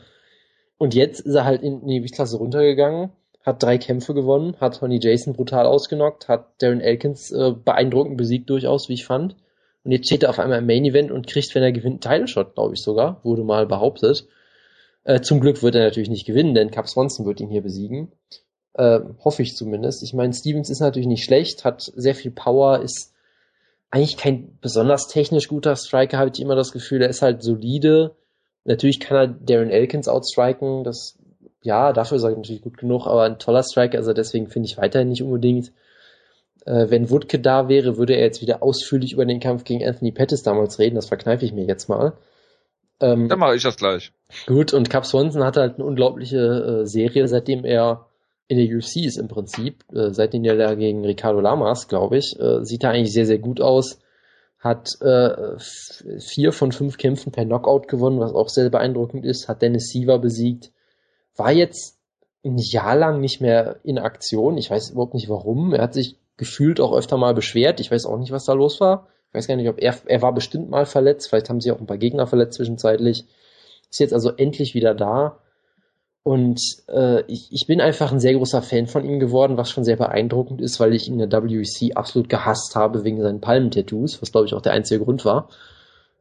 Und 0.79 0.95
jetzt 0.95 1.21
ist 1.21 1.35
er 1.35 1.45
halt 1.45 1.63
in 1.63 1.87
die 1.87 1.99
Gewichtsklasse 1.99 2.37
runtergegangen 2.37 3.11
hat 3.47 3.63
drei 3.63 3.79
Kämpfe 3.79 4.13
gewonnen, 4.13 4.57
hat 4.61 4.81
Tony 4.81 4.99
Jason 5.01 5.33
brutal 5.33 5.67
ausgenockt, 5.67 6.29
hat 6.29 6.61
Darren 6.61 6.81
Elkins 6.81 7.31
äh, 7.31 7.53
beeindruckend 7.53 8.17
besiegt 8.17 8.51
durchaus, 8.51 8.89
wie 8.89 8.95
ich 8.95 9.07
fand. 9.07 9.37
Und 9.87 9.93
jetzt 9.93 10.07
steht 10.07 10.25
er 10.25 10.31
auf 10.31 10.41
einmal 10.41 10.59
im 10.59 10.67
Main 10.67 10.85
Event 10.85 11.13
und 11.13 11.29
kriegt, 11.29 11.55
wenn 11.55 11.63
er 11.63 11.71
gewinnt, 11.71 12.05
einen 12.05 12.27
Title 12.27 12.27
Shot, 12.27 12.55
glaube 12.55 12.75
ich 12.75 12.83
sogar, 12.83 13.21
wurde 13.23 13.45
mal 13.45 13.67
behauptet. 13.67 14.27
Äh, 15.05 15.21
zum 15.21 15.39
Glück 15.39 15.63
wird 15.63 15.77
er 15.77 15.85
natürlich 15.85 16.11
nicht 16.11 16.27
gewinnen, 16.27 16.55
denn 16.55 16.73
Cap 16.73 16.89
Swanson 16.89 17.25
wird 17.25 17.41
ihn 17.41 17.51
hier 17.51 17.63
besiegen. 17.63 18.11
Äh, 18.75 18.99
hoffe 19.25 19.43
ich 19.43 19.55
zumindest. 19.55 20.03
Ich 20.03 20.13
meine, 20.13 20.35
Stevens 20.35 20.71
ist 20.71 20.81
natürlich 20.81 21.07
nicht 21.07 21.23
schlecht, 21.23 21.65
hat 21.65 21.83
sehr 21.95 22.17
viel 22.17 22.33
Power, 22.33 22.81
ist 22.81 23.15
eigentlich 23.93 24.17
kein 24.17 24.59
besonders 24.61 25.07
technisch 25.07 25.47
guter 25.47 25.77
Striker, 25.77 26.19
habe 26.19 26.33
ich 26.35 26.43
immer 26.43 26.57
das 26.57 26.73
Gefühl. 26.73 27.03
Er 27.03 27.09
ist 27.09 27.23
halt 27.23 27.45
solide. 27.45 28.17
Natürlich 28.65 28.99
kann 28.99 29.17
er 29.17 29.29
Darren 29.29 29.71
Elkins 29.71 30.09
outstriken, 30.09 30.83
das 30.83 31.17
ja, 31.63 31.93
dafür 31.93 32.19
sage 32.19 32.33
ich 32.33 32.39
natürlich 32.39 32.63
gut 32.63 32.77
genug, 32.77 33.07
aber 33.07 33.23
ein 33.23 33.39
toller 33.39 33.63
Striker, 33.63 33.99
also 33.99 34.13
deswegen 34.13 34.49
finde 34.49 34.67
ich 34.67 34.79
weiterhin 34.79 35.09
nicht 35.09 35.23
unbedingt. 35.23 35.73
Äh, 36.67 36.91
wenn 36.91 37.11
Woodke 37.11 37.39
da 37.39 37.69
wäre, 37.69 37.97
würde 37.97 38.15
er 38.15 38.25
jetzt 38.25 38.43
wieder 38.43 38.63
ausführlich 38.63 39.13
über 39.13 39.25
den 39.25 39.41
Kampf 39.41 39.65
gegen 39.65 39.87
Anthony 39.87 40.11
Pettis 40.11 40.43
damals 40.43 40.79
reden, 40.79 40.97
das 40.97 41.07
verkneife 41.07 41.45
ich 41.45 41.53
mir 41.53 41.65
jetzt 41.65 41.89
mal. 41.89 42.15
Ähm, 43.01 43.29
Dann 43.29 43.39
mache 43.39 43.55
ich 43.55 43.63
das 43.63 43.77
gleich. 43.77 44.13
Gut, 44.47 44.75
und 44.75 44.91
Cap 44.91 45.07
Swanson 45.07 45.45
hat 45.45 45.57
halt 45.57 45.77
eine 45.77 45.85
unglaubliche 45.85 46.83
äh, 46.83 46.87
Serie, 46.87 47.29
seitdem 47.29 47.65
er 47.65 48.07
in 48.49 48.59
der 48.59 48.77
UFC 48.77 49.05
ist 49.05 49.17
im 49.17 49.29
Prinzip, 49.29 49.85
äh, 49.93 50.11
seitdem 50.11 50.45
er 50.45 50.57
da 50.57 50.75
gegen 50.75 51.05
Ricardo 51.05 51.41
Lamas, 51.41 51.89
glaube 51.89 52.19
ich, 52.19 52.39
äh, 52.39 52.65
sieht 52.65 52.83
er 52.83 52.91
eigentlich 52.91 53.13
sehr, 53.13 53.27
sehr 53.27 53.39
gut 53.39 53.61
aus. 53.61 54.01
Hat 54.59 55.01
äh, 55.03 55.59
vier 56.19 56.51
von 56.51 56.73
fünf 56.73 56.97
Kämpfen 56.99 57.31
per 57.31 57.45
Knockout 57.45 57.87
gewonnen, 57.87 58.19
was 58.19 58.35
auch 58.35 58.49
sehr 58.49 58.71
beeindruckend 58.71 59.25
ist, 59.25 59.49
hat 59.49 59.63
Dennis 59.63 59.91
Siever 59.91 60.19
besiegt, 60.19 60.73
war 61.37 61.53
jetzt 61.53 61.99
ein 62.45 62.59
Jahr 62.59 62.97
lang 62.97 63.21
nicht 63.21 63.41
mehr 63.41 63.79
in 63.85 63.99
Aktion. 63.99 64.57
Ich 64.57 64.71
weiß 64.71 64.91
überhaupt 64.91 65.15
nicht 65.15 65.29
warum. 65.29 65.73
Er 65.73 65.83
hat 65.83 65.95
sich 65.95 66.17
gefühlt 66.37 66.81
auch 66.81 66.93
öfter 66.93 67.17
mal 67.17 67.35
beschwert. 67.35 67.81
Ich 67.81 67.91
weiß 67.91 68.07
auch 68.07 68.19
nicht, 68.19 68.33
was 68.33 68.45
da 68.45 68.53
los 68.53 68.81
war. 68.81 69.09
Ich 69.29 69.35
weiß 69.35 69.49
gar 69.49 69.57
nicht, 69.57 69.69
ob 69.69 69.81
er, 69.81 69.97
er 70.07 70.23
war 70.23 70.33
bestimmt 70.33 70.71
mal 70.71 70.87
verletzt. 70.87 71.29
Vielleicht 71.29 71.49
haben 71.49 71.61
sie 71.61 71.71
auch 71.71 71.81
ein 71.81 71.87
paar 71.87 71.99
Gegner 71.99 72.27
verletzt 72.27 72.57
zwischenzeitlich. 72.57 73.25
Ist 73.91 74.01
jetzt 74.01 74.15
also 74.15 74.31
endlich 74.31 74.75
wieder 74.75 74.95
da. 74.95 75.39
Und 76.23 76.61
äh, 76.89 77.23
ich, 77.31 77.53
ich 77.53 77.69
bin 77.69 77.81
einfach 77.81 78.11
ein 78.11 78.19
sehr 78.19 78.35
großer 78.35 78.61
Fan 78.61 78.89
von 78.89 79.05
ihm 79.05 79.21
geworden, 79.21 79.57
was 79.57 79.71
schon 79.71 79.85
sehr 79.85 79.97
beeindruckend 79.97 80.61
ist, 80.61 80.81
weil 80.81 80.93
ich 80.93 81.07
ihn 81.07 81.21
in 81.21 81.31
der 81.31 81.45
WEC 81.45 81.97
absolut 81.97 82.29
gehasst 82.29 82.75
habe 82.75 83.05
wegen 83.05 83.23
seinen 83.23 83.41
Palmentattoos, 83.41 84.21
was 84.21 84.33
glaube 84.33 84.47
ich 84.47 84.55
auch 84.55 84.61
der 84.61 84.73
einzige 84.73 85.05
Grund 85.05 85.25
war. 85.25 85.49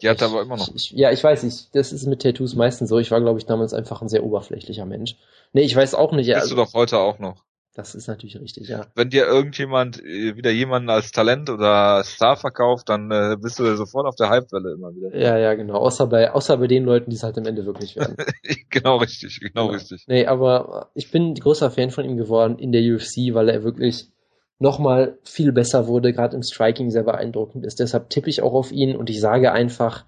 Die 0.02 0.10
hat 0.10 0.22
er 0.22 0.28
aber 0.28 0.42
immer 0.42 0.58
noch. 0.58 0.70
Ich, 0.76 0.92
ja, 0.92 1.12
ich 1.12 1.24
weiß 1.24 1.44
nicht. 1.44 1.74
Das 1.74 1.92
ist 1.92 2.06
mit 2.06 2.22
Tattoos 2.22 2.54
meistens 2.54 2.90
so. 2.90 3.00
Ich 3.00 3.12
war, 3.12 3.22
glaube 3.22 3.40
ich, 3.40 3.46
damals 3.46 3.74
einfach 3.74 4.02
ein 4.02 4.10
sehr 4.10 4.24
oberflächlicher 4.24 4.86
Mensch. 4.86 5.16
Nee, 5.54 5.62
ich 5.62 5.76
weiß 5.76 5.96
auch 5.96 6.12
nicht. 6.12 6.28
Bist 6.28 6.40
also, 6.40 6.56
du 6.56 6.62
doch 6.62 6.74
heute 6.74 7.00
auch 7.00 7.18
noch. 7.18 7.44
Das 7.76 7.94
ist 7.94 8.08
natürlich 8.08 8.40
richtig, 8.40 8.70
ja. 8.70 8.86
Wenn 8.96 9.10
dir 9.10 9.28
irgendjemand 9.28 10.02
äh, 10.02 10.38
wieder 10.38 10.50
jemanden 10.50 10.90
als 10.90 11.12
Talent 11.12 11.50
oder 11.50 12.02
Star 12.06 12.38
verkauft, 12.38 12.88
dann 12.88 13.12
äh, 13.12 13.36
bist 13.38 13.60
du 13.60 13.76
sofort 13.76 14.08
auf 14.08 14.16
der 14.16 14.30
Hypewelle 14.30 14.72
immer 14.72 14.96
wieder. 14.96 15.14
Ja, 15.14 15.38
ja, 15.38 15.54
genau. 15.56 15.76
Außer 15.76 16.08
bei, 16.08 16.32
außer 16.32 16.56
bei 16.56 16.68
den 16.68 16.86
Leuten, 16.86 17.10
die 17.10 17.18
es 17.18 17.24
halt 17.24 17.38
am 17.38 17.46
Ende 17.46 17.66
wirklich 17.66 17.98
werden. 17.98 18.16
genau 18.70 18.96
richtig, 18.96 19.42
genau, 19.42 19.68
genau 19.68 19.74
richtig. 19.74 20.06
Nee, 20.08 20.26
aber 20.26 20.90
ich 20.94 21.12
bin 21.12 21.36
großer 21.36 21.70
Fan 21.70 21.90
von 21.90 22.06
ihm 22.06 22.16
geworden 22.16 22.60
in 22.60 22.72
der 22.72 22.82
UFC, 22.82 23.34
weil 23.34 23.50
er 23.50 23.66
wirklich 23.66 24.10
nochmal 24.58 25.18
viel 25.24 25.52
besser 25.52 25.86
wurde, 25.88 26.14
gerade 26.14 26.38
im 26.38 26.44
Striking 26.44 26.92
sehr 26.92 27.04
beeindruckend 27.04 27.66
ist. 27.66 27.82
Deshalb 27.82 28.10
tippe 28.10 28.30
ich 28.30 28.42
auch 28.42 28.54
auf 28.54 28.72
ihn 28.72 28.96
und 28.96 29.10
ich 29.10 29.20
sage 29.20 29.52
einfach, 29.52 30.06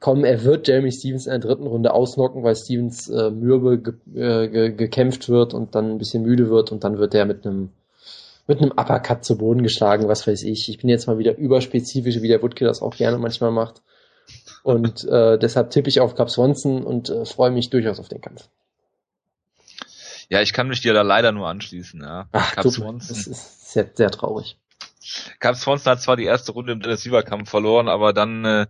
komm, 0.00 0.24
er 0.24 0.44
wird 0.44 0.68
Jeremy 0.68 0.92
Stevens 0.92 1.26
in 1.26 1.32
der 1.32 1.40
dritten 1.40 1.66
Runde 1.66 1.92
ausnocken, 1.92 2.42
weil 2.42 2.56
Stevens 2.56 3.08
äh, 3.08 3.30
mürbe 3.30 3.78
ge 3.78 3.94
äh, 4.14 4.48
ge 4.48 4.72
gekämpft 4.72 5.28
wird 5.28 5.54
und 5.54 5.74
dann 5.74 5.92
ein 5.92 5.98
bisschen 5.98 6.22
müde 6.22 6.50
wird 6.50 6.72
und 6.72 6.84
dann 6.84 6.98
wird 6.98 7.14
er 7.14 7.24
mit 7.24 7.46
einem 7.46 7.70
mit 8.46 8.60
einem 8.60 8.72
Uppercut 8.72 9.24
zu 9.24 9.36
Boden 9.36 9.62
geschlagen, 9.62 10.08
was 10.08 10.26
weiß 10.26 10.44
ich. 10.44 10.68
Ich 10.68 10.78
bin 10.78 10.88
jetzt 10.88 11.06
mal 11.06 11.18
wieder 11.18 11.36
überspezifisch, 11.36 12.22
wie 12.22 12.28
der 12.28 12.42
Woodke 12.42 12.64
das 12.64 12.80
auch 12.80 12.94
gerne 12.94 13.18
manchmal 13.18 13.50
macht. 13.50 13.82
Und 14.62 15.04
äh, 15.04 15.38
deshalb 15.38 15.70
tippe 15.70 15.88
ich 15.88 16.00
auf 16.00 16.14
Cap 16.14 16.30
Swanson 16.30 16.84
und 16.84 17.08
äh, 17.08 17.24
freue 17.24 17.50
mich 17.50 17.70
durchaus 17.70 17.98
auf 17.98 18.08
den 18.08 18.20
Kampf. 18.20 18.48
Ja, 20.28 20.40
ich 20.42 20.52
kann 20.52 20.68
mich 20.68 20.80
dir 20.80 20.92
da 20.92 21.02
leider 21.02 21.32
nur 21.32 21.48
anschließen. 21.48 22.00
Ja. 22.00 22.28
Ach, 22.32 22.54
Cap 22.54 22.68
Swanson. 22.68 23.08
Das 23.08 23.26
ist 23.26 23.72
sehr, 23.72 23.90
sehr 23.94 24.10
traurig. 24.10 24.56
Cap 25.40 25.56
Swanson 25.56 25.92
hat 25.92 26.02
zwar 26.02 26.16
die 26.16 26.24
erste 26.24 26.52
Runde 26.52 26.72
im 26.72 26.80
Dennis 26.80 27.06
Weaver 27.06 27.22
Kampf 27.22 27.50
verloren, 27.50 27.88
aber 27.88 28.12
dann 28.12 28.44
äh, 28.44 28.66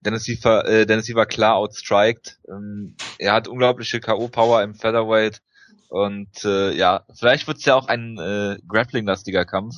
Dennis 0.00 0.28
Weaver, 0.28 0.66
äh, 0.66 0.86
Dennis 0.86 1.08
Weaver 1.08 1.26
klar 1.26 1.56
outstriked. 1.56 2.38
Ähm, 2.48 2.96
er 3.18 3.32
hat 3.32 3.48
unglaubliche 3.48 4.00
KO 4.00 4.28
Power 4.28 4.62
im 4.62 4.74
Featherweight 4.74 5.40
Und 5.88 6.44
äh, 6.44 6.72
ja, 6.72 7.04
vielleicht 7.14 7.48
wird's 7.48 7.64
ja 7.64 7.74
auch 7.74 7.88
ein 7.88 8.18
äh, 8.18 8.58
Grappling-lastiger 8.68 9.44
Kampf. 9.44 9.74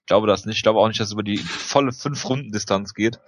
Ich 0.00 0.06
glaube 0.06 0.26
das 0.26 0.44
nicht. 0.44 0.56
Ich 0.56 0.62
glaube 0.62 0.78
auch 0.78 0.88
nicht, 0.88 1.00
dass 1.00 1.08
es 1.08 1.14
über 1.14 1.22
die 1.24 1.38
volle 1.38 1.92
fünf 1.92 2.28
Runden 2.28 2.52
Distanz 2.52 2.94
geht. 2.94 3.18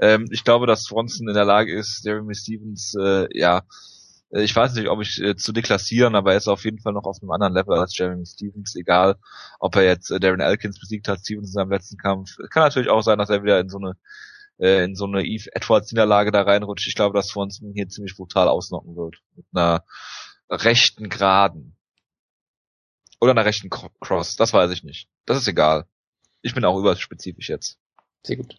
Ähm, 0.00 0.26
ich 0.30 0.44
glaube, 0.44 0.66
dass 0.66 0.82
Swanson 0.82 1.28
in 1.28 1.34
der 1.34 1.44
Lage 1.44 1.74
ist, 1.74 2.04
Jeremy 2.04 2.34
Stevens, 2.34 2.94
äh, 3.00 3.26
ja, 3.32 3.62
ich 4.30 4.54
weiß 4.54 4.74
nicht, 4.74 4.88
ob 4.88 5.00
ich 5.00 5.20
äh, 5.22 5.36
zu 5.36 5.52
deklassieren, 5.52 6.14
aber 6.14 6.32
er 6.32 6.38
ist 6.38 6.48
auf 6.48 6.64
jeden 6.64 6.80
Fall 6.80 6.92
noch 6.92 7.04
auf 7.04 7.16
einem 7.22 7.30
anderen 7.30 7.54
Level 7.54 7.78
als 7.78 7.96
Jeremy 7.96 8.26
Stevens, 8.26 8.76
egal 8.76 9.16
ob 9.58 9.76
er 9.76 9.84
jetzt 9.84 10.10
äh, 10.10 10.20
Darren 10.20 10.40
Elkins 10.40 10.78
besiegt 10.78 11.08
hat, 11.08 11.20
Stevens 11.20 11.48
in 11.48 11.52
seinem 11.52 11.70
letzten 11.70 11.96
Kampf. 11.96 12.36
Kann 12.50 12.62
natürlich 12.62 12.90
auch 12.90 13.02
sein, 13.02 13.18
dass 13.18 13.30
er 13.30 13.42
wieder 13.42 13.58
in 13.58 13.68
so 13.68 13.78
eine 13.78 13.94
äh, 14.58 14.84
in 14.84 14.94
so 14.94 15.06
eine 15.06 15.24
Eve 15.24 15.48
Edwards 15.54 15.92
Niederlage 15.92 16.30
da 16.30 16.42
reinrutscht. 16.42 16.86
Ich 16.86 16.94
glaube, 16.94 17.16
dass 17.16 17.28
Swanson 17.28 17.72
hier 17.72 17.88
ziemlich 17.88 18.16
brutal 18.16 18.48
ausnocken 18.48 18.96
wird. 18.96 19.16
Mit 19.36 19.46
einer 19.52 19.84
rechten 20.50 21.08
Geraden. 21.08 21.76
Oder 23.20 23.32
einer 23.32 23.44
rechten 23.44 23.70
Cross, 23.70 24.36
das 24.36 24.52
weiß 24.52 24.70
ich 24.70 24.84
nicht. 24.84 25.08
Das 25.26 25.38
ist 25.38 25.48
egal. 25.48 25.86
Ich 26.40 26.54
bin 26.54 26.64
auch 26.64 26.78
überspezifisch 26.78 27.48
jetzt. 27.48 27.78
Sehr 28.22 28.36
gut. 28.36 28.56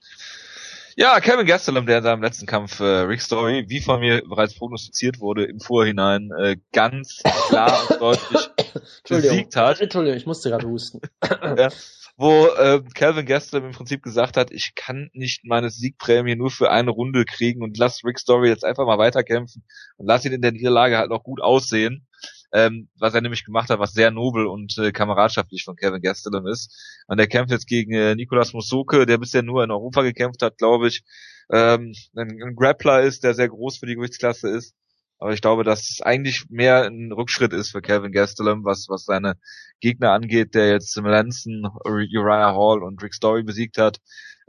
Ja, 0.96 1.20
Kevin 1.20 1.46
Gastelum, 1.46 1.86
der 1.86 2.00
in 2.00 2.04
seinem 2.04 2.22
letzten 2.22 2.46
Kampf 2.46 2.80
äh, 2.80 2.84
Rick 2.84 3.22
Story, 3.22 3.66
wie 3.68 3.80
von 3.80 4.00
mir 4.00 4.22
bereits 4.28 4.56
prognostiziert 4.56 5.20
wurde, 5.20 5.46
im 5.46 5.60
Vorhinein 5.60 6.32
äh, 6.38 6.58
ganz 6.74 7.22
klar 7.48 7.80
und 7.90 8.02
deutlich 8.02 8.50
besiegt 9.08 9.56
hat. 9.56 9.80
Entschuldigung, 9.80 10.18
ich 10.18 10.26
musste 10.26 10.50
gerade 10.50 10.68
husten. 10.68 11.02
ja, 11.58 11.70
wo 12.18 12.48
äh, 12.48 12.82
Calvin 12.96 13.26
Gastelum 13.26 13.68
im 13.68 13.72
Prinzip 13.72 14.04
gesagt 14.04 14.36
hat, 14.36 14.52
ich 14.52 14.74
kann 14.76 15.10
nicht 15.14 15.46
meine 15.46 15.70
Siegprämie 15.70 16.36
nur 16.36 16.52
für 16.52 16.70
eine 16.70 16.92
Runde 16.92 17.24
kriegen 17.24 17.64
und 17.64 17.78
lass 17.78 18.04
Rick 18.04 18.20
Story 18.20 18.50
jetzt 18.50 18.66
einfach 18.66 18.86
mal 18.86 18.98
weiterkämpfen 18.98 19.64
und 19.98 20.06
lass 20.06 20.26
ihn 20.26 20.34
in 20.34 20.42
der 20.42 20.52
Niederlage 20.52 20.98
halt 20.98 21.10
noch 21.10 21.24
gut 21.24 21.42
aussehen 21.42 22.08
ähm, 22.54 22.90
was 22.98 23.14
er 23.14 23.22
nämlich 23.22 23.46
gemacht 23.46 23.70
hat, 23.70 23.80
was 23.80 23.94
sehr 23.94 24.12
nobel 24.12 24.48
und 24.48 24.78
äh, 24.78 24.92
kameradschaftlich 24.92 25.64
von 25.64 25.76
Kevin 25.76 26.02
Gastelum 26.02 26.48
ist. 26.48 27.04
Und 27.08 27.20
er 27.20 27.28
kämpft 27.28 27.52
jetzt 27.52 27.68
gegen 27.68 27.94
äh, 27.94 28.16
Nicolas 28.16 28.54
Musoke, 28.54 29.06
der 29.06 29.18
bisher 29.18 29.44
nur 29.44 29.64
in 29.64 29.72
Europa 29.72 30.02
gekämpft 30.02 30.42
hat, 30.42 30.58
glaube 30.58 30.88
ich. 30.88 31.04
Ähm, 31.52 31.94
ein, 32.16 32.42
ein 32.44 32.56
Grappler 32.56 33.02
ist, 33.02 33.24
der 33.24 33.34
sehr 33.34 33.50
groß 33.50 33.78
für 33.78 33.86
die 33.86 33.96
Gewichtsklasse 33.96 34.50
ist. 34.50 34.76
Aber 35.20 35.34
ich 35.34 35.42
glaube, 35.42 35.66
dass 35.66 35.90
es 35.90 36.02
eigentlich 36.02 36.46
mehr 36.50 36.86
ein 36.86 37.12
Rückschritt 37.12 37.52
ist 37.52 37.72
für 37.72 37.82
Kevin 37.82 38.14
Gastelum, 38.14 38.64
was, 38.64 38.88
was 38.88 39.04
seine 39.04 39.36
Gegner 39.82 40.12
angeht, 40.12 40.56
der 40.56 40.70
jetzt 40.70 40.96
Melanson, 41.02 41.68
Uriah 41.86 42.56
Hall 42.56 42.82
und 42.84 43.04
Rick 43.04 43.14
Story 43.14 43.44
besiegt 43.44 43.78
hat. 43.78 43.98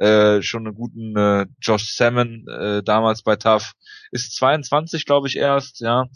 Äh, 0.01 0.43
schon 0.43 0.67
einen 0.67 0.75
guten 0.75 1.17
äh, 1.17 1.47
Josh 1.61 1.95
Salmon 1.95 2.47
äh, 2.49 2.83
damals 2.83 3.23
bei 3.23 3.37
TAF. 3.37 3.73
Ist 4.11 4.35
22, 4.37 5.05
glaube 5.05 5.29
ich, 5.29 5.37
erst, 5.37 5.81
ja 5.81 6.07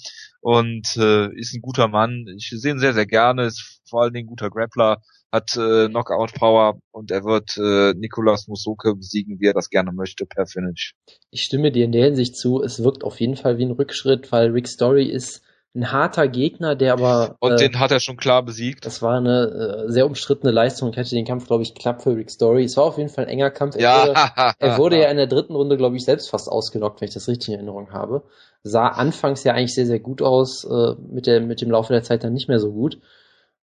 und 0.44 0.94
äh, 0.98 1.34
ist 1.38 1.54
ein 1.54 1.62
guter 1.62 1.88
Mann. 1.88 2.26
Ich 2.36 2.50
sehe 2.50 2.72
ihn 2.72 2.78
sehr, 2.78 2.92
sehr 2.92 3.06
gerne, 3.06 3.46
ist 3.46 3.80
vor 3.88 4.02
allen 4.02 4.12
Dingen 4.12 4.26
ein 4.26 4.28
guter 4.28 4.50
Grappler, 4.50 4.98
hat 5.32 5.56
äh, 5.56 5.88
Knockout-Power 5.88 6.80
und 6.90 7.10
er 7.10 7.24
wird 7.24 7.56
äh, 7.56 7.94
Nicolas 7.98 8.46
Musoke 8.46 8.94
besiegen, 8.94 9.40
wie 9.40 9.46
er 9.46 9.54
das 9.54 9.70
gerne 9.70 9.90
möchte, 9.90 10.26
per 10.26 10.44
Finish. 10.44 10.96
Ich 11.30 11.44
stimme 11.44 11.72
dir 11.72 11.86
in 11.86 11.92
der 11.92 12.04
Hinsicht 12.04 12.36
zu, 12.36 12.62
es 12.62 12.84
wirkt 12.84 13.04
auf 13.04 13.20
jeden 13.20 13.36
Fall 13.36 13.56
wie 13.56 13.64
ein 13.64 13.70
Rückschritt, 13.70 14.32
weil 14.32 14.50
Rick 14.50 14.68
Story 14.68 15.06
ist 15.06 15.40
ein 15.74 15.90
harter 15.90 16.28
Gegner, 16.28 16.76
der 16.76 16.92
aber. 16.92 17.36
Und 17.40 17.52
äh, 17.52 17.68
den 17.68 17.80
hat 17.80 17.90
er 17.90 17.98
schon 17.98 18.16
klar 18.16 18.44
besiegt. 18.44 18.86
Das 18.86 19.02
war 19.02 19.18
eine 19.18 19.86
äh, 19.86 19.90
sehr 19.90 20.06
umstrittene 20.06 20.52
Leistung. 20.52 20.90
Ich 20.90 20.96
hatte 20.96 21.10
den 21.10 21.24
Kampf, 21.24 21.46
glaube 21.46 21.64
ich, 21.64 21.74
knapp 21.74 22.02
für 22.02 22.14
Rick 22.14 22.30
Story. 22.30 22.64
Es 22.64 22.76
war 22.76 22.84
auf 22.84 22.96
jeden 22.96 23.10
Fall 23.10 23.24
ein 23.24 23.30
enger 23.30 23.50
Kampf. 23.50 23.74
Er 23.74 23.82
ja. 23.82 24.06
Wurde, 24.06 24.54
er 24.60 24.78
wurde 24.78 25.00
ja 25.00 25.10
in 25.10 25.16
der 25.16 25.26
dritten 25.26 25.54
Runde, 25.54 25.76
glaube 25.76 25.96
ich, 25.96 26.04
selbst 26.04 26.30
fast 26.30 26.48
ausgenockt, 26.48 27.00
wenn 27.00 27.08
ich 27.08 27.14
das 27.14 27.26
richtig 27.26 27.48
in 27.48 27.54
Erinnerung 27.54 27.92
habe. 27.92 28.22
Sah 28.62 28.88
anfangs 28.88 29.42
ja 29.42 29.52
eigentlich 29.52 29.74
sehr, 29.74 29.86
sehr 29.86 29.98
gut 29.98 30.22
aus, 30.22 30.64
äh, 30.64 30.94
mit, 31.12 31.26
der, 31.26 31.40
mit 31.40 31.60
dem 31.60 31.70
Laufe 31.70 31.92
der 31.92 32.02
Zeit 32.02 32.22
dann 32.22 32.32
nicht 32.32 32.48
mehr 32.48 32.60
so 32.60 32.70
gut. 32.70 33.00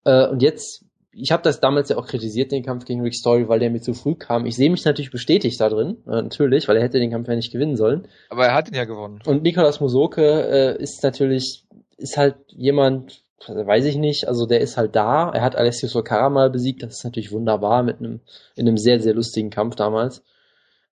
Äh, 0.03 0.28
und 0.28 0.41
jetzt, 0.41 0.84
ich 1.14 1.32
habe 1.32 1.43
das 1.43 1.62
damals 1.62 1.88
ja 1.88 1.97
auch 1.97 2.07
kritisiert, 2.07 2.51
den 2.51 2.64
Kampf 2.64 2.84
gegen 2.84 3.01
Rick 3.01 3.16
Story, 3.16 3.47
weil 3.47 3.59
der 3.59 3.70
mir 3.70 3.82
zu 3.82 3.93
früh 3.93 4.16
kam. 4.16 4.45
Ich 4.45 4.57
sehe 4.57 4.70
mich 4.70 4.84
natürlich 4.84 5.12
bestätigt 5.12 5.59
da 5.62 5.70
drin, 5.70 5.97
äh, 6.07 6.22
natürlich, 6.22 6.68
weil 6.68 6.76
er 6.76 6.84
hätte 6.84 6.99
den 6.99 7.12
Kampf 7.12 7.30
ja 7.30 7.36
nicht 7.36 7.53
gewinnen 7.53 7.78
sollen. 7.78 8.09
Aber 8.30 8.47
er 8.47 8.53
hat 8.53 8.68
ihn 8.68 8.76
ja 8.76 8.84
gewonnen. 8.84 9.22
Und 9.26 9.43
Nicolas 9.43 9.80
Musoke 9.80 10.22
äh, 10.22 10.84
ist 10.84 11.01
natürlich 11.03 11.66
ist 12.02 12.18
halt 12.18 12.36
jemand, 12.49 13.24
weiß 13.47 13.86
ich 13.86 13.95
nicht, 13.95 14.28
also 14.28 14.45
der 14.45 14.62
ist 14.62 14.78
halt 14.78 14.95
da. 14.95 15.30
Er 15.30 15.41
hat 15.41 15.56
Alessio 15.56 15.88
Socara 15.88 16.30
mal 16.30 16.49
besiegt, 16.49 16.84
das 16.84 16.97
ist 16.97 17.04
natürlich 17.04 17.32
wunderbar 17.32 17.84
mit 17.84 17.99
einem, 17.99 18.20
in 18.56 18.68
einem 18.68 18.78
sehr, 18.78 18.99
sehr 18.99 19.14
lustigen 19.14 19.49
Kampf 19.49 19.76
damals. 19.76 20.24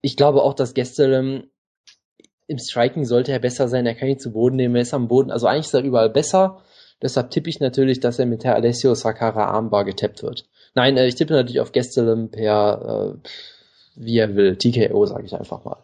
Ich 0.01 0.15
glaube 0.15 0.43
auch, 0.43 0.53
dass 0.53 0.73
Gestelem 0.73 1.49
im 2.47 2.57
Striking 2.57 3.05
sollte 3.05 3.31
er 3.31 3.39
besser 3.39 3.67
sein, 3.67 3.85
er 3.85 3.95
kann 3.95 4.07
ihn 4.09 4.19
zu 4.19 4.31
Boden 4.31 4.55
nehmen, 4.55 4.75
er 4.75 4.81
ist 4.81 4.93
am 4.93 5.07
Boden, 5.07 5.29
also 5.29 5.45
eigentlich 5.45 5.67
ist 5.67 5.73
er 5.73 5.83
überall 5.83 6.09
besser. 6.09 6.61
Deshalb 7.01 7.31
tippe 7.31 7.49
ich 7.49 7.59
natürlich, 7.59 7.99
dass 7.99 8.19
er 8.19 8.25
mit 8.25 8.43
der 8.43 8.55
Alessio 8.55 8.93
Sakara 8.93 9.45
Armbar 9.45 9.85
getappt 9.85 10.23
wird. 10.23 10.45
Nein, 10.75 10.97
äh, 10.97 11.07
ich 11.07 11.15
tippe 11.15 11.33
natürlich 11.33 11.61
auf 11.61 11.71
Gestelem 11.71 12.29
per, 12.29 13.15
äh, 13.23 13.29
wie 13.95 14.17
er 14.17 14.35
will, 14.35 14.57
TKO, 14.57 15.05
sage 15.05 15.25
ich 15.25 15.35
einfach 15.35 15.63
mal. 15.63 15.77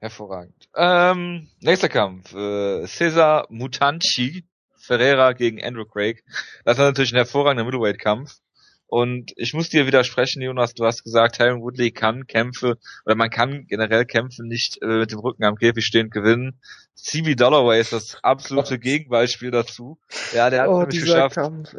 Hervorragend. 0.00 0.68
Ähm, 0.76 1.48
nächster 1.60 1.88
Kampf. 1.88 2.32
Äh, 2.34 2.86
Cesar 2.86 3.46
Mutanchi 3.50 4.44
Ferreira 4.76 5.32
gegen 5.32 5.62
Andrew 5.62 5.84
Craig. 5.84 6.24
Das 6.64 6.78
ist 6.78 6.84
natürlich 6.84 7.12
ein 7.12 7.16
hervorragender 7.16 7.64
Middleweight-Kampf. 7.64 8.38
Und 8.88 9.32
ich 9.36 9.52
muss 9.52 9.68
dir 9.68 9.86
widersprechen, 9.86 10.40
Jonas, 10.40 10.72
du 10.72 10.86
hast 10.86 11.04
gesagt, 11.04 11.36
Tyron 11.36 11.60
Woodley 11.60 11.90
kann 11.90 12.26
Kämpfe, 12.26 12.78
oder 13.04 13.14
man 13.16 13.28
kann 13.28 13.66
generell 13.66 14.06
Kämpfe 14.06 14.42
nicht 14.46 14.80
äh, 14.80 15.00
mit 15.00 15.12
dem 15.12 15.18
Rücken 15.18 15.44
am 15.44 15.56
Käfig 15.56 15.84
stehend 15.84 16.10
gewinnen. 16.10 16.58
CB 16.94 17.34
Dollaway 17.34 17.80
ist 17.80 17.92
das 17.92 18.16
absolute 18.22 18.78
Gegenbeispiel 18.78 19.50
dazu. 19.50 19.98
Ja, 20.34 20.50
der 20.50 20.62
hat 20.62 20.68
oh, 20.68 20.80
nämlich 20.80 21.00
geschafft, 21.00 21.36
Kampf. 21.36 21.74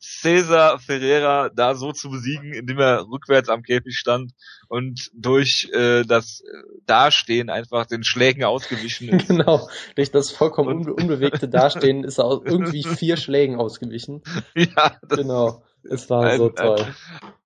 Cesar 0.00 0.78
Ferreira 0.78 1.48
da 1.48 1.74
so 1.74 1.92
zu 1.92 2.10
besiegen, 2.10 2.52
indem 2.52 2.78
er 2.78 3.06
rückwärts 3.08 3.48
am 3.48 3.62
Käfig 3.62 3.96
stand 3.96 4.32
und 4.68 5.10
durch 5.14 5.70
äh, 5.72 6.04
das 6.04 6.42
Dastehen 6.86 7.50
einfach 7.50 7.86
den 7.86 8.04
Schlägen 8.04 8.44
ausgewichen 8.44 9.08
ist. 9.08 9.28
genau, 9.28 9.68
durch 9.96 10.10
das 10.10 10.30
vollkommen 10.30 10.76
unbe 10.76 10.94
unbewegte 10.94 11.48
Dastehen 11.48 12.04
ist 12.04 12.18
er 12.18 12.40
irgendwie 12.44 12.84
vier 12.84 13.16
Schlägen 13.16 13.56
ausgewichen. 13.56 14.22
Ja, 14.54 14.98
das 15.02 15.18
genau. 15.18 15.64
Es 15.90 16.10
war 16.10 16.24
ein, 16.24 16.38
so 16.38 16.48
toll. 16.50 16.80
Ein 16.80 16.94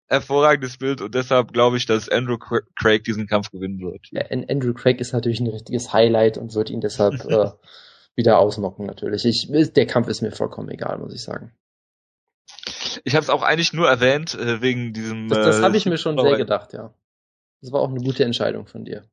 hervorragendes 0.09 0.79
Bild 0.79 1.01
und 1.01 1.15
deshalb 1.15 1.53
glaube 1.53 1.77
ich, 1.77 1.87
dass 1.87 2.09
Andrew 2.09 2.39
Craig 2.39 3.05
diesen 3.05 3.27
Kampf 3.27 3.51
gewinnen 3.51 3.81
wird. 3.81 4.09
Ja, 4.11 4.23
Andrew 4.31 4.73
Craig 4.73 5.01
ist 5.01 5.13
natürlich 5.13 5.41
ein 5.41 5.49
richtiges 5.49 5.93
Highlight 5.93 6.39
und 6.39 6.55
wird 6.55 6.71
ihn 6.71 6.81
deshalb 6.81 7.25
äh, 7.29 7.51
wieder 8.15 8.39
ausnocken 8.39 8.87
natürlich. 8.87 9.25
Ich, 9.25 9.49
der 9.73 9.87
Kampf 9.87 10.09
ist 10.09 10.23
mir 10.23 10.33
vollkommen 10.33 10.71
egal, 10.71 10.99
muss 10.99 11.15
ich 11.15 11.23
sagen. 11.23 11.53
Ich 13.05 13.15
habe 13.15 13.23
es 13.23 13.31
auch 13.31 13.43
eigentlich 13.43 13.73
nur 13.73 13.89
erwähnt 13.89 14.35
äh, 14.35 14.61
wegen 14.61 14.93
diesem. 14.93 15.29
Das, 15.29 15.45
das 15.45 15.63
habe 15.63 15.77
ich 15.77 15.87
mir 15.87 15.99
schon 15.99 16.19
sehr 16.19 16.37
gedacht, 16.37 16.73
ja. 16.73 16.95
Das 17.61 17.73
war 17.73 17.81
auch 17.81 17.91
eine 17.91 18.01
gute 18.01 18.25
Entscheidung 18.25 18.67
von 18.67 18.85
dir. 18.85 19.05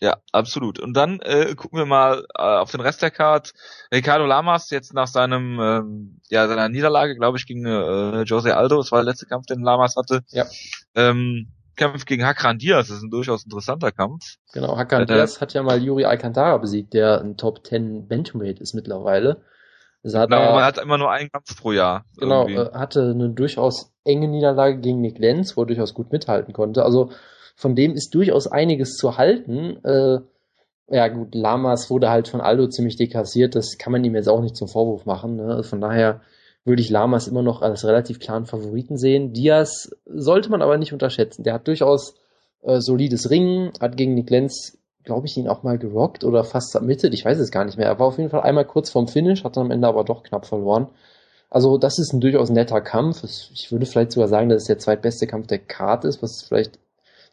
Ja, 0.00 0.16
absolut. 0.32 0.80
Und 0.80 0.94
dann 0.94 1.20
äh, 1.20 1.54
gucken 1.54 1.78
wir 1.78 1.86
mal 1.86 2.24
äh, 2.36 2.42
auf 2.42 2.70
den 2.70 2.80
Rest 2.80 3.02
der 3.02 3.10
Card. 3.10 3.52
Ricardo 3.92 4.26
Lamas 4.26 4.70
jetzt 4.70 4.92
nach 4.92 5.06
seinem 5.06 5.60
ähm, 5.60 6.20
ja 6.28 6.48
seiner 6.48 6.68
Niederlage, 6.68 7.16
glaube 7.16 7.38
ich, 7.38 7.46
gegen 7.46 7.64
äh, 7.64 8.22
Jose 8.22 8.56
Aldo, 8.56 8.78
das 8.78 8.90
war 8.90 8.98
der 8.98 9.12
letzte 9.12 9.26
Kampf, 9.26 9.46
den 9.46 9.62
Lamas 9.62 9.96
hatte. 9.96 10.22
Ja. 10.30 10.46
Ähm, 10.94 11.48
Kampf 11.76 12.04
gegen 12.04 12.24
Hakran 12.24 12.58
Diaz, 12.58 12.88
das 12.88 12.98
ist 12.98 13.02
ein 13.02 13.10
durchaus 13.10 13.44
interessanter 13.44 13.92
Kampf. 13.92 14.36
Genau, 14.52 14.76
Hakran 14.76 15.02
äh, 15.02 15.06
Diaz 15.06 15.40
hat 15.40 15.54
ja 15.54 15.62
mal 15.62 15.82
Yuri 15.82 16.04
Alcantara 16.04 16.56
besiegt, 16.58 16.94
der 16.94 17.20
ein 17.20 17.36
Top 17.36 17.66
10 17.66 18.08
Bantamweight 18.08 18.60
ist 18.60 18.74
mittlerweile. 18.74 19.42
Also 20.02 20.18
hat 20.18 20.30
genau, 20.30 20.42
er, 20.42 20.52
man 20.52 20.64
hat 20.64 20.78
immer 20.78 20.98
nur 20.98 21.10
einen 21.10 21.30
Kampf 21.30 21.56
pro 21.58 21.72
Jahr. 21.72 22.04
Genau, 22.18 22.46
äh, 22.46 22.72
hatte 22.74 23.10
eine 23.14 23.30
durchaus 23.30 23.92
enge 24.04 24.28
Niederlage 24.28 24.78
gegen 24.78 25.00
Nick 25.00 25.18
Lenz, 25.18 25.56
wo 25.56 25.62
er 25.62 25.66
durchaus 25.66 25.94
gut 25.94 26.12
mithalten 26.12 26.52
konnte. 26.52 26.84
Also 26.84 27.10
von 27.54 27.74
dem 27.74 27.94
ist 27.94 28.14
durchaus 28.14 28.46
einiges 28.46 28.94
zu 28.96 29.16
halten. 29.16 29.78
Äh, 29.84 30.20
ja 30.88 31.08
gut, 31.08 31.34
Lamas 31.34 31.90
wurde 31.90 32.10
halt 32.10 32.28
von 32.28 32.40
Aldo 32.40 32.68
ziemlich 32.68 32.96
deklassiert, 32.96 33.54
das 33.54 33.78
kann 33.78 33.92
man 33.92 34.04
ihm 34.04 34.14
jetzt 34.14 34.28
auch 34.28 34.42
nicht 34.42 34.56
zum 34.56 34.68
Vorwurf 34.68 35.06
machen. 35.06 35.36
Ne? 35.36 35.62
Von 35.62 35.80
daher 35.80 36.20
würde 36.64 36.82
ich 36.82 36.90
Lamas 36.90 37.28
immer 37.28 37.42
noch 37.42 37.62
als 37.62 37.84
relativ 37.84 38.18
klaren 38.18 38.46
Favoriten 38.46 38.96
sehen. 38.96 39.32
Diaz 39.32 39.90
sollte 40.06 40.50
man 40.50 40.62
aber 40.62 40.78
nicht 40.78 40.92
unterschätzen. 40.92 41.42
Der 41.42 41.54
hat 41.54 41.68
durchaus 41.68 42.14
äh, 42.62 42.80
solides 42.80 43.30
Ringen, 43.30 43.72
hat 43.80 43.96
gegen 43.96 44.14
Nick 44.14 44.30
Lenz, 44.30 44.78
glaube 45.04 45.26
ich, 45.26 45.36
ihn 45.36 45.48
auch 45.48 45.62
mal 45.62 45.78
gerockt 45.78 46.24
oder 46.24 46.44
fast 46.44 46.72
submitted. 46.72 47.12
Ich 47.12 47.24
weiß 47.24 47.38
es 47.38 47.50
gar 47.50 47.64
nicht 47.64 47.76
mehr. 47.76 47.86
Er 47.86 47.98
war 47.98 48.06
auf 48.06 48.18
jeden 48.18 48.30
Fall 48.30 48.42
einmal 48.42 48.64
kurz 48.64 48.90
vorm 48.90 49.08
Finish, 49.08 49.44
hat 49.44 49.56
dann 49.56 49.66
am 49.66 49.70
Ende 49.70 49.88
aber 49.88 50.04
doch 50.04 50.22
knapp 50.22 50.46
verloren. 50.46 50.88
Also 51.50 51.78
das 51.78 51.98
ist 51.98 52.12
ein 52.12 52.20
durchaus 52.20 52.50
netter 52.50 52.80
Kampf. 52.80 53.22
Ich 53.22 53.70
würde 53.70 53.86
vielleicht 53.86 54.12
sogar 54.12 54.28
sagen, 54.28 54.48
dass 54.48 54.62
es 54.62 54.68
der 54.68 54.78
zweitbeste 54.78 55.26
Kampf 55.26 55.46
der 55.46 55.60
Card 55.60 56.04
ist, 56.04 56.22
was 56.22 56.42
vielleicht 56.48 56.78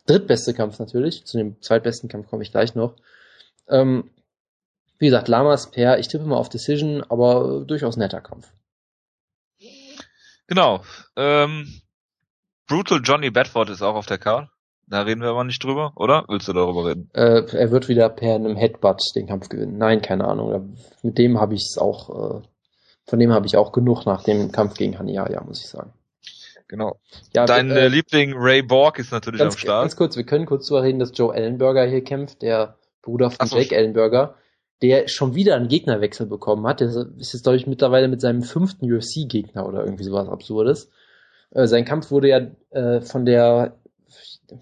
drittbeste 0.05 0.53
Kampf 0.53 0.79
natürlich. 0.79 1.25
Zu 1.25 1.37
dem 1.37 1.61
zweitbesten 1.61 2.09
Kampf 2.09 2.29
komme 2.29 2.43
ich 2.43 2.51
gleich 2.51 2.75
noch. 2.75 2.95
Ähm, 3.67 4.09
wie 4.97 5.05
gesagt, 5.05 5.27
Lamas 5.27 5.71
Per, 5.71 5.99
ich 5.99 6.07
tippe 6.07 6.25
mal 6.25 6.37
auf 6.37 6.49
Decision, 6.49 7.03
aber 7.09 7.63
durchaus 7.65 7.97
netter 7.97 8.21
Kampf. 8.21 8.51
Genau. 10.47 10.83
Ähm, 11.15 11.81
Brutal 12.67 13.01
Johnny 13.03 13.29
Bedford 13.29 13.69
ist 13.69 13.81
auch 13.81 13.95
auf 13.95 14.05
der 14.05 14.17
Card. 14.17 14.49
Da 14.87 15.03
reden 15.03 15.21
wir 15.21 15.29
aber 15.29 15.45
nicht 15.45 15.63
drüber, 15.63 15.93
oder? 15.95 16.25
Willst 16.27 16.49
du 16.49 16.53
darüber 16.53 16.85
reden? 16.85 17.09
Äh, 17.13 17.43
er 17.55 17.71
wird 17.71 17.87
wieder 17.87 18.09
per 18.09 18.35
einem 18.35 18.57
Headbutt 18.57 19.01
den 19.15 19.27
Kampf 19.27 19.47
gewinnen. 19.47 19.77
Nein, 19.77 20.01
keine 20.01 20.25
Ahnung. 20.25 20.77
Mit 21.01 21.17
dem 21.17 21.39
habe 21.39 21.55
ich 21.55 21.61
es 21.61 21.77
auch 21.77 22.41
äh, 22.41 22.41
von 23.05 23.19
dem 23.19 23.33
habe 23.33 23.45
ich 23.45 23.57
auch 23.57 23.71
genug 23.71 24.05
nach 24.05 24.23
dem 24.23 24.51
Kampf 24.51 24.75
gegen 24.75 24.97
Haniaya, 24.97 25.43
muss 25.43 25.61
ich 25.61 25.67
sagen. 25.67 25.93
Genau. 26.71 27.01
Ja, 27.35 27.45
Dein 27.45 27.69
äh, 27.69 27.89
Liebling 27.89 28.31
Ray 28.33 28.61
Borg 28.61 28.97
ist 28.97 29.11
natürlich 29.11 29.41
ganz, 29.41 29.55
am 29.55 29.59
Start. 29.59 29.83
Ganz 29.83 29.97
kurz, 29.97 30.15
wir 30.15 30.23
können 30.23 30.45
kurz 30.45 30.67
darüber 30.67 30.83
reden, 30.83 30.99
dass 30.99 31.11
Joe 31.13 31.35
Ellenberger 31.35 31.85
hier 31.85 32.01
kämpft, 32.01 32.41
der 32.41 32.77
Bruder 33.01 33.29
von 33.29 33.45
so, 33.45 33.57
Jake 33.57 33.75
Ellenberger, 33.75 34.35
der 34.81 35.09
schon 35.09 35.35
wieder 35.35 35.57
einen 35.57 35.67
Gegnerwechsel 35.67 36.27
bekommen 36.27 36.65
hat. 36.65 36.79
Der 36.79 36.87
ist 36.87 37.33
jetzt, 37.33 37.43
glaube 37.43 37.57
ich, 37.57 37.67
mittlerweile 37.67 38.07
mit 38.07 38.21
seinem 38.21 38.41
fünften 38.41 38.89
UFC-Gegner 38.89 39.67
oder 39.67 39.83
irgendwie 39.83 40.05
sowas 40.05 40.29
Absurdes. 40.29 40.89
Äh, 41.49 41.67
sein 41.67 41.83
Kampf 41.83 42.09
wurde 42.09 42.29
ja 42.29 42.39
äh, 42.69 43.01
von 43.01 43.25
der, 43.25 43.75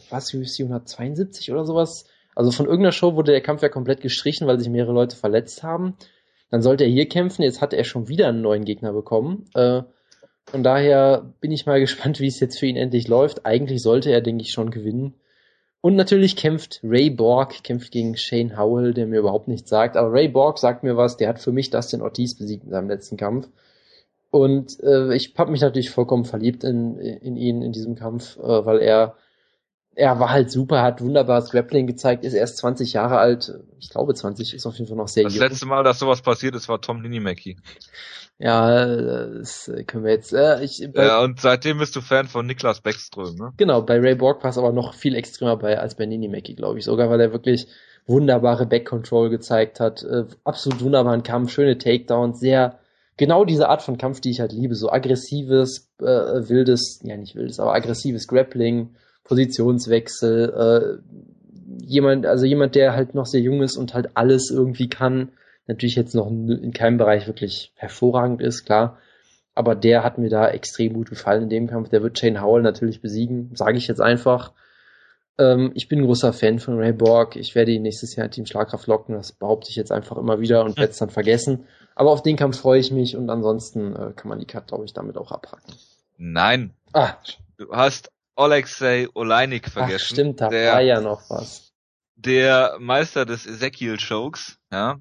was, 0.09 0.33
UFC 0.33 0.61
172 0.61 1.51
oder 1.51 1.63
sowas? 1.63 2.05
Also 2.33 2.49
von 2.49 2.65
irgendeiner 2.65 2.91
Show 2.91 3.13
wurde 3.13 3.33
der 3.33 3.41
Kampf 3.41 3.61
ja 3.61 3.69
komplett 3.69 4.01
gestrichen, 4.01 4.47
weil 4.47 4.57
sich 4.57 4.69
mehrere 4.69 4.93
Leute 4.93 5.15
verletzt 5.15 5.61
haben. 5.61 5.95
Dann 6.49 6.63
sollte 6.63 6.85
er 6.85 6.89
hier 6.89 7.07
kämpfen, 7.07 7.43
jetzt 7.43 7.61
hat 7.61 7.75
er 7.75 7.83
schon 7.83 8.07
wieder 8.07 8.29
einen 8.29 8.41
neuen 8.41 8.65
Gegner 8.65 8.93
bekommen. 8.93 9.45
Äh, 9.53 9.83
von 10.51 10.63
daher 10.63 11.33
bin 11.41 11.51
ich 11.51 11.65
mal 11.65 11.79
gespannt, 11.79 12.19
wie 12.19 12.27
es 12.27 12.39
jetzt 12.39 12.59
für 12.59 12.65
ihn 12.65 12.77
endlich 12.77 13.07
läuft. 13.07 13.45
Eigentlich 13.45 13.81
sollte 13.81 14.11
er, 14.11 14.21
denke 14.21 14.43
ich, 14.43 14.51
schon 14.51 14.71
gewinnen. 14.71 15.13
Und 15.81 15.95
natürlich 15.95 16.35
kämpft 16.35 16.81
Ray 16.83 17.09
Borg, 17.09 17.63
kämpft 17.63 17.91
gegen 17.91 18.17
Shane 18.17 18.57
Howell, 18.57 18.93
der 18.93 19.07
mir 19.07 19.19
überhaupt 19.19 19.47
nichts 19.47 19.69
sagt. 19.69 19.95
Aber 19.95 20.11
Ray 20.11 20.27
Borg 20.27 20.57
sagt 20.57 20.83
mir 20.83 20.97
was, 20.97 21.15
der 21.15 21.29
hat 21.29 21.39
für 21.39 21.53
mich 21.53 21.69
Dustin 21.69 22.01
Ortiz 22.01 22.35
besiegt 22.35 22.65
in 22.65 22.71
seinem 22.71 22.89
letzten 22.89 23.15
Kampf. 23.15 23.47
Und 24.29 24.79
äh, 24.83 25.15
ich 25.15 25.33
habe 25.37 25.51
mich 25.51 25.61
natürlich 25.61 25.89
vollkommen 25.89 26.25
verliebt 26.25 26.63
in, 26.63 26.99
in 26.99 27.37
ihn 27.37 27.61
in 27.61 27.71
diesem 27.71 27.95
Kampf, 27.95 28.37
äh, 28.37 28.65
weil 28.65 28.79
er 28.79 29.15
er 29.99 30.17
war 30.17 30.29
halt 30.29 30.49
super, 30.49 30.81
hat 30.81 31.01
wunderbares 31.01 31.49
Grappling 31.49 31.85
gezeigt, 31.85 32.23
ist 32.23 32.33
erst 32.33 32.57
20 32.57 32.93
Jahre 32.93 33.17
alt. 33.17 33.53
Ich 33.79 33.89
glaube 33.89 34.13
20 34.13 34.53
ist 34.53 34.65
auf 34.65 34.75
jeden 34.77 34.87
Fall 34.87 34.95
noch 34.95 35.09
sehr 35.09 35.25
das 35.25 35.33
jung. 35.33 35.41
Das 35.41 35.51
letzte 35.51 35.65
Mal, 35.65 35.83
dass 35.83 35.99
sowas 35.99 36.21
passiert 36.21 36.55
ist, 36.55 36.69
war 36.69 36.79
Tom 36.79 37.01
Linimacki. 37.01 37.57
Ja, 38.37 38.85
das 38.85 39.69
können 39.87 40.05
wir 40.05 40.11
jetzt. 40.11 40.31
Äh, 40.31 40.63
ich, 40.63 40.87
bei, 40.93 41.05
ja, 41.05 41.21
und 41.21 41.41
seitdem 41.41 41.79
bist 41.79 41.97
du 41.97 42.01
Fan 42.01 42.27
von 42.27 42.45
Niklas 42.45 42.79
Beckström, 42.79 43.35
ne? 43.35 43.51
Genau, 43.57 43.81
bei 43.81 43.99
Ray 43.99 44.15
Borg 44.15 44.41
war 44.41 44.49
es 44.49 44.57
aber 44.57 44.71
noch 44.71 44.93
viel 44.93 45.15
extremer 45.15 45.57
bei 45.57 45.77
als 45.77 45.95
bei 45.95 46.05
Ninimaki, 46.05 46.55
glaube 46.55 46.79
ich. 46.79 46.85
Sogar 46.85 47.09
weil 47.09 47.19
er 47.19 47.33
wirklich 47.33 47.67
wunderbare 48.07 48.65
Back-Control 48.65 49.29
gezeigt 49.29 49.81
hat, 49.81 50.03
äh, 50.03 50.23
absolut 50.45 50.81
wunderbaren 50.81 51.23
Kampf, 51.23 51.51
schöne 51.51 51.77
Takedowns, 51.77 52.39
sehr 52.39 52.79
genau 53.17 53.43
diese 53.43 53.67
Art 53.67 53.81
von 53.81 53.97
Kampf, 53.97 54.21
die 54.21 54.31
ich 54.31 54.39
halt 54.39 54.53
liebe, 54.53 54.75
so 54.75 54.89
aggressives, 54.89 55.91
äh, 55.99 56.05
wildes, 56.05 57.01
ja 57.03 57.17
nicht 57.17 57.35
wildes, 57.35 57.59
aber 57.59 57.73
aggressives 57.73 58.29
Grappling, 58.29 58.95
Positionswechsel, 59.29 60.49
äh, 60.49 61.83
jemand, 61.85 62.25
also 62.25 62.45
jemand, 62.45 62.73
der 62.73 62.95
halt 62.95 63.13
noch 63.13 63.27
sehr 63.27 63.41
jung 63.41 63.61
ist 63.61 63.77
und 63.77 63.93
halt 63.93 64.17
alles 64.17 64.49
irgendwie 64.49 64.89
kann, 64.89 65.29
natürlich 65.67 65.95
jetzt 65.95 66.15
noch 66.15 66.27
in 66.27 66.73
keinem 66.73 66.97
Bereich 66.97 67.27
wirklich 67.27 67.71
hervorragend 67.75 68.41
ist, 68.41 68.65
klar. 68.65 68.97
Aber 69.53 69.75
der 69.75 70.03
hat 70.03 70.17
mir 70.17 70.29
da 70.29 70.49
extrem 70.49 70.93
gut 70.93 71.11
gefallen 71.11 71.43
in 71.43 71.49
dem 71.49 71.67
Kampf. 71.67 71.89
Der 71.89 72.01
wird 72.01 72.17
Shane 72.17 72.41
Howell 72.41 72.63
natürlich 72.63 73.01
besiegen, 73.01 73.51
sage 73.53 73.77
ich 73.77 73.87
jetzt 73.87 74.01
einfach. 74.01 74.53
Ähm, 75.37 75.71
ich 75.75 75.87
bin 75.87 75.99
ein 75.99 76.05
großer 76.05 76.33
Fan 76.33 76.57
von 76.57 76.79
Ray 76.79 76.93
Borg. 76.93 77.35
Ich 77.35 77.53
werde 77.53 77.71
ihn 77.71 77.83
nächstes 77.83 78.15
Jahr 78.15 78.25
in 78.25 78.31
Team 78.31 78.45
Schlagkraft 78.47 78.87
locken. 78.87 79.13
Das 79.13 79.31
behaupte 79.31 79.69
ich 79.69 79.75
jetzt 79.75 79.91
einfach 79.91 80.17
immer 80.17 80.39
wieder 80.39 80.63
und 80.63 80.77
werde 80.77 80.91
es 80.91 80.97
dann 80.97 81.11
vergessen. 81.11 81.65
Aber 81.93 82.09
auf 82.09 82.23
den 82.23 82.35
Kampf 82.35 82.57
freue 82.57 82.79
ich 82.79 82.91
mich 82.91 83.15
und 83.15 83.29
ansonsten 83.29 83.95
äh, 83.95 84.11
kann 84.15 84.29
man 84.29 84.39
die 84.39 84.45
Cut, 84.45 84.67
glaube 84.67 84.85
ich, 84.85 84.93
damit 84.93 85.17
auch 85.17 85.31
abhaken. 85.31 85.73
Nein. 86.17 86.73
Ah. 86.93 87.13
Du 87.57 87.71
hast 87.71 88.09
Alexei 88.39 89.07
Oleinik 89.13 89.69
vergessen. 89.69 90.05
Ach, 90.05 90.13
stimmt, 90.13 90.41
da 90.41 90.49
der, 90.49 90.73
war 90.73 90.81
ja 90.81 91.01
noch 91.01 91.29
was. 91.29 91.71
Der 92.15 92.77
Meister 92.79 93.25
des 93.25 93.45
Ezekiel 93.45 93.97
Chokes, 93.97 94.57
ja. 94.71 94.97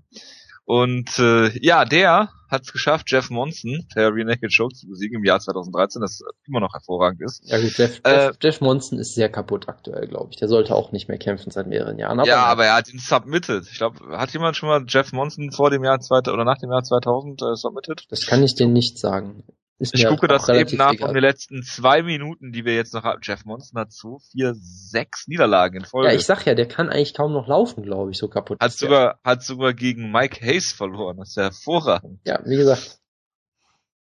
Und 0.65 1.19
äh, 1.19 1.49
ja, 1.61 1.87
der 1.87 2.29
hat 2.51 2.63
es 2.63 2.73
geschafft, 2.73 3.11
Jeff 3.11 3.31
Monson, 3.31 3.87
der 3.97 4.13
Renaked 4.13 4.55
Choke 4.55 4.75
zu 4.75 4.87
besiegen 4.87 5.19
im 5.19 5.25
Jahr 5.25 5.41
2013, 5.41 6.03
das 6.03 6.21
immer 6.47 6.61
noch 6.61 6.75
hervorragend 6.75 7.23
ist. 7.23 7.43
Ja 7.45 7.59
gut, 7.59 7.77
Jeff, 7.79 8.01
äh, 8.05 8.27
Jeff, 8.27 8.37
Jeff 8.43 8.61
Monson 8.61 8.99
ist 8.99 9.15
sehr 9.15 9.31
kaputt 9.31 9.69
aktuell, 9.69 10.07
glaube 10.07 10.29
ich. 10.31 10.37
Der 10.37 10.49
sollte 10.49 10.75
auch 10.75 10.93
nicht 10.93 11.09
mehr 11.09 11.17
kämpfen 11.17 11.51
seit 11.51 11.69
mehreren 11.69 11.99
Jahren. 11.99 12.21
Aber 12.21 12.29
ja, 12.29 12.45
aber 12.45 12.67
er 12.67 12.75
hat 12.75 12.93
ihn 12.93 12.99
submitted. 12.99 13.67
Ich 13.71 13.79
glaube, 13.79 14.19
hat 14.19 14.33
jemand 14.33 14.57
schon 14.57 14.69
mal 14.69 14.85
Jeff 14.87 15.13
Monson 15.13 15.53
vor 15.53 15.71
dem 15.71 15.85
Jahr 15.85 16.01
2000 16.01 16.35
oder 16.35 16.45
nach 16.45 16.59
dem 16.59 16.71
Jahr 16.71 16.83
2000 16.83 17.41
äh, 17.41 17.55
submitted? 17.55 18.05
Das 18.11 18.27
kann 18.27 18.43
ich 18.43 18.55
dir 18.55 18.67
nicht 18.67 18.99
sagen. 18.99 19.45
Ist 19.81 19.95
ich 19.95 20.07
gucke 20.07 20.27
das 20.27 20.49
eben 20.49 20.77
nach 20.77 20.93
egal. 20.93 21.07
von 21.07 21.15
den 21.15 21.23
letzten 21.23 21.63
zwei 21.63 22.03
Minuten, 22.03 22.51
die 22.51 22.65
wir 22.65 22.75
jetzt 22.75 22.95
noch 22.95 23.05
haben. 23.05 23.21
Jeff 23.23 23.45
Monson 23.45 23.79
hat 23.81 23.93
so 23.93 24.19
vier, 24.33 24.55
sechs 24.57 25.29
Niederlagen 25.29 25.77
in 25.79 25.85
Folge. 25.85 26.09
Ja, 26.09 26.15
ich 26.15 26.27
sag 26.27 26.45
ja, 26.47 26.55
der 26.55 26.67
kann 26.67 26.89
eigentlich 26.89 27.15
kaum 27.15 27.33
noch 27.33 27.47
laufen, 27.47 27.85
glaube 27.85 28.11
ich, 28.11 28.19
so 28.19 28.29
kaputt. 28.29 28.59
Hat 28.61 28.73
sogar, 28.73 29.21
hat 29.23 29.45
sogar 29.45 29.75
gegen 29.75 30.11
Mike 30.11 30.45
Hayes 30.45 30.73
verloren. 30.73 31.19
Das 31.19 31.29
ist 31.29 31.37
ja 31.37 31.45
hervorragend. 31.45 32.21
Ja, 32.25 32.41
wie 32.45 32.57
gesagt. 32.57 32.99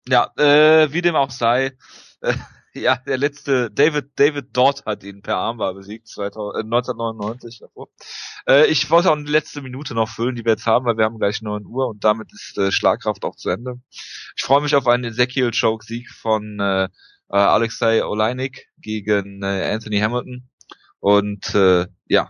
Ja, 0.07 0.31
äh, 0.37 0.93
wie 0.93 1.01
dem 1.01 1.17
auch 1.17 1.31
sei. 1.31 1.73
Äh, 2.21 2.35
ja, 2.75 2.97
der 2.97 3.19
letzte, 3.19 3.71
David, 3.71 4.19
David 4.19 4.57
Dodd 4.57 4.85
hat 4.87 5.05
ihn 5.05 5.23
per 5.23 5.37
Armbar 5.37 5.75
besiegt, 5.75 6.09
2000, 6.09 6.57
äh, 6.57 6.65
1999 6.65 7.59
davor. 7.61 7.89
Äh, 8.47 8.67
ich 8.67 8.91
wollte 8.91 9.11
auch 9.11 9.17
eine 9.17 9.29
letzte 9.29 9.63
Minute 9.63 9.95
noch 9.95 10.09
füllen, 10.09 10.35
die 10.35 10.45
wir 10.45 10.53
jetzt 10.53 10.67
haben, 10.67 10.87
weil 10.87 10.97
wir 10.97 11.05
haben 11.05 11.19
gleich 11.19 11.43
9 11.43 11.67
Uhr 11.67 11.89
und 11.89 12.05
damit 12.05 12.33
ist 12.33 12.57
äh, 12.59 12.73
Schlagkraft 12.73 13.25
auch 13.25 13.37
zu 13.37 13.51
Ende. 13.51 13.81
Ich 14.37 14.43
freue 14.43 14.63
mich 14.63 14.75
auf 14.75 14.87
einen 14.87 15.05
Ezekiel 15.05 15.51
Choke 15.51 15.85
Sieg 15.85 16.11
von 16.11 16.61
äh, 16.61 16.85
äh, 16.85 16.89
Alexei 17.31 18.05
Oleinik 18.05 18.69
gegen 18.79 19.43
äh, 19.43 19.71
Anthony 19.73 19.99
Hamilton 19.99 20.49
und 21.01 21.55
äh, 21.55 21.87
ja. 22.07 22.29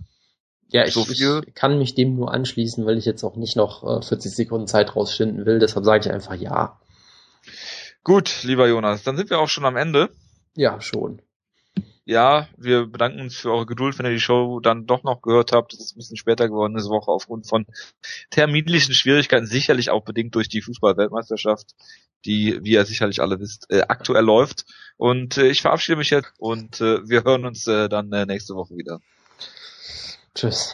Ja, 0.68 0.86
ich, 0.86 0.94
so 0.94 1.04
ich 1.10 1.54
kann 1.54 1.78
mich 1.78 1.94
dem 1.94 2.16
nur 2.16 2.32
anschließen, 2.32 2.86
weil 2.86 2.96
ich 2.96 3.04
jetzt 3.04 3.22
auch 3.24 3.36
nicht 3.36 3.56
noch 3.56 3.82
äh, 3.82 4.02
40 4.02 4.34
Sekunden 4.34 4.66
Zeit 4.66 4.96
rausschinden 4.96 5.44
will. 5.44 5.58
Deshalb 5.58 5.84
sage 5.84 6.06
ich 6.06 6.10
einfach 6.10 6.34
ja. 6.34 6.80
Gut, 8.04 8.42
lieber 8.42 8.66
Jonas, 8.66 9.02
dann 9.02 9.18
sind 9.18 9.28
wir 9.28 9.38
auch 9.38 9.50
schon 9.50 9.66
am 9.66 9.76
Ende. 9.76 10.10
Ja, 10.54 10.80
schon. 10.80 11.22
Ja, 12.04 12.48
wir 12.56 12.86
bedanken 12.86 13.20
uns 13.20 13.36
für 13.36 13.52
eure 13.52 13.66
Geduld, 13.66 13.96
wenn 13.98 14.06
ihr 14.06 14.12
die 14.12 14.20
Show 14.20 14.58
dann 14.60 14.86
doch 14.86 15.04
noch 15.04 15.22
gehört 15.22 15.52
habt. 15.52 15.72
Das 15.72 15.80
ist 15.80 15.94
ein 15.94 15.98
bisschen 15.98 16.16
später 16.16 16.48
geworden 16.48 16.74
diese 16.74 16.88
Woche 16.88 17.12
aufgrund 17.12 17.48
von 17.48 17.64
terminlichen 18.30 18.92
Schwierigkeiten, 18.92 19.46
sicherlich 19.46 19.90
auch 19.90 20.04
bedingt 20.04 20.34
durch 20.34 20.48
die 20.48 20.62
Fußball-Weltmeisterschaft, 20.62 21.74
die, 22.24 22.58
wie 22.62 22.72
ihr 22.72 22.84
sicherlich 22.84 23.20
alle 23.22 23.38
wisst, 23.38 23.70
äh, 23.70 23.82
aktuell 23.88 24.24
läuft. 24.24 24.64
Und 24.96 25.36
äh, 25.38 25.48
ich 25.48 25.62
verabschiede 25.62 25.96
mich 25.96 26.10
jetzt 26.10 26.32
und 26.38 26.80
äh, 26.80 27.08
wir 27.08 27.22
hören 27.22 27.44
uns 27.44 27.68
äh, 27.68 27.88
dann 27.88 28.12
äh, 28.12 28.26
nächste 28.26 28.54
Woche 28.54 28.76
wieder. 28.76 29.00
Tschüss. 30.34 30.70